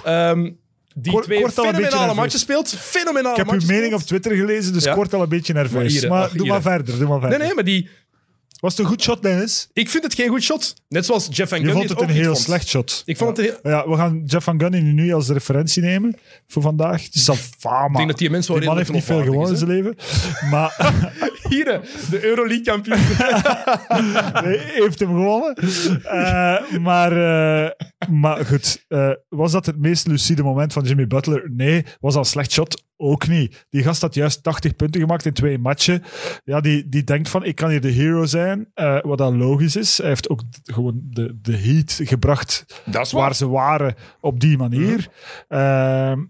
Ehm, 0.04 0.50
die 0.94 1.12
Kort- 1.12 1.24
twee 1.24 1.40
kort 1.40 1.58
al 1.58 1.64
een 1.64 1.70
beetje 1.70 1.86
fenomenale 1.86 2.14
nerveus. 2.14 2.24
matchen 2.24 2.38
speelt. 2.40 2.74
Fenomenale 2.80 3.30
Ik 3.30 3.36
heb 3.36 3.50
uw 3.60 3.66
mening 3.66 3.94
op 3.94 4.00
speelt. 4.00 4.06
Twitter 4.06 4.34
gelezen, 4.34 4.72
dus 4.72 4.84
Ja. 4.84 4.94
kort 4.94 5.14
al 5.14 5.22
een 5.22 5.28
beetje 5.28 5.52
Maar 5.54 5.62
nerveus. 5.62 6.00
hier, 6.00 6.08
Maar 6.08 6.22
ach, 6.22 6.30
doe 6.30 6.42
hier. 6.42 6.52
maar 6.52 6.62
verder, 6.62 6.98
doe 6.98 7.08
maar 7.08 7.20
verder. 7.20 7.38
Nee, 7.38 7.46
nee, 7.46 7.54
maar 7.54 7.64
die... 7.64 7.88
Was 8.62 8.72
het 8.72 8.80
een 8.80 8.86
goed 8.86 9.02
shot, 9.02 9.22
Dennis? 9.22 9.68
Ik 9.72 9.88
vind 9.88 10.02
het 10.04 10.14
geen 10.14 10.28
goed 10.28 10.42
shot. 10.42 10.74
Net 10.88 11.06
zoals 11.06 11.28
Jeff 11.30 11.48
Van 11.48 11.60
Je 11.60 11.64
Gundy 11.64 11.78
vond 11.78 11.90
het 11.90 11.98
ook 12.02 12.08
een 12.08 12.14
heel 12.14 12.32
vond. 12.32 12.38
slecht 12.38 12.68
shot. 12.68 13.02
Ik 13.04 13.16
vond 13.16 13.36
het 13.36 13.46
heel... 13.46 13.72
Ja, 13.72 13.88
we 13.88 13.96
gaan 13.96 14.22
Jeff 14.26 14.44
Van 14.44 14.60
Gundy 14.60 14.78
nu 14.78 15.12
als 15.12 15.28
referentie 15.28 15.82
nemen 15.82 16.16
voor 16.46 16.62
vandaag. 16.62 17.04
Het 17.04 17.14
is 17.14 17.28
al 17.28 17.34
fama. 17.58 17.86
Ik 17.86 17.96
denk 17.96 18.08
dat 18.08 18.18
die 18.18 18.30
mens 18.30 18.48
wel 18.48 18.58
die 18.58 18.68
man 18.68 18.76
heeft 18.76 18.92
niet 18.92 19.04
veel 19.04 19.22
gewonnen 19.22 19.50
in 19.50 19.56
zijn 19.56 19.70
leven. 19.70 19.96
Maar 20.50 20.76
Hier, 21.48 21.80
de 22.10 22.24
Euroleague 22.24 22.64
kampioen. 22.64 22.98
hij 24.42 24.60
heeft 24.64 24.98
hem 24.98 25.08
gewonnen. 25.08 25.54
Eh, 25.54 26.78
maar, 26.78 27.12
eh, 27.12 27.70
maar 28.10 28.44
goed, 28.46 28.84
eh, 28.88 29.10
was 29.28 29.52
dat 29.52 29.66
het 29.66 29.78
meest 29.78 30.06
lucide 30.06 30.42
moment 30.42 30.72
van 30.72 30.84
Jimmy 30.84 31.06
Butler? 31.06 31.50
Nee. 31.50 31.84
Was 32.00 32.14
dat 32.14 32.24
een 32.24 32.30
slecht 32.30 32.52
shot? 32.52 32.84
Ook 33.04 33.28
niet. 33.28 33.66
Die 33.70 33.82
gast 33.82 34.00
had 34.00 34.14
juist 34.14 34.42
80 34.42 34.76
punten 34.76 35.00
gemaakt 35.00 35.26
in 35.26 35.32
twee 35.32 35.58
matchen. 35.58 36.02
Ja, 36.44 36.60
die, 36.60 36.88
die 36.88 37.04
denkt 37.04 37.28
van, 37.28 37.44
ik 37.44 37.54
kan 37.54 37.70
hier 37.70 37.80
de 37.80 37.90
hero 37.90 38.24
zijn. 38.26 38.68
eh, 38.74 38.98
wat 39.02 39.18
dan 39.18 39.36
logisch 39.36 39.76
is. 39.76 39.98
Hij 39.98 40.08
heeft 40.08 40.28
ook 40.28 40.40
gewoon 40.62 41.00
de, 41.10 41.38
de 41.42 41.56
heat 41.56 42.00
gebracht 42.02 42.64
Dat 42.84 43.06
is 43.06 43.12
waar 43.12 43.34
ze 43.34 43.48
waren 43.48 43.94
op 44.20 44.40
die 44.40 44.56
manier. 44.58 45.08
Ehm, 45.48 46.20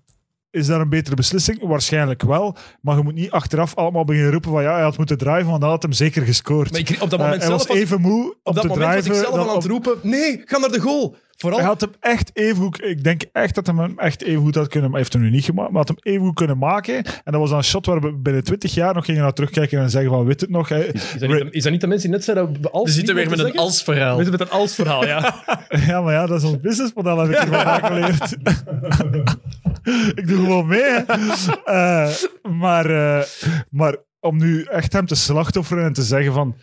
is 0.50 0.66
dat 0.66 0.80
een 0.80 0.88
betere 0.88 1.16
beslissing? 1.16 1.66
Waarschijnlijk 1.66 2.22
wel. 2.22 2.56
Maar 2.80 2.96
je 2.96 3.02
moet 3.02 3.14
niet 3.14 3.30
achteraf 3.30 3.74
allemaal 3.74 4.04
beginnen 4.04 4.32
roepen 4.32 4.50
van 4.50 4.62
ja, 4.62 4.72
hij 4.72 4.82
had 4.82 4.96
moeten 4.96 5.18
driven, 5.18 5.46
want 5.46 5.60
dan 5.60 5.70
had 5.70 5.82
hem 5.82 5.92
zeker 5.92 6.22
gescoord. 6.22 6.70
Maar 6.70 6.80
ik, 6.80 6.88
op 7.00 7.10
dat 7.10 7.12
Eh, 7.12 7.18
moment 7.18 7.36
hij 7.42 7.46
zelf 7.50 7.66
was 7.68 7.76
even 7.76 8.00
moe 8.00 8.36
op 8.42 8.54
dat 8.54 8.62
te 8.62 8.68
moment 8.68 8.94
was 8.94 9.02
driven. 9.04 9.20
ik 9.20 9.22
zelf 9.28 9.34
dan 9.34 9.48
aan 9.48 9.56
het 9.56 9.64
roepen, 9.64 9.98
nee, 10.02 10.42
ga 10.44 10.58
naar 10.58 10.70
de 10.72 10.80
goal. 10.80 11.16
Vooral, 11.43 11.59
hij 11.59 11.68
had 11.68 11.80
hem 11.80 11.90
echt 12.01 12.30
even 12.32 12.57
goed... 12.62 12.84
Ik 12.84 13.05
denk 13.05 13.22
echt 13.32 13.55
dat 13.55 13.66
hij 13.66 13.74
hem 13.76 13.99
echt 13.99 14.22
even 14.22 14.43
goed 14.43 14.55
had 14.55 14.68
kunnen... 14.68 14.90
Hij 14.90 14.99
heeft 14.99 15.12
hem 15.12 15.22
nu 15.22 15.30
niet 15.30 15.45
gemaakt, 15.45 15.68
maar 15.70 15.78
had 15.78 15.88
hem 15.88 15.97
even 16.12 16.26
goed 16.26 16.34
kunnen 16.34 16.59
maken. 16.59 16.95
En 16.95 17.32
dat 17.32 17.34
was 17.34 17.49
dan 17.49 17.59
een 17.59 17.64
shot 17.64 17.86
waar 17.86 18.01
we 18.01 18.12
binnen 18.12 18.45
20 18.45 18.74
jaar 18.74 18.95
nog 18.95 19.05
gingen 19.05 19.22
naar 19.22 19.32
terugkijken 19.32 19.80
en 19.80 19.90
zeggen 19.90 20.11
van, 20.11 20.24
weet 20.24 20.40
het 20.40 20.51
nog? 20.51 20.68
Hè? 20.68 20.84
is, 20.84 21.12
dat 21.18 21.28
niet, 21.28 21.38
de- 21.38 21.51
is 21.51 21.62
dat 21.62 21.72
niet 21.72 21.80
de 21.80 21.86
mensen 21.86 22.09
die 22.09 22.16
net 22.16 22.24
zeiden 22.24 22.53
dat 22.53 22.62
we 22.62 22.70
als 22.70 22.84
We 22.84 22.90
zitten 22.90 23.14
weer 23.14 23.30
met 23.30 23.38
een 23.38 23.57
als-verhaal. 23.57 24.16
We 24.16 24.24
zitten 24.24 24.40
met 24.40 24.49
een 24.53 24.59
als-verhaal, 24.59 25.07
ja. 25.07 25.34
Ja, 25.86 26.01
maar 26.01 26.12
ja, 26.12 26.26
dat 26.26 26.43
is 26.43 26.49
ons 26.49 26.61
businessmodel, 26.61 27.18
heb 27.18 27.30
ik 27.30 27.36
vandaag 27.36 27.86
geleerd. 27.86 28.32
ik 30.18 30.26
doe 30.28 30.36
gewoon 30.45 30.66
mee. 30.66 31.05
Eh, 31.64 32.09
maar, 32.43 32.86
eh, 32.90 33.22
maar 33.70 33.97
om 34.20 34.38
nu 34.38 34.62
echt 34.62 34.93
hem 34.93 35.07
te 35.07 35.14
slachtofferen 35.14 35.84
en 35.84 35.93
te 35.93 36.03
zeggen 36.03 36.32
van... 36.32 36.57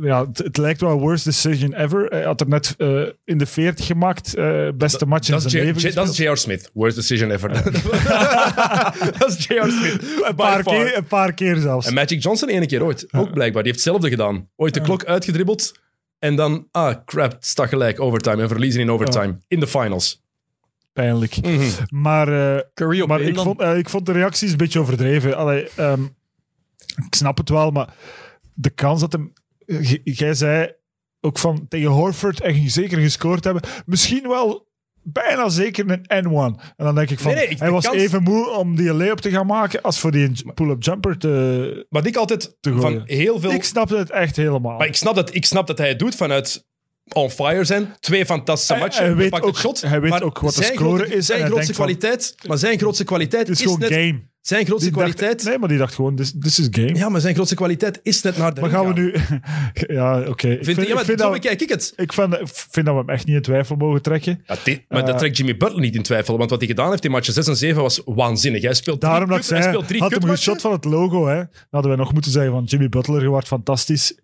Ja, 0.00 0.26
het, 0.26 0.38
het 0.38 0.56
lijkt 0.56 0.80
wel 0.80 0.98
worst 1.00 1.24
decision 1.24 1.72
ever. 1.74 2.04
Hij 2.04 2.22
had 2.22 2.40
er 2.40 2.48
net 2.48 2.74
eh, 2.78 3.02
in 3.24 3.38
de 3.38 3.46
40 3.46 3.86
gemaakt. 3.86 4.34
eh, 4.34 4.68
beste 4.74 5.06
match 5.06 5.28
in 5.28 5.40
zijn 5.40 5.52
J- 5.52 5.66
leven. 5.66 5.94
Dat 5.94 6.08
is 6.08 6.16
J.R. 6.16 6.36
Smith. 6.36 6.70
Worst 6.72 6.96
decision 6.96 7.30
ever. 7.30 7.52
dat 9.18 9.28
is 9.28 9.46
J.R. 9.46 9.70
Smith. 9.70 10.02
een, 10.28 10.34
paar 10.34 10.62
keer, 10.62 10.96
een 10.96 11.04
paar 11.04 11.32
keer 11.32 11.56
zelfs. 11.56 11.86
En 11.86 11.94
Magic 11.94 12.22
Johnson 12.22 12.48
ene 12.48 12.66
keer 12.66 12.82
ooit. 12.84 13.12
Ook 13.12 13.32
blijkbaar. 13.32 13.62
Die 13.62 13.72
heeft 13.72 13.84
hetzelfde 13.84 14.08
gedaan. 14.08 14.48
Ooit 14.56 14.74
de 14.74 14.80
klok 14.80 15.04
uitgedribbeld. 15.04 15.72
En 16.18 16.36
dan, 16.36 16.68
ah, 16.70 16.94
crap, 17.04 17.36
staat 17.40 17.68
gelijk. 17.68 18.00
Overtime. 18.00 18.42
En 18.42 18.48
verliezen 18.48 18.80
in 18.80 18.90
overtime. 18.90 19.38
In 19.48 19.60
de 19.60 19.66
finals. 19.66 20.22
Pijnlijk. 20.92 21.42
Mhm. 21.42 21.68
Maar, 21.88 22.28
eh, 22.28 23.06
maar 23.06 23.20
één 23.20 23.28
ik, 23.28 23.38
vond, 23.38 23.60
ik 23.60 23.88
vond 23.88 24.06
de 24.06 24.12
reacties 24.12 24.50
een 24.50 24.56
beetje 24.56 24.80
overdreven. 24.80 25.36
Allee, 25.36 25.68
ehm, 25.76 26.02
ik 27.06 27.14
snap 27.14 27.36
het 27.38 27.48
wel, 27.48 27.70
maar 27.70 27.94
de 28.54 28.70
kans 28.70 29.00
dat 29.00 29.12
hem... 29.12 29.32
J- 29.80 30.00
Jij 30.04 30.34
zei 30.34 30.72
ook 31.20 31.38
van 31.38 31.66
tegen 31.68 31.88
Horford 31.90 32.40
en 32.40 32.70
zeker 32.70 32.98
gescoord 32.98 33.44
hebben. 33.44 33.62
Misschien 33.86 34.28
wel 34.28 34.68
bijna 35.02 35.48
zeker 35.48 35.90
een 35.90 36.24
N1. 36.24 36.60
En 36.76 36.84
dan 36.84 36.94
denk 36.94 37.10
ik 37.10 37.18
van, 37.18 37.32
Nee, 37.32 37.40
nee, 37.40 37.50
ik- 37.50 37.58
hij 37.58 37.70
was 37.70 37.84
kans- 37.84 37.96
even 37.96 38.22
moe 38.22 38.50
om 38.50 38.76
die 38.76 38.92
layup 38.94 39.18
te 39.18 39.30
gaan 39.30 39.46
maken 39.46 39.82
als 39.82 40.00
voor 40.00 40.10
die 40.10 40.52
pull-up 40.54 40.82
jumper 40.82 41.18
te... 41.18 41.86
Wat 41.88 42.06
ik 42.06 42.16
altijd 42.16 42.56
van 42.60 43.02
heel 43.04 43.40
veel... 43.40 43.50
Ik 43.52 43.64
snapte 43.64 43.96
het 43.96 44.10
echt 44.10 44.36
helemaal. 44.36 44.78
Maar 44.78 44.86
ik 44.86 44.96
snap, 44.96 45.14
dat, 45.14 45.34
ik 45.34 45.44
snap 45.44 45.66
dat 45.66 45.78
hij 45.78 45.88
het 45.88 45.98
doet 45.98 46.14
vanuit 46.14 46.68
on 47.14 47.30
fire 47.30 47.64
zijn. 47.64 47.94
Twee 48.00 48.24
fantastische 48.26 48.72
Hij- 48.72 48.82
matchen. 48.82 49.04
hij 49.04 49.14
weet 49.14 49.30
pakt 49.30 49.42
ook- 49.44 49.48
het 49.50 49.58
shot. 49.58 49.80
hij 49.80 50.00
weet 50.00 50.10
maar 50.10 50.22
ook 50.22 50.38
wat 50.38 50.54
de 50.54 50.62
zijn 50.62 50.74
score 50.74 50.96
grote- 50.98 51.14
is 51.16 51.26
Zijn 51.26 51.40
hij 51.40 51.48
grootste 51.48 51.74
van- 51.74 51.84
kwaliteit, 51.84 52.34
maar 52.46 52.58
zijn 52.58 52.78
grootste 52.78 53.04
kwaliteit 53.04 53.46
het 53.48 53.56
is 53.56 53.64
is, 53.64 53.72
gewoon 53.72 53.78
net... 53.90 53.92
game. 53.92 54.28
Zijn 54.40 54.66
grootste 54.66 54.90
dacht- 54.90 55.02
kwaliteit... 55.02 55.44
nee, 55.44 55.58
maar 55.58 55.68
die 55.68 55.78
dacht 55.78 55.94
gewoon, 55.94 56.16
this, 56.16 56.34
this 56.40 56.58
is 56.58 56.66
game. 56.70 56.94
Ja, 56.94 57.08
maar 57.08 57.20
zijn 57.20 57.34
grootste 57.34 57.54
kwaliteit 57.54 58.00
is 58.02 58.22
net 58.22 58.36
naar 58.36 58.54
de 58.54 58.60
maar 58.60 58.70
gaan 58.70 58.86
we 58.86 59.00
nu... 59.00 59.14
ja, 59.96 60.18
oké. 60.28 60.48
Ik 60.48 60.64
Vind, 60.64 60.76
vind, 60.76 60.86
ja, 60.88 60.92
maar 60.92 61.00
ik 61.02 61.06
vind 61.08 61.20
zo 61.20 61.24
dat, 61.30 61.32
bekijk 61.40 61.60
ik 61.60 61.68
het. 61.68 61.92
ik 61.96 62.12
vind, 62.12 62.34
ik 62.34 62.48
vind 62.70 62.86
dat 62.86 62.94
we 62.94 63.00
hem 63.00 63.08
echt 63.10 63.26
niet 63.26 63.36
in 63.36 63.42
twijfel 63.42 63.76
mogen 63.76 64.02
trekken. 64.02 64.42
Ja, 64.46 64.56
dit- 64.64 64.84
maar 64.88 65.00
dat 65.00 65.10
Eh, 65.10 65.16
trekt 65.16 65.36
Jimmy 65.36 65.56
Butler 65.56 65.80
niet 65.80 65.94
in 65.94 66.02
twijfel. 66.02 66.38
Want 66.38 66.50
wat 66.50 66.58
hij 66.58 66.68
gedaan 66.68 66.90
heeft 66.90 67.04
in 67.04 67.10
matchen 67.10 67.32
6 67.32 67.46
en 67.46 67.56
7 67.56 67.82
was 67.82 68.02
waanzinnig. 68.04 68.62
Hij 68.62 68.74
speelt 68.74 69.00
drie 69.00 69.12
dat 69.12 69.22
ik 69.22 69.44
hij 69.46 69.62
speelt 69.62 69.86
drie 69.88 70.00
had 70.00 70.10
hem 70.10 70.18
kutmatchen. 70.18 70.36
geschot 70.52 70.60
van 70.60 70.72
het 70.72 70.84
logo. 70.84 71.26
Hè. 71.26 71.34
Dan 71.36 71.46
hadden 71.70 71.90
wij 71.90 72.00
nog 72.00 72.12
moeten 72.12 72.30
zeggen 72.30 72.52
van 72.52 72.64
Jimmy 72.64 72.88
Butler, 72.88 73.22
je 73.22 73.28
wordt 73.28 73.46
fantastisch. 73.46 74.14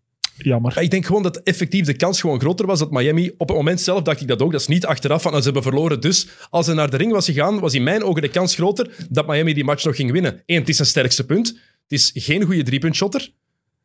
Ik 0.81 0.91
denk 0.91 1.07
gewoon 1.07 1.23
dat 1.23 1.37
effectief 1.37 1.87
de 1.87 1.97
kans 1.97 2.21
gewoon 2.21 2.41
groter 2.41 2.67
was 2.67 2.79
dat 2.79 2.91
Miami... 2.91 3.31
Op 3.39 3.49
het 3.49 3.57
moment 3.57 3.81
zelf 3.81 4.03
dacht 4.03 4.21
ik 4.21 4.29
dat 4.29 4.43
ook. 4.43 4.53
Dat 4.53 4.61
is 4.61 4.67
niet 4.67 4.87
achteraf 4.87 5.23
van, 5.23 5.37
ze 5.37 5.43
hebben 5.43 5.63
verloren. 5.63 6.01
Dus 6.01 6.27
als 6.51 6.67
hij 6.67 6.75
naar 6.75 6.91
de 6.91 6.97
ring 6.97 7.13
was 7.13 7.25
gegaan, 7.25 7.61
was 7.61 7.75
in 7.75 7.83
mijn 7.83 8.03
ogen 8.03 8.23
de 8.23 8.29
kans 8.29 8.55
groter 8.55 8.91
dat 9.11 9.27
Miami 9.27 9.55
die 9.55 9.65
match 9.65 9.85
nog 9.85 9.97
ging 9.97 10.13
winnen. 10.13 10.43
Eén, 10.47 10.59
het 10.59 10.69
is 10.69 10.77
zijn 10.77 10.89
sterkste 10.89 11.27
punt. 11.27 11.49
Het 11.49 11.93
is 11.93 12.11
geen 12.15 12.45
goede 12.45 12.63
driepuntshotter. 12.63 13.33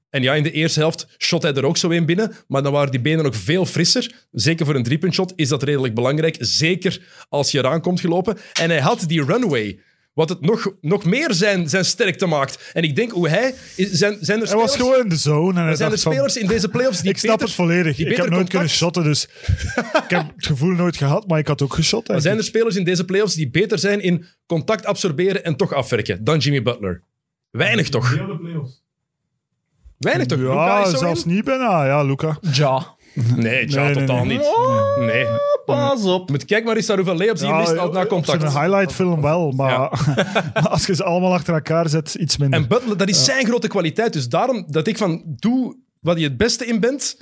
En 0.09 0.23
ja, 0.23 0.33
in 0.33 0.43
de 0.43 0.51
eerste 0.51 0.79
helft 0.79 1.07
shot 1.17 1.41
hij 1.41 1.53
er 1.53 1.65
ook 1.65 1.77
zo 1.77 1.89
een 1.89 2.05
binnen. 2.05 2.35
Maar 2.47 2.63
dan 2.63 2.71
waren 2.71 2.91
die 2.91 3.01
benen 3.01 3.23
nog 3.23 3.35
veel 3.35 3.65
frisser. 3.65 4.25
Zeker 4.31 4.65
voor 4.65 4.75
een 4.75 4.83
driepuntshot 4.83 5.33
is 5.35 5.49
dat 5.49 5.63
redelijk 5.63 5.93
belangrijk. 5.93 6.35
Zeker 6.39 7.01
als 7.29 7.51
je 7.51 7.57
eraan 7.57 7.81
komt 7.81 7.99
gelopen. 7.99 8.37
En 8.53 8.69
hij 8.69 8.79
had 8.79 9.03
die 9.07 9.23
runway. 9.23 9.79
Wat 10.13 10.29
het 10.29 10.41
nog, 10.41 10.71
nog 10.81 11.05
meer 11.05 11.33
zijn, 11.33 11.69
zijn 11.69 11.85
sterkte 11.85 12.25
maakt. 12.25 12.69
En 12.73 12.83
ik 12.83 12.95
denk 12.95 13.11
hoe 13.11 13.29
hij... 13.29 13.53
is- 13.75 13.91
Zijn, 13.91 14.17
zijn 14.21 14.41
er 14.41 14.47
Hij 14.47 14.55
was 14.57 14.75
gewoon 14.75 14.99
in 14.99 15.09
de 15.09 15.15
zone. 15.15 15.59
En 15.59 15.65
hij 15.65 15.75
zijn 15.75 15.89
er 15.89 15.95
dacht 15.95 16.01
van, 16.03 16.13
spelers 16.13 16.37
in 16.37 16.47
deze 16.47 16.69
playoffs 16.69 17.01
die 17.01 17.09
ik 17.11 17.17
snap 17.17 17.31
beter- 17.31 17.45
het 17.47 17.55
volledig. 17.55 17.97
Ik 17.99 18.15
heb 18.17 18.29
nooit 18.29 18.49
kunnen 18.49 18.69
shotten, 18.69 19.03
dus 19.03 19.23
ik 19.23 20.03
heb 20.07 20.31
het 20.35 20.45
gevoel 20.45 20.71
nooit 20.71 20.97
gehad, 20.97 21.27
maar 21.27 21.39
ik 21.39 21.47
had 21.47 21.61
ook 21.61 21.73
geschot. 21.73 22.07
Maar 22.07 22.21
zijn 22.21 22.37
er 22.37 22.43
spelers 22.43 22.75
in 22.75 22.83
deze 22.83 23.05
playoffs 23.05 23.35
die 23.35 23.49
beter 23.49 23.79
zijn 23.79 24.01
in 24.01 24.25
contact 24.45 24.85
absorberen 24.85 25.43
en 25.43 25.55
toch 25.55 25.73
afwerken 25.73 26.23
dan 26.23 26.37
Jimmy 26.37 26.61
Butler? 26.61 27.03
Weinig 27.51 27.89
toch? 27.89 28.15
Weinig 29.97 30.25
toch? 30.27 30.39
Ja, 30.39 30.83
is 30.83 30.89
zo 30.91 30.97
zelfs 30.97 31.25
in? 31.25 31.33
niet 31.33 31.43
bijna. 31.43 31.85
Ja, 31.85 32.03
Luca. 32.03 32.37
Ja. 32.51 32.95
Nee, 33.13 33.69
ja, 33.69 33.83
Nee, 33.83 33.93
nee, 33.95 34.05
totaal 34.05 34.25
niet. 34.25 34.41
Nee. 34.99 35.25
Pas 35.65 36.03
op. 36.05 36.29
Moet 36.29 36.45
kijk 36.45 36.63
maar 36.65 36.75
eens 36.75 36.87
naar 36.87 36.97
hoeveel 36.97 37.15
layups 37.17 37.41
hij 37.41 37.49
Ja, 37.49 37.85
na 37.87 38.05
contact. 38.05 38.41
zijn 38.41 38.63
highlight 38.63 38.93
film 38.93 39.21
wel, 39.21 39.51
maar 39.51 39.89
als 40.69 40.85
je 40.85 40.95
ze 40.95 41.03
allemaal 41.03 41.33
achter 41.33 41.53
elkaar 41.53 41.89
zet, 41.89 42.13
iets 42.19 42.37
minder. 42.37 42.59
En 42.59 42.67
Butler, 42.67 42.97
dat 42.97 43.09
is 43.09 43.25
zijn 43.25 43.45
grote 43.45 43.67
kwaliteit. 43.67 44.13
Dus 44.13 44.29
daarom 44.29 44.65
dat 44.69 44.87
ik 44.87 44.97
van, 44.97 45.23
doe 45.25 45.75
wat 45.99 46.17
je 46.17 46.23
het 46.23 46.37
beste 46.37 46.65
in 46.65 46.79
bent. 46.79 47.17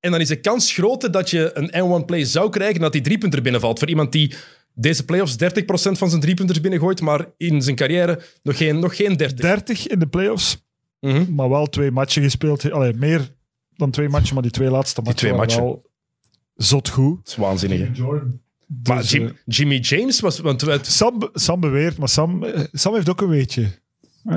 En 0.00 0.10
dan 0.10 0.20
is 0.20 0.28
de 0.28 0.40
kans 0.40 0.72
groter 0.72 1.10
dat 1.10 1.30
je 1.30 1.50
een 1.54 2.00
N1 2.02 2.04
play 2.06 2.24
zou 2.24 2.50
krijgen 2.50 2.80
dat 2.80 2.92
die 2.92 3.00
driepunter 3.00 3.42
binnenvalt. 3.42 3.78
Voor 3.78 3.88
iemand 3.88 4.12
die 4.12 4.34
deze 4.74 5.04
playoffs 5.04 5.36
30% 5.36 5.36
van 5.98 6.08
zijn 6.08 6.20
driepunters 6.20 6.60
binnengooit, 6.60 7.00
maar 7.00 7.26
in 7.36 7.62
zijn 7.62 7.76
carrière 7.76 8.20
nog 8.42 8.56
geen, 8.56 8.78
nog 8.78 8.96
geen 8.96 9.16
30. 9.16 9.38
30 9.40 9.86
in 9.86 9.98
de 9.98 10.06
playoffs, 10.06 10.64
Mhm. 11.00 11.34
maar 11.34 11.48
wel 11.48 11.66
twee 11.66 11.90
matchen 11.90 12.22
gespeeld. 12.22 12.70
Allee, 12.72 12.92
meer 12.94 13.30
dan 13.76 13.90
twee 13.90 14.08
matchen, 14.08 14.34
maar 14.34 14.42
die 14.42 14.52
twee 14.52 14.70
laatste 14.70 15.00
matchen 15.00 15.16
twee 15.18 15.30
waren 15.32 15.46
matchen. 15.46 15.64
wel 15.64 15.90
zot 16.56 16.88
goed. 16.88 17.16
Dat 17.16 17.26
is 17.28 17.36
waanzinnig. 17.36 17.78
hè. 17.98 18.12
Maar 18.84 18.96
Dus, 18.96 19.10
Jim- 19.10 19.26
eh, 19.26 19.32
Jimmy 19.44 19.76
James 19.78 20.20
was... 20.20 20.38
Want 20.38 20.60
het, 20.60 20.86
Sam, 20.86 21.28
Sam 21.32 21.60
beweert, 21.60 21.98
maar 21.98 22.08
Sam, 22.08 22.42
eh, 22.44 22.60
Sam 22.72 22.94
heeft 22.94 23.08
ook 23.08 23.20
een 23.20 23.28
weetje. 23.28 23.62
Eh, 24.24 24.36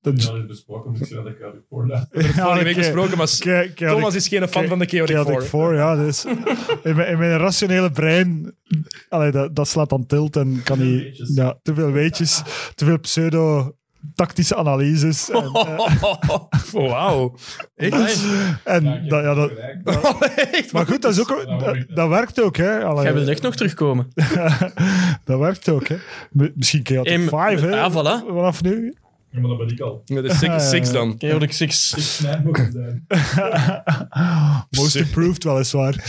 Dat, 0.00 0.20
Dat 0.20 0.34
is 0.36 0.46
besproken, 0.46 0.90
moet 0.90 1.00
ik 1.00 1.10
dat 1.10 1.26
ik 1.26 1.42
uit 1.42 1.52
de 1.52 1.62
voorlaat. 1.68 2.08
vorige 2.12 2.64
week 2.64 2.66
oké. 2.76 2.80
besproken, 2.80 3.16
maar 3.18 3.36
Kijk, 3.38 3.74
kijk, 3.74 3.90
Thomas 3.90 4.14
is 4.14 4.28
geen 4.28 4.48
fan 4.48 4.66
van 4.66 4.78
de 4.78 4.86
Chaotic 4.86 5.16
Four. 5.16 5.42
Four, 5.42 5.74
ja. 5.74 5.96
Dus 5.96 6.24
in, 6.24 6.96
mijn, 6.96 7.08
in 7.08 7.18
mijn 7.18 7.38
rationele 7.38 7.90
brein, 7.90 8.56
allee, 9.08 9.30
dat, 9.30 9.56
dat 9.56 9.68
slaat 9.68 9.88
dan 9.88 10.06
tilt 10.06 10.36
en 10.36 10.60
kan 10.64 10.78
Te 10.78 10.84
veel 10.84 10.92
niet... 10.92 11.02
weetjes. 11.02 11.34
Ja, 11.34 11.58
te 11.62 11.74
veel 11.74 11.90
weetjes, 11.92 12.42
te 12.74 12.84
veel 12.84 13.00
pseudo-tactische 13.98 14.56
analyses. 14.56 15.30
En, 15.30 15.44
eh, 15.54 16.02
Oh, 16.72 16.90
wauw. 16.90 17.34
Echt? 17.76 18.26
en 18.64 18.84
Ja, 18.84 18.94
ik 18.94 19.10
dat, 19.10 19.22
ja, 19.22 19.34
dat, 19.34 19.52
maar 20.72 20.86
goed, 20.86 21.02
dat, 21.02 21.12
is 21.12 21.20
ook, 21.20 21.46
dat, 21.58 21.76
dat 21.88 22.08
werkt 22.08 22.40
ook, 22.40 22.56
hè. 22.56 22.84
Allee, 22.84 23.02
Jij 23.04 23.14
wil 23.14 23.28
echt 23.28 23.42
nog 23.42 23.56
terugkomen. 23.56 24.12
dat 25.24 25.38
werkt 25.38 25.68
ook, 25.68 25.88
hè. 25.88 25.96
Misschien 26.54 26.80
Chaotic 26.86 27.12
Em, 27.12 27.28
5, 27.28 27.60
hè. 27.60 27.68
ja, 27.68 27.90
voilà. 27.90 28.26
Vanaf 28.26 28.62
nu. 28.62 28.94
Ja, 29.30 29.40
maar 29.40 29.48
dat 29.48 29.58
ben 29.58 29.68
ik 29.68 29.80
al. 29.80 30.02
Ja, 30.04 30.20
de 30.20 30.34
six, 30.34 30.68
six 30.68 30.92
dan. 30.92 31.14
Chaotic 31.18 31.52
Six. 31.52 31.94
Ik 31.94 32.02
snap 32.02 32.44
mogen 32.44 32.72
zijn. 32.72 33.06
Most 34.70 34.94
improved, 34.96 35.44
weliswaar. 35.44 36.04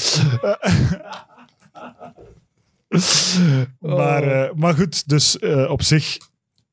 maar, 3.80 4.24
eh, 4.24 4.54
maar 4.56 4.74
goed, 4.74 5.10
dus 5.10 5.40
eh, 5.40 5.70
op 5.72 5.82
zich, 5.82 6.18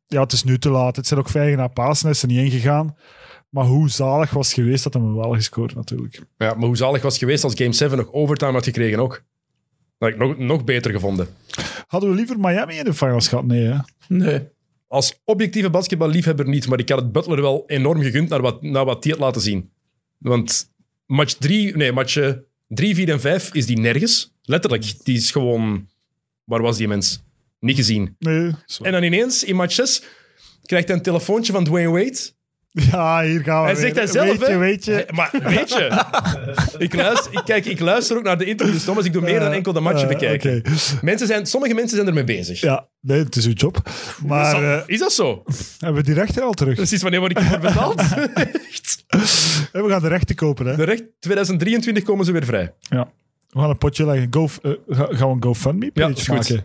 ja, 0.07 0.23
het 0.23 0.33
is 0.33 0.45
nu 0.45 0.59
te 0.59 0.71
laat. 0.71 0.97
Het 0.97 1.07
zijn 1.07 1.21
ook 1.21 1.29
vijf 1.29 1.57
na 1.57 1.69
Pasen, 1.69 2.11
is 2.11 2.23
er 2.23 2.29
niet 2.29 2.39
ingegaan. 2.39 2.97
Maar 3.49 3.65
hoe 3.65 3.91
zalig 3.91 4.31
was 4.31 4.47
het 4.47 4.57
geweest 4.57 4.85
dat 4.85 4.95
hij 4.95 5.03
hem 5.03 5.15
wel 5.15 5.35
gescoord, 5.35 5.75
natuurlijk. 5.75 6.23
Ja, 6.39 6.55
maar 6.55 6.67
hoe 6.67 6.77
zalig 6.77 7.03
was 7.03 7.13
het 7.13 7.23
geweest 7.23 7.45
als 7.45 7.55
Game 7.55 7.73
7 7.73 7.97
nog 7.97 8.13
overtime 8.13 8.53
had 8.53 8.65
gekregen 8.65 8.99
ook? 8.99 9.23
Dat 9.99 10.09
had 10.09 10.09
ik 10.09 10.17
nog, 10.17 10.39
nog 10.39 10.65
beter 10.65 10.91
gevonden. 10.91 11.29
Hadden 11.87 12.11
we 12.11 12.17
liever 12.17 12.41
Miami 12.41 12.75
in 12.75 12.85
de 12.85 12.95
finals 12.95 13.29
gehad? 13.29 13.45
Nee, 13.45 13.65
hè? 13.65 13.77
Nee. 14.09 14.41
Als 14.89 15.21
objectieve 15.25 15.71
basketballiefhebber 15.71 16.49
niet, 16.49 16.69
maar 16.69 16.79
ik 16.79 16.89
had 16.89 17.01
het 17.01 17.13
Butler 17.13 17.41
wel 17.41 17.65
enorm 17.67 18.03
gegund 18.03 18.29
naar 18.29 18.41
wat, 18.41 18.63
naar 18.63 18.85
wat 18.85 19.05
hij 19.05 19.13
had 19.13 19.21
laten 19.21 19.41
zien. 19.43 19.71
Want 20.19 20.73
match 21.07 21.35
3, 21.35 21.77
nee, 21.77 21.93
match 21.93 22.35
3, 22.69 22.95
4 22.95 23.09
en 23.09 23.21
5 23.21 23.55
is 23.55 23.67
die 23.67 23.79
nergens. 23.79 24.35
Letterlijk, 24.43 25.05
die 25.05 25.17
is 25.17 25.31
gewoon... 25.31 25.89
Waar 26.45 26.63
was 26.63 26.77
die 26.77 26.89
mens? 26.89 27.25
Niet 27.61 27.77
gezien. 27.77 28.17
Nee. 28.19 28.53
En 28.83 28.93
dan 28.93 29.03
ineens, 29.03 29.45
in 29.45 29.57
match 29.57 29.75
6, 29.75 30.03
krijgt 30.63 30.89
hij 30.89 30.97
een 30.97 31.03
telefoontje 31.03 31.53
van 31.53 31.65
Dwayne 31.65 31.91
Wade. 31.91 32.35
Ja, 32.91 33.23
hier 33.23 33.41
gaan 33.43 33.61
we 33.61 33.67
Hij 33.67 33.75
weer. 33.77 33.83
zegt 33.83 33.97
hij 33.97 34.07
zelf, 34.07 34.27
weet 34.39 34.47
je, 34.47 34.53
hè? 34.53 34.59
weet 34.59 34.85
je. 34.85 34.93
Hey, 34.93 35.07
maar 35.15 35.31
weet 35.43 35.69
je, 35.69 36.05
ik, 36.79 36.95
luister, 36.95 37.33
ik, 37.33 37.43
kijk, 37.45 37.65
ik 37.65 37.81
luister 37.81 38.17
ook 38.17 38.23
naar 38.23 38.39
de 38.39 38.45
interviews, 38.45 38.85
Thomas. 38.85 39.05
Ik 39.05 39.13
doe 39.13 39.23
meer 39.23 39.41
dan 39.41 39.53
enkel 39.53 39.73
de 39.73 39.81
matchen 39.81 40.09
Eh, 40.09 40.09
bekijken. 40.09 40.57
oké. 40.57 40.71
Mensen 41.03 41.27
zijn, 41.27 41.47
sommige 41.47 41.75
mensen 41.75 41.97
zijn 41.97 42.09
ermee 42.09 42.25
bezig. 42.25 42.61
Ja, 42.61 42.89
nee, 43.01 43.19
het 43.19 43.37
is 43.37 43.47
uw 43.47 43.53
job. 43.53 43.91
Maar 44.27 44.47
Is 44.47 44.53
dat- 44.53 44.63
eh, 44.63 44.83
is 44.87 44.99
dat 44.99 45.13
zo? 45.13 45.43
hebben 45.79 46.01
we 46.01 46.07
die 46.07 46.15
rechten 46.15 46.43
al 46.43 46.53
terug? 46.53 46.75
Precies 46.75 47.03
wanneer 47.03 47.21
word 47.21 47.33
ik 47.33 47.39
ervoor 47.39 47.59
betaald? 47.59 48.01
Echt. 48.71 49.05
En 49.73 49.83
we 49.85 49.89
gaan 49.89 50.03
de 50.03 50.09
rechten 50.09 50.35
kopen, 50.37 50.67
hè? 50.67 50.77
De 50.77 50.85
recht, 50.85 51.03
2023 51.21 52.05
komen 52.05 52.25
ze 52.25 52.33
weer 52.33 52.45
vrij. 52.45 52.75
Ja. 52.81 53.09
We 53.49 53.61
gaan 53.61 53.71
een 53.71 53.79
potje 53.79 54.07
leggen. 54.07 54.27
Go, 54.31 54.49
eh, 54.63 54.71
ga- 54.89 55.09
gaan 55.11 55.29
we 55.29 55.35
een 55.35 55.43
GoFundMe-page 55.43 56.09
Ja, 56.09 56.15
is 56.17 56.49
goed. 56.49 56.63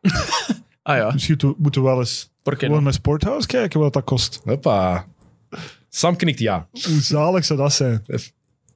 Ah 0.82 0.96
ja. 0.96 1.12
Misschien 1.12 1.54
moeten 1.58 1.82
we 1.82 1.88
wel 1.88 1.98
eens 1.98 2.30
qué 2.42 2.56
gewoon 2.56 2.82
met 2.82 2.94
Sporthouse 2.94 3.46
kijken 3.46 3.80
wat 3.80 3.92
dat 3.92 4.04
kost. 4.04 4.40
Hoppa. 4.44 5.06
Sam 5.88 6.16
knikt 6.16 6.38
ja. 6.38 6.68
Hoe 6.72 7.00
zalig 7.00 7.44
zou 7.44 7.58
dat 7.58 7.72
zijn? 7.72 8.04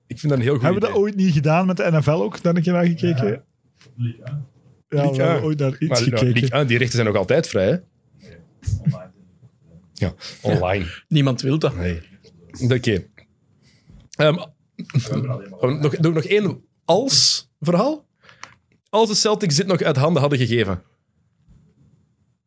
Ik 0.06 0.18
vind 0.18 0.22
dat 0.22 0.32
een 0.32 0.40
heel 0.40 0.54
goed 0.54 0.62
Hebben 0.62 0.80
we 0.82 0.88
dat 0.88 0.96
ooit 0.96 1.16
niet 1.16 1.32
gedaan 1.32 1.66
met 1.66 1.76
de 1.76 1.90
NFL 1.90 2.10
ook? 2.10 2.42
Daar 2.42 2.56
een 2.56 2.62
keer 2.62 2.72
naar 2.72 2.86
gekeken? 2.86 3.44
Ja, 3.96 4.44
we 4.88 4.98
hebben 4.98 5.42
ooit 5.42 5.58
naar 5.58 5.76
iets 5.78 5.90
Maar, 5.90 5.98
ja, 5.98 6.16
gekeken. 6.16 6.34
die, 6.34 6.64
die 6.64 6.78
rechten 6.78 6.94
zijn 6.94 7.06
nog 7.06 7.16
altijd 7.16 7.48
vrij, 7.48 7.68
hè? 7.68 7.76
Online. 8.84 9.10
Ja, 9.92 10.14
online. 10.42 10.86
Niemand 11.08 11.40
wil 11.40 11.58
dat. 11.58 11.76
Nee. 11.76 12.02
Oké. 12.68 13.04
Ehm, 14.10 14.36
alleen 15.10 15.26
maar 15.26 15.38
Gaan 15.60 15.60
we 15.60 15.78
nog, 15.80 15.96
doe 15.96 16.10
ik 16.10 16.14
nog 16.14 16.24
één 16.24 16.64
als-verhaal? 16.84 18.06
Als 18.88 19.08
de 19.08 19.14
Celtics 19.14 19.56
dit 19.56 19.66
nog 19.66 19.82
uit 19.82 19.96
handen 19.96 20.20
hadden 20.20 20.38
gegeven, 20.38 20.82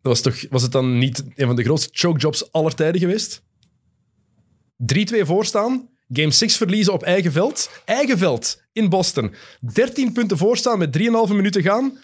was, 0.08 0.22
toch, 0.22 0.46
was 0.50 0.62
het 0.62 0.72
dan 0.72 0.98
niet 0.98 1.24
een 1.36 1.48
van 1.48 1.56
de 1.56 1.64
grootste 1.64 1.90
chokejobs 1.92 2.52
aller 2.52 2.76
tijden 2.76 3.02
geweest? 3.02 3.42
3-2 4.96 5.20
voorstaan, 5.22 5.90
Game 6.14 6.32
6 6.32 6.58
verliezen 6.58 6.94
op 6.94 7.04
eigen 7.04 7.32
veld. 7.32 7.70
Eigen 7.86 8.18
veld 8.18 8.62
in 8.74 8.90
Boston. 8.90 9.34
13 9.74 10.12
punten 10.14 10.38
voorstaan 10.38 10.78
met 10.78 10.98
3,5 10.98 11.04
minuten 11.36 11.62
gaan. 11.62 11.98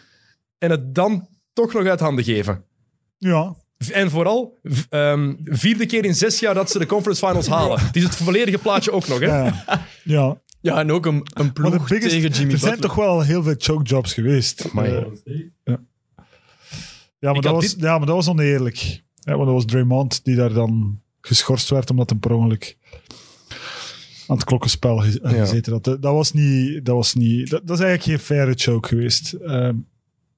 En 0.58 0.70
het 0.72 0.96
dan 0.96 1.28
toch 1.54 1.74
nog 1.74 1.86
uit 1.86 2.00
handen 2.00 2.24
geven. 2.24 2.66
Ja, 3.18 3.56
En 3.92 4.10
vooral, 4.10 4.60
ehm, 4.90 5.34
vierde 5.44 5.86
keer 5.86 6.06
in 6.06 6.16
zes 6.16 6.40
jaar 6.40 6.54
dat 6.54 6.72
ze 6.72 6.80
de 6.80 6.86
conference 6.86 7.26
finals 7.28 7.48
halen. 7.48 7.80
Het 7.80 7.96
is 7.96 8.04
het 8.04 8.16
volledige 8.16 8.58
plaatje 8.58 8.92
ook 8.92 9.08
nog, 9.08 9.20
hè? 9.20 9.26
ja. 9.26 9.64
ja. 10.04 10.42
Ja, 10.62 10.80
en 10.80 10.92
ook 10.92 11.06
een, 11.06 11.22
een 11.34 11.54
ploeg 11.54 11.88
biggest- 11.88 12.10
tegen 12.12 12.30
Jimmy 12.32 12.54
er 12.54 12.60
zijn 12.60 12.72
Butler. 12.72 12.90
toch 12.90 12.96
wel 13.06 13.22
heel 13.22 13.44
veel 13.44 13.56
choke 13.58 13.84
jobs 13.84 14.14
geweest. 14.14 14.74
Maar 14.74 14.90
ja. 14.90 15.80
Ja, 17.24 17.32
maar 17.32 17.42
dat 17.42 17.52
was, 17.54 17.70
dit- 17.74 17.80
ja, 17.82 17.98
maar 17.98 18.08
dat 18.08 18.16
was 18.16 18.28
oneerlijk. 18.28 18.76
Ja, 19.16 19.34
want 19.34 19.46
dat 19.46 19.54
was 19.54 19.66
Draymond 19.66 20.24
die 20.24 20.36
daar 20.36 20.54
dan 20.54 21.00
geschorst 21.22 21.70
werd 21.70 21.90
omdat 21.90 22.10
hij 22.10 22.20
per 22.20 22.32
ongeluk 22.32 22.78
aan 24.28 24.36
het 24.36 24.46
klokkenspel 24.46 24.98
ge- 24.98 25.20
Ja. 25.24 25.30
gezeten 25.30 25.74
had. 25.74 25.84
Dat, 25.84 26.02
dat 26.02 26.14
was 26.14 26.32
niet... 26.34 26.86
Dat, 26.86 26.96
was 26.96 27.14
niet 27.14 27.50
dat, 27.50 27.68
dat 27.68 27.80
is 27.80 27.84
eigenlijk 27.86 28.20
geen 28.20 28.26
faire 28.38 28.54
choke 28.56 28.88
geweest. 28.88 29.34
Ehm, 29.34 29.76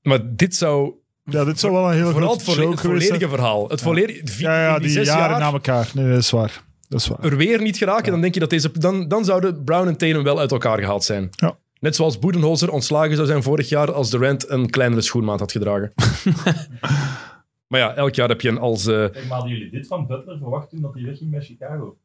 Maar 0.02 0.36
dit 0.36 0.56
zou 0.56 0.92
ja, 1.24 1.44
dit 1.46 1.60
zou 1.60 1.74
wel 1.74 1.88
een 1.90 1.94
heel 1.96 2.12
vooral 2.12 2.32
het, 2.34 2.42
grote 2.42 2.44
volle- 2.46 2.58
choke 2.62 2.72
het 2.72 2.80
geweest 2.80 3.08
zijn. 3.08 3.20
volledige 3.20 3.42
verhaal. 3.42 3.70
Het 3.70 3.82
volledige, 3.82 4.22
vier- 4.24 4.48
Ja, 4.48 4.62
ja, 4.64 4.74
die, 4.74 4.82
die 4.82 4.90
zes 4.92 5.08
jaren 5.08 5.30
jaar 5.30 5.40
na 5.40 5.52
elkaar. 5.52 5.92
Nee, 5.94 6.10
dat 6.10 6.18
is 6.18 6.30
waar. 6.30 6.64
Dat 6.88 7.00
is 7.00 7.08
waar. 7.08 7.20
er 7.24 7.38
weer 7.38 7.62
niet 7.62 7.78
geraken, 7.78 8.12
dan 8.12 8.22
denk 8.22 8.34
je 8.34 8.40
dat 8.40 8.50
deze... 8.50 8.72
Dan, 8.74 9.08
dan 9.08 9.26
zouden 9.26 9.64
Brown 9.64 9.88
en 9.88 9.98
Tatum 9.98 10.24
wel 10.24 10.40
uit 10.40 10.52
elkaar 10.52 10.80
gehaald 10.80 11.04
zijn. 11.04 11.28
Ja. 11.32 11.58
Net 11.80 11.96
zoals 11.96 12.20
Boedenholzer 12.20 12.72
ontslagen 12.72 13.16
zou 13.16 13.28
zijn 13.28 13.44
vorig 13.44 13.70
jaar 13.70 13.94
als 13.94 14.10
Durant 14.10 14.50
een 14.50 14.70
kleinere 14.70 15.02
schoenmaat 15.02 15.40
had 15.40 15.52
gedragen. 15.52 15.94
maar 17.68 17.80
ja, 17.80 17.94
elk 17.96 18.16
jaar 18.16 18.30
heb 18.30 18.42
je 18.42 18.50
een 18.50 18.58
als... 18.58 18.86
eh, 18.88 18.96
Zeg, 18.96 19.14
maar 19.14 19.38
hadden 19.38 19.50
jullie 19.58 19.72
dit 19.72 19.88
van 19.88 20.08
Butler 20.08 20.38
verwacht 20.38 20.70
toen 20.70 20.82
dat 20.82 20.94
hij 20.94 21.04
wegging 21.04 21.32
bij 21.32 21.42
Chicago? 21.42 21.98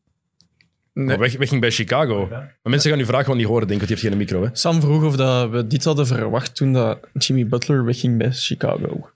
Nee. 0.93 1.17
weg, 1.19 1.37
wegging 1.37 1.61
bij 1.61 1.71
Chicago. 1.71 2.21
Ja. 2.21 2.29
Maar 2.39 2.57
mensen 2.63 2.91
gaan 2.91 2.99
nu 2.99 3.05
vragen, 3.07 3.27
want 3.27 3.39
die 3.39 3.47
horen, 3.49 3.67
denk 3.69 3.83
ik, 3.83 3.89
want 3.89 4.01
die 4.01 4.11
heeft 4.11 4.31
geen 4.31 4.37
micro. 4.37 4.49
Hè? 4.51 4.57
Sam 4.59 4.81
vroeg 4.81 5.05
of 5.05 5.17
dat 5.17 5.51
we 5.51 5.67
dit 5.67 5.85
hadden 5.85 6.07
verwacht 6.07 6.55
toen 6.57 6.73
dat 6.73 6.99
Jimmy 7.13 7.47
Butler 7.47 7.85
wegging 7.85 8.19
bij 8.19 8.33
Chicago. 8.33 9.11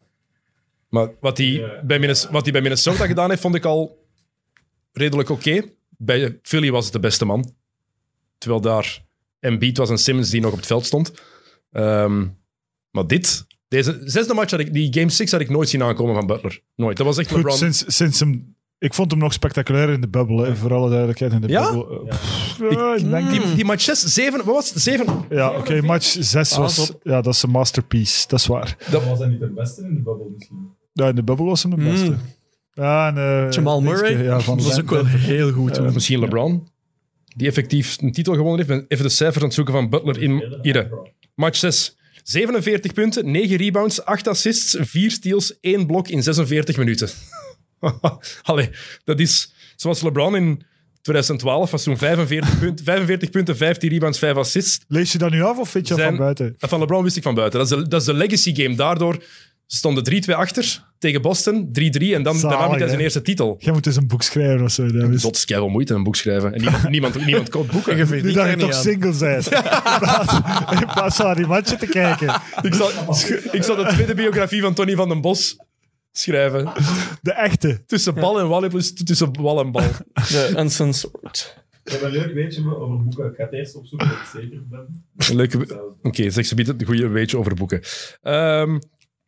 Maar 0.88 1.08
wat 1.20 1.38
hij, 1.38 1.46
Ja. 1.46 1.80
bij, 1.82 1.98
Minnes- 1.98 2.28
wat 2.30 2.42
hij 2.42 2.52
bij 2.52 2.60
Minnesota 2.62 3.06
gedaan 3.06 3.28
heeft, 3.30 3.40
vond 3.42 3.54
ik 3.54 3.64
al 3.64 4.04
redelijk 4.92 5.28
oké. 5.28 5.62
Bij 5.88 6.38
Philly 6.42 6.70
was 6.70 6.84
het 6.84 6.92
de 6.92 6.98
beste 7.00 7.24
man. 7.24 7.52
Terwijl 8.38 8.60
daar 8.62 9.02
Embiid 9.44 9.76
was 9.76 9.90
en 9.90 9.98
Simmons 9.98 10.30
die 10.30 10.40
nog 10.40 10.50
op 10.50 10.56
het 10.56 10.66
veld 10.66 10.86
stond. 10.86 11.12
Ehm, 11.70 12.26
maar 12.90 13.06
dit, 13.06 13.46
deze 13.68 14.00
zesde 14.04 14.34
match, 14.34 14.50
had 14.50 14.60
ik, 14.60 14.72
die 14.72 14.92
game 14.92 15.10
6 15.10 15.30
had 15.30 15.40
ik 15.40 15.50
nooit 15.50 15.68
zien 15.68 15.82
aankomen 15.82 16.14
van 16.14 16.26
Butler. 16.26 16.60
Nooit. 16.76 16.96
Dat 16.96 17.06
was 17.06 17.18
echt 17.18 17.28
Goed, 17.28 17.36
LeBron. 17.36 17.56
sinds, 17.56 17.84
sinds 17.86 18.20
hem... 18.20 18.52
Ik 18.78 18.94
vond 18.94 19.10
hem 19.10 19.20
nog 19.20 19.32
spectaculair 19.32 19.88
in 19.88 20.00
de 20.00 20.08
bubbel, 20.08 20.38
hè, 20.38 20.56
voor 20.56 20.72
alle 20.74 20.88
duidelijkheid. 20.88 21.32
In 21.32 21.40
de 21.40 21.48
Ja? 21.48 21.64
bubbel. 21.72 22.08
Eh, 22.08 22.16
Ja. 22.58 22.70
ja, 22.70 22.94
ik 22.94 23.10
denk 23.10 23.30
Die, 23.30 23.54
die 23.54 23.64
match 23.64 23.82
6, 23.82 24.00
7, 24.14 24.36
wat 24.44 24.54
was 24.54 24.70
het? 24.72 24.82
7? 24.82 25.06
Ja, 25.30 25.50
oké, 25.56 25.80
match 25.82 26.16
6 26.20 26.52
Ah, 26.52 26.58
was... 26.58 26.86
top. 26.86 27.00
Ja, 27.02 27.20
dat 27.20 27.34
is 27.34 27.42
een 27.42 27.50
masterpiece, 27.50 28.28
dat 28.28 28.38
is 28.38 28.46
waar. 28.46 28.76
Dat 28.90 29.04
was 29.04 29.18
hij 29.18 29.28
niet 29.28 29.40
de 29.40 29.50
beste 29.52 29.82
in 29.82 29.88
de 29.94 30.02
bubbel 30.02 30.32
misschien. 30.36 30.68
Ja, 30.92 31.08
in 31.08 31.14
de 31.14 31.22
bubbel 31.22 31.46
was 31.46 31.62
hem 31.62 31.70
de 31.76 31.84
beste. 31.84 32.10
Mm. 32.10 32.18
Ja, 32.72 33.08
en, 33.08 33.16
eh, 33.46 33.50
Jamal 33.50 33.80
Murray 33.82 34.22
Ja, 34.24 34.40
van 34.40 34.56
dat 34.56 34.66
was 34.66 34.80
ook 34.80 34.90
wel 34.90 35.06
heel 35.06 35.52
goed. 35.52 35.80
Of 35.80 35.92
misschien 35.94 36.20
LeBron, 36.20 36.68
die 37.34 37.48
effectief 37.48 37.96
een 38.00 38.12
titel 38.12 38.34
gewonnen 38.34 38.56
heeft. 38.56 38.68
Ben 38.68 38.84
even 38.88 39.04
de 39.04 39.10
cijfers 39.10 39.38
aan 39.38 39.44
het 39.44 39.54
zoeken 39.54 39.74
van 39.74 39.88
Butler 39.88 40.22
in 40.22 40.58
hier. 40.62 40.88
Match 41.34 41.58
6. 41.58 41.96
47 42.22 42.92
punten, 42.92 43.30
9 43.30 43.56
rebounds, 43.56 44.04
8 44.04 44.28
assists, 44.28 44.76
4 44.80 45.10
steals, 45.10 45.60
1 45.60 45.86
blok 45.86 46.08
in 46.08 46.22
46 46.22 46.76
minuten. 46.76 47.08
Allee, 48.42 48.70
dat 49.04 49.20
is 49.20 49.52
zoals 49.76 50.02
LeBron 50.02 50.36
in 50.36 50.62
2012 51.02 51.70
was 51.70 51.82
toen 51.82 51.98
45 51.98 52.58
punten, 52.58 52.84
45 52.84 53.30
punten 53.30 53.56
15 53.56 53.90
rebounds, 53.90 54.18
5 54.18 54.36
assists. 54.36 54.84
Lees 54.88 55.12
je 55.12 55.18
dat 55.18 55.30
nu 55.30 55.42
af 55.42 55.58
of 55.58 55.70
vind 55.70 55.88
je 55.88 55.94
dat 55.94 56.04
van 56.04 56.16
buiten? 56.16 56.54
Van 56.58 56.78
LeBron 56.80 57.02
wist 57.02 57.16
ik 57.16 57.22
van 57.22 57.34
buiten. 57.34 57.58
Dat 57.58 57.70
is 57.70 57.76
de, 57.76 57.88
dat 57.88 58.00
is 58.00 58.06
de 58.06 58.14
legacy 58.14 58.54
game. 58.54 58.74
Daardoor 58.74 59.22
stonden 59.66 60.24
3-2 60.30 60.34
achter 60.34 60.92
tegen 60.98 61.22
Boston, 61.22 61.68
3-3 61.68 61.70
en 61.72 62.22
dan 62.22 62.40
daarna 62.40 62.68
met 62.68 62.78
hij 62.78 62.88
zijn 62.88 63.00
eerste 63.00 63.22
titel. 63.22 63.56
Jij 63.58 63.72
moet 63.72 63.86
eens 63.86 63.96
een 63.96 64.06
boek 64.06 64.22
schrijven 64.22 64.64
of 64.64 64.70
zo. 64.70 64.92
Dat 64.92 65.10
is 65.12 65.44
wel 65.44 65.68
moeite, 65.68 65.94
een 65.94 66.02
boek 66.02 66.16
schrijven. 66.16 66.52
En 66.54 66.60
niemand, 66.60 66.88
niemand, 66.88 67.24
niemand 67.24 67.48
koopt 67.48 67.70
boeken. 67.72 67.96
Je 67.96 68.02
Nu 68.02 68.06
verdient 68.06 68.34
dat 68.34 68.44
je 68.44 68.56
daar 68.56 68.58
toch 68.68 68.76
aan. 68.76 68.82
single 68.82 69.16
bent. 69.18 69.46
In 70.80 70.86
plaats, 70.94 71.16
van 71.16 71.26
naar 71.26 71.36
die 71.36 71.46
matchen 71.46 71.78
te 71.78 71.86
kijken. 71.86 72.40
Ik 72.62 72.74
zal, 72.74 72.90
ik 73.52 73.62
zal 73.62 73.76
de 73.76 73.86
tweede 73.88 74.14
biografie 74.14 74.60
van 74.60 74.74
Tony 74.74 74.94
van 74.94 75.08
den 75.08 75.20
Bos 75.20 75.56
schrijven. 76.12 76.72
De 77.22 77.32
echte. 77.32 77.82
Tussen 77.86 78.14
bal 78.14 78.40
en 78.40 78.48
wal 78.48 78.68
plus 78.68 78.92
tussen 78.94 79.32
bal 79.32 79.60
en 79.60 79.70
bal. 79.70 79.90
De 80.12 80.54
Uncensored. 80.58 81.62
Ik 81.84 81.92
heb 81.92 82.02
een 82.02 82.10
leuk 82.10 82.34
weetje 82.34 82.76
over 82.76 83.02
boeken. 83.02 83.26
Ik 83.30 83.36
ga 83.36 83.44
het 83.44 83.52
eerst 83.52 83.74
opzoeken 83.76 84.08
dat 84.08 84.16
ik 84.16 84.24
zeker 84.32 84.62
ben. 84.68 85.04
Oké, 86.02 86.30
zeg 86.30 86.46
ze 86.46 86.54
biedt 86.54 86.68
het 86.68 86.80
een 86.80 86.86
goede 86.86 87.08
weetje 87.08 87.38
over 87.38 87.54
boeken. 87.54 87.80
Ehm, 88.22 88.78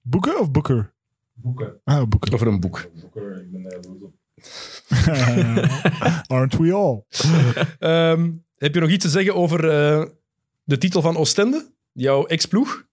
Boeken 0.08 0.40
of 0.40 0.50
boeker? 0.50 0.94
Boeken. 1.32 1.80
Ah, 1.84 2.08
boeken. 2.08 2.32
over 2.32 2.46
een 2.46 2.60
boek. 2.60 2.78
Ik 2.78 3.12
ben 3.52 3.62
daar 3.62 3.72
jaloers 3.72 4.02
op. 4.02 4.14
Aren't 6.32 6.56
we 6.56 6.72
all? 6.72 7.02
Ehm, 7.78 8.32
heb 8.56 8.74
je 8.74 8.80
nog 8.80 8.90
iets 8.90 9.04
te 9.04 9.10
zeggen 9.10 9.34
over 9.34 9.68
eh, 9.68 10.04
de 10.64 10.78
titel 10.78 11.02
van 11.02 11.16
Oostende? 11.16 11.72
Jouw 11.92 12.26
ex-ploeg? 12.26 12.84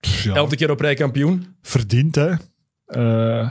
Ja, 0.00 0.34
Elfde 0.34 0.56
keer 0.56 0.70
op 0.70 0.80
rij 0.80 0.94
kampioen. 0.94 1.56
verdiend, 1.62 2.14
hè. 2.14 2.32
Eh, 2.86 3.50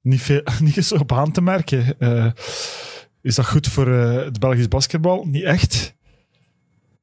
niet, 0.00 0.22
veel, 0.22 0.42
niet 0.60 0.76
eens 0.76 0.92
op 0.92 1.12
aan 1.12 1.32
te 1.32 1.40
merken. 1.42 1.98
Eh, 1.98 2.30
is 3.22 3.34
dat 3.34 3.46
goed 3.46 3.68
voor 3.68 3.92
eh, 3.92 4.24
het 4.24 4.38
Belgisch 4.38 4.68
basketbal? 4.68 5.24
Niet 5.24 5.42
echt. 5.44 5.94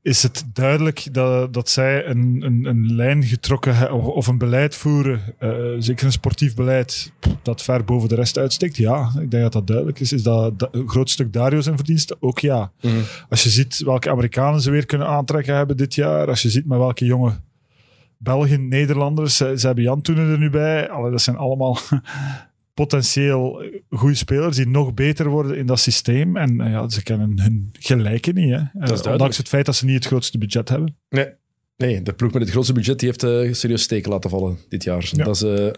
Is 0.03 0.23
het 0.23 0.43
duidelijk 0.53 1.13
dat, 1.13 1.53
dat 1.53 1.69
zij 1.69 2.05
een, 2.05 2.41
een, 2.45 2.65
een 2.65 2.95
lijn 2.95 3.23
getrokken 3.23 3.91
of, 3.93 4.27
een 4.27 4.37
beleid 4.37 4.75
voeren, 4.75 5.21
eh, 5.39 5.49
zeker 5.79 6.05
een 6.05 6.11
sportief 6.11 6.55
beleid, 6.55 7.11
dat 7.41 7.61
ver 7.61 7.83
boven 7.85 8.09
de 8.09 8.15
rest 8.15 8.37
uitsteekt? 8.37 8.77
Ja, 8.77 9.11
ik 9.19 9.31
denk 9.31 9.43
dat 9.43 9.51
dat 9.51 9.67
duidelijk 9.67 9.99
is. 9.99 10.11
Is 10.13 10.23
dat 10.23 10.59
da- 10.59 10.67
een 10.71 10.89
groot 10.89 11.09
stuk 11.09 11.33
Dario 11.33 11.61
zijn 11.61 11.75
verdiensten? 11.75 12.17
Ook 12.19 12.39
ja. 12.39 12.71
Als 13.29 13.43
je 13.43 13.49
ziet 13.49 13.81
welke 13.85 14.09
Amerikanen 14.09 14.61
ze 14.61 14.71
weer 14.71 14.85
kunnen 14.85 15.07
aantrekken 15.07 15.55
hebben 15.55 15.77
dit 15.77 15.95
jaar, 15.95 16.27
als 16.27 16.41
je 16.41 16.49
ziet 16.49 16.65
met 16.65 16.77
welke 16.77 17.05
jonge 17.05 17.39
Belgen, 18.17 18.67
Nederlanders, 18.67 19.35
ze, 19.37 19.53
ze 19.57 19.65
hebben 19.65 19.83
Jan 19.83 20.01
Toenen 20.01 20.31
er 20.31 20.37
nu 20.37 20.49
bij. 20.49 20.89
Allee, 20.89 21.11
dat 21.11 21.21
zijn 21.21 21.37
allemaal 21.37 21.77
potentieel 22.73 23.63
goede 23.89 24.15
spelers 24.15 24.55
die 24.55 24.67
nog 24.67 24.93
beter 24.93 25.29
worden 25.29 25.57
in 25.57 25.65
dat 25.65 25.79
systeem. 25.79 26.37
En 26.37 26.55
ja, 26.55 26.89
ze 26.89 27.03
kennen 27.03 27.39
hun 27.39 27.69
gelijken 27.79 28.35
niet. 28.35 28.49
Hè. 28.49 28.93
Eh, 28.93 29.11
ondanks 29.11 29.37
het 29.37 29.47
feit 29.47 29.65
dat 29.65 29.75
ze 29.75 29.85
niet 29.85 29.95
het 29.95 30.05
grootste 30.05 30.37
budget 30.37 30.69
hebben. 30.69 30.95
Nee. 31.09 31.27
nee, 31.77 32.01
de 32.01 32.13
ploeg 32.13 32.31
met 32.31 32.41
het 32.41 32.51
grootste 32.51 32.73
budget 32.73 32.99
die 32.99 33.07
heeft 33.07 33.23
eh, 33.23 33.53
serieus 33.53 33.81
steken 33.81 34.11
laten 34.11 34.29
vallen 34.29 34.57
dit 34.69 34.83
jaar. 34.83 35.09
Ja. 35.11 35.23
Dat 35.23 35.35
is 35.35 35.41
eh, 35.41 35.71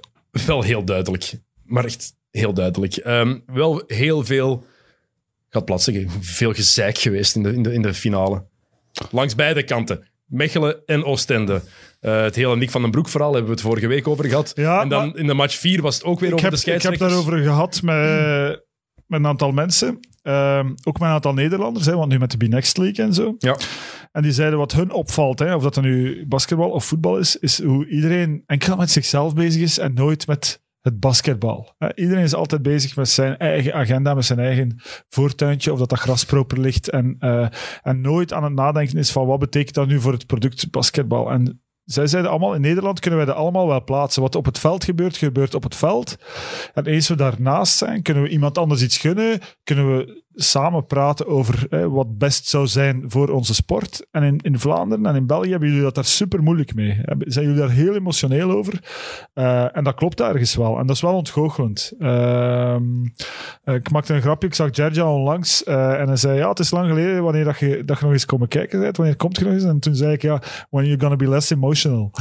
wel 0.46 0.62
heel 0.62 0.86
duidelijk. 0.86 1.34
Maar 1.64 1.86
echt 1.86 2.16
heel 2.32 2.54
duidelijk. 2.54 2.96
Ehm, 2.96 3.40
wel 3.46 3.84
heel 3.88 4.24
veel, 4.24 4.54
ik 4.54 5.50
ga 5.50 5.58
het 5.58 5.66
plat 5.66 5.84
zeggen, 5.84 6.10
veel 6.22 6.54
gezeik 6.54 6.98
geweest 6.98 7.36
in 7.36 7.44
de, 7.44 7.54
in 7.54 7.64
de, 7.64 7.74
in 7.74 7.82
de 7.82 7.94
finale. 7.94 8.46
Langs 9.12 9.36
beide 9.36 9.64
kanten. 9.64 10.08
Mechelen 10.26 10.86
en 10.86 11.04
Oostende. 11.04 11.62
Eh, 12.00 12.22
het 12.22 12.36
hele 12.36 12.56
Nick 12.56 12.72
van 12.72 12.82
den 12.82 12.92
Broek 12.92 13.10
verhaal 13.10 13.30
hebben 13.34 13.50
we 13.50 13.56
het 13.56 13.66
vorige 13.66 13.88
week 13.88 14.08
over 14.08 14.26
gehad. 14.26 14.52
Ja, 14.56 14.82
en 14.82 14.90
dan 14.90 15.08
maar- 15.08 15.18
in 15.18 15.28
de 15.28 15.34
match 15.34 15.56
4 15.58 15.82
was 15.82 15.96
het 15.96 16.04
ook 16.04 16.20
weer 16.20 16.34
over 16.34 16.44
heb, 16.46 16.54
de 16.54 16.60
ik 16.60 16.66
heb 16.66 16.80
scheidsrechters. 16.82 17.26
daarover 17.26 17.44
gehad 17.50 17.82
met, 17.82 18.66
met 19.08 19.20
een 19.20 19.28
aantal 19.28 19.52
mensen. 19.52 20.00
Ehm, 20.22 20.68
ook 20.84 21.00
met 21.00 21.08
een 21.10 21.14
aantal 21.16 21.34
Nederlanders, 21.34 21.86
hè, 21.86 21.96
want 21.96 22.12
nu 22.12 22.18
met 22.20 22.32
de 22.32 22.38
B-Next 22.48 22.78
League 22.78 23.06
en 23.06 23.14
zo. 23.14 23.36
Ja. 23.38 23.58
En 24.12 24.22
die 24.22 24.32
zeiden 24.32 24.60
wat 24.60 24.72
hun 24.72 24.92
opvalt, 24.92 25.40
hè, 25.40 25.56
of 25.56 25.64
dat 25.64 25.74
dan 25.74 25.84
nu 25.84 26.26
basketbal 26.28 26.70
of 26.70 26.86
voetbal 26.86 27.18
is, 27.18 27.36
is 27.40 27.62
hoe 27.62 27.88
iedereen 27.88 28.44
enkel 28.46 28.76
met 28.76 28.92
zichzelf 28.92 29.34
bezig 29.36 29.62
is 29.62 29.78
en 29.78 29.94
nooit 29.94 30.28
met 30.28 30.62
het 30.84 31.00
basketbal. 31.00 31.76
Iedereen 31.96 32.24
is 32.24 32.34
altijd 32.34 32.62
bezig 32.62 32.96
met 32.96 33.10
zijn 33.10 33.38
eigen 33.38 33.74
agenda, 33.74 34.14
met 34.14 34.26
zijn 34.26 34.40
eigen 34.40 34.82
voortuintje, 35.10 35.72
of 35.74 35.80
dat 35.80 35.90
dat 35.90 36.00
gras 36.00 36.26
proper 36.26 36.60
ligt. 36.60 36.90
En, 36.90 37.16
eh, 37.20 37.48
en 37.82 38.02
nooit 38.02 38.34
aan 38.34 38.44
het 38.44 38.54
nadenken 38.54 38.98
is 38.98 39.12
van 39.12 39.28
wat 39.28 39.40
betekent 39.40 39.76
dat 39.76 39.88
nu 39.88 40.00
voor 40.00 40.12
het 40.12 40.26
product 40.26 40.72
basketbal. 40.72 41.32
En 41.32 41.62
zij 41.84 42.08
zeiden 42.08 42.32
allemaal, 42.32 42.56
in 42.56 42.62
Nederland 42.62 43.00
kunnen 43.00 43.20
wij 43.20 43.28
dat 43.28 43.38
allemaal 43.38 43.68
wel 43.68 43.84
plaatsen. 43.84 44.22
Wat 44.22 44.36
op 44.36 44.46
het 44.46 44.60
veld 44.60 44.84
gebeurt, 44.84 45.18
gebeurt 45.18 45.56
op 45.56 45.64
het 45.64 45.76
veld. 45.76 46.16
En 46.74 46.86
eens 46.86 47.08
we 47.08 47.16
daarnaast 47.16 47.78
zijn, 47.78 48.02
kunnen 48.02 48.24
we 48.24 48.30
iemand 48.30 48.58
anders 48.58 48.82
iets 48.82 48.98
gunnen, 48.98 49.40
kunnen 49.64 49.98
we 49.98 50.23
samen 50.36 50.86
praten 50.86 51.28
over 51.28 51.66
hè, 51.70 51.90
wat 51.90 52.18
best 52.18 52.48
zou 52.48 52.68
zijn 52.68 53.04
voor 53.08 53.30
onze 53.30 53.54
sport. 53.54 54.06
En 54.12 54.24
in, 54.24 54.38
in 54.42 54.60
Vlaanderen 54.60 55.06
en 55.06 55.16
in 55.16 55.28
België 55.28 55.50
hebben 55.50 55.68
jullie 55.68 55.84
dat 55.84 55.96
daar 55.96 56.06
super 56.06 56.44
moeilijk 56.44 56.76
mee. 56.76 57.02
Zijn 57.20 57.46
jullie 57.46 57.60
daar 57.60 57.70
heel 57.70 57.96
emotioneel 57.96 58.52
over? 58.52 58.80
Eh, 59.34 59.78
en 59.78 59.84
dat 59.84 59.96
klopt 59.96 60.22
ergens 60.22 60.56
wel. 60.56 60.80
En 60.80 60.88
dat 60.88 60.96
is 60.96 61.02
wel 61.02 61.14
ontgoochelend. 61.14 61.94
Ehm, 62.00 62.84
eh, 63.64 63.76
ik 63.76 63.92
maakte 63.92 64.14
een 64.14 64.22
grapje, 64.22 64.48
ik 64.48 64.54
zag 64.54 64.70
Gerja 64.72 65.14
onlangs 65.14 65.64
eh, 65.64 66.00
en 66.00 66.08
hij 66.08 66.16
zei, 66.16 66.38
ja, 66.38 66.50
het 66.50 66.60
is 66.60 66.72
lang 66.72 66.88
geleden 66.88 67.24
wanneer 67.24 67.44
dat 67.44 67.58
je, 67.58 67.84
dat 67.86 67.98
je 67.98 68.04
nog 68.04 68.14
eens 68.14 68.26
komen 68.26 68.48
kijken 68.48 68.80
bent. 68.80 68.98
Wanneer 68.98 69.16
komt 69.16 69.38
je 69.38 69.44
nog 69.44 69.54
eens? 69.54 69.64
En 69.64 69.80
toen 69.80 69.96
zei 69.96 70.14
ik, 70.14 70.22
ja, 70.22 70.42
when 70.70 70.86
you're 70.86 71.02
gonna 71.02 71.16
be 71.16 71.30
less 71.30 71.50
emotional. 71.50 72.12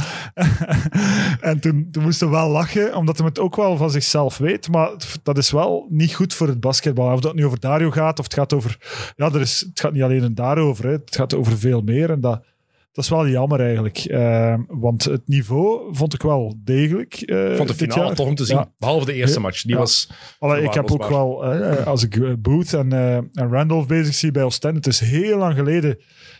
en 1.41 1.59
toen, 1.59 1.87
toen 1.91 2.03
moest 2.03 2.19
hij 2.19 2.29
wel 2.29 2.49
lachen, 2.49 2.95
omdat 2.95 3.17
hij 3.17 3.27
het 3.27 3.39
ook 3.39 3.55
wel 3.55 3.77
van 3.77 3.91
zichzelf 3.91 4.37
weet. 4.37 4.69
Maar 4.69 4.91
dat 5.23 5.37
is 5.37 5.51
wel 5.51 5.87
niet 5.89 6.15
goed 6.15 6.33
voor 6.33 6.47
het 6.47 6.59
basketbal. 6.59 7.13
Of 7.13 7.19
dat 7.19 7.35
nu 7.35 7.45
over 7.45 7.59
Dario 7.59 7.91
gaat 7.91 8.02
gaat. 8.03 8.19
Of 8.19 8.23
het 8.25 8.33
gaat 8.33 8.53
over... 8.53 8.77
Ja, 9.15 9.25
er 9.31 9.41
is, 9.41 9.59
het 9.69 9.79
gaat 9.79 9.93
niet 9.93 10.01
alleen 10.03 10.35
daarover. 10.35 10.85
Hè. 10.85 10.91
Het 10.91 11.15
gaat 11.15 11.35
over 11.35 11.57
veel 11.57 11.81
meer. 11.81 12.09
En 12.09 12.21
dat, 12.21 12.43
dat 12.91 13.03
is 13.03 13.09
wel 13.09 13.27
jammer 13.27 13.59
eigenlijk. 13.61 13.97
Eh, 13.97 14.55
want 14.67 15.03
het 15.03 15.21
niveau 15.27 15.95
vond 15.95 16.13
ik 16.13 16.21
wel 16.21 16.55
degelijk. 16.63 17.13
eh, 17.13 17.49
Ik 17.51 17.55
vond 17.57 17.67
de 17.69 17.75
finale 17.75 18.05
jaar. 18.05 18.15
tof 18.15 18.27
om 18.27 18.35
te 18.35 18.45
zien. 18.45 18.57
Ja. 18.57 18.71
Behalve 18.77 19.05
de 19.05 19.13
eerste 19.13 19.39
match. 19.39 19.61
Die 19.61 19.71
Ja. 19.71 19.77
was... 19.77 20.09
Allee, 20.39 20.63
ik 20.63 20.73
heb 20.73 20.91
ook 20.91 21.07
wel, 21.09 21.45
eh, 21.45 21.85
als 21.87 22.03
ik 22.03 22.15
eh, 22.15 22.33
Booth 22.39 22.73
en, 22.73 22.93
eh, 22.93 23.15
en 23.15 23.49
Randolph 23.51 23.87
bezig 23.87 24.13
zie 24.13 24.31
bij 24.31 24.43
Oostende, 24.43 24.75
het 24.77 24.87
is 24.87 24.99
heel 24.99 25.37
lang 25.37 25.55
geleden 25.55 25.95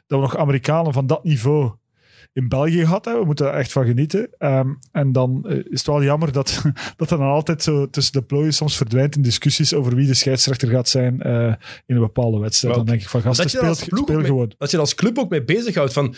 dat 0.07 0.19
we 0.19 0.25
nog 0.25 0.37
Amerikanen 0.37 0.93
van 0.93 1.07
dat 1.07 1.23
niveau 1.23 1.71
in 2.33 2.47
België 2.47 2.79
gehad. 2.79 3.05
We 3.05 3.21
moeten 3.25 3.47
er 3.47 3.53
echt 3.53 3.71
van 3.71 3.85
genieten. 3.85 4.29
Ehm, 4.37 4.67
en 4.91 5.11
dan 5.11 5.45
eh, 5.47 5.57
is 5.57 5.63
het 5.69 5.85
wel 5.87 6.03
jammer 6.03 6.31
dat, 6.31 6.61
dat 6.97 7.11
er 7.11 7.17
dan 7.17 7.27
altijd 7.27 7.63
zo 7.63 7.89
tussen 7.89 8.13
de 8.13 8.21
plooien 8.21 8.53
soms 8.53 8.77
verdwijnt 8.77 9.15
in 9.15 9.21
discussies 9.21 9.73
over 9.73 9.95
wie 9.95 10.07
de 10.07 10.13
scheidsrechter 10.13 10.69
gaat 10.69 10.89
zijn 10.89 11.21
eh, 11.21 11.53
in 11.85 11.95
een 11.95 11.99
bepaalde 11.99 12.39
wedstrijd. 12.39 12.75
Dan 12.75 12.85
denk 12.85 13.01
ik 13.01 13.09
van 13.09 13.21
gasten, 13.21 13.51
daar 13.59 13.69
als 13.69 13.79
speelt, 13.79 14.01
speel 14.01 14.17
mee- 14.17 14.25
gewoon. 14.25 14.53
Dat 14.57 14.69
je 14.69 14.75
er 14.75 14.81
als 14.83 14.95
club 14.95 15.17
ook 15.17 15.29
mee 15.29 15.43
bezighoudt 15.43 15.93
van... 15.93 16.15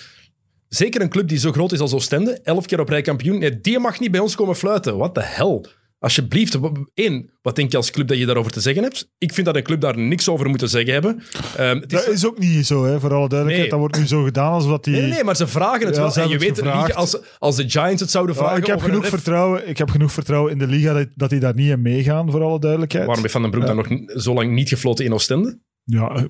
Zeker 0.68 1.02
een 1.02 1.10
club 1.10 1.28
die 1.28 1.38
zo 1.38 1.52
groot 1.52 1.72
is 1.72 1.80
als 1.80 1.94
Oostende, 1.94 2.40
elf 2.44 2.66
keer 2.66 2.80
op 2.80 2.90
rij 2.90 3.02
kampioen, 3.02 3.40
nee, 3.40 3.62
die 3.62 3.80
mag 3.80 4.00
niet 4.00 4.12
bij 4.12 4.20
ons 4.20 4.36
komen 4.36 4.56
fluiten. 4.56 4.98
What 4.98 5.14
the 5.14 5.22
hell? 5.24 5.66
Alsjeblieft, 6.00 6.58
één, 6.94 7.30
wat 7.42 7.56
denk 7.56 7.72
je 7.72 7.78
als 7.78 7.92
club 7.92 8.08
dat 8.08 8.18
je 8.18 8.26
daarover 8.26 8.52
te 8.52 8.60
zeggen 8.62 8.84
hebt? 8.84 9.12
Ik 9.18 9.34
vind 9.34 9.46
dat 9.46 9.56
een 9.56 9.64
club 9.64 9.82
daar 9.82 9.98
niks 9.98 10.30
over 10.30 10.50
moet 10.50 10.60
te 10.60 10.68
zeggen 10.68 10.94
hebben. 10.94 11.24
Ehm, 11.58 11.80
het 11.80 11.94
is, 11.94 12.06
Dat 12.06 12.14
is 12.14 12.26
ook 12.26 12.40
niet 12.40 12.66
zo, 12.66 12.86
hè, 12.86 13.00
voor 13.00 13.14
alle 13.14 13.30
duidelijkheid. 13.30 13.60
Nee. 13.60 13.70
Dat 13.70 13.80
wordt 13.80 13.98
nu 13.98 14.08
zo 14.08 14.24
gedaan 14.24 14.52
alsof 14.52 14.70
dat 14.72 14.84
die... 14.84 14.94
nee, 14.94 15.02
nee, 15.02 15.12
nee, 15.12 15.24
maar 15.24 15.36
ze 15.36 15.48
vragen 15.48 15.86
het 15.86 15.96
Ja, 15.96 16.02
wel. 16.02 16.16
En 16.16 16.30
je 16.30 16.38
weet, 16.38 16.58
gevraagd. 16.60 16.96
als, 16.96 17.18
als 17.40 17.56
de 17.56 17.70
Giants 17.70 18.02
het 18.02 18.12
zouden 18.12 18.36
Ja, 18.36 18.42
vragen... 18.42 18.58
ik, 18.60 18.66
heb 18.66 18.80
genoeg 18.82 19.02
ref- 19.02 19.10
vertrouwen, 19.10 19.70
ik 19.70 19.78
heb 19.78 19.90
genoeg 19.90 20.12
vertrouwen 20.12 20.52
in 20.52 20.58
de 20.58 20.68
liga 20.68 20.94
dat, 20.94 21.08
dat 21.16 21.30
die 21.30 21.40
daar 21.40 21.56
niet 21.56 21.70
in 21.70 21.82
meegaan, 21.82 22.32
voor 22.32 22.42
alle 22.44 22.60
duidelijkheid. 22.60 23.04
Waarom 23.06 23.22
heeft 23.24 23.34
Van 23.34 23.42
den 23.42 23.52
Broek 23.52 23.64
Ja. 23.68 23.74
dan 23.74 23.78
nog 24.06 24.22
zo 24.22 24.34
lang 24.34 24.52
niet 24.52 24.70
gefloten 24.70 25.06
in 25.06 25.14
Oostende? 25.14 25.60
Ja, 25.84 26.26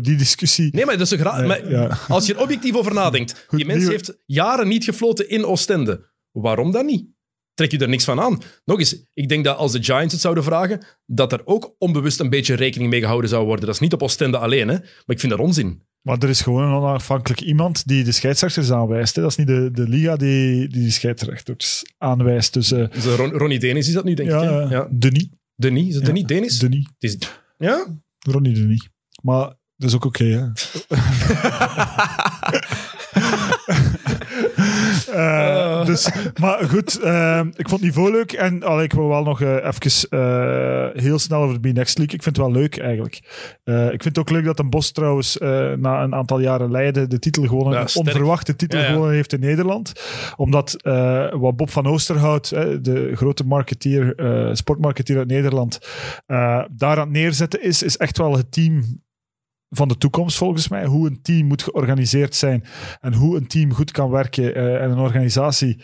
die 0.00 0.16
discussie... 0.16 0.68
Nee, 0.74 0.84
maar, 0.86 0.98
dat 0.98 1.12
is 1.12 1.18
Nee, 1.22 1.46
maar 1.46 1.70
ja. 1.70 1.98
als 2.08 2.26
je 2.26 2.34
er 2.34 2.40
objectief 2.40 2.74
over 2.76 2.94
nadenkt, 2.94 3.44
Goed, 3.48 3.58
die 3.58 3.66
mens 3.66 3.88
heeft 3.88 4.18
jaren 4.26 4.68
niet 4.68 4.84
gefloten 4.84 5.28
in 5.28 5.44
Oostende. 5.44 6.10
Waarom 6.32 6.72
dan 6.72 6.86
niet? 6.86 7.06
Trek 7.58 7.70
je 7.70 7.78
er 7.78 7.88
niks 7.88 8.04
van 8.04 8.20
aan? 8.20 8.38
Nog 8.64 8.78
eens, 8.78 9.02
ik 9.14 9.28
denk 9.28 9.44
dat 9.44 9.56
als 9.56 9.72
de 9.72 9.82
Giants 9.82 10.12
het 10.12 10.22
zouden 10.22 10.44
vragen, 10.44 10.80
dat 11.06 11.32
er 11.32 11.40
ook 11.44 11.74
onbewust 11.78 12.20
een 12.20 12.30
beetje 12.30 12.54
rekening 12.54 12.90
mee 12.90 13.00
gehouden 13.00 13.30
zou 13.30 13.44
worden. 13.46 13.64
Dat 13.66 13.74
is 13.74 13.80
niet 13.80 13.92
op 13.92 14.02
Oostende 14.02 14.38
alleen, 14.38 14.68
hè? 14.68 14.74
maar 14.74 14.82
ik 15.06 15.20
vind 15.20 15.32
dat 15.32 15.40
onzin. 15.40 15.82
Maar 16.02 16.18
er 16.18 16.28
is 16.28 16.40
gewoon 16.40 16.62
een 16.62 16.74
onafhankelijk 16.74 17.40
iemand 17.40 17.86
die 17.86 18.04
de 18.04 18.12
scheidsrechters 18.12 18.70
aanwijst. 18.72 19.14
Hè. 19.16 19.22
Dat 19.22 19.30
is 19.30 19.36
niet 19.36 19.46
de, 19.46 19.70
de 19.72 19.88
liga 19.88 20.16
die, 20.16 20.68
die 20.68 20.84
de 20.84 20.90
scheidsrechters 20.90 21.84
aanwijst. 21.96 22.52
Dus 22.52 22.72
eh, 22.72 22.84
Dus, 22.90 23.06
eh, 23.06 23.14
Ron- 23.14 23.32
Ronnie 23.32 23.58
Denis 23.58 23.88
is 23.88 23.94
dat 23.94 24.04
nu, 24.04 24.14
denk 24.14 24.28
ja, 24.28 24.42
ik. 24.42 24.48
Hè? 24.48 24.54
ja. 24.56 24.70
Ja. 24.70 24.88
Denis. 24.90 25.28
Denis, 25.56 25.88
is 25.88 25.94
het 25.94 26.06
Ja. 26.06 26.12
Denis? 26.12 26.26
Denis? 26.26 26.58
Denis. 26.58 26.86
Het 26.98 27.10
is, 27.22 27.30
ja? 27.58 27.86
Ronnie 28.18 28.54
Denis. 28.54 28.88
Maar 29.22 29.46
dat 29.76 29.88
is 29.88 29.94
ook 29.94 30.04
oké, 30.04 30.24
hè. 30.24 30.46
Eh, 35.12 35.84
dus, 35.86 36.10
maar 36.40 36.64
goed, 36.64 37.00
eh, 37.00 37.40
ik 37.54 37.68
vond 37.68 37.70
het 37.70 37.80
niveau 37.80 38.10
leuk. 38.10 38.32
En 38.32 38.62
allee, 38.62 38.84
ik 38.84 38.92
wil 38.92 39.08
wel 39.08 39.22
nog 39.22 39.40
eh, 39.40 39.54
even 39.54 40.08
eh, 40.10 41.02
heel 41.02 41.18
snel 41.18 41.42
over 41.42 41.60
de 41.60 41.70
B-Next 41.70 41.98
League. 41.98 42.16
Ik 42.16 42.22
vind 42.22 42.36
het 42.36 42.46
wel 42.46 42.54
leuk, 42.54 42.78
eigenlijk. 42.78 43.14
Ik 43.64 44.02
vind 44.02 44.04
het 44.04 44.18
ook 44.18 44.30
leuk 44.30 44.44
dat 44.44 44.58
een 44.58 44.70
Bos 44.70 44.90
trouwens 44.90 45.36
na 45.76 46.02
een 46.02 46.14
aantal 46.14 46.40
jaren 46.40 46.70
Leiden 46.70 47.08
de 47.08 47.18
titel 47.18 47.46
gewonnen, 47.46 47.72
Ja, 47.72 47.80
een 47.80 47.96
onverwachte 48.06 48.56
titel 48.56 48.78
Ja, 48.78 48.84
ja. 48.84 48.90
gewonnen 48.90 49.14
heeft 49.14 49.32
in 49.32 49.40
Nederland. 49.40 49.92
Omdat 50.36 50.76
wat 51.30 51.56
Bob 51.56 51.70
van 51.70 51.86
Oosterhout, 51.86 52.48
de 52.82 53.10
grote 53.14 53.44
marketeer, 53.44 54.14
sportmarketeer 54.52 55.18
uit 55.18 55.28
Nederland, 55.28 55.78
daar 56.26 56.68
aan 56.80 56.98
het 56.98 57.10
neerzetten 57.10 57.62
is, 57.62 57.82
is 57.82 57.96
echt 57.96 58.18
wel 58.18 58.36
het 58.36 58.52
team 58.52 58.82
van 59.70 59.88
de 59.88 59.96
toekomst 59.96 60.36
volgens 60.36 60.68
mij. 60.68 60.84
Hoe 60.84 61.06
een 61.06 61.22
team 61.22 61.46
moet 61.46 61.62
georganiseerd 61.62 62.34
zijn 62.34 62.64
en 63.00 63.14
hoe 63.14 63.36
een 63.36 63.46
team 63.46 63.72
goed 63.72 63.90
kan 63.90 64.10
werken 64.10 64.54
eh, 64.54 64.82
en 64.82 64.90
een 64.90 64.98
organisatie 64.98 65.82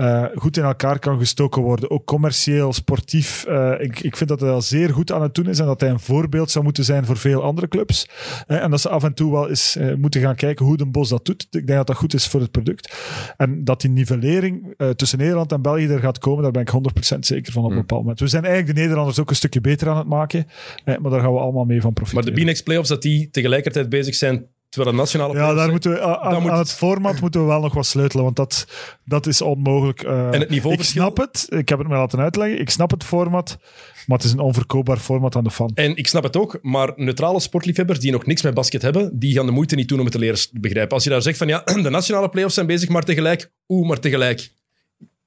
eh, 0.00 0.24
goed 0.34 0.56
in 0.56 0.62
elkaar 0.62 0.98
kan 0.98 1.18
gestoken 1.18 1.62
worden. 1.62 1.90
Ook 1.90 2.04
commercieel, 2.04 2.72
sportief. 2.72 3.44
Eh, 3.44 3.72
ik, 3.78 4.00
ik 4.00 4.16
vind 4.16 4.28
dat 4.28 4.40
hij 4.40 4.50
al 4.50 4.62
zeer 4.62 4.90
goed 4.90 5.12
aan 5.12 5.22
het 5.22 5.34
doen 5.34 5.48
is 5.48 5.58
en 5.58 5.66
dat 5.66 5.80
hij 5.80 5.90
een 5.90 6.00
voorbeeld 6.00 6.50
zou 6.50 6.64
moeten 6.64 6.84
zijn 6.84 7.04
voor 7.04 7.16
veel 7.16 7.42
andere 7.42 7.68
clubs. 7.68 8.08
Eh, 8.46 8.62
en 8.62 8.70
dat 8.70 8.80
ze 8.80 8.88
af 8.88 9.04
en 9.04 9.14
toe 9.14 9.32
wel 9.32 9.48
eens 9.48 9.78
moeten 9.96 10.20
gaan 10.20 10.34
kijken 10.34 10.66
hoe 10.66 10.76
de 10.76 10.86
Bos 10.86 11.08
dat 11.08 11.24
doet. 11.24 11.42
Ik 11.42 11.66
denk 11.66 11.78
dat 11.78 11.86
dat 11.86 11.96
goed 11.96 12.14
is 12.14 12.26
voor 12.26 12.40
het 12.40 12.50
product. 12.50 12.96
En 13.36 13.64
dat 13.64 13.80
die 13.80 13.90
nivellering 13.90 14.74
tussen 14.96 15.18
Nederland 15.18 15.52
en 15.52 15.62
België 15.62 15.86
er 15.86 15.98
gaat 16.00 16.18
komen, 16.18 16.42
daar 16.42 16.52
ben 16.52 16.62
ik 16.62 16.68
100% 16.68 17.26
zeker 17.26 17.52
van 17.52 17.62
op 17.62 17.68
een 17.68 17.72
Hmm. 17.76 17.80
bepaald 17.80 18.00
moment. 18.00 18.20
We 18.20 18.26
zijn 18.28 18.44
eigenlijk 18.44 18.74
de 18.74 18.80
Nederlanders 18.80 19.18
ook 19.20 19.30
een 19.30 19.36
stukje 19.36 19.60
beter 19.60 19.88
aan 19.88 19.96
het 19.96 20.06
maken, 20.06 20.46
maar 20.84 21.10
daar 21.10 21.20
gaan 21.20 21.32
we 21.32 21.38
allemaal 21.38 21.64
mee 21.64 21.80
van 21.80 21.92
Maar 21.94 22.04
profiteren. 22.04 22.34
de 22.34 22.40
B-Next 22.42 22.64
Playoffs, 22.64 22.88
dat 22.88 23.02
die 23.02 23.30
tegelijkertijd 23.30 23.88
bezig 23.88 24.14
zijn, 24.14 24.46
terwijl 24.70 24.94
de 24.94 25.00
nationale 25.02 25.34
Ja, 25.34 25.54
daar 25.54 25.70
moeten 25.70 25.90
we, 25.90 26.00
aan, 26.20 26.42
moet 26.42 26.50
het- 26.50 26.72
format 26.72 27.20
moeten 27.20 27.40
we 27.40 27.46
wel 27.46 27.60
nog 27.60 27.74
wat 27.74 27.86
sleutelen, 27.86 28.24
want 28.24 28.36
dat, 28.36 28.66
dat 29.04 29.26
is 29.26 29.42
onmogelijk. 29.42 30.02
eh. 30.02 30.18
En 30.26 30.32
het 30.32 30.42
ik 30.42 30.48
niveauverschil... 30.50 31.02
snap 31.02 31.16
het, 31.16 31.46
ik 31.48 31.68
heb 31.68 31.78
het 31.78 31.88
me 31.88 31.94
laten 31.94 32.18
uitleggen, 32.20 32.60
ik 32.60 32.70
snap 32.70 32.90
het 32.90 33.04
format, 33.04 33.58
maar 34.06 34.16
het 34.16 34.26
is 34.26 34.32
een 34.32 34.38
onverkoopbaar 34.38 34.98
format 34.98 35.36
aan 35.36 35.44
de 35.44 35.50
fan. 35.50 35.70
En 35.74 35.96
ik 35.96 36.06
snap 36.06 36.22
het 36.22 36.36
ook, 36.36 36.58
maar 36.62 36.92
neutrale 36.96 37.40
sportliefhebbers 37.40 37.98
die 37.98 38.12
nog 38.12 38.26
niks 38.26 38.42
met 38.42 38.54
basket 38.54 38.82
hebben, 38.82 39.18
die 39.18 39.34
gaan 39.34 39.46
de 39.46 39.52
moeite 39.52 39.74
niet 39.74 39.88
doen 39.88 39.98
om 39.98 40.04
het 40.04 40.12
te 40.12 40.18
leren 40.20 40.38
begrijpen. 40.52 40.94
Als 40.94 41.04
je 41.04 41.10
daar 41.10 41.22
zegt 41.22 41.38
van 41.38 41.48
ja, 41.48 41.62
de 41.82 41.90
nationale 41.90 42.28
playoffs 42.28 42.54
zijn 42.54 42.66
bezig, 42.66 42.88
maar 42.88 43.02
tegelijk, 43.04 43.50
oeh, 43.68 43.88
maar 43.88 44.00
tegelijk. 44.00 44.52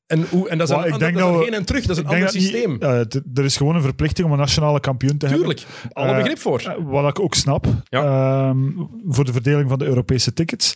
En, 0.05 0.25
oeh, 0.34 0.51
en 0.51 0.57
dat 0.57 0.69
is, 0.69 0.75
een, 0.75 0.85
ik 0.93 0.99
denk 0.99 1.17
dat 1.17 1.43
geen 1.43 1.53
en 1.53 1.65
terug, 1.65 1.85
dat 1.85 1.97
is 1.97 2.03
een 2.03 2.09
ander 2.09 2.34
niet- 2.34 2.43
systeem. 2.43 2.77
eh, 2.81 2.91
het- 2.93 3.21
er 3.34 3.43
is 3.43 3.57
gewoon 3.57 3.75
een 3.75 3.81
verplichting 3.81 4.27
om 4.27 4.34
een 4.34 4.39
nationale 4.39 4.80
kampioen 4.80 5.17
te 5.17 5.25
hebben. 5.27 5.45
Tuurlijk, 5.45 5.67
alle 5.93 6.07
Eh, 6.11 6.17
begrip 6.17 6.39
voor. 6.39 6.59
Eh, 6.59 6.73
Wat 6.80 7.09
ik 7.09 7.19
ook 7.19 7.34
snap, 7.35 7.65
Ja. 7.89 8.03
ehm, 8.49 8.57
voor 9.07 9.25
de 9.25 9.31
verdeling 9.31 9.69
van 9.69 9.80
de 9.80 9.85
Europese 9.85 10.34
tickets, 10.34 10.75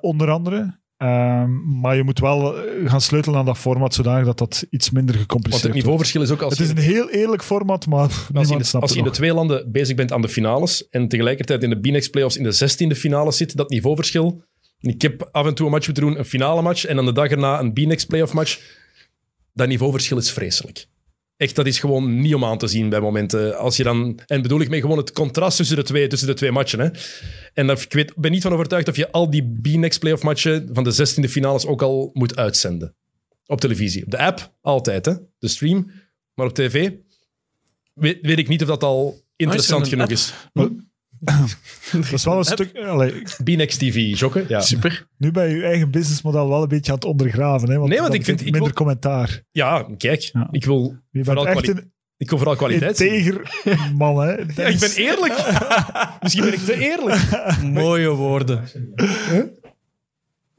onder 0.00 0.30
andere. 0.30 0.80
Ehm, 0.96 1.80
maar 1.80 1.96
je 1.96 2.02
moet 2.02 2.18
wel 2.18 2.54
gaan 2.84 3.00
sleutelen 3.00 3.38
aan 3.38 3.44
dat 3.44 3.58
format, 3.58 3.94
zodanig 3.94 4.24
dat 4.26 4.38
dat 4.38 4.66
iets 4.70 4.90
minder 4.90 5.14
gecompliceerd 5.14 5.62
het 5.62 5.72
wordt. 5.72 5.76
niveauverschil 5.86 6.22
is 6.22 6.30
ook 6.30 6.42
als 6.42 6.58
Het 6.58 6.62
is 6.62 6.70
een 6.70 6.92
heel 6.92 7.10
eerlijk 7.10 7.42
format, 7.42 7.86
maar 7.86 7.98
als 8.00 8.12
je, 8.16 8.22
niemand 8.32 8.50
in 8.50 8.58
de, 8.58 8.64
snapt 8.64 8.84
als 8.84 8.92
je 8.94 8.98
het 9.02 9.06
in 9.06 9.12
de 9.12 9.18
nog. 9.18 9.28
twee 9.28 9.34
landen 9.34 9.72
bezig 9.72 9.96
bent 9.96 10.12
aan 10.12 10.22
de 10.22 10.28
finales 10.28 10.88
en 10.88 11.08
tegelijkertijd 11.08 11.62
in 11.62 11.70
de 11.70 11.80
B-Next 11.80 12.10
playoffs 12.10 12.36
in 12.36 12.42
de 12.42 12.52
zestiende 12.52 12.94
finale 12.96 13.32
zit, 13.32 13.56
dat 13.56 13.70
niveauverschil. 13.70 14.44
Ik 14.82 15.02
heb 15.02 15.28
af 15.32 15.46
en 15.46 15.54
toe 15.54 15.66
een 15.66 15.72
match 15.72 15.86
moeten 15.86 16.04
doen, 16.04 16.18
een 16.18 16.24
finale 16.24 16.62
match, 16.62 16.84
en 16.84 16.96
dan 16.96 17.04
de 17.04 17.12
dag 17.12 17.28
erna 17.28 17.60
een 17.60 17.72
B-Next 17.72 18.06
playoff 18.06 18.32
match. 18.32 18.60
Dat 19.52 19.68
niveauverschil 19.68 20.16
is 20.18 20.30
vreselijk. 20.30 20.86
Echt, 21.36 21.54
dat 21.54 21.66
is 21.66 21.78
gewoon 21.78 22.20
niet 22.20 22.34
om 22.34 22.44
aan 22.44 22.58
te 22.58 22.66
zien 22.66 22.88
bij 22.88 23.00
momenten. 23.00 23.58
Als 23.58 23.76
je 23.76 23.82
dan, 23.82 24.20
en 24.26 24.42
bedoel 24.42 24.60
ik 24.60 24.68
mee 24.68 24.80
gewoon 24.80 24.98
het 24.98 25.12
contrast 25.12 25.56
tussen 25.56 25.76
de 25.76 25.82
twee, 25.82 26.06
tussen 26.06 26.28
de 26.28 26.34
twee 26.34 26.52
matchen. 26.52 26.80
Hè. 26.80 26.88
En 27.54 27.66
dat, 27.66 27.82
ik 27.82 27.92
weet, 27.92 28.16
ben 28.16 28.30
niet 28.30 28.42
van 28.42 28.52
overtuigd 28.52 28.88
of 28.88 28.96
je 28.96 29.10
al 29.10 29.30
die 29.30 29.58
B-Next 29.62 29.98
playoff 29.98 30.22
matchen 30.22 30.68
van 30.72 30.84
de 30.84 30.90
zestiende 30.90 31.28
finales 31.28 31.66
ook 31.66 31.82
al 31.82 32.10
moet 32.12 32.36
uitzenden. 32.36 32.94
Op 33.46 33.60
televisie. 33.60 34.04
Op 34.04 34.10
de 34.10 34.18
app, 34.18 34.52
altijd. 34.60 35.04
Hè. 35.04 35.14
De 35.38 35.48
stream. 35.48 35.90
Maar 36.34 36.46
op 36.46 36.54
tv 36.54 36.90
weet, 37.94 38.18
weet 38.22 38.38
ik 38.38 38.48
niet 38.48 38.62
of 38.62 38.68
dat 38.68 38.82
al 38.82 39.20
interessant 39.36 39.84
er 39.84 39.92
genoeg 39.92 40.10
is. 40.10 40.32
Dat 41.92 42.12
is 42.12 42.24
wel 42.24 42.38
een 42.38 42.44
stuk... 42.44 42.76
Allee, 42.78 43.22
B-Next 43.44 43.78
TV, 43.78 44.18
Jokke. 44.18 44.44
Ja. 44.48 44.60
Super. 44.60 45.06
nu 45.18 45.30
ben 45.30 45.48
je 45.48 45.56
je 45.56 45.62
eigen 45.64 45.90
businessmodel 45.90 46.48
wel 46.48 46.62
een 46.62 46.68
beetje 46.68 46.90
aan 46.92 46.98
het 46.98 47.06
ondergraven. 47.06 47.70
Hè, 47.70 47.76
want 47.78 47.90
Nee, 47.90 48.00
want 48.00 48.14
ik 48.14 48.24
vind- 48.24 48.38
ik 48.38 48.44
minder 48.44 48.62
wil- 48.62 48.72
commentaar. 48.72 49.42
ja, 49.50 49.86
kijk. 49.96 50.20
Ja. 50.20 50.48
Ik, 50.50 50.64
wil 50.64 50.96
Je 51.10 51.24
vooral 51.24 51.44
bent 51.44 51.56
echt 51.56 51.64
kwali- 51.66 51.80
een 51.80 51.92
ik 52.16 52.28
wil 52.28 52.38
vooral 52.38 52.56
kwaliteit 52.56 53.00
integer 53.00 53.62
man. 53.96 54.20
Hè. 54.22 54.30
Ja, 54.32 54.66
ik 54.66 54.78
ben 54.78 54.92
eerlijk. 54.96 55.34
Misschien 56.22 56.44
ben 56.44 56.52
ik 56.52 56.58
te 56.58 56.76
eerlijk. 56.78 57.20
Mooie 57.80 58.08
woorden. 58.10 58.62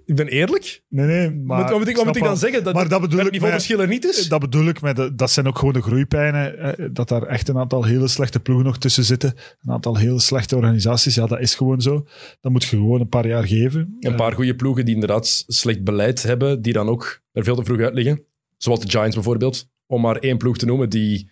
Ik 0.05 0.15
ben 0.15 0.27
eerlijk. 0.27 0.81
Nee, 0.89 1.05
nee, 1.05 1.31
maar... 1.31 1.61
wat, 1.61 1.69
wat 1.69 1.79
moet 1.79 1.87
ik, 1.87 1.95
wat 1.95 2.05
moet 2.05 2.15
ik 2.15 2.23
dan 2.23 2.37
zeggen? 2.37 2.63
Dat, 2.63 2.73
Maar 2.73 2.87
dat 2.89 3.01
bedoel 3.01 3.19
het 3.19 3.31
niveauverschil 3.31 3.81
er 3.81 3.87
niet 3.87 4.05
is? 4.05 4.27
Dat 4.29 4.39
bedoel 4.39 4.67
ik, 4.67 4.81
met 4.81 4.95
de- 4.95 5.15
dat 5.15 5.31
zijn 5.31 5.47
ook 5.47 5.57
gewoon 5.57 5.73
de 5.73 5.81
groeipijnen. 5.81 6.57
eh, 6.77 6.85
Dat 6.91 7.09
daar 7.09 7.23
echt 7.23 7.47
een 7.47 7.57
aantal 7.57 7.83
hele 7.83 8.07
slechte 8.07 8.39
ploegen 8.39 8.65
nog 8.65 8.77
tussen 8.77 9.03
zitten. 9.03 9.33
Een 9.61 9.73
aantal 9.73 9.97
hele 9.97 10.19
slechte 10.19 10.55
organisaties. 10.55 11.15
Ja, 11.15 11.25
dat 11.27 11.39
is 11.39 11.55
gewoon 11.55 11.81
zo. 11.81 12.05
Dat 12.41 12.51
moet 12.51 12.63
je 12.63 12.69
gewoon 12.69 12.99
een 13.01 13.09
paar 13.09 13.27
jaar 13.27 13.47
geven. 13.47 13.97
Een 13.99 14.15
paar 14.15 14.33
goede 14.33 14.55
ploegen 14.55 14.85
die 14.85 14.93
inderdaad 14.93 15.43
slecht 15.47 15.83
beleid 15.83 16.23
hebben, 16.23 16.61
die 16.61 16.73
dan 16.73 16.87
ook 16.89 17.21
er 17.31 17.43
veel 17.43 17.55
te 17.55 17.63
vroeg 17.63 17.79
uit 17.79 17.93
liggen. 17.93 18.23
Zoals 18.57 18.79
de 18.79 18.89
Giants 18.89 19.15
bijvoorbeeld. 19.15 19.69
Om 19.87 20.01
maar 20.01 20.15
één 20.15 20.37
ploeg 20.37 20.57
te 20.57 20.65
noemen 20.65 20.89
die 20.89 21.31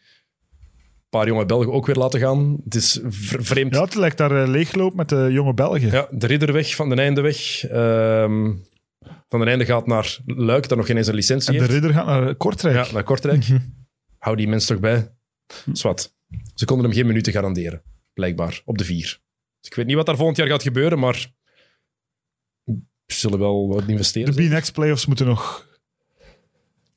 paar 1.11 1.27
jonge 1.27 1.45
Belgen 1.45 1.71
ook 1.71 1.85
weer 1.85 1.95
laten 1.95 2.19
gaan. 2.19 2.61
Het 2.63 2.75
is 2.75 2.99
vreemd. 3.03 3.75
Ja, 3.75 3.83
het 3.83 3.95
lijkt 3.95 4.17
daar 4.17 4.41
eh, 4.41 4.47
leegloop 4.47 4.95
met 4.95 5.09
de 5.09 5.27
jonge 5.31 5.53
Belgen. 5.53 5.91
Ja, 5.91 6.07
de 6.11 6.27
Ridderweg 6.27 6.75
van 6.75 6.89
de 6.89 6.95
Eindeweg. 6.95 7.65
Ehm 7.67 8.53
van 9.31 9.39
den 9.39 9.49
Einde 9.49 9.65
gaat 9.65 9.87
naar 9.87 10.17
Luik, 10.25 10.67
dat 10.67 10.77
nog 10.77 10.87
geen 10.87 10.97
eens 10.97 11.07
een 11.07 11.15
licentie 11.15 11.47
en 11.47 11.53
de 11.53 11.59
heeft. 11.59 11.71
ridder 11.71 11.93
gaat 11.93 12.05
naar 12.05 12.35
Kortrijk. 12.35 12.85
Ja, 12.85 12.93
naar 12.93 13.03
Kortrijk. 13.03 13.45
Hou 14.17 14.35
die 14.35 14.47
mens 14.47 14.65
toch 14.65 14.79
bij. 14.79 15.11
Zwat. 15.73 16.15
Ze 16.55 16.65
konden 16.65 16.85
hem 16.85 16.95
geen 16.95 17.05
minuten 17.05 17.33
garanderen, 17.33 17.83
blijkbaar, 18.13 18.61
op 18.65 18.77
de 18.77 18.83
vier. 18.83 19.19
Dus 19.59 19.69
ik 19.69 19.75
weet 19.75 19.85
niet 19.85 19.95
wat 19.95 20.05
daar 20.05 20.15
volgend 20.15 20.37
jaar 20.37 20.47
gaat 20.47 20.63
gebeuren, 20.63 20.99
maar 20.99 21.31
ze 23.05 23.19
zullen 23.19 23.39
wel 23.39 23.67
wat 23.67 23.87
investeren. 23.87 24.35
De 24.35 24.47
B-Next 24.47 24.73
playoffs 24.73 25.05
moeten 25.05 25.25
nog 25.25 25.67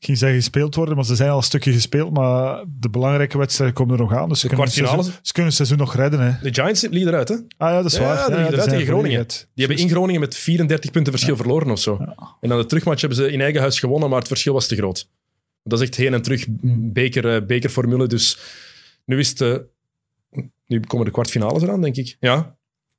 ging 0.04 0.18
zeggen 0.18 0.38
gespeeld 0.38 0.74
worden, 0.74 0.94
maar 0.96 1.04
ze 1.04 1.14
zijn 1.14 1.30
al 1.30 1.36
een 1.36 1.42
stukje 1.42 1.72
gespeeld. 1.72 2.12
Maar 2.12 2.64
de 2.80 2.88
belangrijke 2.90 3.38
wedstrijden 3.38 3.76
komen 3.76 3.94
er 3.94 4.00
nog 4.00 4.12
aan. 4.14 4.28
Dus 4.28 4.40
ze, 4.40 4.48
De 4.48 4.54
kunnen 4.54 4.72
het, 4.74 4.84
seizoen, 4.86 5.04
ze 5.22 5.32
kunnen 5.32 5.46
het 5.46 5.54
seizoen 5.54 5.78
nog 5.78 5.94
redden. 5.96 6.20
Hè. 6.20 6.32
De 6.42 6.54
Giants 6.54 6.82
liggen 6.82 7.08
eruit, 7.08 7.28
hè? 7.28 7.34
Ah 7.34 7.70
ja, 7.70 7.82
dat 7.82 7.84
is 7.92 7.96
Ja, 7.98 8.02
waar. 8.04 8.16
die 8.16 8.24
liggen 8.26 8.44
daar 8.44 8.52
eruit 8.52 8.70
tegen 8.70 8.86
Groningen. 8.86 9.18
uit. 9.18 9.48
Die 9.54 9.66
hebben 9.66 9.84
in 9.84 9.90
Groningen 9.90 10.20
met 10.20 10.36
34 10.36 10.90
punten 10.90 11.12
verschil 11.12 11.36
verloren 11.36 11.70
of 11.70 11.78
zo. 11.78 11.98
En 12.40 12.48
dan 12.48 12.58
de 12.58 12.66
terugmatch 12.66 13.00
hebben 13.00 13.18
ze 13.18 13.30
in 13.32 13.40
eigen 13.40 13.60
huis 13.60 13.78
gewonnen, 13.78 14.08
maar 14.08 14.18
het 14.18 14.28
verschil 14.28 14.52
was 14.52 14.66
te 14.66 14.76
groot. 14.76 15.08
Dat 15.62 15.80
is 15.80 15.86
echt 15.88 15.96
heen 15.96 16.14
en 16.14 16.22
terug 16.22 16.46
beker, 16.92 17.34
eh, 17.34 17.46
bekerformule. 17.46 18.06
Dus 18.06 18.38
nu 19.04 19.18
is 19.18 19.28
het... 19.28 19.40
eh, 19.40 19.54
nu 20.66 20.80
komen 20.80 21.06
de 21.06 21.12
kwartfinales 21.12 21.62
eraan, 21.62 21.80
denk 21.80 21.96
ik. 21.96 22.16
Ja. 22.20 22.56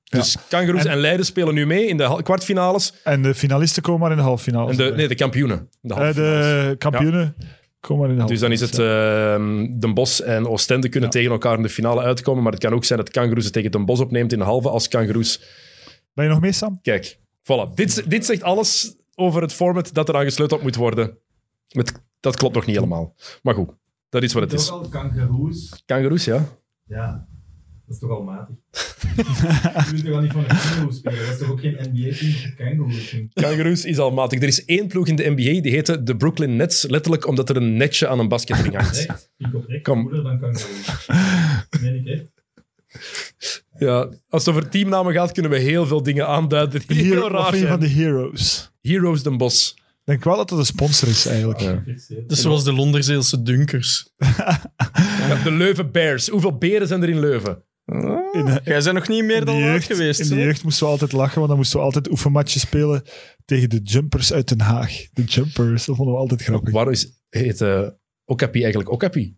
Dus 0.09 0.37
Kangaroos 0.49 0.85
en, 0.85 0.91
En- 0.91 0.97
Leiden 0.99 1.25
spelen 1.25 1.53
nu 1.53 1.65
mee 1.65 1.87
in 1.87 1.97
de 1.97 2.19
kwartfinales. 2.23 2.93
En 3.03 3.21
de 3.21 3.35
finalisten 3.35 3.81
komen 3.83 4.01
maar 4.01 4.11
in 4.11 4.17
de 4.17 4.23
halve 4.23 4.43
finale. 4.43 4.71
En 4.71 4.77
de, 4.77 4.93
nee, 4.95 5.07
de 5.07 5.15
kampioenen. 5.15 5.69
De 5.81 5.93
halve 5.93 6.13
finales. 6.13 6.45
de 6.69 6.75
kampioenen 6.77 7.35
komen 7.79 8.01
maar 8.01 8.09
in 8.09 8.15
de 8.15 8.21
halve 8.21 8.33
Dus 8.33 8.41
dan 8.41 8.51
is 8.51 8.61
het 8.61 8.79
eh, 8.79 9.79
Den 9.79 9.93
Bosch 9.93 10.19
en 10.19 10.47
Oostende 10.47 10.89
kunnen 10.89 11.09
tegen 11.09 11.31
elkaar 11.31 11.55
in 11.57 11.61
de 11.61 11.69
finale 11.69 12.01
uitkomen. 12.01 12.43
Maar 12.43 12.51
het 12.51 12.61
kan 12.61 12.73
ook 12.73 12.85
zijn 12.85 12.99
dat 12.99 13.09
Kangaroos 13.09 13.43
het 13.43 13.53
tegen 13.53 13.71
Den 13.71 13.85
Bosch 13.85 14.01
opneemt 14.01 14.31
in 14.33 14.39
de 14.39 14.45
halve 14.45 14.69
als 14.69 14.87
Kangaroos. 14.87 15.41
Ben 16.13 16.25
je 16.25 16.31
nog 16.31 16.39
mee, 16.41 16.51
Sam? 16.51 16.79
Kijk, 16.81 17.17
voilà. 17.19 17.73
Dit, 17.73 18.09
dit 18.09 18.25
zegt 18.25 18.43
alles 18.43 18.95
over 19.15 19.41
het 19.41 19.53
format 19.53 19.93
dat 19.93 20.09
eraan 20.09 20.23
gesleuteld 20.23 20.61
moet 20.61 20.75
worden. 20.75 21.17
Het, 21.67 22.01
dat 22.19 22.35
klopt 22.35 22.55
nog 22.55 22.65
niet 22.65 22.75
helemaal. 22.75 23.15
Maar 23.41 23.53
goed, 23.53 23.69
dat 24.09 24.23
is 24.23 24.33
wat 24.33 24.43
het 24.43 24.53
is. 24.53 24.71
Kangaroes. 24.89 25.83
Kangaroos, 25.85 26.25
ja. 26.25 26.45
Ja, 26.87 27.27
dat 27.85 27.95
is 27.95 27.99
toch 27.99 28.09
al 28.09 28.23
matig. 28.23 28.55
Je 29.85 29.91
wilt 29.91 30.05
toch 30.05 30.13
al 30.13 30.21
niet 30.21 30.31
van 30.31 30.41
een 30.41 30.47
kangaroo 30.47 30.91
spelen? 30.91 31.19
Dat 31.19 31.29
is 31.29 31.37
toch 31.37 31.51
ook 31.51 31.59
geen 31.59 31.77
NBA-team 31.79 32.33
of 32.33 32.43
een 32.43 32.55
kangaroo-team? 32.55 33.29
Kangaroos 33.33 33.85
is 33.85 33.97
al 33.97 34.11
matig. 34.11 34.41
Er 34.41 34.47
is 34.47 34.65
één 34.65 34.87
ploeg 34.87 35.07
in 35.07 35.15
de 35.15 35.29
NBA, 35.29 35.61
die 35.61 35.71
heette 35.71 36.03
de 36.03 36.15
Brooklyn 36.15 36.55
Nets. 36.55 36.83
Letterlijk 36.87 37.27
omdat 37.27 37.49
er 37.49 37.55
een 37.55 37.77
netje 37.77 38.07
aan 38.07 38.19
een 38.19 38.27
basketring 38.27 38.75
hangt. 38.75 39.05
Echt? 39.05 39.31
Ik 39.37 39.55
oprecht 39.55 39.83
Kom. 39.83 39.99
moeder 39.99 40.23
dan. 40.23 40.39
Meen 41.81 41.95
ik 41.95 42.07
echt? 42.07 42.33
Ja, 43.77 44.09
als 44.29 44.45
het 44.45 44.55
over 44.55 44.69
teamnamen 44.69 45.13
gaat, 45.13 45.31
kunnen 45.31 45.51
we 45.51 45.57
heel 45.57 45.85
veel 45.85 46.03
dingen 46.03 46.27
aanduiden 46.27 46.81
die 46.87 46.97
Hero, 46.97 47.11
heel 47.11 47.21
wat 47.21 47.31
raar 47.31 47.57
je 47.57 47.67
van 47.67 47.79
de 47.79 47.89
Heroes? 47.89 48.71
Heroes 48.81 49.23
Den 49.23 49.37
Bosch. 49.37 49.71
Ik 49.71 50.11
denk 50.11 50.23
wel 50.23 50.35
dat 50.37 50.49
het 50.49 50.59
een 50.59 50.65
sponsor 50.65 51.07
is, 51.07 51.25
eigenlijk. 51.25 51.59
Ja. 51.59 51.83
Dat 52.07 52.31
is 52.31 52.41
zoals 52.41 52.63
de 52.63 52.73
Londerzeelse 52.73 53.41
Dunkers. 53.43 54.13
Ja, 54.17 55.43
de 55.43 55.51
Leuven 55.51 55.91
Bears. 55.91 56.27
Hoeveel 56.27 56.57
beren 56.57 56.87
zijn 56.87 57.03
er 57.03 57.09
in 57.09 57.19
Leuven? 57.19 57.63
In, 57.85 58.45
de- 58.45 58.61
Jij 58.63 58.81
bent 58.83 58.93
nog 58.93 59.07
niet 59.07 59.23
meer 59.23 59.45
dan 59.45 59.57
jeugd, 59.57 59.85
geweest. 59.85 60.19
in 60.19 60.27
de 60.29 60.35
jeugd 60.43 60.63
moesten 60.63 60.85
we 60.85 60.91
altijd 60.91 61.11
lachen, 61.11 61.35
want 61.35 61.47
dan 61.47 61.57
moesten 61.57 61.79
we 61.79 61.85
altijd 61.85 62.09
oefenmatjes 62.09 62.61
spelen 62.61 63.03
tegen 63.45 63.69
de 63.69 63.79
Jumpers 63.83 64.33
uit 64.33 64.47
Den 64.47 64.61
Haag. 64.61 64.91
De 65.13 65.23
Jumpers, 65.23 65.85
dat 65.85 65.95
vonden 65.95 66.13
we 66.13 66.19
altijd 66.19 66.41
grappig. 66.41 66.73
Waarom 66.73 66.91
is, 66.93 67.11
heet 67.29 67.61
uh, 67.61 67.87
Okapi 68.25 68.59
eigenlijk 68.59 68.91
Okapi? 68.91 69.37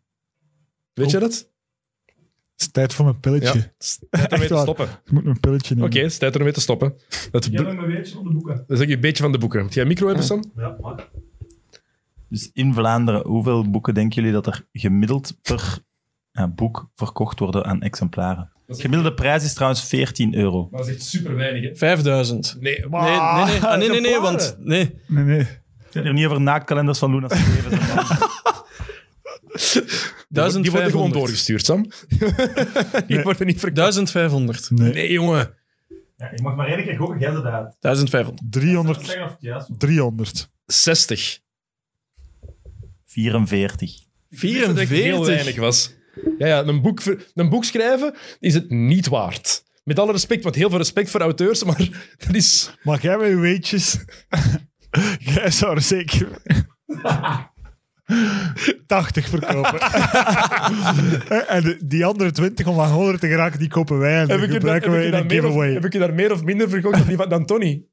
Weet 0.93 1.11
je 1.11 1.19
dat? 1.19 1.49
Het 2.51 2.65
is 2.65 2.71
tijd 2.71 2.93
voor 2.93 3.05
mijn 3.05 3.19
pilletje. 3.19 3.59
Ja. 3.59 3.73
Tijd 4.27 4.31
om 4.31 4.39
mee 4.39 4.47
te 4.47 4.57
stoppen. 4.57 4.87
Ik 5.05 5.11
moet 5.11 5.23
mijn 5.23 5.39
pilletje 5.39 5.75
Oké, 5.75 5.83
nemen. 5.83 6.01
het 6.01 6.11
is 6.11 6.17
tijd 6.17 6.35
om 6.35 6.43
mee 6.43 6.51
te 6.53 6.61
stoppen. 6.61 6.93
Dat, 7.31 7.45
Ik 7.45 7.51
heb 7.57 7.65
nog 7.73 7.83
een 7.83 7.91
beetje 7.95 8.13
van 8.13 8.23
de 8.23 8.31
boeken. 8.33 8.63
dat 8.67 8.77
is 8.79 8.83
ook 8.85 8.89
een 8.91 8.99
beetje 8.99 9.23
van 9.23 9.31
de 9.31 9.37
boeken. 9.37 9.61
Moet 9.63 9.73
jij 9.73 9.83
een 9.83 9.89
micro 9.89 10.07
hebben, 10.07 10.25
Sam? 10.25 10.43
Ja, 10.55 10.77
maar. 10.81 11.09
Dus 12.29 12.49
in 12.53 12.73
Vlaanderen, 12.73 13.27
hoeveel 13.27 13.69
boeken 13.69 13.93
denken 13.93 14.15
jullie 14.15 14.31
dat 14.31 14.47
er 14.47 14.67
gemiddeld 14.71 15.37
per 15.41 15.79
boek 16.55 16.89
verkocht 16.95 17.39
worden 17.39 17.65
aan 17.65 17.81
exemplaren? 17.81 18.51
De 18.65 18.75
gemiddelde 18.75 19.13
prijs 19.13 19.43
is 19.43 19.53
trouwens 19.53 19.83
14 19.83 20.35
euro. 20.35 20.67
Maar 20.71 20.79
dat 20.79 20.89
is 20.89 20.95
echt 20.95 21.03
super 21.05 21.35
weinig, 21.35 21.63
hè? 21.69 21.75
5000. 21.75 22.55
Nee, 22.59 22.79
Nee, 22.79 22.89
nee, 22.89 22.99
nee. 23.01 23.17
Ah, 23.19 23.77
nee, 23.77 23.89
nee, 23.89 24.01
nee, 24.01 24.19
want... 24.19 24.55
Nee. 24.59 24.99
Nee, 25.07 25.23
nee. 25.23 25.39
Ik 25.39 25.47
zit 25.89 26.03
hier 26.03 26.13
niet 26.13 26.25
over 26.25 26.41
naaktkalenders 26.41 26.99
van 26.99 27.11
Luna 27.13 27.27
Stevens. 27.27 27.63
en 27.65 27.79
dan- 30.29 30.61
Die 30.61 30.71
worden 30.71 30.91
gewoon 30.91 31.11
1500. 31.11 31.13
doorgestuurd, 31.13 31.65
Sam. 31.65 31.81
Die 33.07 33.21
worden 33.21 33.47
niet 33.47 33.59
verkocht. 33.59 33.75
1500. 33.75 34.69
nee. 34.69 34.93
Nee, 34.93 35.11
jongen. 35.11 35.53
Ja, 36.17 36.31
je 36.35 36.41
mag 36.41 36.55
maar 36.55 36.67
één 36.67 36.83
keer 36.83 36.95
gokken, 36.97 37.19
jij 37.19 37.29
uit. 37.33 37.75
1500. 37.79 38.51
300. 38.51 39.05
Zeggen 39.05 39.25
of 39.25 39.31
het 39.31 39.41
juist 39.41 39.67
was. 39.67 39.77
300. 39.77 40.49
60. 40.65 41.39
44. 43.05 44.05
Dat 44.67 44.77
het 44.77 44.89
heel 44.89 45.23
44. 45.23 45.25
weinig 45.35 45.55
was. 45.55 45.95
Ja, 46.37 46.47
ja 46.47 46.63
een, 46.63 46.81
boek, 46.81 47.01
een 47.33 47.49
boek 47.49 47.63
schrijven 47.63 48.13
is 48.39 48.53
het 48.53 48.69
niet 48.69 49.07
waard. 49.07 49.63
Met 49.83 49.99
alle 49.99 50.11
respect, 50.11 50.43
want 50.43 50.55
heel 50.55 50.69
veel 50.69 50.77
respect 50.77 51.09
voor 51.09 51.21
auteurs, 51.21 51.63
maar 51.63 51.77
dat 52.25 52.35
is... 52.35 52.71
Mag 52.83 53.01
jij 53.01 53.17
mijn 53.17 53.39
weetjes? 53.39 53.97
jij 55.35 55.51
zou 55.51 55.75
er 55.75 55.81
zeker 55.81 56.27
80 58.85 59.29
verkopen. 59.29 59.79
en 61.47 61.77
die 61.85 62.05
andere 62.05 62.31
20 62.31 62.67
om 62.67 62.79
aan 62.79 62.91
100 62.91 63.19
te 63.19 63.27
geraken, 63.27 63.59
die 63.59 63.67
kopen 63.69 63.97
wij 63.99 64.13
en 64.13 64.19
Heb 64.19 64.27
die 64.29 64.37
ik, 64.37 64.47
je, 64.47 64.53
gebruiken 64.53 64.91
wij 64.91 64.99
in 64.99 65.05
een 65.05 65.11
daar 65.11 65.25
meer 65.25 65.39
of, 65.39 65.45
giveaway. 65.45 65.73
heb 65.73 65.85
ik 65.85 65.93
je 65.93 65.99
daar 65.99 66.13
meer 66.13 66.31
of 66.31 66.43
minder 66.43 66.69
verkocht 66.69 66.97
dan, 66.97 67.07
die 67.07 67.17
van, 67.17 67.29
dan 67.29 67.45
Tony? 67.45 67.83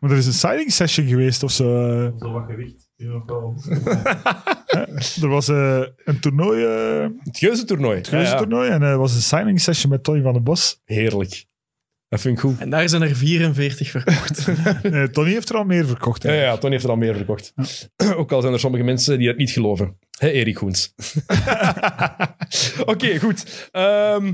Maar 0.00 0.10
er 0.10 0.16
is 0.16 0.26
een 0.26 0.32
signing 0.32 0.72
session 0.72 1.06
geweest 1.06 1.42
of 1.42 1.50
zo. 1.50 1.88
eh. 2.04 2.12
Zo 2.18 2.32
wat 2.32 2.44
gewicht. 2.46 2.87
Die 2.98 3.08
nog 3.08 3.24
wel. 3.26 3.54
Er 5.22 5.28
was 5.28 5.48
eh, 5.48 5.82
een 6.04 6.20
toernooi, 6.20 6.64
eh 6.64 7.06
Het 7.24 7.38
Geuzentoernooi. 7.38 7.96
het 7.96 8.06
Ja, 8.06 8.20
ja. 8.20 8.36
toernooi 8.36 8.70
en 8.70 8.82
er 8.82 8.98
was 8.98 9.14
een 9.14 9.20
signing 9.20 9.60
session 9.60 9.90
met 9.90 10.02
Tony 10.04 10.22
van 10.22 10.32
den 10.32 10.42
Bos. 10.44 10.80
Heerlijk. 10.84 11.46
Dat 12.08 12.20
vind 12.20 12.34
ik 12.34 12.40
goed. 12.40 12.58
En 12.58 12.70
daar 12.70 12.88
zijn 12.88 13.02
er 13.02 13.16
44 13.16 13.90
verkocht. 13.90 14.46
Nee, 14.90 15.10
Tony 15.10 15.30
heeft 15.30 15.48
er 15.48 15.56
al 15.56 15.64
meer 15.64 15.86
verkocht. 15.86 16.22
hè. 16.22 16.32
Ja, 16.34 16.42
ja, 16.42 16.56
Tony 16.58 16.72
heeft 16.72 16.84
er 16.84 16.90
al 16.90 16.96
meer 16.96 17.14
verkocht. 17.14 17.52
Ook 18.16 18.32
al 18.32 18.40
zijn 18.40 18.52
er 18.52 18.60
sommige 18.60 18.84
mensen 18.84 19.18
die 19.18 19.28
het 19.28 19.36
niet 19.36 19.50
geloven. 19.50 19.98
Hé, 20.18 20.28
Erik 20.28 20.58
Goens. 20.58 20.94
Oké, 22.92 23.18
goed. 23.18 23.68
Ehm, 23.72 24.32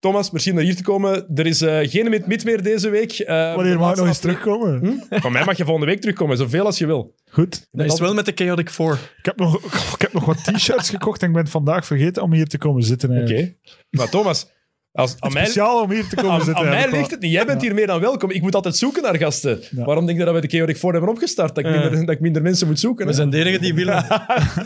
Thomas, 0.00 0.30
merci 0.30 0.50
om 0.50 0.56
naar 0.56 0.64
hier 0.64 0.76
te 0.76 0.82
komen. 0.82 1.26
Er 1.34 1.46
is 1.46 1.60
eh, 1.62 1.78
geen 1.90 2.10
mid-mid 2.10 2.44
meer 2.44 2.62
deze 2.62 2.88
week. 2.88 3.12
Eh, 3.12 3.54
Wanneer 3.54 3.78
mag 3.78 3.90
ik 3.90 3.96
nog 3.96 4.06
eens 4.06 4.18
terugkomen? 4.18 5.00
afle- 5.00 5.20
Van 5.20 5.32
mij 5.32 5.44
mag 5.44 5.56
je 5.56 5.64
volgende 5.64 5.90
week 5.90 6.00
terugkomen, 6.00 6.36
zoveel 6.36 6.64
als 6.64 6.78
je 6.78 6.86
wil. 6.86 7.14
Goed. 7.30 7.66
Dat 7.70 7.86
is 7.92 8.00
wel 8.00 8.14
met 8.14 8.24
de 8.26 8.32
Chaotic 8.34 8.70
4. 8.70 8.92
Ik 9.18 9.24
heb 9.24 9.36
nog, 9.38 9.56
ik 9.94 10.00
heb 10.00 10.12
nog 10.12 10.24
wat 10.24 10.44
t-shirts 10.44 10.90
gekocht 10.90 11.22
en 11.22 11.28
ik 11.28 11.34
ben 11.34 11.46
vandaag 11.46 11.86
vergeten 11.86 12.22
om 12.22 12.32
hier 12.32 12.46
te 12.46 12.58
komen 12.58 12.82
zitten. 12.82 13.22
Oké. 13.22 13.54
Maar 13.90 14.08
Thomas, 14.08 14.50
als, 14.92 15.16
aan 15.18 15.32
mij... 15.32 15.42
Speciaal 15.44 15.82
om 15.82 15.90
hier 15.90 16.08
te 16.08 16.16
komen 16.16 16.30
Aan, 16.30 16.44
zitten. 16.44 16.64
aan 16.64 16.70
mij 16.70 16.90
ligt 16.90 17.10
het 17.10 17.20
niet. 17.20 17.32
Jij 17.32 17.46
bent 17.46 17.62
hier 17.62 17.74
meer 17.74 17.86
dan 17.86 18.00
welkom. 18.00 18.30
Ik 18.30 18.42
moet 18.42 18.54
altijd 18.54 18.76
zoeken 18.76 19.02
naar 19.02 19.16
gasten. 19.16 19.58
Ja. 19.70 19.84
Waarom 19.84 20.06
denk 20.06 20.18
je 20.18 20.24
dat 20.24 20.32
wij 20.32 20.42
de 20.42 20.48
Chaotic 20.56 20.76
4 20.76 20.90
hebben 20.92 21.10
opgestart? 21.10 21.54
Dat 21.54 21.64
ik, 21.64 21.70
Ja. 21.74 21.80
minder, 21.80 22.06
dat 22.06 22.14
ik 22.14 22.20
minder 22.20 22.42
mensen 22.42 22.66
moet 22.66 22.80
zoeken. 22.80 23.04
We 23.04 23.10
hè? 23.10 23.16
zijn 23.16 23.30
de 23.30 23.38
enigen 23.38 23.60
die 23.60 23.74
willen. 23.74 24.04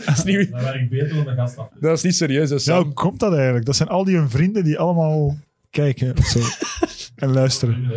dat, 0.05 0.17
is 0.17 0.23
niet, 0.23 0.51
Dan 0.51 0.61
werk 0.63 0.81
ik 0.81 0.89
beter 0.89 1.15
dan 1.15 1.25
de 1.25 1.33
gast 1.35 1.57
af. 1.57 1.67
dat 1.79 1.97
is 1.97 2.03
niet 2.03 2.15
serieus. 2.15 2.49
hè, 2.65 2.73
Ja, 2.73 2.83
hoe 2.83 2.93
komt 2.93 3.19
dat 3.19 3.33
eigenlijk? 3.33 3.65
Dat 3.65 3.75
zijn 3.75 3.89
al 3.89 4.03
die 4.03 4.15
hun 4.17 4.29
vrienden 4.29 4.63
die 4.63 4.79
allemaal 4.79 5.37
kijken 5.75 6.13
of 6.17 6.25
zo. 6.25 6.39
en 7.25 7.33
luisteren. 7.33 7.91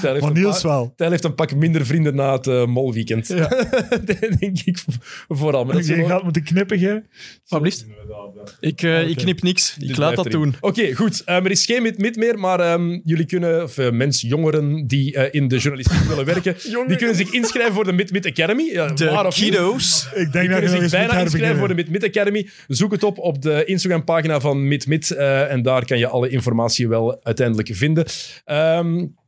Tijl 0.00 0.20
Maar 0.20 0.32
Niels 0.32 0.62
wel. 0.62 0.92
Tijl 0.96 1.10
heeft 1.10 1.24
een 1.24 1.34
pak 1.34 1.54
minder 1.54 1.86
vrienden 1.86 2.14
na 2.14 2.32
het 2.32 2.46
eh, 2.46 2.66
molweekend. 2.66 3.28
Dat 4.06 4.06
denk 4.40 4.58
ik 4.64 4.78
vooral. 5.28 5.64
Maar 5.64 5.72
dat 5.74 5.82
is 5.82 5.88
Je 5.88 5.94
gewoon- 5.94 6.10
gaat 6.10 6.22
moeten 6.22 6.42
knippen, 6.44 6.78
jij? 6.78 7.02
Wat 7.48 7.60
blieft? 7.60 7.86
Inderdaad, 7.88 8.56
Ik, 8.60 8.82
eh, 8.82 9.08
ik 9.08 9.16
knip 9.16 9.42
niks. 9.42 9.74
Ik 9.74 9.80
Dit 9.80 9.88
laat 9.88 9.96
blijft 9.96 10.16
dat 10.16 10.26
erin. 10.26 10.40
doen. 10.40 10.54
Oké, 10.60 10.94
goed. 10.94 11.22
Ehm, 11.24 11.44
er 11.44 11.50
is 11.50 11.64
geen 11.64 11.82
mid-mid 11.82 12.16
meer, 12.16 12.38
maar 12.38 12.60
ehm, 12.60 12.98
jullie 13.04 13.26
kunnen, 13.26 13.62
of 13.62 13.78
uh, 13.78 13.90
mensen, 13.90 14.28
jongeren 14.28 14.86
die 14.86 15.14
eh, 15.14 15.40
in 15.40 15.48
de 15.48 15.56
journalistiek 15.58 15.98
willen 16.08 16.24
werken, 16.34 16.56
die 16.86 16.96
kunnen 16.96 17.16
zich 17.16 17.30
inschrijven 17.32 17.74
voor 17.74 17.84
de 17.84 17.92
Mid-Mid 17.92 18.26
Academy. 18.26 18.62
Ja, 18.72 18.86
waar 18.86 18.94
De 18.96 19.10
of 19.10 19.40
niet. 19.40 19.50
kiddo's. 19.50 20.06
Ik 20.06 20.14
Die 20.14 20.22
denk 20.30 20.32
dat 20.32 20.42
je 20.42 20.48
kunnen 20.48 20.60
nog 20.60 20.70
zich 20.70 20.82
eens 20.82 20.92
moet 20.92 21.00
bijna 21.06 21.20
inschrijven 21.20 21.58
voor 21.58 21.68
de 21.68 21.74
herbeginnen. 21.74 21.76
Mid-Mid 21.76 22.04
Academy. 22.16 22.48
Zoek 22.68 22.92
het 22.92 23.02
op 23.04 23.18
op 23.18 23.42
de 23.42 23.64
Instagram-pagina 23.64 24.40
van 24.40 24.68
Mid-Mid. 24.68 25.10
eh, 25.10 25.25
en 25.50 25.62
daar 25.62 25.84
kan 25.84 25.98
je 25.98 26.08
alle 26.08 26.28
informatie 26.28 26.88
wel 26.88 27.24
uiteindelijk 27.24 27.68
vinden. 27.72 28.04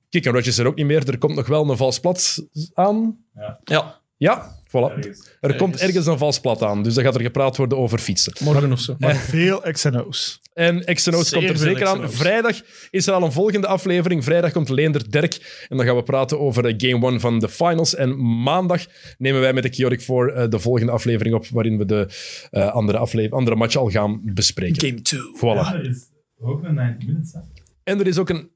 Kick 0.08 0.24
Rush 0.24 0.46
is 0.46 0.58
er 0.58 0.66
ook 0.66 0.76
niet 0.76 0.86
meer. 0.86 1.08
Er 1.08 1.18
komt 1.18 1.34
nog 1.34 1.46
wel 1.46 1.70
een 1.70 1.76
vals 1.76 2.00
plat 2.00 2.48
aan. 2.74 3.18
Ja, 3.34 4.00
Ja, 4.16 4.57
voilà. 4.68 4.96
Ergens. 4.96 5.36
Er 5.40 5.56
komt 5.56 5.76
ergens 5.80 6.06
een 6.06 6.18
vals 6.18 6.40
plat 6.40 6.62
aan. 6.62 6.82
Dus 6.82 6.94
dan 6.94 7.04
gaat 7.04 7.14
er 7.14 7.20
gepraat 7.20 7.56
worden 7.56 7.78
over 7.78 7.98
fietsen. 7.98 8.32
morgen 8.40 8.72
of 8.72 8.80
zo. 8.80 8.94
Maar 8.98 9.16
veel 9.16 9.60
XNO's. 9.60 10.40
En 10.52 10.84
XNO's 10.94 11.28
Zeer 11.28 11.38
komt 11.38 11.50
er 11.50 11.56
zeker 11.58 11.86
aan. 11.86 12.10
Vrijdag 12.12 12.60
is 12.90 13.06
er 13.06 13.12
al 13.14 13.22
een 13.22 13.32
volgende 13.32 13.66
aflevering. 13.66 14.24
Vrijdag 14.24 14.52
komt 14.52 14.68
Leender 14.68 15.10
Derk. 15.10 15.66
En 15.68 15.76
dan 15.76 15.86
gaan 15.86 15.96
we 15.96 16.02
praten 16.02 16.40
over 16.40 16.66
eh, 16.66 16.74
Game 16.76 17.06
1 17.10 17.20
van 17.20 17.38
de 17.38 17.48
finals. 17.48 17.94
En 17.94 18.42
maandag 18.42 18.86
nemen 19.18 19.40
wij 19.40 19.52
met 19.52 19.62
de 19.62 19.68
Chaotic 19.68 20.00
4 20.00 20.28
eh, 20.28 20.48
de 20.50 20.58
volgende 20.58 20.92
aflevering 20.92 21.34
op. 21.34 21.46
Waarin 21.46 21.78
we 21.78 21.84
de 21.84 22.08
eh, 22.50 22.72
andere, 22.72 22.98
afle- 22.98 23.30
andere 23.30 23.56
match 23.56 23.76
al 23.76 23.90
gaan 23.90 24.20
bespreken. 24.24 24.88
Game 24.88 25.02
2. 25.02 25.20
Voilà. 25.36 25.40
Ja, 25.40 25.74
er 25.74 25.88
is 25.90 26.08
ook 26.40 26.62
een 26.64 26.74
90 26.74 27.06
minutes. 27.08 27.32
Hè? 27.32 27.40
En 27.84 28.00
er 28.00 28.06
is 28.06 28.18
ook 28.18 28.28
een 28.28 28.50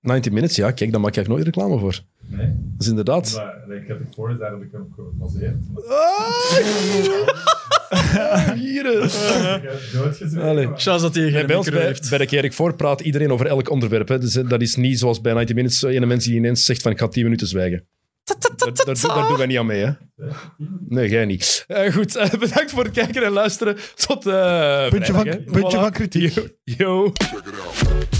90 0.00 0.32
minutes. 0.32 0.56
Ja, 0.56 0.70
kijk, 0.70 0.90
daar 0.92 1.00
maak 1.00 1.10
ik 1.10 1.16
eigenlijk 1.16 1.44
nooit 1.44 1.56
reclame 1.56 1.80
voor. 1.80 2.00
Nee. 2.30 2.46
Dat 2.46 2.80
is 2.80 2.88
inderdaad. 2.88 3.32
Maar 3.68 3.76
ik 3.76 3.86
heb 3.88 3.98
het 3.98 4.14
voor, 4.14 4.38
daar 4.38 4.50
heb 4.52 4.62
ik 4.62 4.68
hem 4.72 4.80
op 4.80 4.92
gebaseerd. 4.94 5.56
Hier. 8.60 8.86
eh. 8.86 9.54
Ik 9.56 9.62
heb 9.62 9.80
doodgezet. 9.92 10.42
Allee. 10.42 10.66
Chance 10.76 11.00
dat 11.04 11.14
hij 11.14 11.30
geen 11.30 11.46
bij 11.46 11.56
ons 11.56 11.70
bij, 11.70 11.82
heeft. 11.86 12.08
bij 12.10 12.18
de 12.18 12.26
Chaotic 12.26 12.52
4 12.52 12.74
praat 12.74 13.00
iedereen 13.00 13.32
over 13.32 13.46
elk 13.46 13.70
onderwerp. 13.70 14.08
Hè. 14.08 14.18
Dus 14.18 14.36
eh, 14.36 14.48
dat 14.48 14.60
is 14.60 14.76
niet 14.76 14.98
zoals 14.98 15.20
bij 15.20 15.32
90 15.32 15.56
minutes. 15.56 15.82
Een 15.82 16.08
mensen 16.08 16.30
die 16.30 16.38
ineens 16.38 16.64
zegt 16.64 16.82
van 16.82 16.92
ik 16.92 16.98
ga 16.98 17.08
10 17.08 17.22
minuten 17.24 17.46
zwijgen. 17.46 17.86
Daar, 18.24 18.36
daar, 18.56 18.94
doen- 18.94 19.08
daar 19.14 19.28
doen 19.28 19.36
wij 19.36 19.46
niet 19.46 19.58
aan 19.58 19.66
mee, 19.66 19.84
hè? 19.84 19.90
Nee, 20.88 21.08
jij 21.08 21.24
niet. 21.24 21.64
Eh, 21.66 21.92
goed, 21.92 22.16
eh, 22.16 22.30
bedankt 22.40 22.70
voor 22.70 22.84
het 22.84 22.92
kijken 22.92 23.22
en 23.24 23.30
luisteren. 23.32 23.76
Tot 24.06 24.26
eh 24.26 24.88
Puntje 24.88 25.12
van- 25.12 25.22
vrijdag, 25.22 25.44
hè. 25.44 25.52
puntje 25.60 25.78
van 25.78 25.90
kritiek. 25.90 26.34
Yo. 26.34 26.44
yo. 26.64 27.10
Check 27.12 27.30
it 27.38 27.44
out. 27.46 28.19